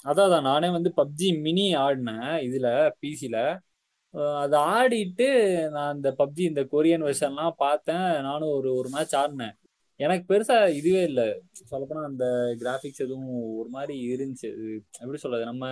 அதான் 0.05 0.27
அதான் 0.29 0.43
நானே 0.43 0.69
வந்து 0.69 0.91
பப்ஜி 0.97 1.29
மினி 1.41 1.75
ஆடினேன் 1.77 2.31
இதுல 2.47 2.69
பிசில 3.03 3.37
அது 4.43 4.57
ஆடிட்டு 4.57 5.27
நான் 5.71 5.97
இந்த 5.97 6.11
பப்ஜி 6.19 6.41
இந்த 6.41 6.63
கொரியன் 6.73 7.05
வெர்ஷன்லாம் 7.07 7.55
பார்த்தேன் 7.57 8.07
நானும் 8.23 8.51
ஒரு 8.51 8.71
ஒரு 8.75 8.89
மேட்ச் 8.89 9.15
ஆடினேன். 9.17 9.55
எனக்கு 10.01 10.25
பெருசா 10.35 10.57
இதுவே 10.71 11.03
இல்லை. 11.03 11.27
சொல்லப்போனா 11.71 12.03
அந்த 12.05 12.27
கிராஃபிக்ஸ் 12.61 13.03
எதுவும் 13.03 13.29
ஒரு 13.59 13.69
மாதிரி 13.69 13.95
இருந்துச்சு. 14.15 14.51
எப்படி 15.01 15.19
சொல்றது 15.19 15.45
நம்ம 15.45 15.67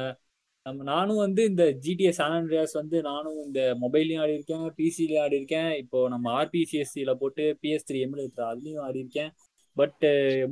நம்ம 0.67 0.85
நானும் 0.85 1.17
வந்து 1.17 1.45
இந்த 1.45 1.65
ஜிடிஏ 1.85 2.11
சான் 2.11 2.49
வந்து 2.75 3.03
நானும் 3.03 3.39
இந்த 3.45 3.61
மொபைல்லையும் 3.81 4.21
ஆடி 4.21 4.33
இருக்கேன் 4.33 4.65
பிசிலையும் 4.79 5.23
ஆடி 5.23 5.37
இருக்கேன் 5.37 5.71
இப்போ 5.73 6.09
நம்ம 6.09 6.33
ஆர்பிசிஎஸ்சியில 6.41 7.13
போட்டு 7.15 7.45
பிஎஸ் 7.63 7.87
த்ரீ 7.89 8.01
எமுலேட்டர் 8.07 8.49
அதுலயும் 8.51 8.85
ஆடி 8.85 8.99
இருக்கேன் 8.99 9.31
பட் 9.81 10.05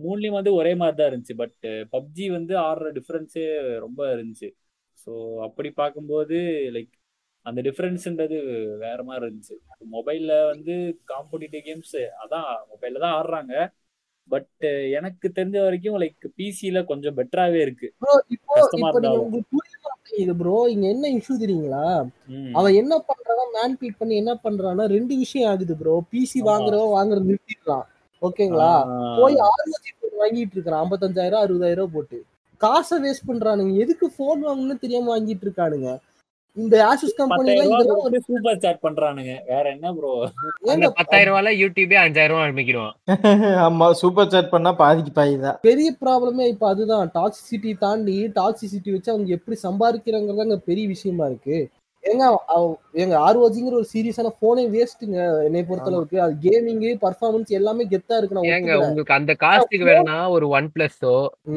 மூணுலயும் 0.05 0.39
வந்து 0.39 0.53
ஒரே 0.61 0.73
மாதிரி 0.81 0.97
தான் 0.99 1.11
இருந்துச்சு 1.11 1.37
பட் 1.43 1.57
பப்ஜி 1.95 2.27
வந்து 2.37 2.55
ஆடுற 2.69 2.89
டிஃப்ரென்ஸே 2.99 3.47
ரொம்ப 3.85 4.01
இருந்துச்சு. 4.15 4.49
ஸோ 4.99 5.13
அப்படி 5.47 5.71
பார்க்கும்போது 5.81 6.37
லைக் 6.77 6.93
அந்த 7.47 7.61
டிஃப்ரென்ஸ்ன்றது 7.67 8.37
வேற 8.85 8.99
மாதிரி 9.09 9.25
இருந்துச்சு. 9.27 9.57
மொபைல்ல 9.97 10.33
வந்து 10.53 10.75
காம்படிட்டிவ் 11.13 11.65
கேம்ஸ் 11.69 11.99
அதான் 12.23 12.49
மொபைல்ல 12.73 13.03
தான் 13.05 13.17
ஆடுறாங்க. 13.19 13.55
பட் 14.29 14.65
எனக்கு 14.99 15.27
தெரிஞ்ச 15.37 15.57
வரைக்கும் 15.65 15.99
லைக் 16.03 16.25
பிசில 16.39 16.79
கொஞ்சம் 16.85 17.17
பெட்டராகவே 17.19 17.61
இருக்கு. 17.67 17.89
மாட்டேங்குது 18.85 20.35
ப்ரோ 20.41 20.57
இங்க 20.73 20.87
என்ன 20.95 21.11
இஷ்யூ 21.19 21.35
தெரியுங்களா. 21.43 21.85
அவன் 22.59 22.79
என்ன 22.83 22.95
பண்றானா 23.11 23.45
மேன்பீட் 23.57 24.01
பண்ணி 24.01 24.15
என்ன 24.23 24.33
பண்றான்னா 24.47 24.87
ரெண்டு 24.97 25.15
விஷயம் 25.23 25.51
ஆகுது 25.53 25.77
ப்ரோ 25.83 25.95
பிசி. 26.13 26.41
வாங்குறவன் 26.51 26.97
வாங்குறது 26.97 27.31
நிறுத்திடுறான் 27.31 27.87
ஓகேங்களா. 28.23 28.73
போய் 29.21 29.37
ஆர்ஓஜி 29.51 29.91
போன் 30.01 30.19
வாங்கிட்டு 30.23 30.57
இருக்கான். 30.57 30.81
ஐம்பத்தஞ்சாயிரம் 30.85 31.43
அறுபதாயிரம் 31.45 31.85
ரூபாய் 31.85 31.95
போட்டு. 31.97 32.19
காசை 32.61 32.97
வேஸ்ட் 33.05 33.29
பண்றானுங்க. 33.31 33.73
எதுக்கு 33.85 34.07
போன் 34.19 34.45
வாங்கணும்னு 34.49 34.83
தெரியாம 34.85 35.11
வாங்கிட்டு 35.15 35.47
இருக்கானுங்க? 35.49 35.91
இந்த 36.57 36.77
ஆசூஸ் 36.91 37.17
கம்பெனி 37.19 37.51
இதெல்லாம் 37.55 37.99
கொடுத்து 38.03 38.27
சூப்பர் 38.29 38.61
சாட் 38.63 38.85
பண்றானுங்க. 38.85 39.33
வேற 39.51 39.65
என்ன 39.75 39.93
ப்ரோ 39.97 40.11
அந்த 40.27 40.71
ஏங்க 40.73 40.89
பத்தாயிரம் 40.99 41.31
ரூபாய்ல 41.31 41.51
யூடியூபே 41.63 41.97
அஞ்சாயிரம் 42.03 42.35
ரூபாய் 42.35 42.53
அமைக்கிடுவான் 42.53 42.95
ஆமா 43.67 43.87
சூப்பர் 44.01 44.31
சாட் 44.35 44.53
பண்ணா 44.55 44.71
பாதிக்கு 44.83 45.13
பாதி 45.19 45.35
தான். 45.45 45.59
பெரிய 45.69 45.91
ப்ராப்ளமே 46.03 46.47
இப்ப 46.53 46.69
அதுதான். 46.73 47.11
டாக்ஸிசிட்டி 47.19 47.73
தாண்டி 47.85 48.17
டாக்ஸிசிட்டி 48.39 48.93
வச்சு 48.95 49.13
அவங்க 49.15 49.31
எப்படி 49.39 49.59
சம்பாதிக்கிறாங்கிறதாங்க 49.67 50.57
பெரிய 50.71 50.87
விஷயமா 50.95 51.27
இருக்கு. 51.33 51.59
ஏங்க 52.07 52.25
எங்க 52.95 53.15
ஆர்ஓஜிங்கிற 53.27 53.75
ஒரு 53.75 53.89
சீரியஸான 53.93 54.33
போனே 54.41 54.65
வேஸ்ட்டுங்க 54.75 55.19
என்னை 55.47 55.63
பொறுத்தளவுக்கு 55.63 56.17
அது 56.21 56.35
கேமிங் 56.45 56.83
பர்ஃபார்மன்ஸ் 57.05 57.51
எல்லாமே 57.51 57.85
கெத்தா 57.85 58.17
இருக்கு 58.17 58.53
ஏங்க. 58.53 58.73
உங்களுக்கு 58.81 59.13
அந்த 59.13 59.33
காஸ்ட்டுக்கு 59.45 59.89
வேணா 59.91 60.17
ஒரு 60.29 60.49
ஒன் 60.49 60.69
பிளஸோ. 60.75 61.15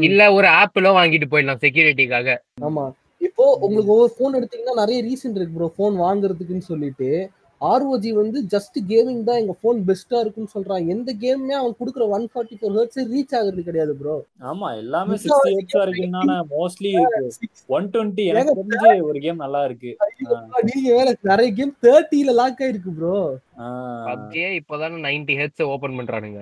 இல்ல 0.07 0.31
ஒரு 0.33 0.47
ஆப்பிளோ 0.61 0.91
வாங்கிட்டு 0.99 1.29
போயிடலாம் 1.31 1.63
செக்யூரிட்டிக்காக 1.65 2.37
ஆமா. 2.61 2.85
இப்போ 3.21 3.45
உங்களுக்கு 3.57 3.93
ஒவ்வொரு 3.93 4.11
போன் 4.17 4.37
எடுத்தீங்கன்னா 4.39 4.75
நிறைய 4.75 4.99
ரீசன் 5.03 5.35
இருக்கு 5.35 5.55
ப்ரோ 5.55 5.69
போன் 5.77 5.95
வாங்குறதுக்குன்னு 5.99 6.69
சொல்லிட்டு. 6.69 7.09
ஆர்ஓஜி 7.61 8.11
வந்து 8.19 8.39
ஜஸ்ட் 8.53 8.77
கேமிங் 8.89 9.23
தான் 9.27 9.39
எங்க 9.41 9.53
போன் 9.63 9.79
பெஸ்டா 9.87 10.17
இருக்குன்னு 10.23 10.51
சொல்றான். 10.53 10.83
எந்த 10.93 11.09
கேமுமே 11.23 11.55
அவன் 11.59 11.75
கொடுக்குற 11.79 12.03
one 12.15 12.25
forty 12.31 12.57
four 12.59 12.75
hertz 12.77 13.01
reach 13.13 13.35
ஆகுறது 13.39 13.63
கிடையாது 13.69 13.93
ப்ரோ 14.01 14.15
ஆமா 14.51 14.67
எல்லாமே 14.83 15.17
சிக்ஸ்டி 15.23 15.51
எயிட்ஸ் 15.53 15.79
வரைக்கும் 15.81 16.15
தானே. 16.17 16.37
மோஸ்ட்லி 16.53 16.91
இருக்கு 16.95 17.49
ஒன் 17.77 17.89
டுவெண்ட்டி 17.95 18.25
எனக்கு 18.33 18.55
தெரிஞ்சு 18.59 18.93
ஒரு 19.09 19.19
கேம் 19.25 19.43
நல்லா 19.45 19.63
இருக்கு. 19.69 19.91
நீங்க 20.69 20.87
வேற 20.99 21.09
நிறைய 21.31 21.49
கேம் 21.59 21.75
தேர்ட்டில 21.87 22.37
லாக் 22.41 22.63
ஆயிருக்கு 22.65 22.93
ப்ரோ 22.99 23.17
பப்ஜியே 24.07 24.49
இப்போதானே 24.61 25.03
நைன்டி 25.07 25.35
ஹெட்ஸ் 25.41 25.69
ஓபன் 25.73 25.97
பண்றானுங்க. 25.99 26.41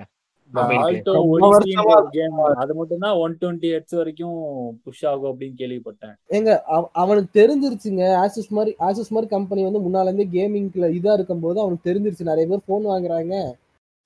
அது 2.54 2.76
மட்டும் 2.76 2.98
தான் 3.00 3.16
ஒன் 3.16 3.38
டுவெண்ட்டி 3.42 3.80
ஹெட்ஸ் 3.80 3.96
வரைக்கும் 3.96 4.80
புஷ் 4.84 5.06
ஆகும் 5.06 5.40
அப்படின்னு 5.40 5.54
கேள்விப்பட்டேன். 5.58 6.16
ஏங்க 6.30 6.62
அவ- 6.62 6.90
அவனுக்கு 6.92 7.42
தெரிஞ்சிருச்சுங்க. 7.42 8.28
ஆசஸ் 8.28 8.50
மாதிரி 8.50 8.76
ஆசஸ் 8.80 9.10
மாதிரி 9.10 9.28
கம்பெனி 9.28 9.64
வந்து 9.64 9.80
முன்னால 9.80 10.14
இருந்தே 10.14 10.48
கேமிங்ல 10.48 10.86
இதா 10.86 11.14
இருக்கும்போது 11.14 11.60
அவனுக்கு 11.60 11.94
தெரிஞ்சிருச்சு. 11.94 12.24
நிறைய 12.24 12.48
பேர் 12.48 12.60
போன் 12.66 12.86
வாங்குறாங்க. 12.86 13.52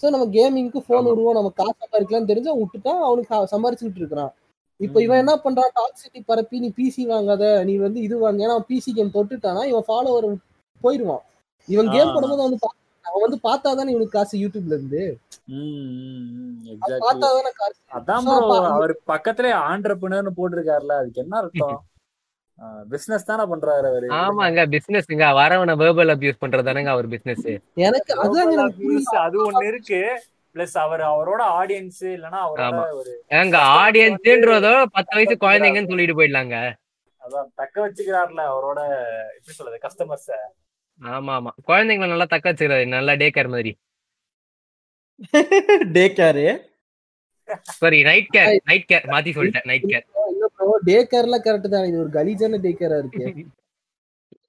சோ 0.03 0.09
நம்ம 0.09 0.25
கேமிங்க்கு 0.25 0.79
போன் 0.87 1.05
ஆமா. 1.05 1.09
விடுவோம். 1.09 1.33
நம்ம 1.33 1.49
காசு 1.49 1.73
சம்பாதிக்கலாம்னு 1.79 2.27
தெரிஞ்சு 2.27 2.47
அவன் 2.47 2.69
விட்டுட்டான் 2.69 2.87
அவனுக்கு 2.87 3.35
சம்பாரிச்சுட்டு 3.35 3.95
இருக்கிறான். 3.95 4.33
இப்போ 4.77 5.01
இவன் 5.01 5.17
என்ன 5.17 5.35
பண்றான்? 5.35 5.69
டாக்ஸிட்டி 5.75 6.21
பரப்பி 6.25 6.59
நீ 6.59 6.71
பிசி 6.77 7.07
வாங்காத. 7.07 7.63
நீ 7.63 7.75
வந்து 7.75 8.01
இது 8.01 8.17
வாங்க 8.17 8.47
ஏன்னா 8.47 8.71
பிசி 8.71 8.91
கேம் 8.93 9.11
தொட்டுட்டானா? 9.13 9.65
இவன் 9.65 9.83
ஃபாலோவர் 9.87 10.35
போயிடுவான் 10.81 11.21
இவன் 11.67 11.89
கேம். 11.89 12.13
போடும்போது 12.13 12.41
வந்து 12.41 12.57
அவன் 13.11 13.23
வந்து 13.25 13.39
பார்த்தாதானே 13.45 13.93
இவனுக்கு 13.93 14.17
காசு 14.17 14.41
யூடியூப்ல 14.41 14.75
இருந்து? 14.77 15.03
அதான் 17.95 18.27
அவர் 18.71 18.93
பக்கத்துல 19.11 19.53
ஆண்டர்பிரினர்னு 19.69 20.33
போட்டிருக்காருல 20.37 20.97
அதுக்கு 21.01 21.23
என்ன 21.23 21.37
அர்த்தம்? 21.41 21.79
பிசினஸ் 22.91 23.29
தானே 23.29 23.43
பண்றாரு 23.51 23.85
அவரு. 23.91 24.07
ஆமாங்க 24.17 24.63
பிசினஸ்ங்க 24.73 25.27
வரவன 25.39 25.75
வேர்பல் 25.81 26.13
அபியூஸ் 26.13 26.41
பண்றதானங்க 26.43 26.91
அவர் 26.95 27.07
பிசினஸ் 27.13 27.47
எனக்கு 27.87 28.11
abuse 28.25 29.07
அது 29.23 29.37
ஒண்ணு 29.45 29.63
இருக்கு. 29.71 30.01
பிளஸ் 30.55 30.75
அவர் 30.83 31.03
அவரோட 31.09 31.41
ஆடியன்ஸ் 31.59 32.01
இல்லனா 32.15 32.39
அவரோட 32.45 32.63
ஆமா. 32.69 32.83
ஒரு 32.99 33.11
ஏங்க 33.39 33.57
ஆடியன்ஸ்ன்றதோ 33.81 34.73
பத்து 34.95 35.15
வயசு 35.17 35.35
குழந்தைங்கன்னு 35.43 35.91
சொல்லிட்டு 35.91 36.17
போயிடலாங்க. 36.19 36.55
அதான் 37.21 37.49
தக்க 37.61 37.75
வச்சுக்கிறாருல 37.83 38.43
அவரோட 38.53 38.79
எப்படி 39.37 39.55
சொல்றது 39.57 39.79
கஸ்டமர்ஸ 39.85 40.29
ஆமா 41.01 41.33
ஆமா. 41.37 41.51
குழந்தைங்களை 41.67 42.09
நல்லா 42.11 42.27
தக்க 42.31 42.45
வச்சுக்கிறாரு 42.49 42.85
நல்லா 42.93 43.13
டே 43.21 43.27
கேர் 43.31 43.53
மாதிரி. 43.53 43.71
Day 45.95 46.03
care 46.19 46.45
sorry 47.75 47.97
night 48.07 48.29
care 48.35 48.51
night 48.69 48.87
care 48.91 49.05
மாத்தி 49.11 49.31
சொல்லிட்டேன் 49.37 49.67
நைட் 49.71 49.87
கேர் 49.91 50.05
டே 50.87 50.97
கேர்லாம் 51.11 51.43
கரெக்ட் 51.45 51.73
தான் 51.73 51.87
இது 51.89 51.97
ஒரு 52.03 52.11
கலீஜான 52.15 52.59
டே 52.63 52.71
கேரா 52.73 52.99
இருக்கு. 53.01 53.25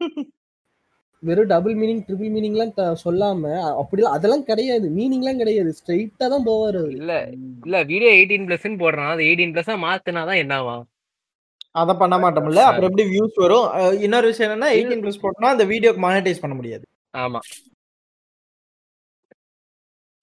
வெறும் 1.22 1.50
டபுள் 1.50 1.74
மீனிங் 1.80 2.00
ட்ரிபிள் 2.06 2.30
மீனிங்லாம் 2.34 2.72
சொல்லாம 3.02 3.42
அப்படிலாம் 3.80 4.14
அதெல்லாம் 4.16 4.46
கிடையாது 4.48 4.86
மீனிங்லாம் 4.96 5.40
கிடையாது 5.42 5.70
ஸ்ட்ரைட்டா 5.76 6.26
தான் 6.32 6.46
போவாரு 6.48 6.80
இல்ல 6.94 7.12
இல்ல 7.62 7.82
வீடியோ 7.90 8.10
எயிட்டீன் 8.14 8.46
பிளஸ் 8.48 8.66
போடுறான் 8.82 9.12
அது 9.12 9.26
எயிட்டீன் 9.28 9.52
பிளஸ் 9.54 9.70
மாத்தினாதான் 9.84 10.40
என்ன 10.42 10.56
ஆகும் 10.62 10.82
அத 11.80 11.90
பண்ண 12.00 12.14
மாட்டோம்ல. 12.22 12.62
அப்புறம் 12.68 12.88
எப்படி 12.90 13.04
வியூஸ் 13.12 13.36
வரும்? 13.44 13.66
இன்னொரு 14.06 14.26
விஷயம் 14.30 14.48
என்னன்னா 14.48 14.70
எயிட்டீன் 14.76 15.02
பிளஸ் 15.04 15.22
போட்டோம்னா 15.22 15.52
அந்த 15.56 15.64
வீடியோக்கு 15.72 16.02
மானிட்டைஸ் 16.06 16.42
பண்ண 16.42 16.56
முடியாது. 16.60 16.84
ஆமா. 17.24 17.40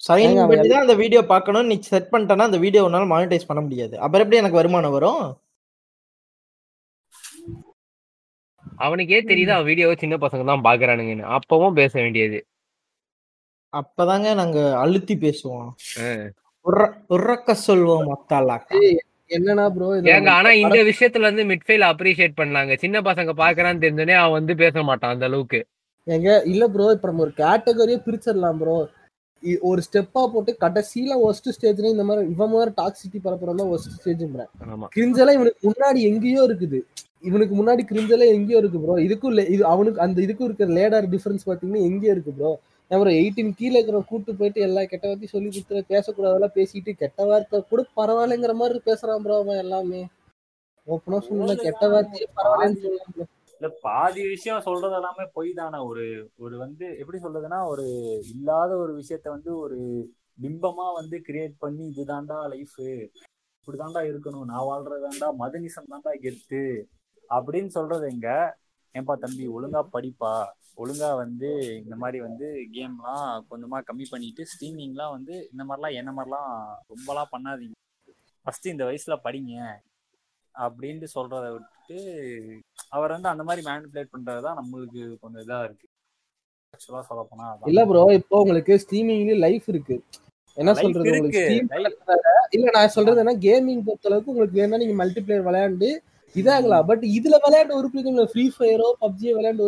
சைன் 0.07 0.35
பண்ணி 0.49 0.67
தான் 0.71 0.85
அந்த 0.85 0.95
வீடியோ 1.01 1.21
பார்க்கணும். 1.31 1.69
நீ 1.69 1.75
செட் 1.91 2.11
பண்ணிட்டனா 2.11 2.49
அந்த 2.49 2.59
வீடியோ 2.65 2.81
உன்னால 2.87 3.07
மானிட்டைஸ் 3.13 3.49
பண்ண 3.49 3.61
முடியாது. 3.65 3.95
அப்புறம் 4.03 4.23
எப்படி 4.25 4.41
எனக்கு 4.41 4.59
வருமானம் 4.59 4.95
வரும்? 4.97 5.23
அவனுக்கே 8.85 9.19
தெரியுது 9.29 9.51
அவன் 9.55 9.69
வீடியோவை 9.69 9.95
சின்ன 10.03 10.15
பசங்க 10.23 10.43
தான் 10.49 10.65
பாக்குறானுங்கன்னு. 10.67 11.25
அப்பவும் 11.37 11.77
பேச 11.79 11.93
வேண்டியது. 12.03 12.39
அப்பதாங்க 13.73 14.27
நாங்க 14.41 14.59
அழுத்தி 14.83 15.15
பேசுவோம். 15.23 15.67
உர்ரக்க 17.15 17.55
சொல்வோம் 17.67 18.07
மத்தாலாக்கா 18.11 18.79
என்னன்னா 19.29 19.65
ப்ரோ 19.73 19.87
ஏங்க 20.13 20.29
ஆனா 20.37 20.51
இந்த 20.61 20.79
விஷயத்துல 20.89 21.27
இருந்து 21.27 21.43
மிட்ஃபீல்ட் 21.51 21.89
அப்ரிஷியேட் 21.89 22.39
பண்ணாங்க. 22.41 22.73
சின்ன 22.83 23.01
பசங்க 23.09 23.33
பாக்குறான்னு 23.41 23.83
தெரிஞ்சோடனே 23.83 24.15
அவன் 24.21 24.37
வந்து 24.39 24.53
பேச 24.63 24.83
மாட்டான் 24.89 25.13
அந்த 25.15 25.27
அளவுக்கு. 25.29 25.59
எங்க 26.07 26.29
இல்ல 26.51 26.63
ப்ரோ 26.73 26.87
இப்ப 26.95 27.07
நம்ம 27.09 27.23
ஒரு 27.25 27.33
கேட்டகரியே 27.41 27.99
பிரிச்சிடலாம் 28.05 28.59
ப்ரோ 28.61 28.77
ஒரு 29.69 29.81
ஸ்டெப்பா 29.85 30.21
போட்டு 30.31 30.51
கடைசியில 30.63 31.13
ஒஸ்ட் 31.27 31.49
ஸ்டேஜ்ல 31.55 31.91
இந்த 31.93 32.05
மாதிரி 32.07 32.31
இவன் 32.33 32.51
மாதிரி 32.53 32.71
டாக்ஸிட்டி 32.79 33.19
பரப்புறதா 33.25 33.67
ஒஸ்ட் 33.75 33.93
ஸ்டேஜ்ன்றேன் 33.97 34.49
கிரிஞ்செல்லாம் 34.95 35.37
இவனுக்கு 35.37 35.61
முன்னாடி 35.69 35.99
எங்கேயோ 36.09 36.41
இருக்குது. 36.49 36.79
இவனுக்கு 37.29 37.53
முன்னாடி 37.55 37.83
கிரிஞ்செல்லாம் 37.87 38.33
எங்கேயோ 38.35 38.59
இருக்கு 38.61 38.81
ப்ரோ 38.83 38.95
இதுக்கும் 39.05 39.37
இது 39.55 39.63
அவனுக்கு 39.73 40.03
அந்த 40.05 40.19
இதுக்கும் 40.25 40.47
இருக்கிற 40.49 40.69
லேடார் 40.77 41.07
டிஃபரன்ஸ் 41.13 41.47
பாத்தீங்கன்னா 41.49 41.85
எங்கேயோ 41.89 42.13
இருக்கு 42.15 42.33
ப்ரோ 42.37 42.51
அப்புறம் 42.91 43.13
எயிட்டீன் 43.13 43.55
கீழே 43.55 43.73
இருக்கிற 43.73 44.01
கூட்டு 44.07 44.35
போயிட்டு 44.35 44.61
எல்லா 44.61 44.83
கெட்ட 44.83 45.07
வார்த்தை 45.07 45.27
சொல்லி 45.27 45.49
கொடுத்துற 45.49 45.81
பேசக்கூடாதெல்லாம் 45.89 46.55
பேசிட்டு 46.55 46.91
கெட்ட 46.93 47.25
வார்த்தை 47.25 47.63
கூட 47.69 47.81
பரவாயில்லைங்கிற 47.97 48.53
மாதிரி 48.53 48.79
பேசுறான் 48.85 49.23
ப்ரோ 49.23 49.37
அவன் 49.37 49.57
எல்லாமே. 49.57 50.01
ஓப்பனா 50.87 51.17
சொல்லல 51.27 51.55
கெட்ட 51.59 51.87
வார்த்தையே 51.89 52.27
பரவாயில்லன்னு 52.37 53.03
bro. 53.15 53.25
இல்ல 53.61 53.69
பாதி 53.81 54.21
விஷயம் 54.27 54.61
சொல்றது 54.61 54.95
எல்லாமே 54.95 55.25
பொய் 55.33 55.53
தானே. 55.53 55.77
ஒரு 55.89 56.03
ஒரு 56.37 56.57
வந்து 56.57 56.97
எப்படி 56.97 57.17
சொல்றதுன்னா 57.17 57.67
ஒரு 57.67 57.85
இல்லாத 58.33 58.75
ஒரு 58.75 58.93
விஷயத்த 58.99 59.27
வந்து 59.29 59.57
ஒரு 59.57 59.77
பிம்பமா 60.41 60.85
வந்து 60.93 61.15
கிரியேட் 61.27 61.55
பண்ணி 61.57 61.83
இதுதான்டா 61.91 62.37
லைஃப் 62.49 62.77
இப்படிதான்டா 63.59 64.01
இருக்கணும். 64.11 64.45
நான் 64.45 64.67
வாழ்றதாண்டா 64.69 65.27
மதனிசம் 65.39 65.91
தான்டா 65.91 66.13
கெத்து. 66.21 66.61
அப்படின்னு 67.29 67.67
சொல்றது 67.67 68.07
எங்க? 68.07 68.29
ஏன்பா 68.95 69.15
தம்பி 69.17 69.47
ஒழுங்கா 69.47 69.81
படிப்பா. 69.93 70.33
ஒழுங்கா 70.79 71.09
வந்து 71.21 71.49
இந்த 71.81 71.95
மாதிரி 72.01 72.19
வந்து 72.25 72.47
கேம்லாம் 72.75 73.29
கொஞ்சமா 73.49 73.77
கம்மி 73.87 74.05
பண்ணிட்டு 74.11 74.43
ஸ்ட்ரீமிங்லாம் 74.51 75.15
வந்து 75.15 75.35
இந்த 75.53 75.63
மாதிரிலாம் 75.63 75.97
என்ன 75.99 76.11
மாதிரிலாம் 76.17 76.51
ரொம்பலாம் 76.93 77.31
பண்ணாதீங்க. 77.33 77.75
ஃபர்ஸ்ட் 78.45 78.73
இந்த 78.73 78.83
வயசுல 78.89 79.15
படிங்க 79.25 79.53
அப்படின்ட்டு 80.55 81.07
சொல்றத 81.15 81.45
விட்டுட்டு 81.53 81.97
அவர் 82.95 83.13
வந்து 83.15 83.31
அந்த 83.33 83.43
மாதிரி 83.47 83.61
மேனிப்புலேட் 83.67 84.13
பண்றது 84.13 84.41
தான் 84.47 84.59
நம்மளுக்கு 84.59 85.01
கொஞ்சம் 85.23 85.43
இதா 85.45 85.59
இருக்கு. 85.67 85.87
ஆக்சுவலா 86.73 87.03
சொல்ல 87.09 87.21
போனா 87.29 87.45
இல்ல 87.71 87.83
ப்ரோ 87.89 88.03
இப்போ 88.19 88.39
உங்களுக்கு 88.43 88.73
ஸ்ட்ரீமிங்லயும் 88.83 89.43
லைஃப் 89.45 89.67
இருக்கு. 89.73 89.95
என்ன 90.57 90.71
சொல்றது? 90.75 91.11
உங்களுக்கு 91.11 91.43
இல்ல 92.55 92.69
நான் 92.77 92.95
சொல்றது 92.95 93.21
என்ன 93.23 93.33
கேமிங் 93.45 93.83
பொறுத்த 93.87 94.09
அளவுக்கு 94.09 94.31
உங்களுக்கு 94.33 94.59
வேணா 94.59 94.79
நீங்க 94.81 94.95
மல்டிபிளேயர் 95.01 95.47
விளையாண்டு 95.47 95.89
இதாகலாம் 96.35 96.85
பட் 96.89 97.03
இதுல 97.17 97.35
விளையாண்ட 97.45 97.73
ஒரு 97.79 97.87
பிரயோஜனம் 97.91 98.31
ஃப்ரீ 98.31 98.45
ஃபயரோ 98.55 98.87
பப்ஜியோ 99.03 99.31
விளையாண்ட 99.37 99.67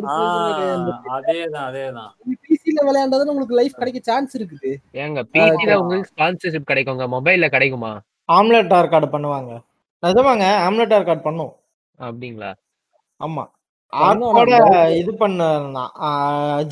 கிடையாது 0.57 0.91
அதேதான் 1.17 1.65
அதேதான் 1.69 2.11
பிசில 2.49 2.77
விளையாண்டதுன்னு 2.87 3.33
உங்களுக்கு 3.33 3.59
லைஃப் 3.59 3.79
கிடைக்க 3.81 3.99
சான்ஸ் 4.09 4.35
இருக்குது. 4.39 4.71
ஏங்க 5.03 5.21
பிசில 5.35 5.77
உங்களுக்கு 5.81 6.11
ஸ்பான்சர்ஷிப் 6.13 6.69
கிடைக்குங்க? 6.71 7.07
மொபைல்ல 7.15 7.49
கிடைக்குமா? 7.55 7.91
ஆம்லெட் 8.37 8.73
கார்டு 8.93 9.09
பண்ணுவாங்க. 9.15 9.51
நிஜமாங்க 10.03 10.45
ஆம்லெட் 10.67 10.93
கார்டு 11.09 11.25
பண்ணும். 11.27 11.53
அப்படிங்களா? 11.99 12.51
ஆமா. 13.21 13.43
இது 14.99 15.11
பண்ணிருந்தான் 15.21 15.91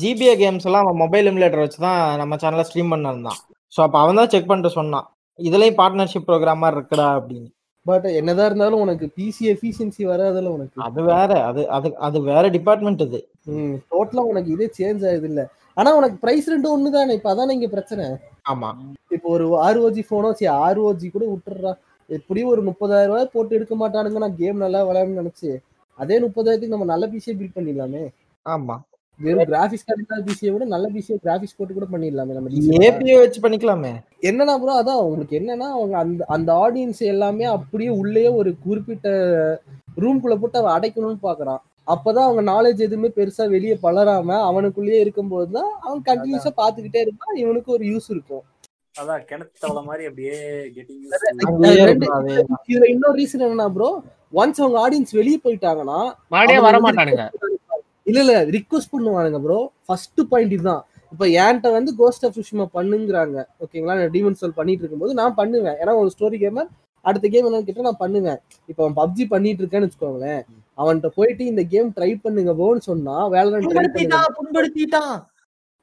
ஜிபிஏ 0.02 0.34
கேம்ஸ் 0.42 0.66
எல்லாம் 0.68 0.84
அவன் 0.84 1.00
மொபைல் 1.04 1.28
எமுலேட்டர் 1.30 1.64
வச்சு 1.64 1.80
தான் 1.86 2.00
நம்ம 2.20 2.36
சேனல்ல 2.42 2.64
ஸ்ட்ரீம் 2.68 2.92
பண்ணிருந்தான். 2.92 3.40
ஸோ 3.74 3.80
அப்போ 3.86 3.98
அவன் 4.02 4.20
தான் 4.20 4.30
செக் 4.34 4.48
பண்ணிட்டு 4.50 4.76
சொன்னான். 4.78 5.06
இதுலயும் 5.38 5.78
பார்ட்னர்ஷிப் 5.80 6.28
ப்ரோக்ராமா 6.28 6.68
இருக்குடா 6.74 7.08
அப்படின்னு. 7.18 7.48
பட் 7.90 8.06
என்னதான் 8.18 8.46
இருந்தாலும் 8.46 8.80
உனக்கு 8.80 9.06
பிசி 9.16 9.44
எஃபிஷியன்சி 9.52 10.02
வராதுல 10.10 10.50
உனக்கு. 10.56 10.76
அது 10.86 11.02
வேற. 11.02 11.30
அது 11.44 11.62
அது 11.68 11.88
அது 11.98 12.18
வேற 12.22 12.48
டிபார்ட்மெண்ட் 12.48 13.02
இது 13.06 13.20
ம் 13.54 13.76
டோட்டலா 13.92 14.24
உனக்கு 14.32 14.50
இதே 14.52 14.68
சேஞ்ச் 14.78 15.04
ஆகுது 15.10 15.28
இல்ல 15.30 15.42
ஆனா 15.76 15.90
உனக்கு 15.96 16.16
பிரைஸ் 16.18 16.50
ரெண்டும் 16.50 16.74
ஒண்ணு 16.76 16.90
தானே 16.90 17.14
இப்ப 17.14 17.30
அதானே 17.30 17.54
இங்க 17.54 17.68
பிரச்சனை. 17.68 18.06
ஆமா. 18.50 18.70
இப்போ 19.10 19.28
ஒரு 19.28 19.46
ஆர்ஓஜி 19.66 20.02
போனோ 20.10 20.32
சரி 20.32 20.50
ஆர்ஓஜி 20.66 21.10
கூட 21.10 21.24
விட்டுறா 21.32 21.72
எப்படியும் 22.08 22.48
ஒரு 22.48 22.62
முப்பதாயிரம் 22.62 23.10
ரூபாய் 23.12 23.32
போட்டு 23.32 23.56
எடுக்க 23.56 23.74
மாட்டானுங்க. 23.76 24.18
நான் 24.18 24.36
கேம் 24.36 24.56
நல்லா 24.56 24.80
விளையாடணும்னு 24.84 25.22
நினைச்சு. 25.22 25.50
அதே 25.98 26.20
முப்பதாயிரத்துக்கு 26.20 26.76
நம்ம 26.76 26.84
நல்ல 26.84 27.06
பிசியை 27.06 27.34
பில்ட் 27.36 27.56
பண்ணிடலாமே. 27.56 28.04
ஆமா. 28.46 28.76
வெறும் 29.20 29.48
கிராபிக்ஸ் 29.50 29.86
கார்டு 29.86 30.02
இல்லாத 30.02 30.22
பிசியை 30.28 30.50
விட 30.52 30.64
நல்ல 30.74 30.86
பிசியை 30.94 31.16
கிராபிக்ஸ் 31.24 31.56
போட்டு 31.56 31.72
கூட 31.74 31.86
பண்ணிடலாமே 31.92 32.36
நம்ம. 32.36 32.50
ஏபிஏ 32.86 33.16
வச்சு 33.20 33.40
பண்ணிக்கலாமே. 33.44 33.92
என்னன்னா 34.28 34.54
ப்ரோ 34.62 34.74
அதான் 34.80 35.00
உங்களுக்கு 35.06 35.34
என்னன்னா 35.40 35.68
அவங்க 35.76 35.96
அந்த 36.02 36.28
அந்த 36.36 36.50
ஆடியன்ஸ் 36.64 37.02
எல்லாமே 37.14 37.46
அப்படியே 37.56 37.90
உள்ளேயே 38.02 38.30
ஒரு 38.40 38.52
குறிப்பிட்ட 38.64 39.08
ரூம்குள்ள 40.02 40.36
போட்டு 40.38 40.60
அவன் 40.60 40.76
அடைக்கணும்னு 40.76 41.20
பாக்குறான். 41.28 41.60
அப்பதான் 41.86 42.26
அவங்க 42.28 42.42
நாலேஜ் 42.52 42.80
எதுவுமே 42.86 43.10
பெருசா 43.18 43.44
வெளியே 43.54 43.76
பலராம 43.84 44.38
அவனுக்குள்ளேயே 44.48 45.00
இருக்கும்போது 45.04 45.48
தான் 45.56 45.70
அவன் 45.84 46.02
கண்டினியூஸா 46.08 46.52
பாத்துக்கிட்டே 46.60 47.02
இருப்பான் 47.04 47.40
இவனுக்கு 47.42 47.70
ஒரு 47.76 47.84
யூஸ் 47.92 48.08
இருக்கும். 48.14 48.44
அதான் 48.94 49.22
கிணத்து 49.28 49.82
மாதிரி 49.90 50.04
அப்படியே 50.08 50.36
இதுல 52.68 52.86
இன்னொரு 52.94 53.16
ரீசன் 53.20 53.44
என்னன்னா 53.46 53.68
ப்ரோ 53.76 53.90
ஒன்ஸ் 54.40 54.60
அவங்க 54.62 54.78
ஆடியன்ஸ் 54.84 55.18
வெளியே 55.20 55.38
போயிட்டாங்கன்னா 55.44 56.00
வர 56.68 56.78
மாட்டானுங்க. 56.86 57.24
இல்ல 58.10 58.20
இல்ல 58.20 58.34
ரிக்வஸ்ட் 58.56 58.92
பண்ணுவானுங்க 58.92 59.40
ப்ரோ 59.40 59.58
ஃபர்ஸ்ட் 59.86 60.20
பாயிண்ட் 60.30 60.52
இதுதான். 60.52 60.82
இப்ப 61.12 61.26
என்கிட்ட 61.40 61.72
வந்து 61.72 61.90
கோஸ்ட் 61.96 62.24
ஆஃப் 62.26 62.36
சுஷ்மா 62.38 62.66
பண்ணுங்கிறாங்க. 62.74 63.36
ஓகேங்களா? 63.64 63.94
நான் 64.00 64.14
டீமன் 64.16 64.38
சோல் 64.40 64.58
பண்ணிட்டு 64.60 64.82
இருக்கும்போது 64.82 65.14
நான் 65.14 65.34
பண்ணுவேன். 65.34 65.76
ஏன்னா 65.82 65.94
ஒரு 65.96 66.10
ஸ்டோரி 66.16 66.38
கேமர் 66.44 66.68
அடுத்த 67.04 67.28
கேம் 67.28 67.46
என்னன்னு 67.46 67.66
கேட்டா 67.66 67.80
நான் 67.80 68.02
பண்ணுவேன். 68.04 68.38
இப்போ 68.68 68.80
அவன் 68.84 68.96
பப்ஜி 68.96 69.24
பண்ணிட்டு 69.28 69.62
இருக்கேன்னு 69.62 69.88
வச்சுக்கோங்களேன். 69.88 70.42
அவன்கிட்ட 70.78 71.08
போயிட்டு 71.14 71.44
இந்த 71.44 71.62
கேம் 71.64 71.92
ட்ரை 71.96 72.10
பண்ணுங்க 72.22 72.52
போன்னு 72.52 72.82
சொன்னா 72.90 73.16
புண்படுத்திட்டான் 73.68 74.30
புண்படுத்திட்டான். 74.38 75.14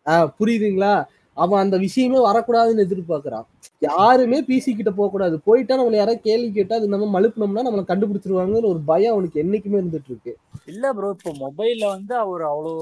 ஆஹ் 0.06 0.30
புரியுதுங்களா? 0.40 0.94
அவன் 1.38 1.64
அந்த 1.64 1.76
விஷயமே 1.84 2.20
வரக்கூடாதுன்னு 2.26 2.86
எதிர்பார்க்கறான். 2.86 3.46
யாருமே 3.82 4.38
பிசி 4.48 4.72
கிட்ட 4.72 4.92
போக 4.94 5.10
கூடாது 5.10 5.36
போயிட்டா 5.48 5.74
நம்மள 5.76 5.98
யாராவது 5.98 6.26
கேள்வி 6.26 6.50
கேட்டா 6.52 6.78
அது 6.80 6.94
நம்ம 6.94 7.10
மழுப்பினோம்னா 7.16 7.66
நம்மள 7.68 7.84
கண்டுபிடிச்சிருவாங்கன்னு 7.90 8.72
ஒரு 8.72 8.82
பயம் 8.90 9.14
அவனுக்கு 9.16 9.42
என்னைக்குமே 9.44 9.80
இருந்துட்டு 9.82 10.12
இருக்கு 10.12 10.34
இல்ல 10.72 10.86
ப்ரோ 10.96 11.10
இப்போ 11.16 11.32
மொபைல்ல 11.42 11.86
வந்து 11.94 12.14
அவர் 12.24 12.44
அவ்வளோ 12.50 12.74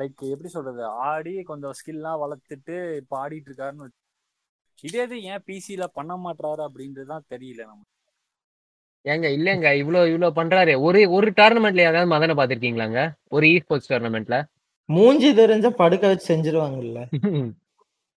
லைக் 0.00 0.22
எப்படி 0.32 0.50
சொல்றது 0.54 0.82
ஆடி 1.08 1.34
கொஞ்சம் 1.50 1.76
ஸ்கில்லாம் 1.78 2.22
வளர்த்துட்டு 2.22 2.74
இப்போ 3.00 3.16
ஆடிட்டு 3.22 3.50
இருக்காருன்னு 3.50 3.88
இதே 4.84 5.02
இது 5.04 5.18
ஏன் 5.30 5.44
பிசில 5.46 5.84
பண்ண 5.96 6.12
மாட்டாரு 6.24 6.62
அப்படின்றது 6.66 7.12
தான் 7.12 7.28
தெரியல 7.32 7.62
நம்ம 7.64 7.84
ஏங்க 9.04 9.26
இல்லங்க 9.36 9.68
இவ்ளோ 9.80 10.00
இவ்ளோ 10.10 10.28
பண்றாரு. 10.38 10.72
ஒரு 10.86 11.00
ஒரு 11.16 11.28
டோர்னமெண்ட்ல 11.36 11.84
ஏதாவது 11.84 12.12
மதனை 12.12 12.34
பாத்திருக்கீங்களாங்க 12.36 13.00
ஒரு 13.32 13.46
இ 13.48 13.56
ஸ்போர்ட்ஸ் 13.62 13.90
டோர்னமெண்ட்ல 13.90 14.38
மூஞ்சி 14.88 15.30
தெரிஞ்ச 15.38 15.66
படுக்க 15.78 16.04
வச்சு 16.08 16.26
செஞ்சிருவாங்கல்ல. 16.26 16.98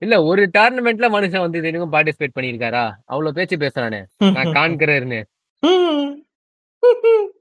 இல்ல 0.02 0.16
ஒரு 0.24 0.44
டோர்னமெண்ட்ல 0.58 1.08
மனுஷன் 1.16 1.44
வந்து 1.44 1.58
இது 1.58 1.68
வரைக்கும் 1.68 1.94
பார்ட்டிசிபேட் 1.96 2.36
பண்ணிருக்காரா 2.38 2.84
அவ்வளவு 3.06 3.34
பேச்சு 3.34 3.58
பேசுறானே 3.58 4.00
நான். 4.30 4.54
காண்கிறேன்னு. 4.58 5.20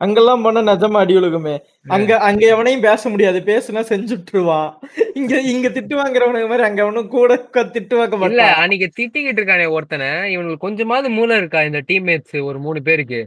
அங்கெல்லாம் 0.00 0.42
போனா 0.42 0.60
நிஜமா 0.62 0.98
அடி 0.98 1.14
ஒழுகுமே. 1.16 1.54
அங்க 1.86 2.10
அங்க 2.18 2.42
எவனையும் 2.46 2.80
பேச 2.80 3.08
முடியாது. 3.08 3.38
பேசுனா 3.42 3.80
செஞ்சுட்டுருவான். 3.88 4.68
இங்க 5.14 5.40
இங்க 5.52 5.68
திட்டு 5.68 5.94
வாங்குறவனுக்கு 5.94 6.48
மாதிரி 6.48 6.66
அங்க 6.68 6.80
எவனும் 6.84 7.08
கூட 7.08 7.32
திட்டு 7.72 7.94
வாங்க 7.96 8.28
இல்ல 8.28 8.44
அன்னைக்கு 8.60 8.88
திட்டிக்கிட்டு 8.98 9.40
இருக்கானே 9.40 9.66
ஒருத்தனை. 9.70 10.08
இவனுக்கு 10.34 10.64
கொஞ்சமாவது 10.66 11.10
மூளை 11.10 11.36
இருக்கா 11.36 11.62
இந்த 11.62 11.82
டீம்மேட்ஸ் 11.90 12.36
ஒரு 12.42 12.58
மூணு 12.58 12.82
பேருக்கு? 12.82 13.20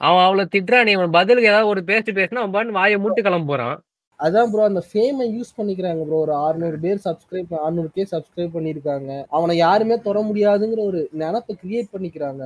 அவன் 0.00 0.24
அவ்வளவு 0.24 0.52
திட்டுறானே. 0.54 0.94
இவன் 0.98 1.16
பதிலுக்கு 1.18 1.50
ஏதாவது 1.50 1.72
ஒரு 1.72 1.82
பேசிட்டு 1.88 2.18
பேசினா 2.20 2.42
அவன் 2.42 2.54
பாட்டு 2.56 2.78
வாயை 2.80 2.98
மூட்டு 2.98 3.22
கிளம்ப 3.22 3.50
போறான் 3.52 3.76
அதான் 4.20 4.50
ப்ரோ 4.52 4.62
அந்த 4.70 4.82
ஃபேமை 4.90 5.24
யூஸ் 5.36 5.56
பண்ணிக்கிறாங்க 5.58 6.02
ப்ரோ 6.08 6.18
ஒரு 6.26 6.32
600 6.42 6.76
பேர் 6.84 7.00
சப்ஸ்கிரைப் 7.06 7.50
600 7.64 7.88
கே 7.96 8.04
சப்ஸ்கிரைப் 8.12 8.54
பண்ணியிருக்காங்க. 8.56 9.10
அவனை 9.36 9.54
யாருமே 9.66 9.96
தொட 10.06 10.20
முடியாதுங்கிற 10.28 10.80
ஒரு 10.90 11.00
நினப்பை 11.22 11.54
கிரியேட் 11.62 11.92
பண்ணிக்கிறாங்க. 11.94 12.44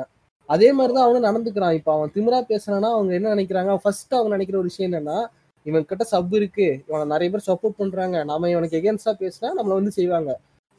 அதே 0.49 0.69
மாதிரி 0.77 0.93
தான் 0.97 1.07
அவனும் 1.07 1.27
நடந்துக்கிறான். 1.29 1.77
இப்போ 1.79 1.91
அவன் 1.97 2.13
திமிரா 2.15 2.41
பேசுறான்னா 2.53 2.89
அவங்க 2.97 3.13
என்ன 3.19 3.35
நினைக்கிறாங்க? 3.35 3.75
ஃபர்ஸ்ட் 3.85 4.17
அவங்க 4.19 4.33
நினைக்கிற 4.37 4.59
ஒரு 4.63 4.71
விஷயம் 4.71 4.89
என்னன்னா 4.91 5.19
இவன் 5.67 5.89
கிட்ட 5.91 6.05
சப் 6.13 6.35
இருக்கு. 6.41 6.69
இவனை 6.89 7.05
நிறைய 7.15 7.29
பேர் 7.33 7.49
சப்போர்ட் 7.49 7.81
பண்றாங்க. 7.81 8.17
நம்ம 8.31 8.51
இவனுக்கு 8.55 8.79
எகேன்ஸ்டா 8.81 9.13
பேசினா 9.23 9.51
நம்மள 9.59 9.75
வந்து 9.81 9.93
செய்வாங்க. 9.99 10.31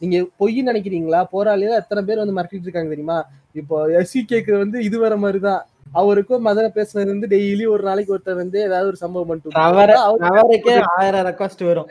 நீங்க 0.02 0.18
பொய் 0.42 0.58
நினைக்கிறீங்களா? 0.70 1.20
போராளியில 1.34 1.80
எத்தனை 1.82 2.02
பேர் 2.08 2.22
வந்து 2.24 2.38
மிரட்டிட்டு 2.38 2.68
இருக்காங்க 2.68 2.92
தெரியுமா? 2.94 3.18
இப்போ 3.62 3.76
எஸ்சி 4.00 4.22
கேக்கு 4.32 4.54
வந்து 4.64 4.78
இது 4.88 4.98
வர 5.06 5.16
மாதிரி 5.24 5.40
தான் 5.50 5.62
அவருக்கும் 5.92 6.46
மதுரை 6.48 6.70
பேசுனது 6.76 7.14
வந்து 7.14 7.32
டெய்லி 7.34 7.66
ஒரு 7.74 7.84
நாளைக்கு 7.84 8.14
ஒருத்தர் 8.16 8.42
வந்து 8.44 8.60
ஏதாவது 8.68 8.90
ஒரு 8.92 9.00
சம்பவம் 9.04 9.30
பண்ணிட்டு 9.30 10.74
ஆயிரம் 10.96 11.26
ரெக்வஸ்ட் 11.30 11.64
வரும். 11.70 11.90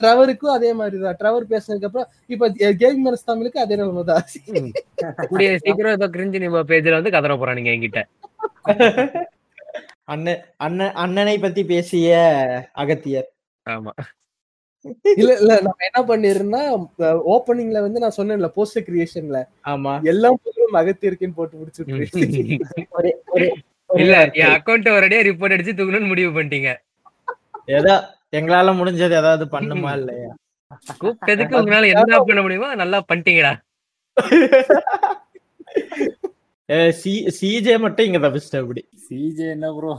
ட்ரெவருக்கும் 0.00 0.54
அதே 0.54 0.70
மாதிரி 0.78 0.96
தான் 1.02 1.16
ட்ரெவர் 1.20 1.50
பேசினதுக்கு 1.52 1.88
அப்புறம் 1.88 2.08
இப்ப 2.26 2.48
கேமிங் 2.80 3.04
மனசு 3.06 3.28
தமிழுக்கு 3.30 3.62
அதே 3.64 3.76
நிலைமை 3.80 4.02
தான். 4.10 4.24
கூடிய 5.30 5.50
சீக்கிரம் 5.64 5.96
ஏதோ 5.98 6.08
கிரிஞ்சு 6.16 6.42
நிம்ப 6.44 6.62
பேஜ்ல 6.70 6.98
வந்து 6.98 7.14
கதற 7.16 7.34
போறானுங்க 7.34 7.72
என்கிட்ட. 7.74 8.00
அண்ணன் 10.12 10.40
அண்ணன் 10.66 10.96
அண்ணனை 11.02 11.36
பத்தி 11.38 11.62
பேசிய 11.72 12.10
அகத்தியர். 12.84 13.28
ஆமா. 13.66 13.92
இல்ல 15.14 15.32
இல்ல 15.40 15.52
நம்ம 15.60 15.84
என்ன 15.88 16.00
பண்ணிருந்தா 16.08 16.60
ஓப்பனிங்ல 17.32 17.80
வந்து 17.82 18.00
நான் 18.00 18.16
சொன்னேன்ல 18.16 18.48
போஸ்டர் 18.56 18.86
கிரியேஷன்ல 18.86 19.40
ஆமா. 19.64 19.92
எல்லாம் 20.04 20.38
அகத்தியிருக்குன்னு 20.80 21.36
போட்டு 21.36 21.58
முடிச்சுட்டு 21.58 21.92
ஒரே 22.92 23.12
ஒரே 23.30 23.48
ஒரே 23.90 24.00
இல்ல. 24.02 24.16
என் 24.40 24.54
அக்கௌண்ட் 24.56 24.88
ஒரேடியா 24.94 25.22
ரிப்போர்ட் 25.26 25.54
அடிச்சு 25.54 25.72
தூக்கணும்னு 25.72 26.10
முடிவு 26.10 26.30
பண்ணிட்டீங்க. 26.36 26.70
ஏதோ 27.72 27.94
எங்களால 28.32 28.70
முடிஞ்சது 28.78 29.14
ஏதாவது 29.18 29.44
பண்ணுமா 29.48 29.90
இல்லையா? 29.98 30.30
கூப்பிட்டதுக்கு 31.00 31.58
உங்களால 31.58 31.90
என்ன 31.94 32.18
பண்ண 32.22 32.42
முடியுமோ 32.42 32.68
நல்லா 32.74 32.98
பண்ணிட்டீங்கடா. 33.08 33.52
சிஜே 37.36 37.74
மட்டும் 37.78 38.06
இங்க 38.06 38.18
தப்பிச்சிட்ட 38.18 38.62
அப்படி. 38.62 38.82
சிஜே 39.04 39.48
என்ன 39.50 39.68
ப்ரோ 39.74 39.92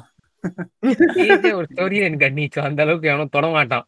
ஒரு 1.57 1.67
ஸ்டோரி 1.73 1.97
எனக்கு 2.03 2.25
அன்னிச்சோம் 2.29 2.67
அந்த 2.69 2.81
அளவுக்கு 2.83 3.09
எவனும் 3.09 3.31
தொட 3.31 3.47
மாட்டான். 3.47 3.85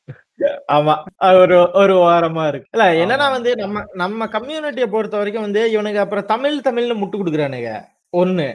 ஆமா. 0.71 0.93
ஒரு 1.41 1.57
ஒரு 1.73 1.95
வாரமா 2.03 2.47
இருக்கு. 2.47 2.69
இல்ல 2.73 2.85
என்னன்னா 3.01 3.29
வந்து 3.31 3.55
நம்ம 3.55 3.83
நம்ம 3.93 4.27
கம்யூனிட்டியை 4.27 4.87
பொறுத்த 4.87 5.17
வரைக்கும் 5.17 5.45
வந்து 5.47 5.71
இவனுக்கு 5.71 5.99
அப்புறம் 5.99 6.25
தமிழ் 6.25 6.57
தமிழ்னு 6.63 6.99
முட்டு 7.01 7.19
கொடுக்குறானுங்க. 7.19 7.71
ஒண்ணு. 8.17 8.47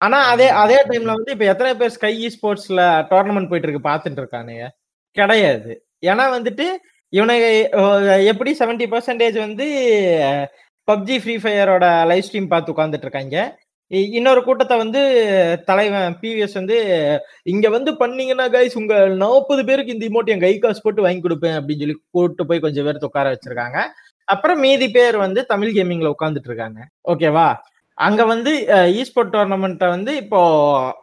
ஆனா 0.00 0.18
அதே 0.26 0.48
அதே 0.62 0.78
டைம்ல 0.84 1.14
வந்து 1.16 1.32
இப்ப 1.32 1.44
எத்தனை 1.44 1.72
பேர் 1.74 1.94
ஸ்கை 1.96 2.12
ஸ்போர்ட்ஸ்ல 2.34 2.82
டோர்னமெண்ட் 3.10 3.48
போயிட்டு 3.48 3.68
இருக்கு 3.68 3.88
பாத்துட்டு 3.88 4.20
இருக்கானுங்க. 4.22 4.66
கிடையாது. 5.16 5.72
ஏன்னா 6.06 6.24
வந்துட்டு 6.36 6.66
இவனுக்கு 7.12 7.48
எப்படி 8.24 8.56
செவன்டி 8.58 8.86
பர்சன்டேஜ் 8.92 9.38
வந்து 9.38 9.66
பப்ஜி 10.88 11.16
ஃப்ரீ 11.20 11.34
ஃபயரோட 11.36 12.06
லைவ் 12.06 12.26
ஸ்ட்ரீம் 12.26 12.46
பார்த்து 12.46 12.72
உட்காந்துட்டு 12.72 13.06
இருக்காங்க. 13.08 13.36
இன்னொரு 13.90 14.44
கூட்டத்தை 14.44 14.76
வந்து 14.76 15.00
தலைவன் 15.64 16.16
பிவிஎஸ் 16.20 16.54
வந்து 16.54 16.76
இங்க 17.42 17.68
வந்து 17.68 17.96
பண்ணீங்கன்னா 17.96 18.48
கைஸ் 18.48 18.76
உங்க 18.78 19.08
நாற்பது 19.08 19.64
பேருக்கு 19.64 19.92
இந்த 19.92 20.06
இமோட் 20.06 20.26
என் 20.26 20.38
கை 20.38 20.58
காசு 20.58 20.80
போட்டு 20.82 21.02
வாங்கி 21.02 21.22
கொடுப்பேன் 21.22 21.56
அப்படின்னு 21.58 21.78
சொல்லி 21.78 21.96
கூட்டு 22.10 22.46
போய் 22.46 22.60
கொஞ்சம் 22.60 22.84
பேர் 22.84 23.04
உட்கார 23.04 23.32
வச்சிருக்காங்க. 23.34 23.78
அப்புறம் 24.24 24.60
மீதி 24.60 24.88
பேர் 24.88 25.16
வந்து 25.16 25.44
தமிழ் 25.44 25.74
கேமிங்ல 25.76 26.12
உட்காந்துட்டு 26.18 26.50
இருக்காங்க. 26.50 26.80
ஓகேவா 27.08 27.54
அங்க 27.94 28.24
வந்து 28.24 28.52
ஈஸ்போர்ட் 29.00 29.34
டோர்னமெண்ட்டை 29.34 29.88
வந்து 29.88 30.16
இப்போ 30.16 30.40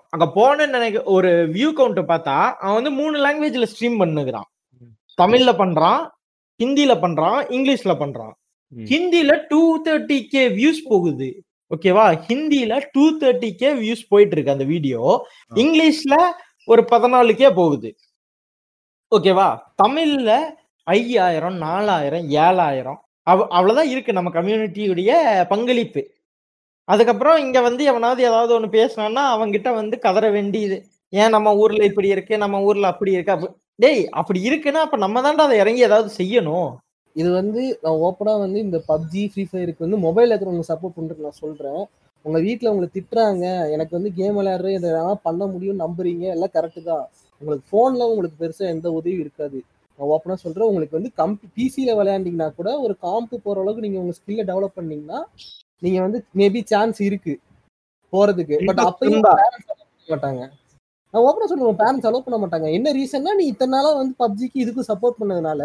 அங்க 0.10 0.32
போன 0.32 0.66
நினைக்க 0.66 1.04
ஒரு 1.04 1.50
வியூ 1.54 1.70
கவுண்ட் 1.78 2.00
பார்த்தா 2.14 2.54
அவன் 2.54 2.74
வந்து 2.74 2.92
மூணு 2.92 3.26
லாங்குவேஜ்ல 3.26 3.68
ஸ்ட்ரீம் 3.74 4.00
பண்ணுகிறான். 4.04 4.48
தமிழ்ல 5.22 5.52
பண்றான் 5.58 6.02
ஹிந்தில 6.64 6.94
பண்றான் 7.02 7.40
இங்கிலீஷ்ல 7.50 7.94
பண்றான். 8.04 8.34
ம். 8.68 8.86
ஹிந்தில 8.86 9.46
டூ 9.48 9.82
தேர்ட்டி 9.84 10.24
கே 10.28 10.50
வியூஸ் 10.50 10.82
போகுது. 10.84 11.30
ஓகேவா 11.72 12.04
ஹிந்தில 12.28 12.74
டூ 12.92 13.06
தேர்ட்டி 13.20 13.50
கே 13.56 13.70
வியூஸ் 13.74 14.04
போயிட்டு 14.10 14.36
இருக்கு 14.36 14.52
அந்த 14.52 14.64
வீடியோ 14.64 15.02
இங்கிலீஷ்ல 15.56 16.16
ஒரு 16.68 16.82
பதினாலு 16.92 17.36
கே 17.36 17.50
போகுது. 17.52 17.90
ஓகேவா 19.12 19.48
தமிழ்ல 19.84 20.32
ஐயாயிரம் 20.88 21.58
நாலாயிரம் 21.58 22.26
ஏழாயிரம். 22.44 23.00
அவ் 23.28 23.44
அவ்வளவுதான் 23.50 23.90
இருக்கு 23.90 24.14
நம்ம 24.14 24.30
கம்யூனிட்டியுடைய 24.30 25.12
பங்களிப்பு. 25.50 26.02
அதுக்கப்புறம் 26.88 27.40
இங்க 27.40 27.62
வந்து 27.62 27.84
எவனாவது 27.84 28.24
ஏதாவது 28.24 28.52
ஒண்ணு 28.60 28.70
பேசினான்னா 28.78 29.24
அவங்கிட்ட 29.36 29.74
வந்து 29.74 30.00
கதற 30.00 30.30
வேண்டியது. 30.30 30.78
ஏன் 31.14 31.30
நம்ம 31.30 31.56
ஊர்ல 31.56 31.86
இப்படி 31.86 32.08
இருக்கு? 32.08 32.38
நம்ம 32.38 32.62
ஊர்ல 32.62 32.88
அப்படி 32.88 33.12
இருக்கு? 33.12 33.32
அப்ப 33.32 33.48
டேய் 33.76 34.10
அப்படி 34.12 34.50
இருக்குன்னா 34.50 34.84
அப்ப 34.88 34.98
நம்ம 34.98 35.22
தான்டா 35.22 35.46
அதை 35.48 35.58
இறங்கி 35.58 35.82
ஏதாவது 35.82 36.12
செய்யணும். 36.18 36.70
இது 37.18 37.30
வந்து 37.40 37.62
நான் 37.84 38.02
ஓப்பனா 38.08 38.34
வந்து 38.46 38.60
இந்த 38.66 38.78
பப்ஜி 38.90 39.24
ஃப்ரீ 39.32 39.44
ஃபயருக்கு 39.52 39.86
வந்து 39.86 40.00
மொபைல் 40.08 40.32
இருக்கிறவங்க 40.32 40.66
சப்போர்ட் 40.72 40.98
பண்றது 40.98 41.26
நான் 41.28 41.42
சொல்றேன். 41.44 41.82
உங்க 42.26 42.38
வீட்ல 42.48 42.72
உங்களை 42.74 42.88
திட்டுறாங்க. 42.96 43.46
எனக்கு 43.76 43.94
வந்து 43.98 44.10
கேம் 44.20 44.38
விளையாடுற 44.40 44.70
இதை 44.78 44.90
எல்லாம் 44.92 45.24
பண்ண 45.28 45.44
முடியும் 45.54 45.82
நம்புறீங்க. 45.84 46.26
எல்லாம் 46.36 46.54
கரெக்டு 46.58 46.82
தான். 46.92 47.06
உங்களுக்கு 47.42 47.66
போன்ல 47.74 48.08
உங்களுக்கு 48.12 48.38
பெருசா 48.44 48.66
எந்த 48.76 48.88
உதவியும் 48.98 49.24
இருக்காது. 49.26 49.60
நான் 50.00 50.10
ஓப்பனா 50.14 50.38
சொல்றேன். 50.44 50.70
உங்களுக்கு 50.72 50.98
வந்து 51.00 51.12
கம் 51.20 51.36
பிசியில 51.58 51.96
விளையாண்டீங்கன்னா 52.00 52.50
கூட 52.60 52.70
ஒரு 52.86 52.94
காம்பு 53.06 53.36
போற 53.46 53.58
அளவுக்கு 53.64 53.86
நீங்க 53.88 54.00
உங்க 54.04 54.16
ஸ்கில்ல 54.20 54.46
டெவலப் 54.52 54.78
பண்ணீங்கன்னா 54.80 55.20
நீங்க 55.84 56.00
வந்து 56.06 56.20
மேபி 56.40 56.62
சான்ஸ் 56.74 57.00
இருக்கு 57.10 57.34
போறதுக்கு. 58.14 58.58
பட் 58.70 58.84
அப்பயும் 58.90 59.26
மாட்டாங்க. 60.14 60.44
நான் 61.14 61.24
ஓப்பனா 61.28 61.48
சொல்லுவேன் 61.50 61.82
பேரண்ட்ஸ் 61.82 62.08
அலோவ் 62.08 62.26
பண்ண 62.26 62.38
மாட்டாங்க. 62.42 62.68
என்ன 62.78 62.92
ரீசன்னா 62.98 63.34
நீ 63.40 63.44
இத்தனை 63.52 63.72
நாளா 63.76 63.92
வந்து 64.02 64.16
பப்ஜிக்கு 64.24 64.58
இதுக்கும் 64.64 64.90
சப்போர்ட் 64.92 65.20
பண்ணதுனால 65.22 65.62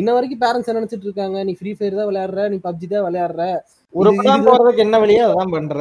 இன்ன 0.00 0.08
வரைக்கும் 0.16 0.42
பேரண்ட்ஸ் 0.42 0.68
என்ன 0.70 0.80
நினைச்சிட்டு 0.80 1.08
இருக்காங்க? 1.08 1.38
நீ 1.48 1.52
ஃப்ரீ 1.58 1.70
ஃபயர் 1.76 1.98
தான் 2.00 2.08
விளையாடுற 2.10 2.42
நீ 2.54 2.58
பப்ஜி 2.66 2.86
தான் 2.94 3.06
விளையாடுற. 3.06 3.42
ஒரு 3.94 4.10
போறதுக்கு 4.48 4.84
என்ன 4.86 4.96
வழியோ 5.02 5.24
அதான் 5.28 5.54
பண்ற. 5.56 5.78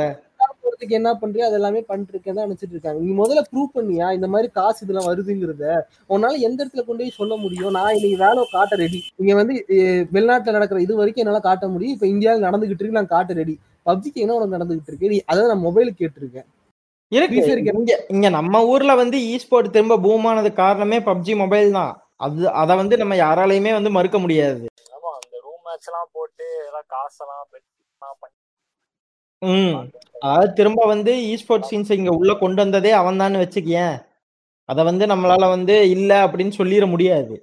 போறதுக்கு 0.62 0.98
என்ன 1.00 1.10
பண்றியோ 1.22 1.44
அது 1.48 1.58
எல்லாமே 1.60 1.82
பண்ணிட்டு 1.90 2.14
இருக்கேன் 2.14 2.38
தான் 2.38 2.48
நினைச்சிட்டு 2.48 2.76
இருக்காங்க. 2.76 3.00
நீ 3.06 3.12
முதல்ல 3.20 3.42
ப்ரூவ் 3.50 3.70
பண்ணியா? 3.78 4.08
இந்த 4.18 4.28
மாதிரி 4.34 4.48
காசு 4.58 4.80
இதெல்லாம் 4.86 5.08
வருதுங்கிறத. 5.10 5.66
உன்னால 6.14 6.40
எந்த 6.48 6.60
இடத்துல 6.62 6.84
கொண்டு 6.88 7.04
போய் 7.04 7.18
சொல்ல 7.20 7.34
முடியும்? 7.44 7.74
நான் 7.78 7.96
இன்னைக்கு 7.98 8.20
வேலை 8.24 8.44
காட்ட 8.56 8.76
ரெடி 8.84 9.00
இங்க 9.22 9.36
வந்து 9.42 9.56
வெளிநாட்டுல 10.16 10.56
நடக்கிற 10.58 10.82
இது 10.86 11.00
வரைக்கும் 11.02 11.24
என்னால 11.24 11.42
காட்ட 11.50 11.68
முடியும். 11.74 11.96
இப்ப 11.98 12.08
இந்தியாவில் 12.14 12.46
நடந்துகிட்டு 12.48 12.84
இருக்கு 12.84 13.00
நான் 13.00 13.14
காட்ட 13.16 13.40
ரெடி 13.42 13.56
பப்ஜிக்கு 13.90 14.24
என்ன 14.24 14.38
உனக்கு 14.38 14.58
நடந்துகிட்டு 14.58 14.92
இருக்கு? 14.92 15.12
நீ 15.14 15.20
அதான் 15.32 15.52
நான் 15.54 15.66
மொபைலுக்கு 15.68 16.02
கேட்டிருக்கேன். 16.04 16.48
இருக்கு. 17.12 17.74
இங்க 17.82 17.94
இங்க 18.16 18.28
நம்ம 18.38 18.64
ஊர்ல 18.72 18.96
வந்து 19.02 19.18
இஸ்போர்ட் 19.36 19.74
திரும்ப 19.76 20.00
பூம் 20.06 20.28
ஆனது 20.32 20.50
காரணமே 20.64 20.98
பப்ஜி 21.10 21.34
மொபைல் 21.44 21.76
தான். 21.78 21.94
அது 22.20 22.44
அத 22.56 22.72
வந்து 22.76 22.96
நம்ம 22.98 23.14
யாராலையுமே 23.18 23.72
வந்து 23.74 23.92
மறுக்க 23.92 24.18
முடியாது. 24.20 24.66
ஆமா 24.94 25.12
அந்த 25.18 25.38
ரூம் 25.44 25.64
மேட்ச் 25.68 25.90
எல்லாம் 25.90 26.12
போட்டு 26.14 26.48
எல்லாம் 26.68 26.88
காசெல்லாம் 26.90 27.44
எல்லாம் 27.52 28.18
பண்ணி. 28.22 28.34
ம். 29.42 29.76
அதாவது 30.22 30.54
திரும்ப 30.54 30.82
வந்து 30.86 31.12
இஸ்போர்ட் 31.34 31.68
சீன்ஸ் 31.70 31.92
இங்க 31.92 32.12
உள்ள 32.20 32.34
கொண்டு 32.36 32.60
வந்ததே 32.62 32.92
அவன் 32.94 33.18
தான் 33.18 33.42
வச்சுக்கேன் 33.42 33.96
அத 34.70 34.84
வந்து 34.84 35.06
நம்மளால 35.08 35.50
வந்து 35.52 35.76
இல்ல 35.90 36.12
அப்படின்னு 36.26 36.54
சொல்லிட 36.60 36.86
முடியாது. 36.88 37.36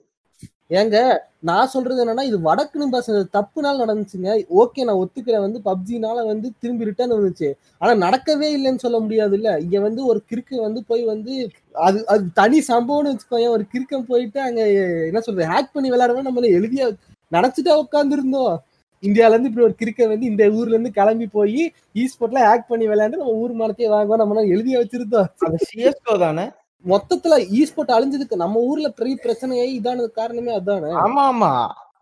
ஏங்க 0.72 0.96
நான் 1.40 1.70
சொல்றது 1.72 2.00
என்னன்னா 2.04 2.22
இது 2.22 2.38
வடக்குன்னு 2.38 2.86
பசங்க 2.96 3.18
தப்புனால 3.36 3.80
நடந்துச்சுங்க. 3.82 4.28
ஓகே 4.62 4.84
நான் 4.88 5.00
ஒத்துக்கிறேன். 5.02 5.44
வந்து 5.46 5.60
பப்ஜினால 5.64 6.18
வந்து 6.26 6.48
திரும்பி 6.60 6.88
ரிட்டர்ன் 6.88 7.14
வந்துச்சு. 7.16 7.48
ஆனா 7.78 7.92
நடக்கவே 8.04 8.48
இல்லைன்னு 8.56 8.84
சொல்ல 8.84 8.98
முடியாது 9.00 9.34
இல்ல 9.34 9.60
இங்க 9.60 9.80
வந்து 9.80 10.02
ஒரு 10.06 10.20
கிறுக்கு 10.30 10.56
வந்து 10.60 10.84
போய் 10.88 11.04
வந்து 11.04 11.34
அது 11.74 11.98
அது 12.06 12.24
தனி 12.34 12.58
சம்பவம்னு 12.68 13.12
வச்சுக்கோங்க. 13.12 13.48
ஒரு 13.48 13.64
கிறுக்கன் 13.74 14.08
போயிட்டு 14.08 14.40
அங்க 14.40 14.60
என்ன 15.10 15.20
சொல்றது 15.20 15.50
ஹேக் 15.52 15.74
பண்ணி 15.74 15.90
விளையாடுவோம் 15.90 16.28
நம்ம 16.30 16.46
எழுதியா 16.58 16.88
நினைச்சிட்டா 17.32 17.74
உட்காந்துருந்தோம் 17.84 18.54
இந்தியால 19.02 19.34
இருந்து 19.34 19.48
இப்படி 19.48 19.66
ஒரு 19.66 19.74
கிரிக்கெட் 19.74 20.08
வந்து 20.08 20.26
இந்த 20.26 20.44
ஊர்ல 20.50 20.74
இருந்து 20.74 20.90
கிளம்பி 20.90 21.26
போய் 21.26 21.62
ஈஸ்போர்ட்ல 21.94 22.42
ஹேக் 22.48 22.68
பண்ணி 22.68 22.86
விளையாண்டு 22.88 23.20
நம்ம 23.22 23.40
ஊர் 23.42 23.54
மரத்தையே 23.54 23.88
வாங்குவோம். 23.94 24.22
நம்ம 24.22 24.44
எழுதிய 24.54 24.78
வச்சிருந்தோம். 24.78 25.28
அது 25.46 25.58
சிஎஸ்கோ 25.70 26.14
தானே? 26.18 26.44
மொத்தத்துல 26.84 27.34
ஈஸ்போர்ட் 27.58 27.94
அழிஞ்சதுக்கு 27.96 28.36
நம்ம 28.40 28.60
ஊர்ல 28.68 28.88
பெரிய 28.98 29.14
பிரச்சனையே 29.24 29.66
இதானது 29.76 30.08
காரணமே 30.14 30.52
அதானே? 30.58 30.90
ஆமா 31.02 31.24
ஆமா. 31.30 31.52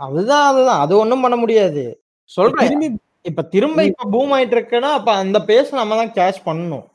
அதுதான் 0.00 0.46
அதுதான். 0.50 0.82
அது 0.84 0.92
ஒண்ணும் 1.00 1.24
பண்ண 1.24 1.36
முடியாது. 1.40 1.82
சொல்றேன். 2.30 2.74
இப்ப 3.24 3.42
திரும்ப 3.54 3.80
இப்ப 3.88 4.06
பூம் 4.12 4.32
ஆயிட்டு 4.34 4.56
இருக்குன்னா 4.56 4.90
அப்ப 4.98 5.10
அந்த 5.22 5.38
பேஸ் 5.48 5.70
நம்ம 5.78 5.96
தான் 6.00 6.14
கேஷ் 6.18 6.46
பண்ணணும். 6.46 6.86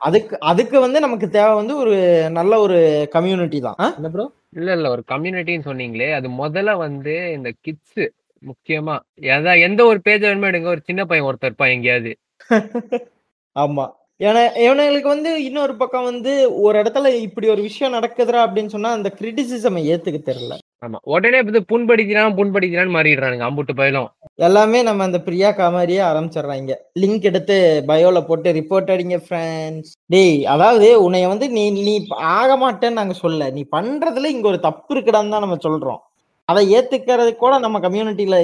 அதுக்கு 0.00 0.34
அதுக்கு 0.50 0.76
வந்து 0.84 0.98
நமக்கு 1.04 1.26
தேவை 1.34 1.52
வந்து 1.58 1.74
ஒரு 1.82 1.94
நல்ல 2.38 2.54
ஒரு 2.64 2.78
கம்யூனிட்டி 3.14 3.58
தான். 3.66 3.78
ப்ரோ 4.08 4.26
இல்ல 4.58 4.70
இல்ல. 4.76 4.88
ஒரு 4.94 5.02
கம்யூனிட்டின்னு 5.12 5.68
சொன்னீங்களே 5.68 6.08
அது 6.18 6.28
முதல்ல 6.40 6.72
வந்து 6.80 7.14
இந்த 7.36 7.50
கிட்ஸ் 7.64 8.02
முக்கியமா. 8.42 8.96
எதா 9.32 9.52
எந்த 9.66 9.82
ஒரு 9.90 10.00
பேஜ் 10.06 10.24
வேணுமோ 10.26 10.48
எடுங்க. 10.50 10.68
ஒரு 10.74 10.82
சின்ன 10.88 11.02
பையன் 11.06 11.28
ஒருத்தர் 11.28 11.50
இருப்பான் 11.50 11.74
எங்கேயாவது. 11.76 12.12
ஆமா. 13.56 13.86
ஏன்னா 14.20 14.42
இவனுங்களுக்கு 14.62 15.08
வந்து 15.12 15.30
இன்னொரு 15.44 15.74
பக்கம் 15.76 16.04
வந்து 16.04 16.32
ஒரு 16.64 16.76
இடத்துல 16.82 17.08
இப்படி 17.24 17.46
ஒரு 17.48 17.62
விஷயம் 17.62 17.94
நடக்குதுடா 17.94 18.40
அப்படின்னு 18.44 18.74
சொன்னா 18.74 18.90
அந்த 18.96 19.08
கிரிட்டிசிசம் 19.16 19.78
ஏத்துக்க 19.86 20.18
தெரியல. 20.22 20.54
ஆமா. 20.82 20.98
உடனே 21.12 21.38
இது 21.44 21.60
புண்படுத்தினான் 21.70 22.36
புண்படுத்தினான்னு 22.38 22.94
மாறிடுறானுங்க 22.96 23.46
அம்புட்டு 23.48 23.74
பயிலும். 23.74 24.08
எல்லாமே 24.40 24.80
நம்ம 24.82 25.04
அந்த 25.04 25.18
பிரியா 25.26 25.50
காமாரியே 25.52 26.02
ஆரம்பிச்சிடுறாங்க. 26.08 26.72
லிங்க் 27.02 27.28
எடுத்து 27.30 27.56
பயோல 27.90 28.20
போட்டு 28.26 28.50
ரிப்போர்ட் 28.58 28.92
அடிங்க 28.94 29.18
ஃப்ரெண்ட்ஸ் 29.24 29.92
டேய் 30.10 30.34
அதாவது 30.54 30.88
உன்னைய 31.06 31.28
வந்து 31.32 31.48
நீ 31.56 31.64
நீ 31.80 31.94
ஆக 32.34 32.50
மாட்டேன்னு 32.62 33.00
நாங்க 33.00 33.16
சொல்ல 33.22 33.50
நீ 33.50 33.64
பண்றதுல 33.72 34.32
இங்க 34.34 34.48
ஒரு 34.52 34.60
தப்பு 34.60 34.92
இருக்குடான்னு 34.94 35.34
தான் 35.34 35.46
நம்ம 35.46 35.58
சொல்றோம். 35.64 36.00
அதை 36.48 36.62
ஏத்துக்கிறது 36.76 37.32
கூட 37.36 37.54
நம்ம 37.60 37.78
கம்யூனிட்டியில 37.80 38.38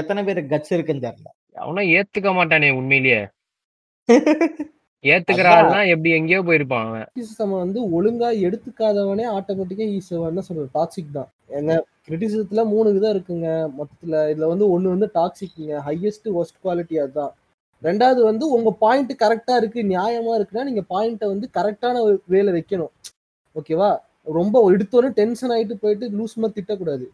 எத்தனை 0.00 0.22
பேர் 0.24 0.42
கட்ஸ் 0.50 0.74
இருக்குன்னு 0.74 1.06
தெரியல. 1.06 1.28
அவனும் 1.56 1.90
ஏத்துக்க 1.96 2.30
மாட்டானே 2.34 2.70
உண்மையிலேயே. 2.78 3.22
ஏத்துக்கிற 5.04 5.48
அதான். 5.52 5.68
ஆள்னா 5.68 5.78
எப்படி 5.92 6.10
எங்கேயோ 6.16 6.40
போயிருப்பான் 6.48 6.84
அவன். 6.88 7.06
கிரிட்டிசிசம் 7.08 7.54
வந்து 7.62 7.80
ஒழுங்கா 7.96 8.28
எடுத்துக்காதவனே 8.46 9.24
ஆட்டோமேட்டிக்கா 9.36 9.86
ஈஸ் 9.96 10.10
என்ன 10.30 10.44
சொல்றது. 10.48 10.68
டாக்ஸிக் 10.78 11.16
தான். 11.16 11.30
ஏங்க 11.56 11.72
கிரிட்டிசிசத்துல 12.06 12.62
மூணு 12.72 12.88
விதம் 12.96 13.14
இருக்குங்க. 13.14 13.48
மொத்தத்துல 13.78 14.20
இதுல 14.32 14.50
வந்து 14.52 14.66
ஒண்ணு 14.74 14.94
வந்து 14.94 15.08
டாக்ஸிக்ங்க 15.18 15.80
ஹையஸ்ட் 15.88 16.28
ஒஸ்ட் 16.40 16.60
குவாலிட்டி 16.64 16.96
அதுதான். 17.04 17.32
ரெண்டாவது 17.82 18.20
வந்து 18.30 18.44
உங்க 18.56 18.70
பாயிண்ட் 18.84 19.12
கரெக்டா 19.24 19.54
இருக்கு 19.60 19.80
நியாயமா 19.92 20.32
இருக்குன்னா 20.38 20.64
நீங்க 20.70 20.82
பாயிண்ட்டை 20.94 21.28
வந்து 21.32 21.46
கரெக்டான 21.58 22.02
வேலை 22.34 22.50
வைக்கணும். 22.58 22.92
ஓகேவா 23.56 23.90
ரொம்ப 24.38 24.56
எடுத்தோடனே 24.74 25.16
டென்ஷன் 25.20 25.52
ஆயிட்டு 25.54 25.76
போயிட்டு 25.84 26.06
லூஸ் 26.18 26.34
மாதிரி 26.42 26.56
திட்டக்கூடாது. 26.58 27.04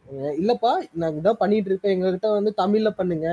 இல்லப்பா 0.40 0.72
நான் 1.00 1.14
இதான் 1.20 1.38
பண்ணிட்டு 1.42 1.70
இருக்கேன். 1.70 1.94
எங்ககிட்ட 1.94 2.30
வந்து 2.38 2.50
தமிழ்ல 2.62 2.90
பண்ணுங்க. 2.98 3.28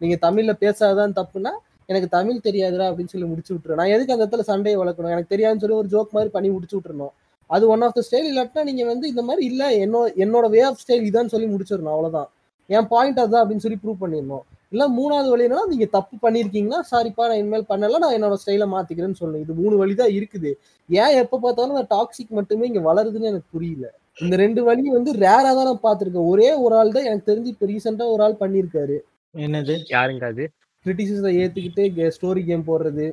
நீங்க 0.00 0.16
தமிழ்ல 0.26 0.52
பேசாதான் 0.64 1.18
தப்புனா 1.18 1.52
எனக்கு 1.90 2.08
தமிழ் 2.16 2.44
தெரியாதுடா 2.48 2.86
அப்படின்னு 2.90 3.12
சொல்லி 3.12 3.28
முடிச்சு 3.30 3.52
விட்டுருவேன் 3.52 3.80
நான் 3.82 3.92
எதுக்கு 3.94 4.14
அந்த 4.14 4.24
இடத்துல 4.24 4.44
சண்டையை 4.50 4.76
வளர்க்கணும்? 4.80 5.12
எனக்கு 5.14 5.32
தெரியாதுன்னு 5.34 5.62
சொல்லி 5.64 5.78
ஒரு 5.82 5.88
ஜோக் 5.94 6.14
மாதிரி 6.16 6.30
பண்ணி 6.36 6.48
முடிச்சு 6.56 6.76
விட்டுறணும். 6.76 7.12
அது 7.50 7.64
ஒன் 7.74 7.82
ஆஃப் 7.86 7.96
த 7.96 8.02
ஸ்டைல் 8.08 8.28
இல்லாட்டினா 8.30 8.62
நீங்க 8.68 8.82
வந்து 8.92 9.06
இந்த 9.12 9.22
மாதிரி 9.28 9.42
இல்ல 9.52 9.62
என்னோட 9.84 10.08
என்னோட 10.24 10.48
வே 10.54 10.60
ஆஃப் 10.68 10.82
ஸ்டைல் 10.82 11.06
இதான்னு 11.08 11.32
சொல்லி 11.34 11.48
முடிச்சிடணும் 11.54 11.94
அவ்வளவுதான். 11.94 12.28
என் 12.70 12.88
பாயிண்ட் 12.92 13.20
அதுதான் 13.22 13.42
அப்படின்னு 13.42 13.64
சொல்லி 13.64 13.78
ப்ரூவ் 13.84 14.02
பண்ணிடணும். 14.02 14.44
இல்ல 14.74 14.84
மூணாவது 14.98 15.28
வழினா 15.32 15.60
நீங்க 15.70 15.86
தப்பு 15.96 16.16
பண்ணிருக்கீங்கன்னா 16.24 16.80
சாரிப்பா 16.90 17.24
நான் 17.30 17.40
இனிமேல் 17.42 17.66
பண்ணல 17.72 18.00
நான் 18.04 18.14
என்னோட 18.18 18.36
ஸ்டைல 18.42 18.66
மாத்திக்கிறேன்னு 18.74 19.18
சொல்லணும். 19.20 19.42
இது 19.44 19.54
மூணு 19.62 19.74
வழி 19.80 19.94
தான் 20.02 20.12
இருக்குது. 20.18 20.50
ஏன் 20.88 21.16
எப்ப 21.22 21.40
பார்த்தாலும் 21.44 21.74
அந்த 21.76 21.88
டாக்ஸிக் 21.96 22.36
மட்டுமே 22.38 22.68
இங்க 22.70 22.82
வளருதுன்னு 22.90 23.30
எனக்கு 23.32 23.50
புரியல. 23.56 23.86
இந்த 24.24 24.36
ரெண்டு 24.44 24.60
வழி 24.68 24.84
வந்து 24.98 25.10
ரேரா 25.24 25.50
தான் 25.58 25.68
நான் 25.70 25.84
பார்த்திருக்கேன். 25.88 26.30
ஒரே 26.34 26.48
ஒரு 26.64 26.74
ஆள் 26.80 26.94
தான் 26.96 27.08
எனக்கு 27.10 27.28
தெரிஞ்சு 27.30 27.52
இப்ப 27.54 27.66
ரீசெண்டா 27.72 28.06
ஒரு 28.14 28.22
ஆள் 28.26 28.40
பண்ணியிருக்காரு. 28.42 28.98
என்னது? 29.34 29.74
யாருங்க 29.96 30.24
அது? 30.32 30.44
கிரிட்டிசிசத்தை 30.86 31.32
ஏத்துக்கிட்டு 31.42 32.12
ஸ்டோரி 32.16 32.42
கேம் 32.48 32.68
போடுறது 32.70 33.06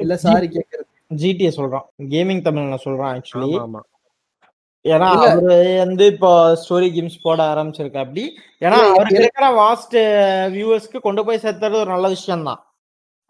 இல்ல 0.00 0.14
சாரி 0.24 0.46
கேட்கறது 0.56 0.88
ஜிடிஏ 1.20 1.50
சொல்றான். 1.58 1.86
கேமிங் 2.12 2.42
தமிழ்ல 2.46 2.76
சொல்றான் 2.86 3.12
ஆக்சுவலி 3.16 3.54
ஏன்னா. 4.84 5.08
அவரு 5.22 5.54
வந்து 5.82 6.04
இப்போ 6.12 6.30
ஸ்டோரி 6.60 6.88
கேம்ஸ் 6.96 7.16
போட 7.24 7.40
ஆரம்பிச்சிருக்க 7.52 7.98
அப்படி 8.04 8.24
ஏன்னா 8.62 8.78
அவருக்கு 8.90 9.20
இருக்கிற 9.22 9.46
வாஸ்ட் 9.62 9.96
வியூவர்ஸ்க்கு 10.54 11.00
கொண்டு 11.06 11.22
போய் 11.26 11.42
சேர்த்துறது 11.44 11.80
ஒரு 11.82 11.90
நல்ல 11.94 12.08
விஷயம் 12.14 12.46
தான் 12.48 12.60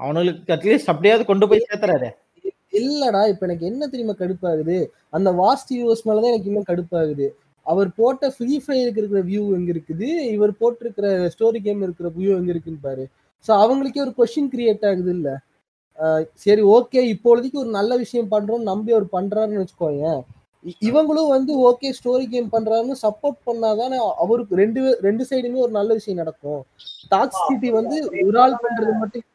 அவனுக்கு 0.01 0.55
அட்லீஸ்ட் 0.57 0.93
அப்படியாவது 0.93 1.25
கொண்டு 1.31 1.49
போய் 1.49 1.67
சேர்த்துறாரு. 1.69 2.11
இல்லடா 2.81 3.23
இப்ப 3.31 3.43
எனக்கு 3.47 3.69
என்ன 3.71 3.89
தெரியுமா 3.93 4.15
கடுப்பாகுது? 4.21 4.77
அந்த 5.17 5.29
வாஸ்ட் 5.43 5.73
வியூவர்ஸ் 5.75 6.05
மேலதான் 6.09 6.33
எனக்கு 6.33 6.51
இன்னும் 6.51 6.69
கடுப்பாகுது. 6.69 7.27
அவர் 7.67 7.89
போட்ட 7.99 8.31
ஃப்ரீ 8.35 8.53
ஃபயருக்கு 8.65 9.01
இருக்கிற 9.03 9.23
வியூ 9.31 9.43
எங்க 9.57 9.71
இருக்குது? 9.75 10.09
இவர் 10.37 10.53
போட்டிருக்கிற 10.61 11.09
ஸ்டோரி 11.35 11.61
கேம் 11.67 11.83
இருக்கிற 11.87 12.09
வியூ 12.19 12.31
எங்க 12.39 12.51
இருக்குன்னு 12.55 12.87
பாரு. 12.87 13.05
சோ 13.49 13.53
அவங்களுக்கே 13.63 14.01
ஒரு 14.01 14.13
கொஸ்டின் 14.17 14.51
கிரியேட் 14.53 14.85
ஆகுது 14.89 15.13
இல்ல. 15.17 15.29
சரி 16.45 16.63
ஓகே 16.75 17.01
இப்பொழுதைக்கு 17.13 17.59
ஒரு 17.63 17.71
நல்ல 17.79 17.93
விஷயம் 18.03 18.31
பண்றோம் 18.33 18.69
நம்பி 18.71 18.91
அவர் 18.95 19.09
பண்றாருன்னு 19.17 19.63
வச்சுக்கோங்க 19.63 20.05
இவங்களும் 20.87 21.33
வந்து 21.35 21.53
ஓகே 21.69 21.89
ஸ்டோரி 21.99 22.25
கேம் 22.33 22.51
பண்றாருன்னு 22.55 22.97
சப்போர்ட் 23.03 23.39
பண்ணாதானே 23.47 23.99
அவருக்கு 24.25 24.59
ரெண்டு 24.63 24.81
ரெண்டு 25.07 25.25
சைடுமே 25.31 25.63
ஒரு 25.67 25.73
நல்ல 25.79 25.91
விஷயம் 25.99 26.21
நடக்கும். 26.23 26.61
டாக்ஸிசிட்டி 27.13 27.69
வந்து 27.79 27.97
ஒரு 28.25 28.39
ஆள் 28.45 28.61
பண்றது 28.65 28.95
மட்டும் 29.03 29.27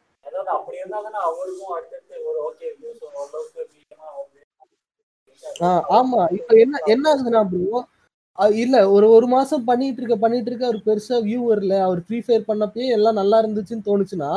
ஆமா. 5.98 6.22
இப்ப 6.38 6.52
என்ன 6.64 6.76
என்ன 6.92 7.04
ஆகுதுன்னா 7.12 7.42
ப்ரோ 7.50 7.80
இல்ல 8.62 8.76
ஒரு 8.94 9.06
ஒரு 9.16 9.26
மாசம் 9.34 9.66
பண்ணிட்டு 9.68 10.00
இருக்க 10.00 10.16
பண்ணிட்டு 10.24 10.50
இருக்க 10.50 10.64
அவர் 10.70 10.80
பெருசா 10.88 11.16
வியூ 11.28 11.40
வரல. 11.50 11.74
அவர் 11.86 12.00
ஃப்ரீ 12.06 12.18
ஃபயர் 12.24 12.48
பண்ணப்பயே 12.50 12.88
எல்லாம் 12.96 13.18
நல்லா 13.20 13.38
இருந்துச்சுன்னு 13.42 13.86
தோணுச்சுன்னா 13.88 14.30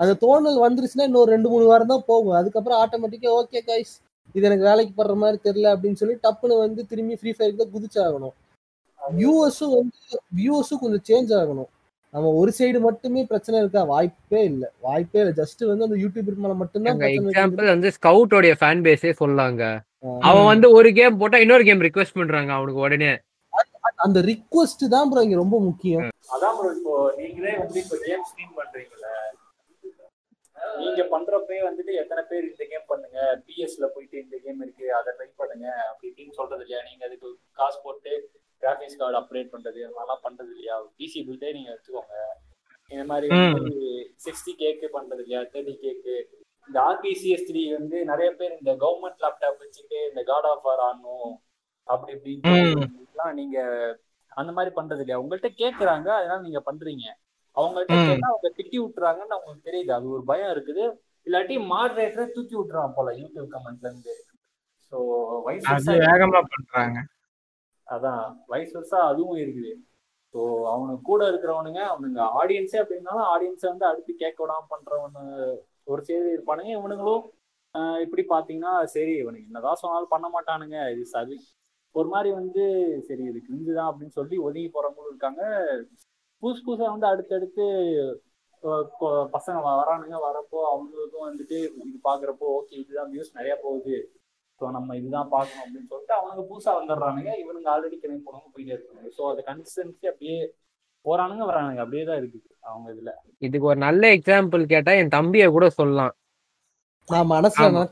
அந்த 0.00 0.12
தோணல் 0.24 0.62
வந்துருச்சுன்னா 0.66 1.06
இன்னொரு 1.08 1.30
ரெண்டு 1.34 1.48
மூணு 1.52 1.64
வாரம் 1.70 1.92
தான் 1.92 2.06
போகும். 2.10 2.36
அதுக்கப்புறம் 2.40 2.80
ஆட்டோமேட்டிக்கா 2.82 3.32
ஓகே 3.40 3.60
கைஸ் 3.68 3.92
இது 4.34 4.46
எனக்கு 4.48 4.68
வேலைக்கு 4.70 4.92
படுற 4.98 5.14
மாதிரி 5.22 5.38
தெரியல 5.48 5.72
அப்படின்னு 5.74 6.00
சொல்லி 6.02 6.16
டப்புன்னு 6.24 6.62
வந்து 6.64 6.82
திரும்பி 6.90 7.14
ஃப்ரீ 7.20 7.32
ஃபயருக்கு 7.36 7.62
தான் 7.62 7.74
குதிச்சாகணும். 7.74 8.34
வியூவர்ஸும் 9.00 9.74
வந்து 9.78 9.98
வியூவர்ஸும் 10.38 10.82
கொஞ்சம் 10.82 11.04
சேஞ்ச் 11.10 11.32
ஆகணும். 11.40 11.70
நம்ம 12.14 12.30
ஒரு 12.40 12.50
சைடு 12.58 12.78
மட்டுமே 12.86 13.20
பிரச்சனை 13.30 13.56
இருக்கா? 13.62 13.82
வாய்ப்பே 13.92 14.40
இல்லை. 14.50 14.68
வாய்ப்பே 14.86 15.20
இல்லை. 15.22 15.34
ஜஸ்ட் 15.40 15.62
வந்து 15.70 15.86
அந்த 15.88 15.98
யூடியூபர் 16.02 16.40
மேல 16.44 16.54
மட்டும்தான். 16.62 17.02
எக்ஸாம்பிள் 17.10 17.72
வந்து 17.74 17.90
ஸ்கவுட்டோடைய 17.96 18.54
ஃபேன் 18.60 18.82
பேஸே 18.86 19.12
சொல்லாங்க. 19.22 19.62
அவன் 20.28 20.48
வந்து 20.52 20.68
ஒரு 20.78 20.90
கேம் 20.98 21.18
போட்டா 21.20 21.38
இன்னொரு 21.44 21.64
கேம் 21.68 21.84
ரிக்வெஸ்ட் 21.88 22.18
பண்றாங்க 22.20 22.52
அவனுக்கு 22.58 22.84
உடனே. 22.86 23.12
அந்த 24.06 24.18
ரிக்வஸ்ட் 24.30 24.84
தான் 24.94 25.08
ப்ரோ 25.10 25.22
இங்க 25.26 25.36
ரொம்ப 25.40 25.56
முக்கியம். 25.68 26.04
அதான் 26.34 26.56
bro 26.58 26.68
இப்போ 26.76 26.94
நீங்களே 27.18 27.54
வந்து 27.62 27.78
இப்போ 27.84 27.96
கேம் 28.06 28.26
ஸ்ட்ரீம் 28.28 28.54
பண்றீங்கல்ல 28.58 29.08
நீங்க 30.80 31.02
பண்றப்பே 31.12 31.56
வந்துட்டு 31.66 31.92
எத்தனை 32.02 32.22
பேர் 32.28 32.44
இந்த 32.50 32.64
கேம் 32.70 32.86
பண்ணுங்க 32.90 33.18
பிஎஸ்ல 33.46 33.86
போயிட்டு 33.94 34.16
இந்த 34.24 34.36
கேம் 34.44 34.60
இருக்கு 34.64 34.86
அதை 34.98 35.10
ட்ரை 35.16 35.28
பண்ணுங்க 35.40 35.66
அப்படி 35.88 36.08
இப்படின்னு 36.10 36.38
சொல்றது 36.38 36.62
இல்லையா? 36.64 36.80
நீங்க 36.88 37.02
அதுக்கு 37.08 37.28
காசு 37.58 37.78
போட்டு 37.86 38.12
கிராஃபிக்ஸ் 38.62 39.00
கார்டு 39.00 39.18
அப்கிரேட் 39.20 39.52
பண்றது 39.54 39.80
அதெல்லாம் 39.88 40.24
பண்றது 40.26 40.50
இல்லையா? 40.54 40.76
பிசி 40.98 41.20
பில்டே 41.28 41.50
நீங்க 41.56 41.70
எடுத்துக்கோங்க 41.74 42.16
இந்த 42.90 43.04
மாதிரி 43.10 43.28
சிக்ஸ்டி 44.24 44.52
கேக்கு 44.62 44.88
பண்றது 44.96 45.22
இல்லையா? 45.24 45.42
தேர்ட்டி 45.52 45.74
கேக்கு 45.84 46.16
இந்த 46.68 46.78
ஆர்பிசிஎஸ் 46.88 47.46
த்ரீ 47.48 47.62
வந்து 47.78 47.98
நிறைய 48.10 48.30
பேர் 48.40 48.58
இந்த 48.60 48.72
கவர்மெண்ட் 48.84 49.22
லேப்டாப் 49.24 49.62
வச்சுட்டு 49.62 49.98
இந்த 50.10 50.22
காட் 50.30 50.48
ஆஃப் 50.52 50.66
ஆர் 50.72 50.82
ஆடணும். 50.88 51.32
அப்படி 51.88 52.12
இப்படின்னு 52.14 52.86
நீங்க 53.34 53.58
அந்த 54.32 54.50
மாதிரி 54.52 54.70
பண்றது 54.76 55.02
இல்லையா? 55.02 55.20
உங்கள்கிட்ட 55.22 55.50
கேக்குறாங்க 55.62 56.08
அதனால 56.18 56.40
நீங்க 56.40 56.60
பண்றீங்க. 56.68 57.06
அவங்கள்ட்ட. 57.56 57.96
கேட்டா 58.08 58.28
அவங்க 58.30 58.48
திட்டி 58.58 58.76
விட்டுறாங்கன்னு 58.78 59.36
அவங்களுக்கு 59.36 59.68
தெரியுது. 59.68 59.92
அது 59.96 60.06
ஒரு 60.16 60.22
பயம் 60.30 60.52
இருக்குது. 60.54 60.84
இல்லாட்டி 61.26 61.56
மாடரேட்டரை 61.72 62.26
தூக்கி 62.36 62.54
விட்டுறான் 62.58 62.94
போல 62.96 63.10
யூடியூப் 63.18 63.50
கமெண்ட்ல 63.54 63.90
இருந்து. 63.90 64.14
ஸோ 64.92 64.96
வயசு 65.46 65.96
வேகமா 66.04 66.40
பண்றாங்க. 66.54 66.98
அதான். 67.86 68.22
வயசு 68.48 68.72
வருஷா 68.78 68.98
அதுவும் 69.10 69.40
இருக்குது. 69.42 69.72
ஸோ 70.34 70.40
அவனுக்கு 70.72 71.02
கூட 71.02 71.22
இருக்கிறவனுங்க 71.30 71.80
அவனுங்க 71.92 72.20
ஆடியன்ஸே 72.40 72.80
அப்படி 72.80 72.98
இருந்தாலும் 72.98 73.28
ஆடியன்ஸை 73.32 73.68
வந்து 73.70 73.86
அடுத்து 73.90 74.12
கேட்க 74.14 74.38
விடாம 74.42 74.66
பண்றவனு 74.70 75.24
ஒரு 75.92 76.02
செய்தி 76.08 76.36
இருப்பானுங்க. 76.36 76.70
இவனுங்களும் 76.78 77.24
இப்படி 78.04 78.22
பாத்தீங்கன்னா 78.30 78.72
சரி 78.94 79.12
இவனுக்கு 79.22 79.48
என்னதான் 79.50 79.80
சொன்னாலும் 79.82 80.12
பண்ண 80.14 80.26
மாட்டானுங்க. 80.34 80.78
இது 80.94 81.04
சரி 81.14 81.36
ஒரு 81.94 82.08
மாதிரி 82.08 82.34
வந்து 82.34 82.62
சரி 83.06 83.22
இது 83.22 83.40
கிரிஞ்சுதான் 83.46 83.88
அப்படின்னு 83.90 84.16
சொல்லி 84.18 84.36
ஒதுங்கி 84.38 84.70
போறவங்களும் 84.74 85.08
இருக்காங்க. 85.08 85.42
புதுசு 86.42 86.62
புதுசா 86.66 86.90
வந்து 86.90 87.06
அடுத்தடுத்து 87.06 87.64
பசங்க 89.34 89.58
வ- 89.64 89.76
வரானுங்க 89.80 90.16
வரப்போ 90.26 90.58
அவங்களுக்கும் 90.72 91.26
வந்துட்டு 91.28 91.58
இது 91.82 91.98
பாக்குறப்போ 92.04 92.46
ஓகே 92.58 92.74
இதுதான் 92.82 93.10
வியூஸ் 93.12 93.34
நிறைய 93.34 93.54
போகுது. 93.62 93.96
ஸோ 94.60 94.70
நம்ம 94.70 94.96
இதுதான் 94.96 95.28
பார்க்கணும் 95.28 95.64
அப்படின்னு 95.64 95.88
சொல்லிட்டு 95.88 96.14
அவனுங்க 96.18 96.42
புதுசா 96.50 96.72
வந்துடுறானுங்க. 96.78 97.30
இவனுங்க 97.42 97.70
ஆல்ரெடி 97.74 97.96
கிளம்பி 97.98 98.24
போனவங்க 98.26 98.50
போயிட்டே 98.54 98.76
இருக்காங்க. 98.76 99.08
ஸோ 99.18 99.22
அது 99.30 99.42
கன்சிஸ்டன்சி 99.46 100.06
அப்படியே 100.06 100.38
போறானுங்க 101.04 101.44
வரானுங்க. 101.50 101.78
அப்படியே 101.78 102.04
தான் 102.04 102.20
இருக்குது 102.20 102.48
அவங்க 102.60 102.88
இதுல. 102.92 103.12
இதுக்கு 103.38 103.66
ஒரு 103.66 103.78
நல்ல 103.78 104.14
எக்ஸாம்பிள் 104.16 104.64
கேட்டா 104.66 104.92
என் 104.92 105.14
தம்பிய 105.18 105.50
கூட 105.50 105.70
சொல்லலாம். 105.70 106.14
நான் 107.08 107.30
மனசுல 107.30 107.66
ஆமா. 107.66 107.82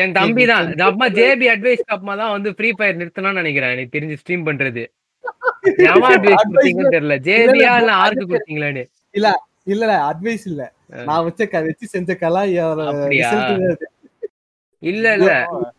என் 0.00 0.14
தம்பி 0.16 0.44
தான். 0.50 0.66
நம்ம 0.82 1.08
ஜேபி 1.18 1.46
அட்வைஸ் 1.52 1.84
அப்புறமா 1.86 2.14
தான் 2.20 2.34
வந்து 2.36 2.50
ஃப்ரீ 2.56 2.70
ஃபயர் 2.76 2.98
நிறுத்தணும்னு 3.00 3.40
நினைக்கிறேன். 3.42 3.74
எனக்கு 3.76 3.94
தெரிஞ்சு 3.96 4.18
ஸ்ட்ரீம் 4.22 4.46
பண்றது. 4.48 4.82
தெரியல. 6.94 7.14
ஜேபியா 7.26 7.72
இல்ல 7.80 7.92
ஆருக்கு 8.02 8.24
கொடுத்தீங்களான்னு. 8.26 8.84
இல்ல 9.66 9.84
அட்வைஸ் 10.10 10.46
இல்ல. 10.50 10.62
நான் 11.08 11.24
வச்ச 11.26 11.42
வச்சு 11.66 11.86
செஞ்ச 11.94 12.12
கலா? 12.22 12.42
இல்ல 14.82 15.06
இல்ல. 15.18 15.32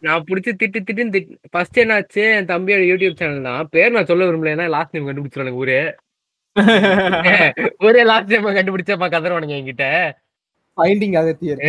நான் 0.05 0.25
புடிச்சு 0.27 0.51
திட்டு 0.61 0.80
திட்டுன்னு 0.80 1.13
திட்டு 1.15 1.34
ஃபர்ஸ்ட் 1.53 1.80
என்னாச்சு 1.81 2.23
என் 2.35 2.49
தம்பியோட 2.51 2.84
யூடியூப் 2.91 3.19
சேனல் 3.21 3.47
தான். 3.49 3.69
பேர் 3.73 3.95
நான் 3.95 4.09
சொல்ல 4.11 4.27
விரும்பல 4.30 4.53
ஏன்னா 4.55 4.67
லாஸ்ட் 4.75 4.95
நேம் 4.95 5.09
கண்டுபிடிச்சிருவாங்க 5.09 5.61
ஊரே. 5.63 5.80
ஒரே 7.88 8.01
லாஸ்ட் 8.11 8.34
நேம் 8.34 8.57
கண்டுபிடிச்சப்பா 8.59 9.07
கதறவானுங்க 9.15 9.55
என்கிட்ட. 9.59 9.88
ஃபைண்டிங் 10.77 11.15
அகத்தியர் 11.21 11.61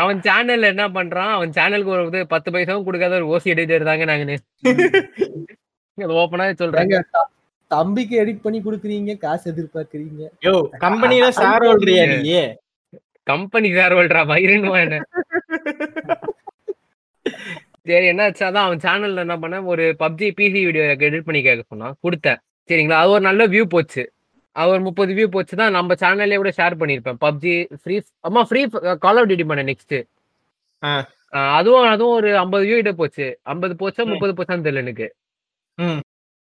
அவன் 0.00 0.18
சேனல்ல 0.26 0.70
என்ன 0.74 0.84
பண்றான்? 0.96 1.30
அவன் 1.36 1.52
சேனலுக்கு 1.58 1.94
ஒரு 1.96 2.04
இது 2.10 2.20
பத்து 2.34 2.48
பைசாவும் 2.54 2.86
கொடுக்காத 2.88 3.18
ஒரு 3.20 3.28
ஓசி 3.32 3.52
எடுத்து 3.54 3.78
இருந்தாங்க 3.78 4.06
நாங்க 4.10 4.24
ஓப்பனா 6.22 6.46
சொல்றாங்க 6.62 6.98
தம்பிக்கு 7.70 8.14
எடிட் 8.22 8.44
பண்ணி 8.44 8.58
குடுக்குறீங்க 8.64 9.12
காசு 9.24 9.44
எதிர்பார்க்கறீங்க. 9.52 10.22
யோ 10.46 10.54
கம்பெனில 10.84 11.28
ஷேர் 11.38 11.64
ஹோல்டரியா 11.68 12.04
நீ 12.12 12.18
கம்பெனி 13.26 13.68
வேற 13.78 13.90
வல்றா 13.98 14.20
வயிறுன்னு 14.32 14.70
என்ன 14.84 14.98
சரி 17.88 18.06
என்னாச்சு 18.12 18.42
அதான் 18.48 18.66
அவன் 18.66 18.82
சேனல்ல 18.84 19.22
என்ன 19.26 19.36
பண்ண 19.42 19.56
ஒரு 19.72 19.84
பப்ஜி 20.02 20.26
பிசி 20.38 20.60
வீடியோ 20.66 20.84
எடிட் 21.06 21.28
பண்ணி 21.28 21.40
கேட்க 21.46 21.62
சொன்னான். 21.72 21.94
கொடுத்தேன். 22.04 22.38
சரிங்களா? 22.70 22.98
அது 23.02 23.10
ஒரு 23.16 23.24
நல்ல 23.28 23.42
வியூ 23.52 23.64
போச்சு. 23.74 24.02
அது 24.56 24.70
ஒரு 24.70 24.80
முப்பது 24.80 25.12
வியூ 25.14 25.26
போச்சு 25.26 25.54
தான் 25.56 25.76
நம்ம 25.76 25.94
சேனல்லே 26.00 26.38
கூட 26.40 26.50
ஷேர் 26.56 26.78
பண்ணியிருப்பேன் 26.80 27.18
பப்ஜி 27.24 27.54
ஃப்ரீ 27.82 27.96
அம்மா 28.28 28.42
ஃப்ரீ 28.48 28.62
கால் 29.04 29.18
அவுட் 29.20 29.30
டியூட்டி 29.30 29.46
பண்ணேன் 29.50 29.70
நெக்ஸ்ட். 29.70 29.96
அதுவும் 31.56 31.86
அதுவும் 31.92 32.14
ஒரு 32.14 32.30
ஐம்பது 32.38 32.64
வியூ 32.66 32.76
கிட்ட 32.80 32.92
போச்சு. 32.92 33.26
ஐம்பது 33.52 33.74
போச்சா. 33.82 34.02
முப்பது 34.12 34.32
போச்சான்னு 34.38 34.66
தெரியல 34.66 34.84
எனக்கு. 34.86 35.06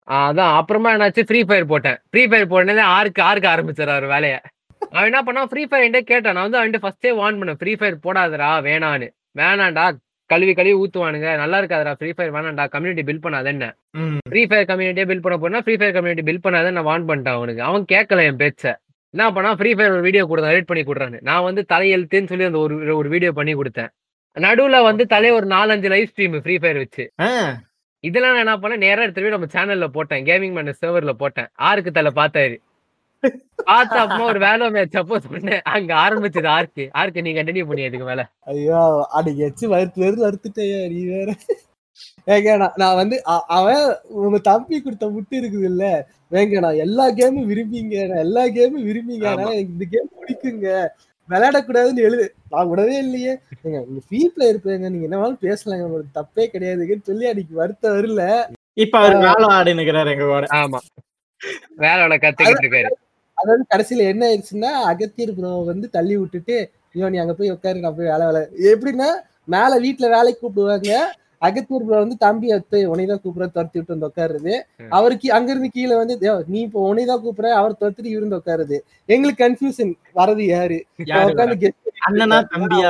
அதான். 0.07 0.53
அப்புறமா 0.59 0.89
என்னாச்சு? 0.95 1.23
ஃப்ரீ 1.29 1.39
ஃபயர் 1.49 1.71
போட்டேன். 1.71 1.97
ஃப்ரீ 2.09 2.23
ஃபயர் 2.31 2.51
போட்டனே 2.53 2.85
ஆருக்கு 2.97 3.21
ஆருக்கு 3.29 3.49
ஆரம்பிச்சாரு 3.53 3.91
அவர் 3.95 4.07
வேலையை. 4.15 4.39
அவன் 4.91 5.07
என்ன 5.11 5.21
பண்ணா 5.27 5.43
ஃப்ரீ 5.51 5.63
ஃபயர் 5.67 5.85
என்கிட்ட 5.85 6.09
கேட்டான். 6.11 6.35
நான் 6.37 6.47
வந்து 6.47 6.59
அவன்கிட்ட 6.59 6.81
ஃபர்ஸ்டே 6.85 7.11
வார்ன் 7.21 7.39
பண்ணேன். 7.39 7.59
ஃப்ரீ 7.61 7.73
ஃபயர் 7.79 8.03
போடாதடா 8.05 8.49
வேணான்னு. 8.67 9.07
வேணாண்டா 9.41 9.85
கழுவி 10.31 10.53
கழுவி 10.57 10.75
ஊத்துவானுங்க. 10.81 11.29
நல்லா 11.41 11.57
இருக்காதுடா 11.61 11.93
ஃப்ரீ 11.97 12.11
ஃபயர் 12.15 12.33
வேணாண்டா 12.35 12.63
கம்யூனிட்டி 12.75 13.03
பில்ட் 13.09 13.23
பண்ணாத 13.25 13.49
என்ன. 13.55 13.65
ஃப்ரீ 14.31 14.43
ஃபயர் 14.49 14.69
கம்யூனிட்டியே 14.71 15.05
பில்ட் 15.11 15.25
பண்ண 15.25 15.35
போனா 15.43 15.61
ஃப்ரீ 15.65 15.75
ஃபயர் 15.79 15.95
கம்யூனிட்டி 15.97 16.25
பில்ட் 16.29 16.45
பண்ணாத 16.45 16.71
நான் 16.77 16.87
வார்ன் 16.89 17.07
பண்ணிட்டேன் 17.09 17.37
அவனுக்கு. 17.39 17.61
அவன் 17.69 17.85
கேட்கல 17.93 18.25
என் 18.29 18.41
பேச்ச. 18.43 18.63
என்ன 19.13 19.27
பண்ணா 19.35 19.51
ஃப்ரீ 19.59 19.71
ஃபயர் 19.75 19.93
ஒரு 19.97 20.03
வீடியோ 20.07 20.23
கொடுத்தேன் 20.31 20.53
எடிட் 20.55 20.69
பண்ணி 20.71 20.83
கொடுறான்னு. 20.87 21.19
நான் 21.29 21.45
வந்து 21.49 21.61
தலையெழுத்துன்னு 21.73 22.31
சொல்லி 22.31 22.49
அந்த 22.49 22.59
ஒரு 22.65 22.97
ஒரு 23.01 23.09
வீடியோ 23.15 23.31
பண்ணி 23.39 23.55
கொடுத்தேன். 23.59 23.91
நடுவுல 24.37 24.77
வந்து 24.89 25.03
தலைய 25.13 25.33
ஒரு 25.39 25.47
நாலஞ்சு 25.55 25.89
லைவ் 25.93 26.09
ஸ்ட்ரீம் 26.11 26.41
ஃப்ரீ 26.45 26.55
ஃபயர் 26.61 26.81
வச்சு. 26.83 27.05
இதெல்லாம் 28.07 28.33
நான் 28.35 28.43
என்ன 28.45 28.55
பண்ணேன் 28.63 28.83
நேரா 28.85 29.03
எடுத்து 29.05 29.35
நம்ம 29.35 29.47
சேனல்ல 29.53 29.87
போட்டேன். 29.97 30.23
கேமிங் 30.29 30.55
மேன் 30.57 30.79
சர்வர்ல 30.81 31.13
போட்டேன். 31.21 31.47
ஆருக்கு 31.67 31.91
தலை 31.99 32.11
பார்த்தாரு. 32.21 32.57
பார்த்த 33.67 33.95
அப்புறமா 33.99 34.25
ஒரு 34.25 34.39
வேலை 34.39 34.65
மேட்ச் 34.69 34.97
அப்போ 34.97 35.17
சொன்னேன் 35.19 35.61
அங்க 35.73 35.91
ஆரம்பிச்சது 35.95 36.49
ஆர்க்கு. 36.55 36.83
ஆர்க்கு 36.93 37.23
நீ 37.23 37.31
கண்டினியூ 37.33 37.65
பண்ணி 37.67 37.87
அதுக்கு 37.87 38.05
மேல. 38.05 38.23
ஐயோ 38.51 38.81
அன்னைக்கு 39.17 39.41
வச்சு 39.43 39.65
வறுத்து 39.67 40.03
வெறும் 40.03 40.25
வறுத்துட்டேயா 40.25 40.81
நீ 40.87 41.01
வேற. 41.07 41.29
ஏங்க 42.27 42.49
நான் 42.77 42.97
வந்து 42.97 43.17
அவன் 43.57 43.83
உங்க 44.19 44.37
தம்பி 44.47 44.77
கொடுத்த 44.79 45.05
முட்டு 45.09 45.35
இருக்குது 45.41 45.67
இல்ல? 45.71 45.83
வேங்க 46.31 46.59
நான் 46.59 46.81
எல்லா 46.85 47.05
கேமும் 47.19 47.49
விரும்பிங்க 47.51 47.97
நான் 48.07 48.23
எல்லா 48.23 48.43
கேமும் 48.49 48.87
விரும்பிங்க 48.89 49.27
இந்த 49.65 49.83
கேம் 49.85 50.09
பிடிக்குங்க. 50.15 50.67
விளையாடக்கூடாதுன்னு 51.29 52.01
எழுது. 52.01 52.25
நான் 52.51 52.69
விடவே 52.71 52.97
இல்லையே. 52.97 53.31
நீங்க 53.63 53.77
ஃபீப்ல 54.07 54.49
இருப்பேங்க 54.51 54.89
நீங்க 54.89 55.07
என்ன 55.07 55.17
வேணாலும் 55.17 55.43
பேசலாங்க 55.45 55.87
உங்களுக்கு 55.87 56.17
தப்பே 56.17 56.45
கிடையாதுன்னு 56.47 57.07
சொல்லி 57.07 57.29
அன்னைக்கு 57.31 57.55
வருத்த 57.55 57.85
வரல. 57.95 58.23
இப்ப 58.77 58.97
அவர் 58.99 59.17
வேலை 59.23 59.71
எங்க 59.73 60.25
கூட. 60.25 60.45
ஆமா. 60.59 60.81
வேலையோட 61.79 62.15
கத்துக்கிட்டு 62.17 62.63
இருக்காரு. 62.65 62.91
அதாவது 63.45 63.65
கடைசியில 63.71 64.07
என்ன 64.11 64.23
ஆயிடுச்சுன்னா 64.27 64.71
அகத்தியர் 64.89 65.35
ப்ரோ 65.37 65.51
வந்து 65.67 65.87
தள்ளி 65.95 66.15
விட்டுட்டு 66.19 66.57
ஐயோ 66.95 67.09
நீ 67.09 67.19
அங்க 67.21 67.33
போய் 67.35 67.53
உட்காரு 67.53 67.83
நான் 67.83 67.97
போய் 67.97 68.11
வேலை 68.11 68.25
வேலை 68.29 68.41
எப்படின்னா 68.71 69.09
மேல 69.53 69.71
வீட்டுல 69.83 70.05
வேலைக்கு 70.13 70.41
கூப்பிடுவாங்க. 70.41 70.91
அகத்தியர் 71.41 71.83
ப்ரோ 71.85 71.97
வந்து 71.97 72.17
தம்பி 72.23 72.47
போய் 72.71 72.85
உனைதான் 72.93 73.21
கூப்பிட 73.23 73.45
துரத்தி 73.49 73.77
விட்டு 73.77 73.93
வந்து 73.93 74.07
உட்காருது. 74.09 74.53
அவருக்கு 74.91 75.27
அங்க 75.35 75.49
இருந்து 75.51 75.69
கீழே 75.75 75.95
வந்து 75.99 76.15
"டேய், 76.21 76.45
நீ 76.47 76.59
இப்போ 76.67 76.81
உனைதான் 76.91 77.21
கூப்பிடுற 77.23 77.51
அவர் 77.59 77.79
துரத்திட்டு 77.81 78.11
இருந்து 78.13 78.39
உட்காருது. 78.39 78.77
எங்களுக்கு 79.09 79.43
கன்ஃபியூஷன் 79.43 79.91
வரது 80.15 80.45
யாரு? 80.47 80.77
அண்ணனா 82.07 82.37
தம்பியா 82.53 82.89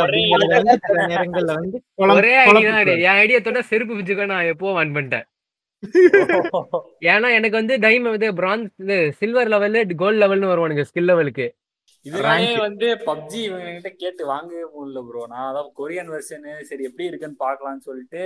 ஒரே 2.15 2.33
ஐடியா 2.43 2.51
குழப்பம் 2.71 2.75
என் 3.05 3.19
ஐடியா 3.21 3.39
தொட்ட 3.41 3.63
செருப்பு 3.71 3.95
பிச்சுக்க 3.97 4.25
நான் 4.33 4.51
எப்போ 4.53 4.73
வான் 4.73 4.95
பண்ணிட்டேன். 4.95 5.25
ஏன்னா 7.09 7.27
எனக்கு 7.37 7.57
வந்து 7.57 7.75
டைம் 7.81 8.05
வந்து 8.07 8.27
பிரான்ஸ் 8.37 8.71
இது 8.83 8.97
சில்வர் 9.19 9.51
லெவல்ல 9.53 9.83
கோல்ட் 9.99 10.21
லெவல்னு 10.21 10.51
வருவானுங்க 10.51 10.85
ஸ்கில் 10.89 11.09
லெவலுக்கு 11.09 11.47
Rank. 12.23 12.49
வந்து 12.59 12.87
பப்ஜி 13.05 13.39
இவங்க 13.43 13.69
கிட்ட 13.75 13.89
கேட்டு 13.95 14.23
வாங்கவே 14.27 14.63
முடியல 14.73 14.99
ப்ரோ 15.05 15.21
நான் 15.29 15.45
அதான் 15.45 15.69
கொரியன் 15.77 16.11
வெர்ஷனு 16.11 16.51
சரி 16.67 16.83
எப்படி 16.89 17.07
இருக்குன்னு 17.07 17.37
பார்க்கலாம்னு 17.39 17.85
சொல்லிட்டு 17.87 18.21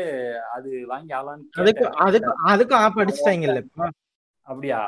அது 0.56 0.70
வாங்கி 0.90 1.14
ஆளான்னு 1.18 1.62
அதுக்கு 1.62 1.86
அதுக்கு 2.06 2.32
அதுக்கும் 2.50 2.82
ஆப் 2.82 3.00
அடிச்சிட்டாங்கல்ல. 3.02 3.62
அப்படியா? 4.48 4.80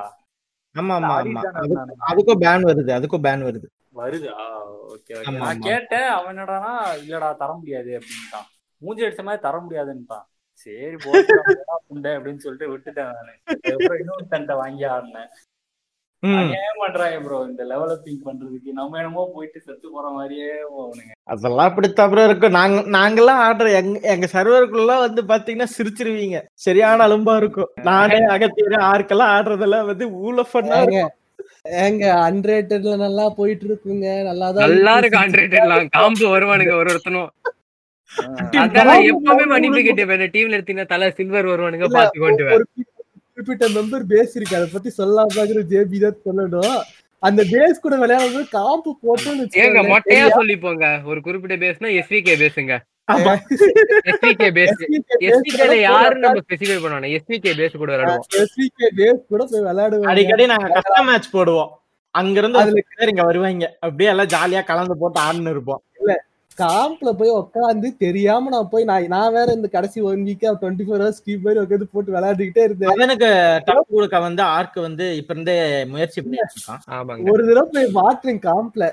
ஆமா 0.76 0.96
ஆமா 1.00 1.14
ஆமா. 1.20 1.42
அதுக்கும் 2.10 2.42
பேன் 2.44 2.68
வருது 2.70 2.92
அதுக்கும் 2.98 3.26
பேன் 3.26 3.46
வருது. 3.48 3.68
வருதா? 3.96 4.36
Okay 4.90 5.14
okay. 5.16 5.36
நான். 5.38 5.64
கேட்டேன் 5.66 6.10
அவன் 6.10 6.34
என்னடானா 6.34 6.74
இல்லடா 7.02 7.30
தர 7.40 7.52
முடியாது 7.58 7.92
அப்படின்ட்டான். 7.98 8.48
மூஞ்சி 8.82 9.06
அடிச்ச 9.06 9.24
மாதிரி 9.24 9.42
தர 9.42 9.58
முடியாதுன்ட்டான். 9.62 10.26
சரி 10.64 10.98
அப்படின்னு 12.16 12.44
சொல்லிட்டு 12.44 12.72
விட்டுட்டேன் 12.74 13.14
நானு. 13.18 13.34
அதுக்கப்புறம் 13.52 14.02
இன்னொருத்தன்ட்ட 14.02 14.56
வாங்கி 14.64 14.86
ஆடினேன். 14.96 15.32
ஏன் 16.58 16.80
பண்றாங்க 16.82 17.20
ப்ரோ 17.26 17.38
இந்த 17.50 17.64
டெவலப்பிங் 17.72 18.20
பண்றதுக்கு. 18.26 18.72
நம்ம 18.80 18.98
என்னமோ 19.02 19.24
போயிட்டு 19.36 19.60
செத்து 19.68 19.88
போற 19.94 20.08
மாதிரியே 20.18 20.50
போகணுங்க 20.74 21.14
அதெல்லாம் 21.34 21.70
அப்படித்தான் 21.70 22.06
அப்புறம் 22.08 22.28
இருக்கும். 22.30 22.56
நாங்க 22.58 22.82
நாங்கெல்லாம் 22.96 23.42
ஆடுற 23.46 23.72
எங்க 23.80 23.96
எங்க 24.14 24.28
சர்வருக்குள்ள 24.36 24.98
வந்து 25.06 25.22
பாத்தீங்கன்னா 25.32 25.70
சிரிச்சிருவீங்க. 25.78 26.40
சரியான 26.66 27.08
அலும்பா 27.08 27.36
இருக்கும். 27.42 27.72
நானே 27.90 28.20
அகத்தியர் 28.36 28.78
ஆர்க்கெல்லாம் 28.92 29.34
ஆடுறதெல்லாம் 29.38 29.90
வந்து 29.92 30.08
ஊழ 30.26 30.46
பண்ணா 30.54 30.78
ஏங்க 30.84 31.02
ஏங்க 31.86 32.06
அன்ரேட்டட்ல 32.28 32.94
நல்லா 33.06 33.26
போயிட்டு 33.40 33.66
இருக்குங்க. 33.70 34.08
நல்லா 34.30 34.48
தான் 34.52 34.64
நல்லா 34.68 34.94
இருக்கு. 35.00 35.22
ஹண்ட்ரட் 35.24 35.98
காம்பு 35.98 36.28
வருவானுங்க 36.36 36.76
ஒரு 36.82 36.92
ஒருத்தனும். 36.94 37.32
எப்பவுமே 38.18 39.46
மன்னிப்பு 39.46 39.80
டீம்ல 39.80 40.58
எடுத்தீங்கன்னா 40.58 40.86
தலை 40.86 41.12
சில்வர் 41.12 41.46
வருவானுங்க 41.46 41.90
பாத்து 41.90 42.20
கொண்டு 42.20 42.66
குறிப்பிட்ட 43.34 43.68
மெம்பர் 43.68 44.04
பேஸ் 44.10 44.34
இருக்கு 44.34 44.56
அதை 44.56 44.70
பத்தி 44.74 44.92
சொல்லாம 44.98 45.66
ஜேபி 45.70 46.00
தான் 46.00 46.16
சொல்லணும். 46.26 46.82
அந்த 47.20 47.44
பேஸ் 47.44 47.82
கூட 47.82 47.98
விளையாடும்போது 47.98 48.50
காம்பு 48.50 48.98
போட்டோன்னு 49.02 49.48
ஏங்க 49.54 49.82
மொட்டையா 49.82 50.00
தெரியா- 50.10 50.30
சொல்லி 50.30 50.58
போங்க 50.58 51.02
ஒரு 51.06 51.22
குறிப்பிட்ட 51.22 51.66
பேஸ்னா 51.66 51.90
எஸ்விகே 51.92 52.36
பேசுங்க 52.38 52.80
ஆமா. 53.12 53.38
எஸ்விகே 54.06 54.50
பேஸ் 54.50 55.00
எஸ்விகேல 55.20 55.76
யாரு 55.76 56.16
நம்ம 56.16 56.40
ஸ்பெசிஃபை 56.40 56.78
பண்ணுவாங்க? 56.78 57.20
எஸ்விகே 57.20 57.54
பேஸ் 57.58 57.78
கூட 57.78 57.98
விளையாடுவோம். 57.98 58.20
SVK 58.32 58.96
base 58.96 59.20
கூட 59.30 59.48
போய் 59.52 59.62
விளையாடுவாங்க. 59.62 60.02
அடிக்கடி 60.02 60.46
நாங்க 60.46 60.68
கஸ்டம் 60.68 61.06
மேட்ச் 61.06 61.36
போடுவோம். 61.36 61.70
அங்க 62.12 62.40
இருந்து 62.40 62.60
அதுல- 62.60 62.82
இங்க 63.00 63.24
வருவாங்க. 63.24 63.78
அப்படியே 63.80 64.10
எல்லாம் 64.10 64.26
ஜாலியா 64.26 64.64
கலந்து 64.64 64.98
போட்டு 64.98 65.22
ஆடுன்னு 65.22 65.50
இருப்போம். 65.50 65.84
காம்ப்ல 66.58 67.10
போய் 67.20 67.32
உட்காந்து 67.40 67.88
தெரியாம 68.04 68.50
நான் 68.54 68.70
போய் 68.72 68.88
நான் 68.90 69.06
நான் 69.14 69.34
வேற 69.36 69.48
இந்த 69.58 69.68
கடைசி 69.76 70.00
ஒன் 70.10 70.26
வீக்கா 70.28 70.50
டுவெண்ட்டி 70.62 70.86
ஃபோர் 70.88 71.02
ஹவர்ஸ் 71.02 71.20
ஸ்கீப் 71.22 71.46
மாதிரி 71.46 71.62
உட்காந்து 71.64 71.88
போட்டு 71.94 72.16
விளையாடிக்கிட்டே 72.16 72.64
இருந்தேன். 72.66 72.92
அவனுக்கு 72.94 73.30
டப் 73.70 73.94
கொடுக்க 73.96 74.20
வந்து 74.26 74.44
ஆர்க் 74.58 74.78
வந்து 74.88 75.06
இப்ப 75.20 75.34
இருந்தே 75.36 75.56
முயற்சி 75.94 76.22
ஆமாங்க. 76.98 77.32
ஒரு 77.34 77.46
தடவை 77.50 77.68
போய் 77.76 77.96
மாற்றேன் 78.00 78.42
காம்ப்ல 78.48 78.88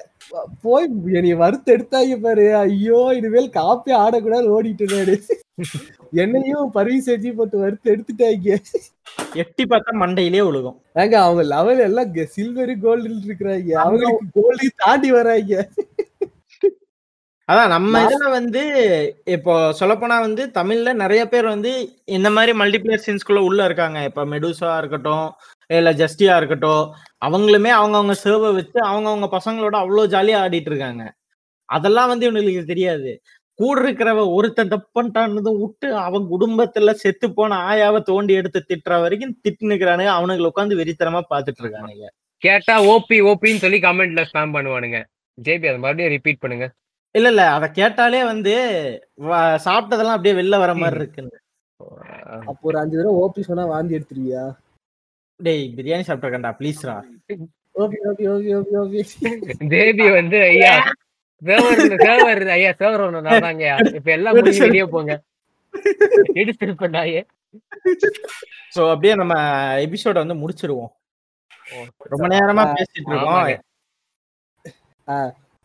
போய் 0.67 0.87
என்னைய 1.19 1.37
வறுத்து 1.43 1.75
எடுத்தாங்க 1.77 2.17
பாரு. 2.27 2.47
ஐயோ 2.65 3.01
இனிமேல் 3.19 3.51
காப்பே 3.59 3.95
ஆடக்கூடாது 4.05 4.55
ஓடிட்டு 4.57 4.85
இருந்தாரு. 4.85 5.17
என்னையும் 6.23 6.73
பரிவு 6.77 7.01
செஞ்சு 7.07 7.31
போட்டு 7.39 7.57
வறுத்து 7.65 7.93
எடுத்துட்டாங்க 7.95 8.51
எட்டி 9.43 9.63
பார்த்தா 9.71 9.93
மண்டையிலே 10.03 10.43
விழுகும் 10.47 10.77
ஏங்க 11.03 11.17
அவங்க 11.25 11.43
லெவல் 11.55 11.81
எல்லாம் 11.87 12.13
சில்வரு 12.37 12.75
கோல்டு 12.85 13.09
இருக்கிறாங்க. 13.27 13.71
அவங்களுக்கு 13.85 14.27
கோல்டு 14.39 14.69
தாண்டி 14.85 15.11
வராங்க. 15.19 15.55
அதான் 17.49 17.69
நம்ம 17.69 18.01
இதுல 18.05 18.31
வந்து 18.31 18.63
இப்போ 19.25 19.53
சொல்லப்போனா 19.81 20.17
வந்து 20.21 20.43
தமிழ்ல 20.55 20.93
நிறைய 20.93 21.29
பேர் 21.29 21.45
வந்து 21.45 21.71
இந்த 22.05 22.31
மாதிரி 22.31 22.53
மல்டிபிளேயர் 22.59 23.05
சீன்ஸ்குள்ள 23.07 23.41
உள்ள 23.49 23.65
இருக்காங்க. 23.65 23.99
இப்ப 24.05 24.25
மெடுசா 24.27 24.79
இருக்கட்டும் 24.79 25.27
இல்ல 25.71 25.91
ஜஸ்டியா 25.93 26.37
இருக்கட்டும் 26.37 26.83
அவங்களுமே 27.27 27.71
அவங்கவங்க 27.79 28.15
சர்வை 28.25 28.51
வச்சு 28.55 28.79
அவங்கவங்க 28.91 29.29
பசங்களோட 29.37 29.77
அவ்வளவு 29.83 30.13
ஜாலியா 30.15 30.41
ஆடிட்டு 30.45 30.71
இருக்காங்க. 30.73 31.05
அதெல்லாம் 31.69 32.09
வந்து 32.09 32.27
இவனுக்கு 32.27 32.65
தெரியாது. 32.65 33.11
கூட 33.59 33.81
இருக்கிறவ 33.83 34.21
ஒருத்தன் 34.35 34.73
தப்பு 34.75 34.89
பண்ணிட்டான்னு 34.97 35.53
விட்டு 35.63 35.89
அவன் 35.97 36.27
குடும்பத்துல 36.33 36.91
செத்து 37.03 37.33
போன 37.33 37.57
ஆயாவை 37.71 38.01
தோண்டி 38.03 38.35
எடுத்து 38.35 38.61
திட்டுற 38.71 39.01
வரைக்கும் 39.05 39.37
திட்டு 39.45 39.71
நிக்கிறானுங்க 39.71 40.13
அவனுங்களை 40.19 40.51
உட்காந்து 40.53 40.79
வெறித்தனமா 40.81 41.23
பாத்துட்டு 41.33 41.63
இருக்கானுங்க. 41.65 42.07
கேட்டா 42.43 42.75
ஓபி 42.93 43.19
ஓபின்னு 43.31 43.65
சொல்லி 43.65 43.79
கமெண்ட்ல 43.79 44.25
ஸ்பேம் 44.31 44.55
பண்ணுவானுங்க. 44.57 45.01
ஜேபி 45.39 45.69
அதை 45.69 45.79
மறுபடியும் 45.79 46.15
ரிப்பீட் 46.17 46.43
பண்ணுங்க. 46.45 46.69
இல்ல 47.19 47.29
இல்ல. 47.33 47.43
அத 47.57 47.67
கேட்டாலே 47.77 48.21
வந்து 48.31 48.55
சாப்பிட்டதெல்லாம் 49.65 50.17
அப்படியே 50.17 50.35
வெளில 50.39 50.57
வர 50.63 50.73
மாதிரி 50.77 51.01
இருக்குன்னு 51.01 51.37
அப்போ 52.47 52.63
ஒரு 52.69 52.77
அஞ்சு 52.81 52.97
தடவை 52.97 53.15
ஓபி 53.21 53.41
சொன்னா 53.47 53.65
வாந்தி 53.71 53.97
எடுத்துருவியா? 53.97 54.43
டேய் 55.41 55.65
பிரியாணி 55.77 56.07
சாப்பிட்டுருக்கேன்டா 56.07 56.53
ப்ளீஸ்ரா 56.59 56.95
OP 57.77 57.99
OP 58.09 58.25
OP 58.29 58.49
OP 58.57 58.73
OP 58.81 59.01
JP 59.73 60.07
வந்து 60.15 60.39
ஐயா 60.49 60.73
சேவர் 61.43 61.83
சேவர் 62.03 62.43
ஐயா 62.57 62.71
சேவர் 62.81 63.05
ஒண்ணு 63.07 63.21
தாங்கய்யா 63.41 63.75
இப்ப 63.97 64.09
எல்லாம் 64.17 64.37
முடிஞ்சு 64.39 64.65
வெளியே 64.65 64.87
போங்க. 64.95 65.13
எடுத்து 66.35 66.75
பண்ணாயே 66.81 67.21
சோ 68.75 68.81
அப்படியே 68.93 69.15
நம்ம 69.15 69.35
எபிசோட 69.85 70.17
வந்து 70.19 70.41
முடிச்சிருவோம். 70.41 70.91
ரொம்ப 72.11 72.27
நேரமா 72.33 72.65
பேசிட்டு 72.73 73.11
இருக்கோம். 73.11 73.63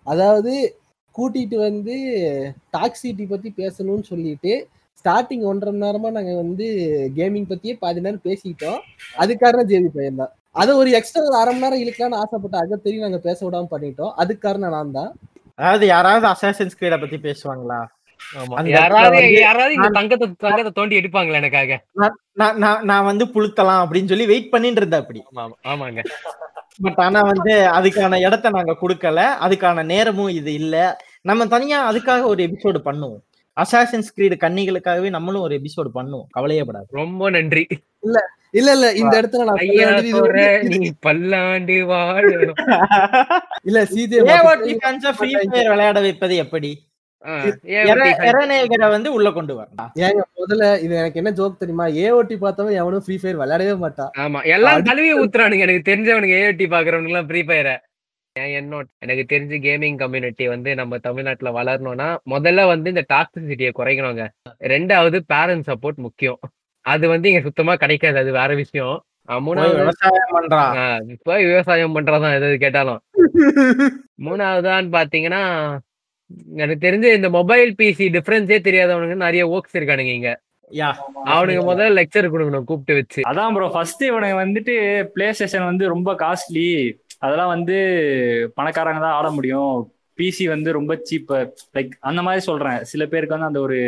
அதாவது 0.05 0.53
கூட்டிட்டு 1.15 1.57
வந்து 1.63 1.95
டாக்ஸிட்டி 2.73 3.25
பத்தி 3.27 3.49
பேசணும்னு 3.59 4.05
சொல்லிட்டு 4.11 4.53
ஸ்டார்டிங் 4.99 5.43
ஒன்றரை 5.49 5.71
மணி 5.71 5.83
நேரமா 5.85 6.09
நாங்க 6.15 6.33
வந்து 6.41 6.65
கேமிங் 7.17 7.49
பத்தியே 7.49 7.73
பாதி 7.81 8.05
நேரம் 8.05 8.25
பேசிட்டோம் 8.27 8.79
அதுக்காரணம் 9.17 9.69
ஜேபி 9.71 9.89
பையன் 9.95 10.21
தான் 10.21 10.31
அதை 10.55 10.71
ஒரு 10.81 10.89
எக்ஸ்ட்ரா 10.97 11.23
ஒரு 11.23 11.37
அரை 11.39 11.51
மணி 11.53 11.63
நேரம் 11.65 11.81
இழுக்கலாம்னு 11.83 12.21
ஆசைப்பட்ட 12.21 12.57
அதை 12.63 12.77
தெரியும் 12.79 13.05
நாங்க 13.05 13.19
பேச 13.23 13.39
விடாம 13.45 13.69
பண்ணிட்டோம். 13.71 14.13
அதுக்கு 14.21 14.43
காரணம் 14.43 14.75
நான் 14.75 14.95
தான் 14.97 15.11
அதாவது 15.59 15.85
யாராவது 15.89 16.25
அசாசன்ஸ் 16.29 16.77
கிரீட 16.77 16.95
பத்தி 16.99 17.17
பேசுவாங்களா? 17.25 17.79
ஆமா. 18.35 18.53
அந்த 18.59 18.69
யாராவது 18.73 19.07
இடத்துல 19.07 19.23
வந்து 19.23 19.41
யாராவது 19.41 19.73
இந்த 19.77 19.89
தங்கத்தை 19.97 20.27
தங்கத்தை 20.43 20.71
தோண்டி 20.77 20.99
எடுப்பாங்களா 20.99 21.39
எனக்காக. 21.41 21.77
நான் 22.41 22.57
நான் 22.63 22.83
நான் 22.91 23.07
வந்து 23.09 23.25
புழுத்தலாம் 23.33 23.81
அப்படின்னு 23.83 24.11
சொல்லி 24.11 24.29
வெயிட் 24.31 24.53
பண்ணிட்டு 24.53 24.81
இருந்தேன் 24.81 25.03
அப்படி. 25.03 25.21
ஆமா, 25.31 25.43
ஆமா. 25.43 25.55
ஆமாங்க. 25.71 26.01
பட் 26.81 26.95
ஆனா 26.95 27.21
வந்து 27.21 27.51
அதுக்கான 27.51 28.19
இடத்த 28.19 28.49
நாங்க 28.49 28.77
கொடுக்கல. 28.81 29.25
அதுக்கான 29.41 29.85
நேரமும் 29.85 30.29
இது 30.29 30.53
இல்ல. 30.53 30.97
நம்ம 31.21 31.47
தனியா 31.47 31.91
அதுக்காக 31.91 32.23
ஒரு 32.23 32.43
எபிசோடு 32.43 32.79
பண்ணுவோம். 32.85 33.21
அசாசன்ஸ் 33.61 34.13
கிரீடு 34.17 34.35
கன்னிகளுக்காகவே 34.39 35.09
நம்மளும் 35.09 35.41
ஒரு 35.41 35.61
எபிசோடு 35.61 35.89
பண்ணுவோம். 35.93 36.25
கவலையப்படாது. 36.37 36.85
ரொம்ப 36.89 37.29
நன்றி. 37.29 37.67
இல்ல 37.99 38.19
இல்ல 38.51 38.93
இந்த 38.93 39.21
இடத்துல 39.21 39.43
நான் 39.43 40.67
நீ 40.67 40.91
பல்லாண்டு 40.99 41.73
வாழணும். 41.73 42.55
இல்ல 43.63 43.85
சீதே 43.85 44.21
விளையாட 45.69 45.99
வைப்பது 45.99 46.35
எப்படி? 46.35 46.83
வந்து 48.95 49.13
உள்ள 49.17 49.27
கொண்டு 49.37 49.53
வரலாம் 49.59 49.91
ஏங்க 50.05 50.23
முதல்ல 50.41 50.65
இது 50.85 50.93
எனக்கு 51.01 51.19
என்ன 51.21 51.31
ஜோக் 51.39 51.61
தெரியுமா? 51.61 51.85
ஏஓடி 52.03 52.35
பார்த்தவன் 52.43 52.79
எவனும் 52.81 53.03
ஃப்ரீ 53.05 53.17
ஃபயர் 53.21 53.39
விளையாடவே 53.41 53.75
மாட்டான். 53.83 54.11
ஆமா 54.23 54.41
எல்லாம் 54.55 54.87
கழுவி 54.89 55.11
ஊத்துறானுங்க. 55.21 55.65
எனக்கு 55.67 55.89
தெரிஞ்சவனுக்கு 55.91 56.39
ஏஐடி 56.41 56.67
பாக்குறவனுங்க 56.73 57.13
எல்லாம் 57.13 57.29
ஃப்ரீ 57.31 57.43
ஃபயரை 57.49 57.75
என்னோட 58.59 58.85
எனக்கு 59.03 59.23
தெரிஞ்சு 59.31 59.57
கேமிங் 59.65 59.97
கம்யூனிட்டி 60.01 60.45
வந்து 60.53 60.69
நம்ம 60.79 60.97
தமிழ்நாட்டுல 61.07 61.49
வளரணும்னா 61.57 62.07
முதல்ல 62.33 62.65
வந்து 62.71 62.93
இந்த 62.93 63.03
டாக்ஸிசிட்டியை 63.13 63.71
குறைக்கணுங்க. 63.79 64.25
ரெண்டாவது 64.73 65.17
பேரண்ட் 65.33 65.67
சப்போர்ட் 65.69 65.99
முக்கியம். 66.05 66.39
அது 66.85 67.05
வந்து 67.13 67.29
இங்க 67.29 67.41
சுத்தமா 67.47 67.73
கிடைக்காது. 67.83 68.17
அது 68.21 68.31
வேற 68.39 68.51
விஷயம். 68.61 68.97
மூணாவது 69.45 69.75
விவசாயம் 69.81 70.33
பண்றான் 70.37 71.09
இப்ப 71.15 71.35
விவசாயம் 71.49 71.93
பண்றதான் 71.95 72.35
எதாவது 72.37 72.57
கேட்டாலும். 72.63 73.01
மூணாவதான்னு 74.25 74.91
பாத்தீங்கன்னா 74.97 75.43
எனக்கு 76.55 76.87
தெரிஞ்சு 76.87 77.13
இந்த 77.13 77.29
மொபைல் 77.29 77.75
பிசி 77.77 78.05
டிஃபரன்ஸே 78.09 78.57
தெரியாதவனுங்க 78.59 79.15
நிறைய 79.15 79.47
ஒர்க்ஸ் 79.47 79.77
இருக்கானுங்க 79.77 80.13
இங்க. 80.13 80.31
யா. 80.71 80.93
அவனுக்கு 81.23 81.73
முதல்ல 81.73 81.97
லெக்சர் 81.99 82.31
கொடுக்கணும் 82.33 82.63
கூப்பிட்டு 82.63 82.93
வச்சு. 82.93 83.21
அதான் 83.29 83.53
ப்ரோ 83.53 83.67
ஃபர்ஸ்ட் 83.67 84.03
இவனுக்கு 84.03 84.37
வந்துட்டு 84.41 85.03
பிளே 85.03 85.33
ஸ்டேஷன் 85.33 85.63
வந்து 85.63 85.87
ரொம்ப 85.87 86.13
காஸ்ட்லி 86.13 86.67
அதெல்லாம் 87.19 87.47
வந்து 87.47 87.75
பணக்காரங்க 88.61 88.99
தான் 88.99 89.17
ஆட 89.19 89.29
முடியும். 89.31 89.93
பிசி 90.17 90.47
வந்து 90.47 90.71
ரொம்ப 90.71 91.01
சீப் 91.11 91.47
லைக் 91.73 91.89
அந்த 91.99 92.21
மாதிரி 92.21 92.41
சொல்றேன். 92.43 92.83
சில 92.83 93.05
பேருக்கு 93.05 93.37
வந்து 93.37 93.47
அந்த 93.47 93.59
ஒரு 93.59 93.79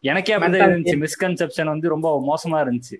எனக்கே 0.00 0.36
அப்படிதான். 0.36 0.72
இருந்துச்சு. 0.72 1.04
மிஸ்கன்செப்ஷன் 1.04 1.64
வந்து 1.64 1.88
ரொம்ப 1.88 2.24
மோசமா 2.28 2.58
இருந்துச்சு. 2.64 2.96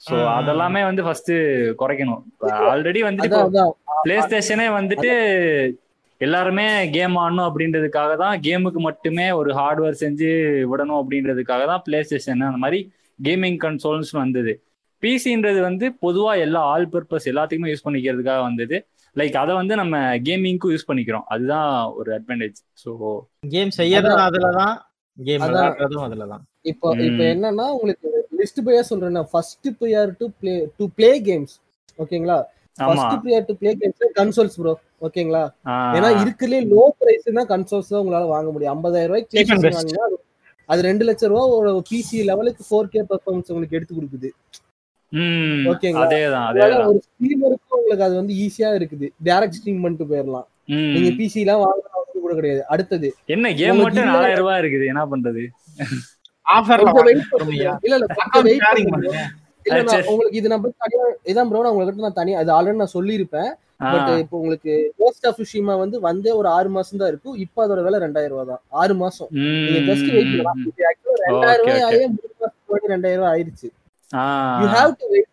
ம். 0.00 0.14
அதெல்லாமே 0.14 0.82
வந்து 0.82 1.02
ஃபர்ஸ்ட் 1.02 1.32
குறைக்கணும். 1.78 2.22
ஆல்ரெடி 2.70 3.00
வந்துட்டு 3.08 3.70
பிளே 4.02 4.18
ஸ்டேஷனே 4.18 4.68
வந்துட்டு 4.72 5.10
எல்லாருமே 6.22 6.64
கேம் 6.94 7.14
ஆடணும் 7.22 7.46
அப்படின்றதுக்காக 7.48 8.12
தான் 8.22 8.34
கேமுக்கு 8.46 8.80
மட்டுமே 8.80 9.26
ஒரு 9.38 9.50
ஹார்ட்வேர் 9.58 10.00
செஞ்சு 10.02 10.28
விடணும் 10.72 11.00
அப்படின்றதுக்காக 11.00 11.62
தான் 11.70 11.82
பிளே 11.86 12.00
ஸ்டேஷன் 12.06 12.48
அந்த 12.48 12.60
மாதிரி 12.64 12.80
கேமிங் 13.18 13.58
கன்சோல்ஸ் 13.64 14.12
வந்தது. 14.22 14.52
பிசின்றது 15.02 15.60
வந்து 15.60 15.86
பொதுவா 16.04 16.32
எல்லா 16.44 16.60
ஆல் 16.72 16.88
பர்பஸ் 16.92 17.28
எல்லாத்துக்குமே 17.30 17.72
யூஸ் 17.72 17.86
பண்ணிக்கிறதுக்காக 17.86 18.40
வந்தது. 18.48 18.76
லைக் 19.16 19.36
அதை 19.40 19.52
வந்து 19.60 19.74
நம்ம 19.80 19.96
கேமிங்க்கும் 20.28 20.72
யூஸ் 20.74 20.88
பண்ணிக்கிறோம். 20.90 21.26
அதுதான் 21.28 21.68
ஒரு 21.98 22.10
அட்வான்டேஜ் 22.18 22.60
ஸோ 22.82 22.90
கேம் 23.54 23.72
செய்யறதும் 23.80 24.24
அதுலதான். 24.28 24.74
கேம். 25.18 25.42
விளையாடுறதும் 25.42 26.04
அதுலதான். 26.06 26.44
இப்போ 26.64 26.88
இப்போ. 27.08 27.24
என்னன்னா 27.34 27.66
உங்களுக்கு 27.76 28.08
லிஸ்ட் 28.40 28.64
பையா 28.66 28.82
சொல்றேன் 28.90 29.28
first 29.32 29.68
prior 29.80 30.12
to 30.20 30.26
play 30.40 30.54
to 30.78 30.86
play 30.98 31.10
games 31.28 31.54
ஓகேங்களா 31.98 32.38
first 32.76 33.26
prior 33.26 33.44
to 33.46 33.54
play 33.54 33.76
games 33.80 34.18
consoles 34.18 34.56
bro 34.56 34.78
ஓகேங்களா? 35.02 35.52
ஏன்னா 35.94 36.08
இருக்கிறதுலே 36.22 36.66
லோ 36.66 36.88
பிரைஸ் 36.98 37.28
தான் 37.34 37.46
கன்சோல்ஸ் 37.46 37.88
தான் 37.88 38.02
உங்களால 38.02 38.26
வாங்க 38.26 38.50
முடியும். 38.50 38.84
50000 38.84 39.06
ரூபாய்க்கு 39.06 39.38
best. 39.38 39.78
வாங்கினா 39.78 40.04
அது- 40.68 40.80
ரெண்டு 40.80 41.04
லட்சம் 41.04 41.30
ரூபா 41.30 41.46
ஒரு 41.46 41.82
பிசி 41.90 42.24
லெவலுக்கு 42.24 42.64
ஃபோர் 42.70 42.88
கே 42.88 43.00
பர்ஃபார்மன்ஸ் 43.00 43.48
உங்களுக்கு 43.48 43.76
எடுத்து 43.76 43.94
கொடுக்குது. 43.94 44.30
ஓகேங்களா? 45.64 46.04
அதேதான் 46.06 46.46
அதனால 46.46 46.76
அதேதான். 46.76 46.86
ஒரு 46.86 47.02
ஸ்ட்ரீமருக்கும் 47.04 47.74
உங்களுக்கு 47.74 48.04
அது 48.04 48.14
வந்து 48.14 48.34
ஈஸியா 48.34 48.70
இருக்குது. 48.72 49.08
டைரக்ட் 49.24 49.52
ஸ்ட்ரீம் 49.62 49.82
பண்ணிட்டு 49.82 50.04
போயிடலாம். 50.04 50.44
ம். 50.66 50.74
நீங்க 50.74 51.08
பிசி 51.08 51.34
எல்லாம் 51.34 51.60
வாங்கணும் 51.60 51.92
அவசியம் 51.92 52.20
கூட 52.20 52.34
கிடையாது. 52.34 52.66
அடுத்தது 52.66 53.14
என்ன 53.24 53.54
கேம் 53.54 53.76
மட்டும் 53.76 53.92
இல்ல- 53.92 54.10
நாலாயிரம் 54.10 54.38
ரூபாய் 54.38 54.60
இருக்குது. 54.60 54.86
என்ன 54.86 55.06
பண்றது? 55.06 55.46
ஆஃபர்ல? 56.60 57.08
இல்ல 57.82 57.96
இல்ல 57.96 58.06
நான். 59.70 60.08
உங்களுக்கு 60.12 60.38
இது 60.40 60.48
நம்ம 60.52 60.70
தனியா 60.84 61.04
இதான் 61.32 61.48
ப்ரோ 61.50 61.62
நான் 61.64 61.74
உங்ககிட்ட 61.74 62.06
நான் 62.06 62.20
தனியா 62.20 62.38
அது 62.42 62.50
ஆல்ரெடி 62.56 62.80
நான் 62.82 62.96
சொல்லியிருப்பேன். 62.98 63.50
பட் 63.92 64.10
இப்போ 64.22 64.34
உங்களுக்கு 64.40 64.72
போஸ்ட் 65.00 65.26
ஆஃப் 65.28 65.40
விஷயமா 65.44 65.74
வந்து 65.82 65.96
வந்தே 66.08 66.32
ஒரு 66.40 66.48
ஆறு 66.56 66.68
மாசம் 66.76 67.00
தான் 67.00 67.10
இருக்கும் 67.12 67.36
இப்போ 67.44 67.60
அதோட 67.64 67.80
விலை 67.86 68.00
ரெண்டாயிரம் 68.04 68.34
ரூபாய் 68.34 68.50
தான். 68.52 68.62
ஆறு 68.80 68.94
மாசம். 69.02 69.30
நீங்க 69.66 69.80
ஜஸ்ட் 69.90 70.08
வெயிட் 70.14 70.30
பண்ணலாம். 70.32 70.60
ரெண்டாயிரம் 71.26 71.66
ரூபாய். 71.66 71.84
ஆயே 71.88 72.06
மூணு 72.16 72.32
மாசத்துக்கு 72.42 72.92
ரெண்டாயிரம் 72.94 73.22
ரூபாய் 73.22 73.34
ஆயிருச்சு. 73.34 73.68
யூ 74.62 74.68
ஹேவ் 74.76 74.94
டு 75.02 75.08
வெயிட் 75.14 75.28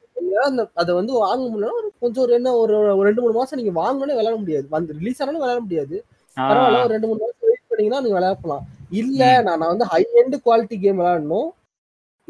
அந்த 0.48 0.64
அதை 0.82 0.92
வந்து 0.98 1.14
வாங்க 1.24 1.44
முடியல 1.52 1.70
கொஞ்சம் 2.04 2.24
ஒரு 2.26 2.34
என்ன 2.38 2.50
ஒரு 2.62 2.74
ரெண்டு 3.08 3.22
மூணு 3.24 3.34
மாசம் 3.38 3.60
நீங்க 3.60 3.74
வாங்கணும்னே 3.82 4.18
விளையாட 4.18 4.38
முடியாது. 4.42 4.66
வந்து 4.76 4.96
ரிலீஸ் 5.00 5.20
ஆனாலும் 5.22 5.42
விளையாட 5.44 5.62
முடியாது. 5.66 5.96
பரவாயில்ல 6.38 6.84
ஒரு 6.86 6.94
ரெண்டு 6.96 7.08
மூணு 7.10 7.22
மாசம் 7.24 7.48
வெயிட் 7.50 7.70
பண்ணீங்கன்னா 7.72 8.02
நீங்க 8.04 8.18
விளையாடலாம். 8.18 8.66
இல்ல 9.02 9.22
நான் 9.48 9.60
நான் 9.62 9.72
வந்து 9.74 9.88
ஹை 9.94 10.02
எண்ட் 10.22 10.38
குவாலிட்டி 10.46 10.78
கேம் 10.84 11.00
விளையாடணும். 11.02 11.50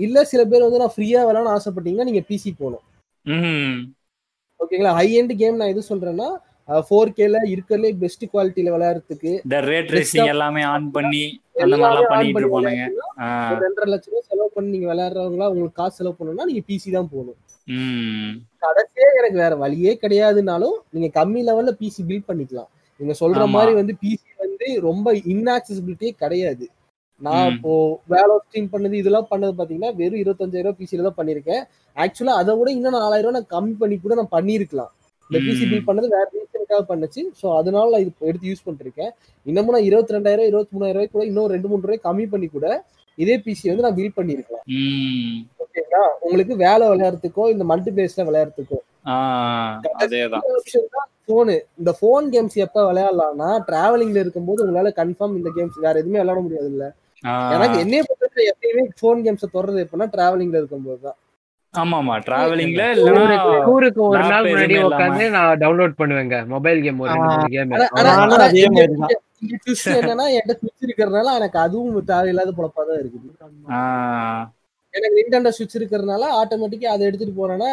இல்ல 0.05 0.23
சில 0.31 0.41
பேர் 0.51 0.65
வந்து 0.65 0.81
நான் 0.83 0.95
ஃப்ரீயா 0.95 1.21
விளையாடணும் 1.27 1.55
ஆசைப்பட்டீங்கன்னா 1.55 2.09
நீங்க 2.09 2.23
பிசி 2.29 2.49
போகணும். 2.61 2.85
ஓகேங்களா? 4.59 4.93
ஹை 4.99 5.07
எண்ட் 5.19 5.33
கேம் 5.41 5.59
நான் 5.59 5.73
எது 5.73 5.89
சொல்றேன்னா 5.91 6.29
ஃபோர் 6.87 7.09
கேல 7.17 7.37
இருக்கிறதுலே 7.51 7.89
பெஸ்ட் 8.01 8.23
குவாலிட்டியில 8.31 8.73
விளையாடுறதுக்கு 8.73 9.31
இந்த 9.45 9.59
ரேட் 9.69 9.93
ரேசிங் 9.95 10.31
எல்லாமே 10.33 10.63
ஆன் 10.73 10.87
பண்ணி 10.97 11.21
அந்த 11.63 11.75
மாதிரிலாம் 11.81 12.11
பண்ணிட்டு 12.11 12.41
இருப்பானுங்க. 12.41 12.83
ரெண்டரை 13.63 13.87
லட்சம் 13.93 14.13
ரூபாய் 14.13 14.27
செலவு 14.31 14.49
பண்ணி 14.55 14.69
நீங்க 14.73 14.87
விளையாடுறவங்களா 14.91 15.47
உங்களுக்கு 15.53 15.79
காசு 15.81 15.97
செலவு 15.99 16.17
பண்ணணும்னா 16.17 16.47
நீங்க 16.49 16.63
பிசி 16.69 16.89
தான் 16.97 17.09
போகணும். 17.13 17.39
கடைசியே 18.65 19.07
எனக்கு 19.21 19.39
வேற 19.43 19.55
வழியே 19.63 19.93
கிடையாதுனாலும் 20.03 20.77
நீங்க 20.95 21.09
கம்மி 21.19 21.41
லெவல்ல 21.49 21.73
பிசி 21.81 22.01
பில்ட் 22.09 22.29
பண்ணிக்கலாம். 22.29 22.69
நீங்க 22.99 23.15
சொல்ற. 23.21 23.41
மாதிரி 23.55 23.73
வந்து 23.79 23.95
பிசி 24.03 24.29
வந்து 24.43 24.67
ரொம்ப 24.87 25.13
இன்ஆக்சசிபிலிட்டியே 25.33 26.13
கிடையாது. 26.23 26.67
நான். 27.21 27.49
இப்போ 27.53 27.71
வேலை 28.13 28.33
ஸ்ட்ரீம் 28.43 28.69
பண்ணது 28.73 28.95
இதெல்லாம் 29.01 29.29
பண்ணது 29.31 29.53
பாத்தீங்கன்னா 29.59 29.91
வெறும் 29.99 30.21
இருபத்தஞ்சாயிரம் 30.23 30.77
பிசில 30.79 31.05
தான் 31.07 31.17
பண்ணிருக்கேன் 31.19 31.63
ஆக்சுவலா 31.97 32.35
அதை 32.41 32.53
விட 32.59 32.69
இன்னும் 32.77 32.97
நாலாயிரம் 32.99 33.27
ரூபாய் 33.27 33.37
நான் 33.39 33.51
கம்மி 33.55 33.73
பண்ணி 33.81 33.95
கூட 34.05 34.15
நான் 34.19 34.33
பண்ணிருக்கலாம் 34.37 34.91
இந்த 35.29 35.39
பிசி. 35.47 35.63
பில் 35.71 35.87
பண்ணது 35.87 36.07
வேற 36.13 36.27
ரீசனுக்காக 36.35 36.83
பண்ணுச்சு. 36.91 37.21
ஸோ 37.39 37.47
அதனால 37.57 37.85
நான் 37.93 38.03
இது 38.03 38.29
எடுத்து 38.29 38.47
யூஸ் 38.51 38.63
பண்ணிருக்கேன். 38.67 39.11
இன்னமும் 39.45 39.75
நான் 39.75 39.87
இருபத்தி 39.89 40.15
ரெண்டாயிரம் 40.15 40.47
இருபத்தி 40.51 40.73
மூணாயிரம் 40.75 40.97
ரூபாய் 40.97 41.13
கூட 41.15 41.23
இன்னும் 41.29 41.51
ரெண்டு 41.55 41.67
மூணு 41.71 41.83
ரூபாய் 41.87 42.05
கம்மி 42.07 42.25
பண்ணி 42.31 42.47
கூட 42.55 42.67
இதே 43.17 43.35
பிசி 43.45 43.69
வந்து 43.69 43.85
நான் 43.85 43.97
பில் 43.99 44.17
பண்ணிருக்கலாம். 44.17 44.63
ஓகேங்களா? 45.63 46.03
உங்களுக்கு 46.25 46.53
வேலை 46.65 46.85
விளையாடுறதுக்கோ 46.91 47.45
இந்த 47.53 47.63
மல்டி 47.71 47.91
பிளேஸ்ல 47.95 48.25
விளையாடுறதுக்கோ. 48.29 48.79
போனு 51.29 51.55
இந்த 51.79 51.91
போன் 52.01 52.27
கேம்ஸ் 52.33 52.55
எப்ப 52.65 52.79
விளையாடலாம்னா 52.89 53.49
டிராவலிங்ல 53.67 54.23
இருக்கும்போது 54.23 54.63
உங்களால 54.65 54.91
கன்ஃபார்ம் 55.01 55.37
இந்த 55.39 55.49
கேம்ஸ் 55.57 55.77
வேற 55.85 55.95
எதுவுமே 56.01 56.21
விளையாட 56.21 56.41
முடியாது 56.45 56.69
இல்ல 56.73 56.85
எனக்கு 57.53 57.77
என்னைய 57.83 58.01
பொறுத்த 58.09 58.45
எப்பயுமே 58.51 58.83
போன் 59.01 59.23
கேம்ஸ் 59.25 59.45
தொடர்றது 59.47 59.83
எப்படின்னா 59.83 60.07
டிராவலிங்ல 60.13 60.59
இருக்கும்போது 60.61 61.01
தான் 61.01 61.17
ஆமா 61.73 61.95
ஆமா 62.01 62.13
டிராவலிங்ல 62.27 62.83
டூருக்கு 63.65 64.01
ஒரு 64.05 64.21
நாள் 64.25 64.47
முன்னாடி 64.47 64.77
உட்காந்து 64.85 65.25
நான் 65.35 65.59
டவுன்லோட் 65.63 65.99
பண்ணுவேங்க 65.99 66.37
மொபைல் 66.53 66.79
கேம் 66.85 67.01
ஒரு 67.05 67.17
கேம் 67.49 67.73
என்னன்னா 69.97 70.25
என்கிட்ட 70.29 70.55
சுவிட்ச் 70.61 70.85
இருக்கிறதுனால 70.85 71.35
எனக்கு 71.35 71.59
அதுவும் 71.65 72.07
தேவையில்லாத 72.09 72.53
பொழப்பா 72.55 72.81
தான் 72.83 72.99
இருக்குது. 72.99 73.27
ஆ, 73.71 73.77
எனக்கு 74.93 75.15
நிண்டண்டோ 75.17 75.51
சுவிட்ச் 75.57 75.77
இருக்கிறதுனால 75.79 76.23
ஆட்டோமேட்டிக்கா 76.39 76.89
அதை 76.93 77.03
எடுத்துட்டு 77.07 77.35
போனேன்னா 77.37 77.69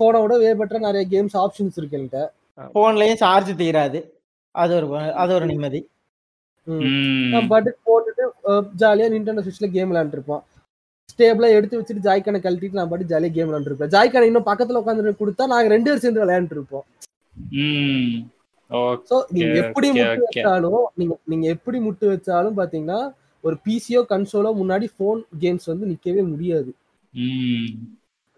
போனை 0.00 0.20
விட 0.22 0.34
வே 0.40 0.52
பெட்டரா 0.60 0.80
நிறைய 0.86 1.04
கேம்ஸ் 1.10 1.36
ஆப்ஷன்ஸ் 1.42 1.78
இருக்கு 1.78 1.98
என்கிட்ட. 1.98 2.20
போன்லயும் 2.74 3.20
சார்ஜ் 3.20 3.50
தீராது. 3.58 4.00
அது 4.54 4.72
ஒரு 4.78 4.86
அது 5.22 5.32
ஒரு 5.34 5.46
நிம்மதி. 5.50 5.80
ம். 6.66 6.82
நான் 7.32 7.48
பாட்டுக்கு 8.44 8.74
போட்டுட்டு 8.74 8.80
ஜாலியா 8.80 9.08
நிண்டண்டோ 9.12 9.44
சுவிட்ச்ல 9.44 9.68
கேம் 9.72 9.90
விளையாண்டுருப்போம் 9.90 10.42
ஸ்டேபிளா 11.08 11.48
எடுத்து 11.56 11.78
வச்சுட்டு 11.78 12.04
ஜாய்க்கானை 12.06 12.38
கழட்டிட்டு 12.42 12.78
நான் 12.78 12.90
பாட்டு 12.90 13.10
ஜாலியா 13.10 13.32
கேம் 13.32 13.48
விளையாண்டுருப்பேன் 13.48 13.92
ஜாய்க்கானை 13.94 14.28
இன்னும் 14.30 14.48
பக்கத்துல 14.48 14.80
உட்காந்து 14.82 15.14
கொடுத்தா 15.18 15.46
நாங்க 15.52 15.68
ரெண்டு 15.74 15.88
பேரும் 15.88 16.04
சேர்ந்து 16.04 16.22
விளையாண்டு 16.22 16.56
இருப்போம் 16.56 16.86
ம். 17.58 18.14
ஓகே 18.70 19.02
சோ 19.08 19.16
நீங்க 19.34 19.54
எப்படி 19.62 19.88
முட்டு. 19.90 20.22
வச்சாலும் 20.26 20.84
நீங்க 20.98 21.14
நீங்க 21.26 21.46
எப்படி 21.54 21.78
முட்டு 21.80 22.06
வச்சாலும் 22.12 22.56
பாத்தீங்கன்னா 22.58 23.00
ஒரு 23.44 23.56
பிசியோ 23.64 24.00
கன்சோலோ 24.10 24.50
முன்னாடி 24.58 24.86
போன் 25.00 25.20
கேம்ஸ் 25.42 25.66
வந்து 25.70 25.90
நிக்கவே 25.90 26.22
முடியாது 26.30 26.70
ம். 27.14 27.68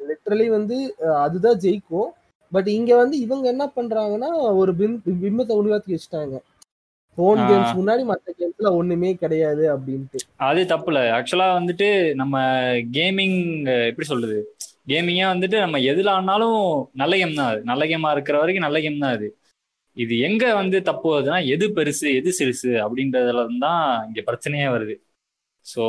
லிட்டரலி 0.01 0.49
வந்து 0.51 0.77
அதுதான் 1.25 1.61
ஜெயிக்கும் 1.63 2.11
பட் 2.53 2.69
இங்க 2.69 2.93
வந்து 2.97 3.17
இவங்க 3.19 3.47
என்ன 3.53 3.65
பண்றாங்கன்னா 3.77 4.29
ஒரு 4.61 4.73
பிம் 4.75 4.97
பிம்பத்தை 5.23 5.55
உருவாக்கி 5.61 5.95
வச்சுட்டாங்க 5.95 6.35
போன். 7.19 7.41
கேம்ஸ் 7.49 7.77
முன்னாடி 7.79 8.03
மத்த 8.05 8.35
கேம்ஸ்ல 8.39 8.71
ஒண்ணுமே 8.79 9.11
கிடையாது 9.15 9.65
அப்படின்ட்டு. 9.75 10.19
அது 10.49 10.61
தப்புல. 10.65 10.99
ஆக்சுவலா 11.17 11.49
வந்துட்டு 11.59 11.89
நம்ம 12.15 12.35
கேமிங் 12.97 13.39
எப்படி 13.89 14.07
சொல்றது? 14.07 14.39
கேமிங்கா 14.89 15.27
வந்துட்டு 15.35 15.59
நம்ம 15.61 15.79
எதுல 15.91 16.11
ஆனாலும் 16.11 16.59
நல்ல 16.93 17.15
கேம் 17.17 17.39
தான் 17.39 17.51
அது. 17.53 17.61
நல்ல 17.65 17.85
கேமா 17.87 18.11
இருக்கிற 18.11 18.39
வரைக்கும் 18.39 18.67
நல்ல 18.67 18.81
கேம் 18.81 19.03
தான் 19.05 19.17
அது. 19.19 19.29
இது 19.97 20.15
எங்க 20.19 20.45
வந்து 20.55 20.77
தப்பு 20.83 21.09
வருதுன்னா 21.11 21.41
எது 21.47 21.67
பெருசு 21.77 22.07
எது 22.15 22.31
சிறுசு 22.39 22.71
அப்படின்றதுல 22.85 23.43
தான் 23.67 23.83
இங்க 24.09 24.21
பிரச்சனையே 24.27 24.69
வருது. 24.75 24.95
ஸோ 25.67 25.83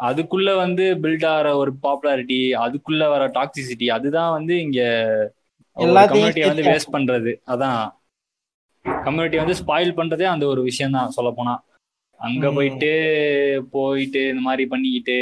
அதுக்குள்ள 0.00 0.50
வந்து 0.56 0.84
பில்ட் 1.02 1.26
ஆகிற 1.30 1.48
ஒரு 1.56 1.72
பாப்புலாரிட்டி 1.82 2.38
அதுக்குள்ள 2.66 3.08
வர 3.08 3.24
டாக்ஸிசிட்டி 3.34 3.86
அதுதான் 3.90 4.32
வந்து 4.32 4.54
இங்க 4.60 4.80
கம்யூனிட்டியை 5.76 6.48
வந்து 6.48 6.68
வேஸ்ட் 6.70 6.94
பண்றது. 6.96 7.32
அதான். 7.48 7.82
கம்யூனிட்டி 9.04 9.38
வந்து 9.38 9.56
ஸ்பாயில் 9.60 9.98
பண்றதே 9.98 10.26
அந்த 10.30 10.44
ஒரு 10.46 10.60
விஷயம் 10.62 10.96
தான் 10.96 11.14
சொல்ல 11.16 11.30
போனா 11.32 11.54
அங்க. 12.20 12.46
போயிட்டு 12.52 12.90
போயிட்டு 13.74 14.20
இந்த 14.28 14.42
மாதிரி 14.42 14.64
பண்ணிக்கிட்டு 14.68 15.16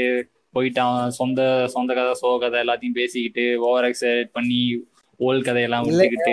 போயிட்டு 0.55 0.81
அவன் 0.85 1.15
சொந்த 1.19 1.41
சொந்த 1.75 1.91
கதை 1.95 2.13
சோ 2.21 2.31
கதை 2.43 2.59
எல்லாத்தையும் 2.63 2.99
பேசிக்கிட்டு 2.99 3.45
ஓவர் 3.63 3.87
எக்ஸைட் 3.89 4.33
பண்ணி 4.35 4.61
ஓல் 5.21 5.45
கதையெல்லாம். 5.47 5.85
விட்டுக்கிட்டு. 5.89 6.33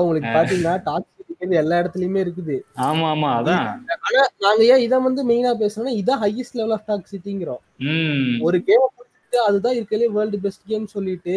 உங்களுக்கு 0.00 0.30
பாத்தீங்கன்னா 0.36 0.74
டாக்ஸிக் 0.86 1.12
எல்லா 1.60 1.78
இடத்துலயுமே 1.80 2.20
இருக்குது. 2.24 2.56
ஆமா 2.84 3.06
ஆமா 3.10 3.30
அதான். 3.38 3.66
ஆனா 4.06 4.22
நாங்க 4.44 4.62
ஏன் 4.66 4.84
இதை 4.84 4.98
வந்து 5.06 5.24
மெயினா 5.30 5.52
பேசுறோம்னா 5.60 5.94
இதான் 6.00 6.22
ஹையஸ்ட் 6.24 6.58
லெவல் 6.60 6.74
ஆஃப் 6.76 6.86
டாக்ஸிட்டிங்கிறோம் 6.90 7.62
ஒரு 8.46 8.58
கேம் 8.68 8.86
அதுதான் 9.32 9.76
இருக்கலே 9.76 10.08
வேர்ல்டு 10.16 10.38
பெஸ்ட் 10.42 10.64
கேம் 10.66 10.86
சொல்லிட்டு 10.92 11.36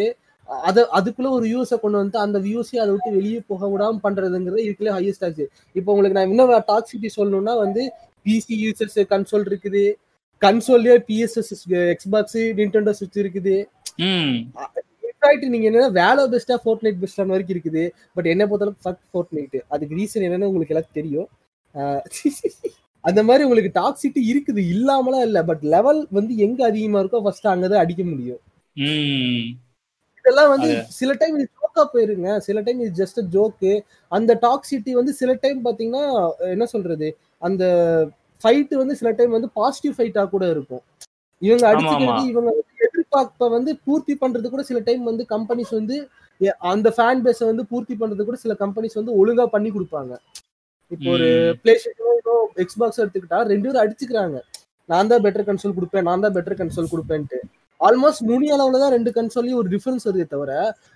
அத 0.68 0.84
அதுக்குள்ள 0.98 1.28
ஒரு 1.36 1.44
வியூஸை 1.50 1.76
கொண்டு 1.80 1.98
வந்து 2.02 2.18
அந்த 2.24 2.38
வியூஸை 2.46 2.76
அதை 2.82 2.90
விட்டு 2.94 3.10
வெளியே 3.16 3.40
போக 3.50 3.68
விடாம 3.72 3.98
பண்றதுங்கிறது 4.06 4.62
இருக்கலே 4.68 4.92
ஹையஸ்ட் 4.96 5.24
டாக்ஸி 5.24 5.46
இப்போ 5.78 5.88
உங்களுக்கு 5.94 6.18
நான் 6.18 6.30
இன்னும் 6.32 6.52
டாக்ஸிட்டி 6.72 7.08
சொல்லணும்னா 7.16 7.54
வந்து 7.64 7.82
பிசி 8.26 8.54
யூசர்ஸ் 8.64 8.98
கன்சோல் 9.12 9.46
இருக்குது. 9.50 9.82
கன்சோல்லயே 10.42 10.96
பிஎஸ்எஸ் 11.08 11.52
எக்ஸ்பாக்ஸ் 11.94 12.38
நிண்டெண்டோ 12.60 12.94
சுவிட்ச் 12.98 13.20
இருக்குது. 13.24 13.56
நீங்க 15.52 15.66
என்னன்னா 15.70 15.90
வேலோ 16.00 16.24
பெஸ்டா 16.34 16.56
ஃபோர்ட் 16.62 16.82
நைட் 16.84 17.00
பெஸ்டான 17.04 17.32
வரைக்கும் 17.34 17.56
இருக்குது. 17.56 17.84
பட் 18.16 18.28
என்ன 18.32 18.42
பொறுத்தளவுக்கு 18.50 18.84
ஃபக் 18.86 19.04
ஃபோர்ட் 19.12 19.32
நைட் 19.38 19.58
அதுக்கு 19.74 19.96
ரீசன் 20.00 20.26
என்னன்னு 20.26 20.50
உங்களுக்கு 20.50 20.74
எல்லாம் 20.74 20.96
தெரியும். 20.98 21.28
அந்த 23.04 23.20
மாதிரி 23.28 23.42
உங்களுக்கு 23.46 23.72
டாக்ஸிட்டி 23.80 24.20
இருக்குது. 24.32 24.60
இல்லாமலாம் 24.74 25.24
இல்ல. 25.28 25.38
பட் 25.50 25.64
லெவல் 25.74 26.00
வந்து 26.18 26.32
எங்க 26.46 26.60
அதிகமா 26.70 27.00
இருக்கோ 27.02 27.20
ஃபர்ஸ்ட் 27.26 27.48
அங்கதான் 27.54 27.84
அடிக்க 27.84 28.02
முடியும். 28.12 28.40
இதெல்லாம் 30.28 30.50
வந்து 30.52 30.70
சில 30.98 31.10
டைம் 31.20 31.34
இது 31.38 31.46
ஜோக்கா 31.58 31.82
போயிருங்க. 31.92 32.28
சில 32.46 32.60
டைம் 32.66 32.80
இது 32.84 32.92
ஜஸ்ட் 33.00 33.20
ஜோக்கு 33.34 33.72
அந்த 34.12 34.32
டாக்ஸிட்டி 34.46 34.92
வந்து 34.98 35.12
சில 35.20 35.30
டைம் 35.44 35.60
பாத்தீங்கன்னா 35.66 36.04
என்ன 36.54 36.64
சொல்றது? 36.74 37.08
அந்த 37.46 37.64
ஃபைட் 38.40 38.72
வந்து 38.80 38.94
சில 39.00 39.10
டைம் 39.18 39.32
வந்து 39.36 39.50
பாசிட்டிவ் 39.60 39.94
ஃபைட்டா 39.98 40.22
கூட 40.34 40.44
இருக்கும். 40.54 40.82
இவங்க 41.42 41.64
அடிச்சுக்கிறது 41.70 42.22
இவங்க 42.32 42.50
எதிர்பார்ப்ப 42.86 43.48
வந்து 43.56 43.70
பூர்த்தி 43.86 44.14
பண்றது 44.22 44.46
கூட 44.54 44.62
சில 44.70 44.78
டைம் 44.88 45.02
வந்து 45.10 45.24
கம்பெனிஸ் 45.34 45.72
வந்து 45.78 45.96
அந்த 46.72 46.88
ஃபேன் 46.96 47.22
பேஸை 47.26 47.44
வந்து 47.50 47.64
பூர்த்தி 47.70 47.94
பண்றது 48.02 48.26
கூட 48.28 48.38
சில 48.44 48.54
கம்பெனிஸ் 48.62 48.98
வந்து 49.00 49.14
ஒழுங்கா 49.20 49.46
பண்ணி 49.54 49.70
கொடுப்பாங்க. 49.76 50.12
இப்போ 50.94 51.10
ஒரு 51.16 51.30
பிளே 51.62 51.74
எக்ஸ்பாக்ஸ் 52.64 53.00
எடுத்துக்கிட்டா 53.02 53.40
ரெண்டு 53.52 53.66
பேரும் 53.68 53.82
அடிச்சுக்கிறாங்க. 53.84 54.36
நான் 54.90 55.10
தான் 55.12 55.24
பெட்டர் 55.24 55.48
கன்சோல் 55.48 55.78
கொடுப்பேன் 55.78 56.06
நான் 56.08 56.24
தான் 56.24 56.36
பெட்டர் 56.36 56.60
கன்சோல் 56.60 56.92
கொடுப்பேன்ட்டு. 56.92 57.40
ஆல்மோஸ்ட் 57.80 58.24
நுனி 58.30 58.48
அளவுல 58.54 58.80
தான் 58.82 58.94
ரெண்டு 58.96 59.10
கன்சோல்லையும் 59.16 59.60
ஒரு 59.62 59.68
டிஃபரன்ஸ் 59.74 60.06
வருதே 60.08 60.26
தவிர 60.34 60.52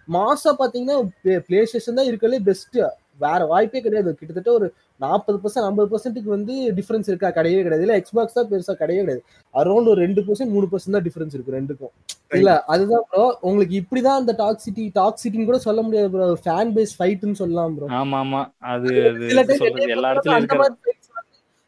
மாசா 0.08 0.50
பாத்தீங்கன்னா 0.60 0.96
பிளே 1.46 1.60
ஸ்டேஷன் 1.70 1.98
தான் 1.98 2.10
இருக்கலே 2.10 2.40
பெஸ்ட் 2.48 2.78
வேற 3.24 3.40
வாய்ப்பே 3.50 3.80
கிடையாது. 3.84 4.10
கிட்டத்தட்ட 4.18 4.50
ஒரு 4.58 4.66
நாற்பது 5.00 5.38
பர்சன்ட் 5.42 5.66
ஐம்பது 5.68 5.88
பர்சன்ட்டுக்கு 5.92 6.30
வந்து 6.34 6.54
டிஃபரன்ஸ் 6.78 7.08
இருக்கா? 7.10 7.28
கிடையவே 7.38 7.62
கிடையாது. 7.64 7.84
இல்ல 7.86 7.96
எக்ஸ்பாக்ஸ் 8.00 8.36
தான் 8.38 8.48
பெருசா 8.52 8.74
கிடையவே 8.82 9.02
கிடையாது. 9.04 9.22
அரௌண்ட் 9.54 9.90
ஒரு 9.92 10.00
ரெண்டு 10.04 10.20
பர்சன்ட் 10.28 10.52
மூணு 10.56 10.66
பர்சன்ட் 10.72 10.96
தான் 10.96 11.06
டிஃபரன்ஸ் 11.08 11.34
இருக்கு 11.36 11.56
ரெண்டுக்கும். 11.58 11.92
இல்ல 12.40 12.52
அதுதான் 12.74 13.04
ப்ரோ 13.10 13.24
உங்களுக்கு 13.48 13.74
இப்படிதான் 13.82 14.20
அந்த 14.22 14.34
டாக்ஸிட்டி 14.42 14.84
டாக்ஸிட்டின்னு 15.00 15.48
கூட 15.50 15.60
சொல்ல 15.68 15.80
முடியாது 15.86 16.10
ப்ரோ 16.14 16.28
ஃபேன் 16.46 16.72
பேஸ் 16.76 16.94
ஃபைட்னு 16.98 17.40
சொல்லலாம் 17.42 17.74
ப்ரோ 17.78 17.88
ஆமா 18.00 18.18
ஆமா 18.24 18.42
அது 18.74 18.92
எல்லா 19.32 19.42
இடத்துலயும் 19.44 19.92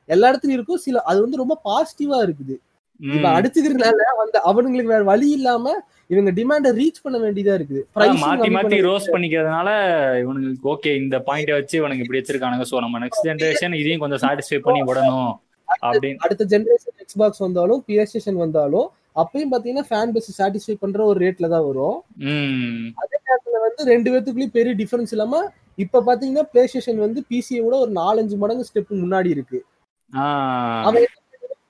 எல்லா 0.08 0.28
இடத்துலயும் 0.30 0.56
இருக்கும். 0.58 0.82
சில 0.86 1.02
அது 1.10 1.18
வந்து 1.24 1.42
ரொம்ப 1.42 1.54
பாசிட்டிவா 1.68 2.18
இருக்குது. 2.28 2.56
இப்ப. 3.00 3.26
அடிச்சுக்கிறதுனால 3.36 4.04
அந்த 4.24 4.38
அவனுங்களுக்கு 4.50 4.92
வேற 4.92 5.04
வழி 5.10 5.28
இல்லாம 5.38 5.72
இவங்க 6.12 6.30
டிமாண்ட 6.38 6.70
ரீச் 6.78 7.02
பண்ண 7.04 7.16
வேண்டியதா 7.24 7.54
Pricing 7.96 8.20
மாத்தி 8.24 8.48
மாத்தி 8.56 8.78
ரோஸ் 8.86 9.06
பண்ணிக்கிறதுனால 9.14 9.68
இவனுக்கு 10.22 10.68
ஓகே 10.72 10.90
இந்த 11.02 11.16
பாயிண்ட 11.28 11.52
வச்சு 11.58 11.74
இவனுக்கு 11.80 12.04
இப்படி 12.04 12.20
வச்சிருக்கானுங்க. 12.20 12.66
சோ 12.70 12.76
நம்ம 12.84 13.00
நெக்ஸ்ட் 13.04 13.26
ஜெனரேஷன் 13.28 13.78
இதையும் 13.80 14.02
கொஞ்சம் 14.04 14.22
சாட்டிஸ்ஃபை 14.24 14.60
பண்ணி 14.66 14.82
விடணும் 14.90 15.32
அப்படின்னு. 15.84 16.20
அடுத்த 16.26 16.46
ஜெனரேஷன் 16.52 16.98
எக்ஸ்பாக்ஸ் 17.04 17.42
வந்தாலும் 17.46 17.82
பிளே 17.88 18.04
ஸ்டேஷன் 18.10 18.40
வந்தாலும் 18.44 18.86
அப்பயும் 19.22 19.52
பாத்தீங்கன்னா 19.52 19.86
ஃபேன் 19.90 20.12
பேஸ் 20.14 20.30
சாட்டிஸ்ஃபை 20.38 20.76
பண்ற 20.84 21.00
ஒரு 21.10 21.18
ரேட்ல 21.24 21.48
தான் 21.54 21.66
வரும். 21.68 21.98
அதே 23.02 23.16
நேரத்துல 23.26 23.60
வந்து 23.66 23.82
ரெண்டு 23.92 24.08
பேத்துக்குள்ளயும் 24.12 24.56
பெரிய 24.58 24.74
டிஃபரன்ஸ் 24.80 25.14
இல்லாம 25.16 25.42
இப்ப 25.84 26.02
பாத்தீங்கன்னா 26.08 26.44
பிளே 26.52 26.64
ஸ்டேஷன் 26.70 27.04
வந்து 27.06 27.20
பிசியை 27.32 27.60
விட 27.64 27.76
ஒரு 27.84 27.92
நாலஞ்சு 28.02 28.36
மடங்கு 28.42 28.68
ஸ்டெப் 28.70 28.92
முன்னாடி 29.04 29.30
இருக்கு. 29.36 29.58
அவன் 30.88 31.06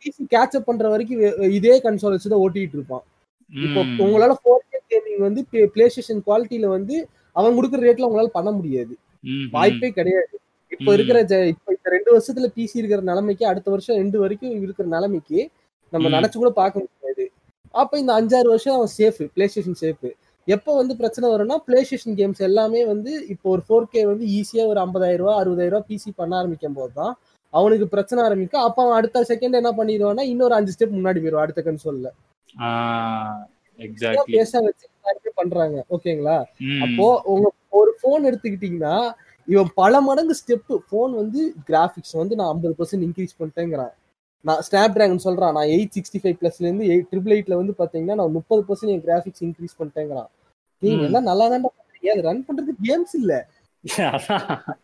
பிசி 0.04 0.22
கேட்சப் 0.32 0.68
பண்ற 0.68 0.88
வரைக்கும் 0.92 1.20
இதே 1.58 1.74
கன்சோல் 1.84 2.14
வச்சு 2.14 2.32
தான் 2.32 2.42
ஓட்டிட்டு 2.44 2.78
இருப்பான் 2.78 3.04
இப்போ. 3.52 3.80
உங்களால 4.04 4.34
ஃபோர் 4.40 4.62
கே 4.70 4.78
கேமிங் 4.90 5.22
வந்து 5.26 5.40
பிளே 5.74 5.86
ஸ்டேஷன் 5.88 6.22
குவாலிட்டியில 6.26 6.68
வந்து 6.74 6.96
அவன் 7.36 7.56
கொடுக்குற 7.56 7.82
ரேட்ல 7.86 8.08
உங்களால 8.08 8.30
பண்ண 8.36 8.50
முடியாது. 8.58 8.94
வாய்ப்பே 9.54 9.90
கிடையாது 9.98 10.34
இப்ப. 10.72 10.88
இருக்கிற 10.96 11.18
இப்ப 11.52 11.72
இந்த 11.74 11.88
ரெண்டு 11.94 12.10
வருஷத்துல 12.14 12.48
பிசி 12.56 12.76
இருக்கிற 12.80 13.00
நிலைமைக்கு 13.10 13.44
அடுத்த 13.50 13.68
வருஷம் 13.70 13.98
ரெண்டு 14.02 14.18
வரைக்கும் 14.22 14.52
இருக்கிற 14.58 14.86
நிலைமைக்கு 14.94 15.38
நம்ம. 15.92 16.12
நினைச்சு 16.16 16.36
கூட 16.36 16.52
பார்க்க 16.60 16.84
முடியாது 16.84 17.24
அப்ப 17.74 17.98
இந்த 17.98 18.12
அஞ்சாறு 18.18 18.48
வருஷம் 18.48 18.76
அவன் 18.76 18.92
சேஃப் 18.96 19.20
பிளே 19.34 19.46
ஸ்டேஷன் 19.52 19.80
சேஃப் 19.80 20.06
எப்போ 20.48 20.70
வந்து 20.78 20.94
பிரச்சனை 20.98 21.26
வரும்னா 21.30 21.56
பிளே 21.66 21.80
ஸ்டேஷன் 21.84 22.16
கேம்ஸ் 22.18 22.40
எல்லாமே 22.48 22.80
வந்து 22.90 23.12
இப்போ 23.32 23.46
ஒரு 23.52 23.62
ஃபோர் 23.66 23.86
கே 23.92 24.02
வந்து 24.08 24.24
ஈஸியா 24.34 24.64
ஒரு 24.72 24.80
ஐம்பதாயிரம் 24.82 25.22
ரூபாய் 25.22 25.38
அறுபதாயிரம் 25.40 25.74
ரூபாய் 25.74 25.88
பிசி 25.90 26.10
பண்ண 26.18 26.32
ஆரம்பிக்கும் 26.40 26.76
போது 26.78 26.92
தான் 26.94 27.14
அவனுக்கு 27.54 27.88
பிரச்சனை 27.88 28.24
ஆரம்பிக்கும் 28.24 28.60
அப்ப 28.60 28.84
அவன் 28.84 28.96
அடுத்த 28.96 29.24
செகண்ட் 29.28 29.54
என்ன 29.54 29.74
பண்ணிடுவான்னா 29.78 30.24
இன்னொரு 30.24 30.54
அஞ்சு 30.54 30.74
ஸ்டெப் 30.74 30.96
முன்னாடி 30.96 31.20
போயிடுவான் 31.20 31.42
அடுத்த 31.42 31.62
கன்சோல்ல 31.66 32.10
பேச 34.32 34.60
வச்சு 34.60 34.86
பண்றாங்க 35.34 35.84
ஓகேங்களா? 35.90 36.44
அப்போ 36.84 37.22
உங்க 37.24 37.50
ஒரு 37.72 37.94
போன் 38.00 38.24
எடுத்துக்கிட்டீங்கன்னா 38.24 39.14
இவன் 39.48 39.70
பல 39.74 40.00
மடங்கு 40.00 40.36
ஸ்டெப் 40.40 40.80
போன் 40.90 41.14
வந்து 41.14 41.54
கிராபிக்ஸ் 41.64 42.12
வந்து 42.12 42.36
நான் 42.36 42.46
ஐம்பது 42.46 42.74
பர்சன்ட் 42.78 43.06
இன்க்ரீஸ் 43.06 43.40
பண்ணிட்டேங்கிறான். 43.40 43.92
நான் 44.44 44.60
ஸ்னாப் 44.60 44.94
டிராகன் 44.94 45.24
சொல்றான் 45.24 45.52
நான் 45.52 45.68
எயிட் 45.68 45.96
சிக்ஸ்டி 45.96 46.18
ஃபைவ் 46.22 46.36
பிளஸ்ல 46.40 46.60
இருந்து 46.60 46.84
எயிட் 46.84 47.06
ட்ரிபிள் 47.10 47.36
எயிட்ல 47.36 47.54
வந்து 47.54 47.74
பாத்தீங்கன்னா 47.78 48.14
நான் 48.14 48.30
முப்பது 48.30 48.64
பர்சன்ட் 48.68 48.88
என் 48.88 49.00
கிராபிக்ஸ் 49.00 49.42
இன்க்ரீஸ் 49.42 49.78
பண்ணிட்டேங்கிறான். 49.78 50.28
நீங்க. 50.82 51.04
எல்லாம் 51.04 51.22
நல்லா 51.22 51.48
தான் 51.48 51.62
ரன் 52.28 52.44
பண்றது 52.48 52.86
கேம்ஸ் 52.86 53.14
இல்ல. 53.14 53.48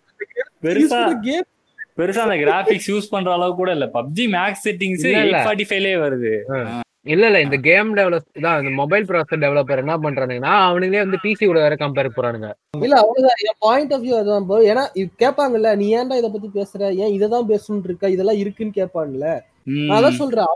கேம் 1.26 1.59
பெருசா 1.98 2.22
அந்த 2.26 2.36
கிராபிக்ஸ் 2.44 2.90
யூஸ் 2.92 3.10
பண்ற 3.14 3.30
அளவு 3.36 3.52
கூட 3.60 3.70
இல்ல. 3.76 3.86
பப்ஜி 3.98 4.24
மேக்ஸ் 4.36 4.64
செட்டிங்ஸ் 4.68 5.04
ஃபார்ட்டி 5.46 5.66
ஃபைவ்லயே 5.70 5.98
வருது. 6.04 6.32
இல்ல 7.12 7.24
இல்ல 7.28 7.38
இந்த 7.44 7.56
கேம் 7.66 7.90
டெவலப் 7.98 8.26
தான் 8.46 8.58
இந்த 8.62 8.72
மொபைல் 8.80 9.04
ப்ராசஸர் 9.10 9.42
டெவலப்பர் 9.44 9.82
என்ன 9.82 9.94
பண்றானுங்கன்னா 10.04 10.54
அவனுங்களே 10.68 11.02
வந்து 11.04 11.20
பிசி 11.22 11.44
கூட 11.50 11.60
வேற 11.66 11.76
கம்பேர் 11.82 12.08
போறானுங்க. 12.16 12.48
இல்ல 12.86 12.96
அவ்வளவுதான் 13.02 13.40
என் 13.46 13.58
பாயிண்ட் 13.66 13.92
ஆஃப் 13.96 14.02
வியூ 14.04 14.16
அதான் 14.22 14.46
bro. 14.50 14.58
ஏன்னா 14.72 14.82
கேட்பாங்கல்ல 15.22 15.70
நீ 15.82 15.86
ஏன்டா 16.00 16.18
இதை 16.20 16.30
பத்தி 16.34 16.50
பேசுற? 16.58 16.82
ஏன் 17.02 17.14
இதை 17.16 17.28
தான் 17.34 17.48
பேசணும்னு 17.52 17.88
இருக்க? 17.90 18.10
இதெல்லாம் 18.16 18.40
இருக்குன்னு 18.42 18.78
கேட்பாங்கல்ல 18.80 19.28
அதான் 19.96 20.18
சொல்றேன். 20.22 20.52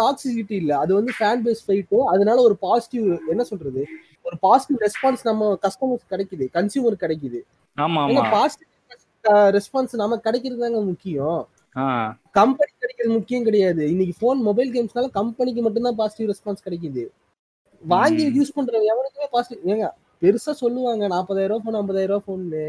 டாக்ஸிசிட்டி 0.00 0.54
இல்ல. 0.62 0.72
அது 0.82 0.92
வந்து 0.98 1.12
ஃபேன் 1.16 1.40
பேஸ் 1.44 1.62
ஃபைட்டு 1.66 1.96
அதனால 2.12 2.38
ஒரு 2.48 2.56
பாசிட்டிவ் 2.66 3.06
என்ன 3.32 3.42
சொல்றது? 3.50 3.82
ஒரு 4.28 4.36
பாசிட்டிவ் 4.46 4.78
ரெஸ்பான்ஸ் 4.86 5.22
நம்ம 5.30 5.48
கஸ்டமர்ஸ் 5.64 6.04
கிடைக்குது. 6.12 6.44
கன்சியூமர் 6.56 7.02
கிடைக்குது. 7.04 7.40
ஆமா 7.78 8.02
பாசிட்டிவ் 8.36 8.68
ரெஸ்பான்ஸ் 9.56 9.94
நமக்கு 10.02 10.26
கிடைக்கிறது 10.26 10.62
தாங்க 10.64 10.80
முக்கியம். 10.90 11.40
கம்பெனி 12.38 12.72
கிடைக்கிறது 12.78 13.12
முக்கியம் 13.18 13.46
கிடையாது. 13.48 13.82
இன்னைக்கு 13.92 14.14
ஃபோன் 14.20 14.40
மொபைல் 14.48 14.70
கேம்ஸ்னால 14.76 15.10
கம்பெனிக்கு 15.18 15.62
மட்டும்தான் 15.66 15.98
பாசிட்டிவ் 16.00 16.30
ரெஸ்பான்ஸ் 16.32 16.64
கிடைக்குது. 16.66 17.04
வாங்கி. 17.82 18.24
யூஸ் 18.38 18.56
பண்றவங்க 18.56 18.88
எவனுக்குமே 18.94 19.28
பாசிட்டிவ் 19.36 19.70
ஏங்க 19.74 19.88
பெருசா 20.22 20.52
சொல்லுவாங்க 20.62 21.04
நாற்பதாயிரம் 21.14 21.52
ரூபாய் 21.52 21.64
ஃபோன் 21.64 21.78
ஐம்பதாயிரம் 21.80 22.12
ரூபாய் 22.14 22.26
ஃபோன்னு 22.26 22.64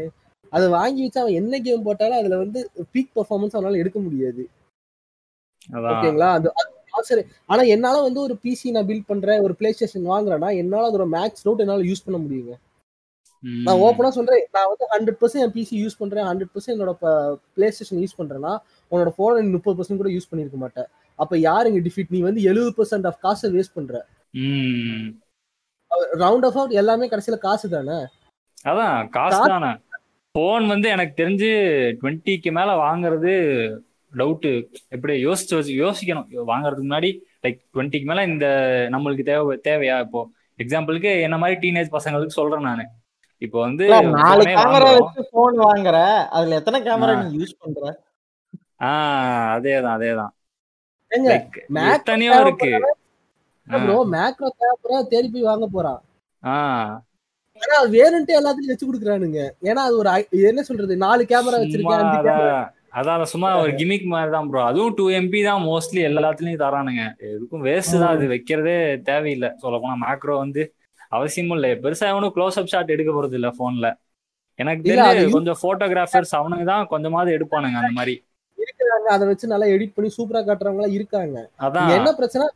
அதை 0.52 0.66
வாங்கி 0.68 1.02
வச்சு 1.04 1.20
அவன் 1.20 1.38
என்ன 1.40 1.60
கேம் 1.66 1.84
போட்டாலும் 1.86 2.20
அதுல 2.20 2.36
வந்து 2.42 2.60
பீக் 2.94 3.12
பெர்ஃபார்மன்ஸ் 3.16 3.56
அவனால 3.56 3.80
எடுக்க 3.82 3.98
முடியாது. 4.00 4.42
ஓகேங்களா? 5.92 6.28
அது 6.38 6.48
ஆசை 6.98 7.14
ஆனா 7.52 7.62
என்னால 7.74 8.02
வந்து 8.06 8.20
ஒரு 8.20 8.34
பிசி 8.42 8.72
நான் 8.74 8.88
பில்ட் 8.90 9.10
பண்றேன் 9.12 9.40
ஒரு 9.46 9.54
பிளே 9.60 9.70
ஸ்டேஷன் 9.72 10.10
வாங்குறேன்னா 10.12 10.50
என்னால 10.62 10.90
அதோட 10.90 11.06
மேக்ஸ் 11.16 11.44
நோட் 11.48 11.62
என்னால 11.64 11.86
யூஸ் 11.90 12.04
பண்ண 12.06 12.18
முடியுங்க. 12.24 12.52
நான் 13.66 13.82
ஓப்பனா 13.86 14.10
சொல்றேன். 14.16 14.44
நான் 14.56 14.70
வந்து 14.70 14.86
ஹண்ட்ரட் 14.94 15.20
பர்சன்ட் 15.22 15.44
என் 15.44 15.54
பிசி 15.56 15.76
யூஸ் 15.84 16.00
பண்றேன். 16.02 16.28
ஹண்ட்ரட் 16.30 16.52
பர்சன்ட் 16.54 16.74
என்னோட 16.74 16.94
பிளே 17.56 17.70
ஸ்டேஷன் 17.70 18.02
யூஸ் 18.02 18.18
பண்றேன்னா 18.20 18.52
உன்னோட 18.90 19.10
போனை 19.16 19.42
நீ 19.44 19.50
முப்பது 19.56 19.76
பர்சன்ட் 19.78 20.02
கூட 20.02 20.10
யூஸ் 20.16 20.30
பண்ணிருக்க 20.30 20.58
மாட்டேன் 20.64 20.88
அப்ப 21.18 21.38
யார் 21.38 21.68
இங்க 21.70 21.80
டிஃபிட் 21.88 22.14
நீ 22.16 22.20
வந்து 22.28 22.42
எழுபது 22.50 22.72
பர்சன்ட் 22.78 23.06
ஆஃப் 23.10 23.20
காசை 23.24 23.50
வேஸ்ட் 23.56 23.76
பண்ற. 23.78 24.04
ரவுண்ட் 26.22 26.46
ஆஃப் 26.48 26.58
அவுட் 26.58 26.78
எல்லாமே 26.82 27.08
கடைசியில 27.08 27.38
காசு 27.46 27.68
தானே? 27.74 27.98
அதான் 28.70 29.08
காசு 29.16 29.42
தானே. 29.52 29.72
போன் 30.34 30.66
வந்து 30.66 30.88
எனக்கு 30.88 31.14
தெரிஞ்சு 31.22 31.50
டுவெண்ட்டிக்கு 32.00 32.50
மேல 32.58 32.70
வாங்குறது 32.84 33.32
டவுட் 34.12 34.48
எப்படி 34.88 35.14
யோசிச்சு 35.26 35.74
யோசிக்கணும். 35.82 36.28
வாங்குறதுக்கு 36.50 36.88
முன்னாடி 36.88 37.10
லைக் 37.44 37.60
டுவெண்ட்டிக்கு 37.74 38.08
மேல 38.10 38.24
இந்த 38.32 38.46
நம்மளுக்கு 38.94 39.24
தேவை 39.30 39.60
தேவையா 39.68 39.96
இப்போ? 40.06 40.22
எக்ஸாம்பிளுக்கு 40.62 41.12
என்ன 41.22 41.38
மாதிரி 41.38 41.56
டீனேஜ் 41.64 41.96
பசங்களுக்கு 41.96 42.38
சொல்றேன் 42.40 42.68
நானு. 42.68 42.84
இப்போ 43.44 43.58
வந்து 43.60 43.84
நாலு 44.16 44.42
கேமரா. 44.50 44.90
வச்சு 44.96 45.22
போன் 45.32 45.56
வாங்குற. 45.64 45.96
அதுல 46.36 46.58
எத்தனை 46.60 46.78
கேமரா 46.82 47.14
ஆ. 47.14 47.22
நீ 47.22 47.38
யூஸ் 47.38 47.60
பண்ற? 47.62 47.82
ஆஹ் 48.88 49.48
அதேதான் 49.54 49.96
அதேதான். 49.96 50.32
Mac 51.76 51.88
எத்தனையோ 51.94 52.36
இருக்கு. 52.44 52.70
ப்ரோ 53.66 53.96
மேக்ரோ 54.14 54.48
கேமரா 54.60 55.00
தேடி 55.10 55.28
போய் 55.28 55.48
வாங்க 55.48 55.66
போறான். 55.74 56.00
ஆஹ் 56.42 56.94
ஆனா 57.62 57.74
அது 57.80 57.90
வேணுன்ட்டு 57.96 58.38
எல்லாத்துலயும் 58.38 58.72
வச்சு 58.72 58.88
கொடுக்குறானுங்க. 58.88 59.40
ஏன்னா 59.68 59.82
அது 59.88 59.96
ஒரு 59.98 60.10
என்ன 60.50 60.64
சொல்றது 60.68 60.96
நாலு 61.04 61.22
கேமரா 61.30 61.60
வச்சிருக்கேன் 61.60 62.64
அதான் 62.98 63.22
சும்மா 63.30 63.48
ஒரு 63.60 63.70
கிமிக் 63.78 64.04
மாதிரி 64.10 64.30
தான் 64.32 64.48
ப்ரோ 64.50 64.60
அதுவும் 64.66 64.94
டூ 64.98 65.04
எம்பி 65.18 65.40
தான் 65.46 65.62
மோஸ்ட்லி 65.64 66.00
எல்லாத்துலயும் 66.08 66.60
தரானுங்க. 66.60 67.04
எதுக்கும் 67.28 67.64
வேஸ்ட் 67.66 67.96
தான் 67.96 68.12
அது 68.16 68.26
வைக்கிறதே 68.32 68.76
தேவையில்லை. 69.08 69.50
சொல்ல 69.62 69.78
போனா 69.78 69.96
மேக்ரோ 70.04 70.36
வந்து 70.42 70.62
அவசியமும் 71.14 71.56
இல்லை. 71.58 71.70
பெருசா 71.72 72.06
எவனும் 72.08 72.32
க்ளோஸ் 72.36 72.58
அப் 72.58 72.66
ஷாட் 72.66 72.90
எடுக்க 72.90 73.12
போறது 73.12 73.32
இல்ல 73.32 73.50
போன்ல 73.58 73.88
எனக்கு 74.58 74.90
use- 74.90 75.30
கொஞ்சம் 75.30 75.60
போட்டோகிராஃபர்ஸ் 75.62 76.34
அவனுங்க 76.36 76.64
தான் 76.64 76.86
கொஞ்சமாவது 76.86 77.30
எடுப்பானுங்க 77.38 77.78
அந்த 77.80 77.92
மாதிரி. 77.92 78.14
இருக்கிறாங்க 78.58 79.08
அதை 79.08 79.26
வச்சு 79.26 79.48
நல்லா 79.48 79.66
எடிட் 79.66 79.94
பண்ணி 79.94 80.10
சூப்பரா 80.16 80.42
காட்டுறவங்க 80.42 80.76
எல்லாம் 80.76 80.90
இருக்காங்க. 80.90 81.50
அதான். 81.60 81.94
என்ன 81.96 82.12
பிரச்சனை? 82.12 82.46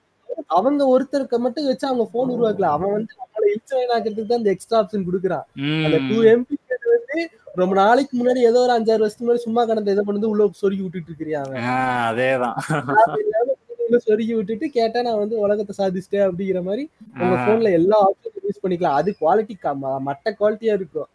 அவங்க 0.46 0.82
ஒருத்தருக்கு 0.84 1.36
மட்டும் 1.36 1.66
வச்சு 1.66 1.86
அவங்க 1.86 2.08
போன் 2.12 2.30
உருவாக்கல. 2.30 2.62
அவன் 2.66 2.92
வந்து 2.92 3.14
நம்மள 3.20 3.44
இன்சைன் 3.54 3.92
ஆக்கிறதுக்கு 3.94 4.26
தான் 4.26 4.38
இந்த 4.38 4.50
எக்ஸ்ட்ரா 4.50 4.82
ஆப்ஷன் 4.82 5.06
கொடுக்குறான். 5.08 5.44
அந்த 5.84 5.98
டூ 6.08 6.16
எம்பி 6.22 6.56
வந்து 6.88 7.30
ரொம்ப 7.54 7.74
நாளைக்கு 7.74 8.14
முன்னாடி 8.18 8.36
ஏதோ 8.36 8.58
ஒரு 8.58 8.72
அஞ்சாறு 8.72 8.98
வருஷத்துக்கு 8.98 9.28
முன்னாடி 9.28 9.46
சும்மா 9.46 9.64
கடந்த 9.64 9.90
இதை 9.90 10.04
பண்ணி 10.06 10.26
உள்ள 10.26 10.50
சொருகி 10.62 10.82
விட்டுட்டு 10.82 11.14
ஆஹ் 11.34 12.06
அதேதான். 12.10 12.56
உள்ள 13.88 13.98
சொருகி 14.06 14.32
விட்டுட்டு 14.38 14.66
கேட்டா 14.78 14.98
நான் 15.06 15.20
வந்து 15.22 15.36
உலகத்தை 15.44 15.74
சாதிச்சிட்டேன் 15.80 16.26
அப்படிங்கிற 16.28 16.60
மாதிரி 16.68 16.84
உங்க 17.22 17.34
போன்ல 17.46 17.70
எல்லா 17.80 17.98
ஆப்ஷனும் 18.06 18.46
யூஸ் 18.48 18.62
பண்ணிக்கலாம். 18.64 18.98
அது 19.00 19.10
குவாலிட்டி 19.22 19.56
மட்ட 20.08 20.34
குவாலிட்டியா 20.40 20.74
இருக்கும். 20.80 21.08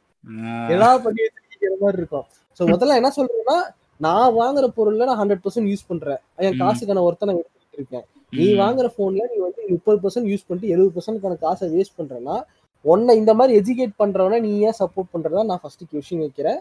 ஏதாவது 0.73 0.99
பண்ணி 1.05 1.21
வச்சிருக்கிற 1.25 1.77
மாதிரி 1.85 1.99
இருக்கும். 2.01 2.25
சோ 2.59 2.67
முதல்ல 2.73 2.99
என்ன 3.01 3.11
சொல்றேன்னா 3.19 3.57
நான் 4.05 4.35
வாங்குற 4.41 4.65
பொருள்ல 4.77 5.07
நான் 5.09 5.19
ஹண்ட்ரட் 5.21 5.43
பர்சன்ட் 5.45 5.69
யூஸ் 5.71 5.89
பண்றேன். 5.91 6.19
என். 6.45 6.57
காசுக்கான 6.61 7.03
ஒருத்த 7.07 7.29
நான் 7.29 7.39
எடுத்துட்டு 7.41 7.79
இருக்கேன். 7.79 8.05
நீ 8.37 8.45
வாங்குற 8.63 8.87
போன்ல 8.97 9.23
நீ 9.33 9.37
வந்து 9.47 9.61
முப்பது 9.73 9.97
பர்சன்ட் 10.03 10.29
யூஸ் 10.31 10.45
பண்ணிட்டு 10.47 10.73
எழுபது 10.75 10.93
பர்சன்ட்கான 10.95 11.37
காசை 11.45 11.67
வேஸ்ட் 11.75 11.97
பண்றேன்னா 11.99 12.37
உன்னை 12.85 13.13
இந்த 13.21 13.31
மாதிரி 13.39 13.53
எஜுகேட் 13.59 13.99
பண்றவன 14.01 14.39
நீ 14.45 14.51
ஏன் 14.67 14.77
சப்போர்ட் 14.79 15.11
பண்றதா 15.13 15.43
நான் 15.49 15.61
ஃபர்ஸ்ட் 15.63 15.83
கொஸ்டின் 15.91 16.23
வைக்கிறேன். 16.25 16.59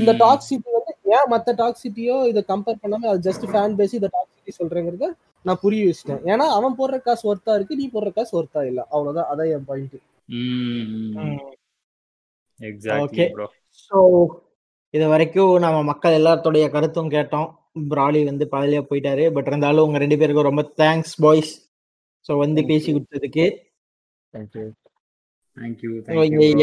இந்த 0.00 0.12
டாக்ஸிட்டி 0.24 0.70
வந்து 0.76 0.92
ஏன் 1.16 1.28
மத்த 1.32 1.54
டாக்ஸிட்டியோ 1.62 2.16
இதை 2.30 2.40
கம்பேர் 2.52 2.80
பண்ணாம 2.82 3.08
அது 3.12 3.20
ஜஸ்ட் 3.28 3.46
ஃபேன் 3.52 3.74
பேசி 3.80 3.94
இந்த 4.00 4.10
டாக்ஸிட்டி 4.16 4.52
சொல்றேங்கிறத 4.60 5.08
நான் 5.44 5.60
புரிய 5.62 5.82
வச்சிட்டேன். 5.88 6.22
ஏன்னா 6.32 6.46
அவன் 6.56 6.76
போடுற 6.80 6.96
காசு 7.06 7.22
ஒர்த்தா 7.30 7.54
இருக்கு 7.58 7.78
நீ 7.80 7.86
போடுற 7.94 8.10
காசு 8.18 8.32
ஒர்த்தா 8.40 8.62
இல்ல. 8.70 8.80
அவ்வளவுதான். 8.94 9.28
அதான் 9.32 9.50
என் 9.56 9.66
பாயிண்ட். 9.70 9.96
ப்ரோ 13.36 13.46
ஸோ 13.84 13.98
இது 14.94 15.06
வரைக்கும் 15.12 15.52
நம்ம 15.64 15.78
மக்கள் 15.90 16.18
எல்லாத்தோடைய 16.18 16.66
கருத்தும் 16.74 17.10
கேட்டோம். 17.16 17.48
பிராலி 17.90 18.20
வந்து 18.30 18.44
பாதியிலே 18.52 18.82
போயிட்டாரு. 18.90 19.24
பட் 19.34 19.48
இருந்தாலும் 19.50 19.86
உங்க 19.86 19.98
ரெண்டு 20.04 20.18
பேருக்கும் 20.20 20.48
ரொம்ப 20.50 20.62
தேங்க்ஸ் 20.82 21.16
பாய்ஸ் 21.24 21.52
ஸோ 22.26 22.32
வந்து 22.44 22.60
Thank 22.60 22.70
பேசி 22.70 22.88
you. 22.88 22.94
கொடுத்ததுக்கு 22.96 23.44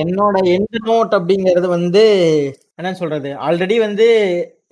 என்னோட 0.03 0.37
எண்ட் 0.55 0.77
நோட் 0.89 1.15
அப்படிங்கிறது 1.17 1.67
வந்து 1.77 2.03
என்ன 2.79 2.91
சொல்றது? 2.99 3.29
ஆல்ரெடி 3.47 3.75
வந்து 3.85 4.07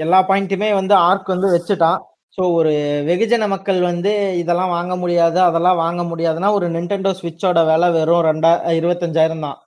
எல்லா 0.04 0.20
பாயிண்ட்டுமே 0.30 0.70
வந்து 0.80 0.94
ஆர்க் 1.08 1.34
வந்து 1.34 1.50
வச்சுட்டான். 1.56 2.00
ஸோ 2.38 2.44
ஒரு 2.58 2.72
வெகுஜன 3.08 3.44
மக்கள் 3.52 3.78
வந்து 3.90 4.12
இதெல்லாம் 4.40 4.74
வாங்க 4.76 4.94
முடியாது 5.04 5.40
அதெல்லாம் 5.46 5.82
வாங்க 5.84 6.02
முடியாதுன்னா 6.10 6.50
ஒரு 6.58 6.66
நிண்டெண்டோ 6.74 7.12
ஸ்விட்சோட 7.20 7.60
விலை 7.70 7.88
வெறும் 7.96 8.26
ரெண்டா 8.28 8.52
இருபத்தஞ்சாயிரம் 8.80 9.46
தான். 9.46 9.60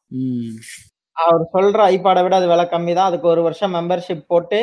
அவர் 1.16 1.45
சொல்ற 1.55 1.78
ஐபாடை 1.95 2.23
விட 2.24 2.35
அது 2.40 2.51
விலை 2.51 2.66
கம்மி 2.73 2.93
தான். 2.99 3.09
அதுக்கு 3.11 3.27
ஒரு 3.32 3.43
வருஷம் 3.47 3.74
மெம்பர்ஷிப் 3.77 4.28
போட்டு 4.32 4.59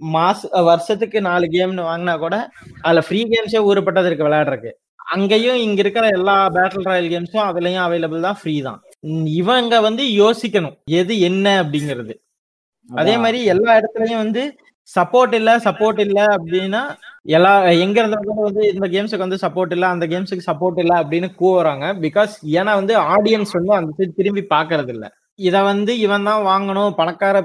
மாச 0.00 0.40
வருஷத்துக்கு 0.68 1.18
நாலு 1.28 1.46
கேம்னு 1.54 1.88
வாங்கினா 1.88 2.14
கூட 2.24 2.36
அதுல 2.84 3.04
ஃப்ரீ 3.06 3.20
கேம்ஸே 3.32 3.62
ஊறப்பட்டது 3.68 4.10
இருக்கு 4.10 4.28
விளையாடுறதுக்கு. 4.28 4.72
அங்கேயும் 5.14 5.58
இங்க 5.64 5.80
இருக்கிற 5.84 6.06
எல்லா 6.18 6.36
பேட்டில் 6.54 6.86
ராயல் 6.90 7.10
கேம்ஸும் 7.12 7.46
அதுலயும் 7.48 7.84
அவைலபிள் 7.86 8.26
தான் 8.28 8.38
ஃப்ரீ 8.40 8.54
தான். 8.68 8.78
இவங்க 9.40 9.74
வந்து 9.88 10.04
யோசிக்கணும் 10.22 10.76
எது 11.00 11.14
என்ன 11.28 11.46
அப்படிங்கிறது. 11.62 12.14
அதே. 12.90 13.14
மாதிரி 13.24 13.38
எல்லா 13.54 13.70
இடத்துலயும் 13.80 14.22
வந்து 14.24 14.42
சப்போர்ட் 14.88 15.34
இல்ல 15.38 15.50
சப்போர்ட் 15.66 16.00
இல்ல 16.04 16.18
அப்படின்னா 16.34 16.82
எல்லா 17.36 17.52
எங்க 17.84 17.96
இருந்தாலும் 18.02 18.42
வந்து 18.46 18.62
இந்த 18.72 18.86
கேம்ஸுக்கு 18.94 19.26
வந்து 19.26 19.42
சப்போர்ட் 19.44 19.72
இல்ல 19.76 19.86
அந்த 19.94 20.04
கேம்ஸுக்கு 20.12 20.48
சப்போர்ட் 20.50 20.78
இல்ல 20.82 20.92
அப்படின்னு 21.02 21.28
கூவுறாங்க. 21.40 21.84
பிகாஸ் 22.04 22.34
ஏன்னா 22.58 22.72
வந்து 22.80 22.94
ஆடியன்ஸ் 23.14 23.52
வந்து 23.58 23.72
அந்த 23.78 24.08
திரும்பி 24.18 24.42
பாக்குறது 24.54 24.92
இல்ல. 24.96 25.06
இத 25.38 25.56
வந்து 25.70 25.92
இவன் 26.06 26.28
தான் 26.30 26.42
வாங்கணும் 26.50 26.96
பணக்கார 27.00 27.36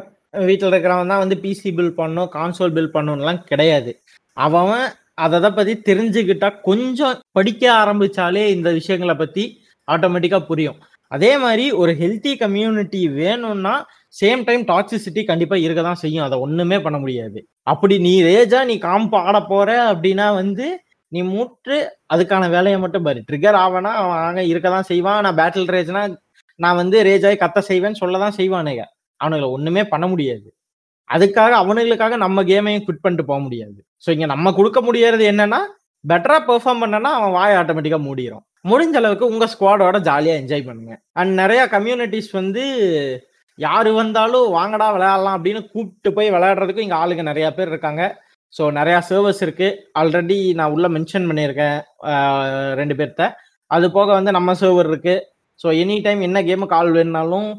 வீட்டுல 0.49 0.71
இருக்கிறவன் 0.73 1.11
தான் 1.13 1.23
வந்து 1.23 1.37
பிசி 1.45 1.69
பில் 1.77 1.97
பண்ணும் 2.01 2.29
கான்சோல் 2.35 2.75
பில் 2.77 2.93
பண்ணணும்லாம் 2.93 3.41
கிடையாது. 3.51 3.91
அவன் 4.37 4.85
அதை 5.25 5.49
பத்தி 5.57 5.73
தெரிஞ்சுக்கிட்டா 5.89 6.49
கொஞ்சம் 6.69 7.17
படிக்க 7.37 7.63
ஆரம்பிச்சாலே 7.81 8.43
இந்த 8.55 8.69
விஷயங்களை 8.79 9.15
பத்தி 9.15 9.43
ஆட்டோமேட்டிக்கா 9.87 10.39
புரியும். 10.51 10.79
அதே 11.11 11.31
மாதிரி 11.37 11.65
ஒரு 11.81 11.91
ஹெல்த்தி 12.01 12.33
கம்யூனிட்டி 12.43 13.01
வேணும்னா 13.21 13.73
சேம் 14.19 14.41
டைம் 14.47 14.63
டாக்ஸிசிட்டி 14.71 15.21
கண்டிப்பா 15.31 15.57
இருக்க 15.65 15.81
தான் 15.87 16.01
செய்யும். 16.03 16.25
அதை 16.27 16.37
ஒண்ணுமே 16.45 16.77
பண்ண 16.85 16.97
முடியாது. 17.03 17.39
அப்படி 17.71 17.95
நீ 18.07 18.13
ரேஜா 18.29 18.61
நீ 18.69 18.75
காம்பு 18.87 19.17
ஆட 19.27 19.37
போற 19.51 19.69
அப்படின்னா 19.91 20.27
வந்து 20.41 20.65
நீ 21.11 21.21
மூட்டு 21.33 21.75
அதுக்கான 22.13 22.43
வேலையை 22.55 22.77
மட்டும் 22.83 23.05
பாரு. 23.05 23.19
ட்ரிகர் 23.29 23.57
ஆவனா 23.63 23.91
அவன் 24.01 24.19
ஆக 24.27 24.43
இருக்க 24.51 24.67
தான் 24.75 24.89
செய்வான். 24.91 25.21
நான் 25.25 25.39
பேட்டில் 25.39 25.71
ரேஜ்னா 25.75 26.03
நான் 26.59 26.79
வந்து 26.81 26.97
ரேஜாய் 27.09 27.41
கத்த 27.43 27.63
செய்வேன்னு 27.69 28.01
சொல்ல 28.01 28.19
தான் 28.25 28.37
செய்வானுங்க. 28.39 28.83
அவனுங்களை 29.19 29.49
ஒண்ணுமே 29.55 29.83
பண்ண 29.93 30.05
முடியாது. 30.11 30.47
அதுக்காக 31.09 31.53
அவனுங்களுக்காக 31.63 32.17
நம்ம 32.25 32.43
கேமையும் 32.49 32.85
குவிட் 32.85 33.03
பண்ணிட்டு 33.05 33.25
போக 33.31 33.39
முடியாது. 33.45 33.79
ஸோ 34.03 34.09
இங்க 34.15 34.27
நம்ம 34.33 34.51
கொடுக்க 34.59 34.79
முடியறது 34.87 35.23
என்னன்னா 35.31 35.59
பெட்டரா 36.03 36.37
பெர்ஃபார்ம் 36.49 36.81
பண்ணனா 36.83 37.09
அவன் 37.17 37.35
வாய் 37.39 37.57
ஆட்டோமேட்டிக்கா 37.57 37.99
மூடிடும் 38.05 38.45
முடிஞ்ச 38.69 38.95
அளவுக்கு 39.01 39.25
உங்க 39.31 39.45
ஸ்குவாடோட 39.53 39.97
ஜாலியா 40.07 40.33
என்ஜாய் 40.41 40.67
பண்ணுங்க. 40.69 40.93
அண்ட் 41.19 41.33
நிறைய 41.41 41.61
கம்யூனிட்டிஸ் 41.75 42.31
வந்து 42.39 42.63
யாரு 43.57 43.89
வந்தாலும் 43.99 44.45
வாங்கடா 44.57 44.87
விளையாடலாம் 44.95 45.37
அப்படின்னு 45.37 45.61
கூப்பிட்டு 45.73 46.09
போய் 46.17 46.33
விளையாடுறதுக்கும் 46.35 46.85
இங்க 46.87 46.97
ஆளுங்க 47.03 47.23
நிறைய 47.29 47.47
பேர் 47.57 47.71
இருக்காங்க. 47.73 48.03
ஸோ 48.53 48.63
நிறையா 48.77 48.99
சர்வர்ஸ் 49.09 49.41
இருக்கு. 49.45 49.67
ஆல்ரெடி 49.99 50.37
நான் 50.59 50.73
உள்ள 50.75 50.87
மென்ஷன் 50.95 51.27
பண்ணியிருக்கேன் 51.29 51.77
ரெண்டு 52.79 52.95
பேர்த்த. 52.99 53.29
அது 53.75 53.85
போக 53.97 54.09
வந்து 54.17 54.31
நம்ம 54.37 54.55
சர்வர் 54.61 54.89
இருக்கு. 54.91 55.15
ஸோ 55.63 55.67
எனி 55.81 55.97
டைம் 56.05 56.21
என்ன 56.27 56.41
கேமு 56.49 56.65
கால் 56.73 56.91
வேணுனாலும் 56.97 57.49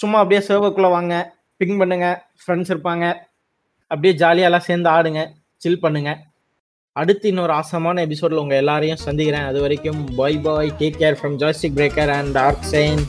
சும்மா 0.00 0.18
அப்படியே 0.22 0.40
சர்வருக்குள்ள 0.48 0.90
வாங்க. 0.96 1.14
பிங் 1.60 1.78
பண்ணுங்க. 1.82 2.08
ஃப்ரெண்ட்ஸ் 2.42 2.72
இருப்பாங்க. 2.72 3.06
அப்படியே 3.90 4.14
ஜாலியாக 4.22 4.50
எல்லாம் 4.50 4.66
சேர்ந்து 4.68 4.90
ஆடுங்க. 4.96 5.22
சில் 5.64 5.82
பண்ணுங்க. 5.84 6.12
அடுத்து 7.00 7.26
இன்னொரு 7.32 7.52
ஆசமான 7.58 8.02
எபிசோட்ல 8.06 8.42
உங்க 8.44 8.56
எல்லாரையும் 8.62 9.04
சந்திக்கிறேன். 9.06 9.46
அது 9.50 9.58
வரைக்கும் 9.64 10.00
bye 10.18 10.38
bye 10.46 10.70
take 10.80 10.98
care 11.02 11.18
from 11.20 11.36
Jastic 11.42 11.76
Breaker 11.78 12.12
and 12.18 12.38
Arc 12.46 12.66
Sign 12.72 13.02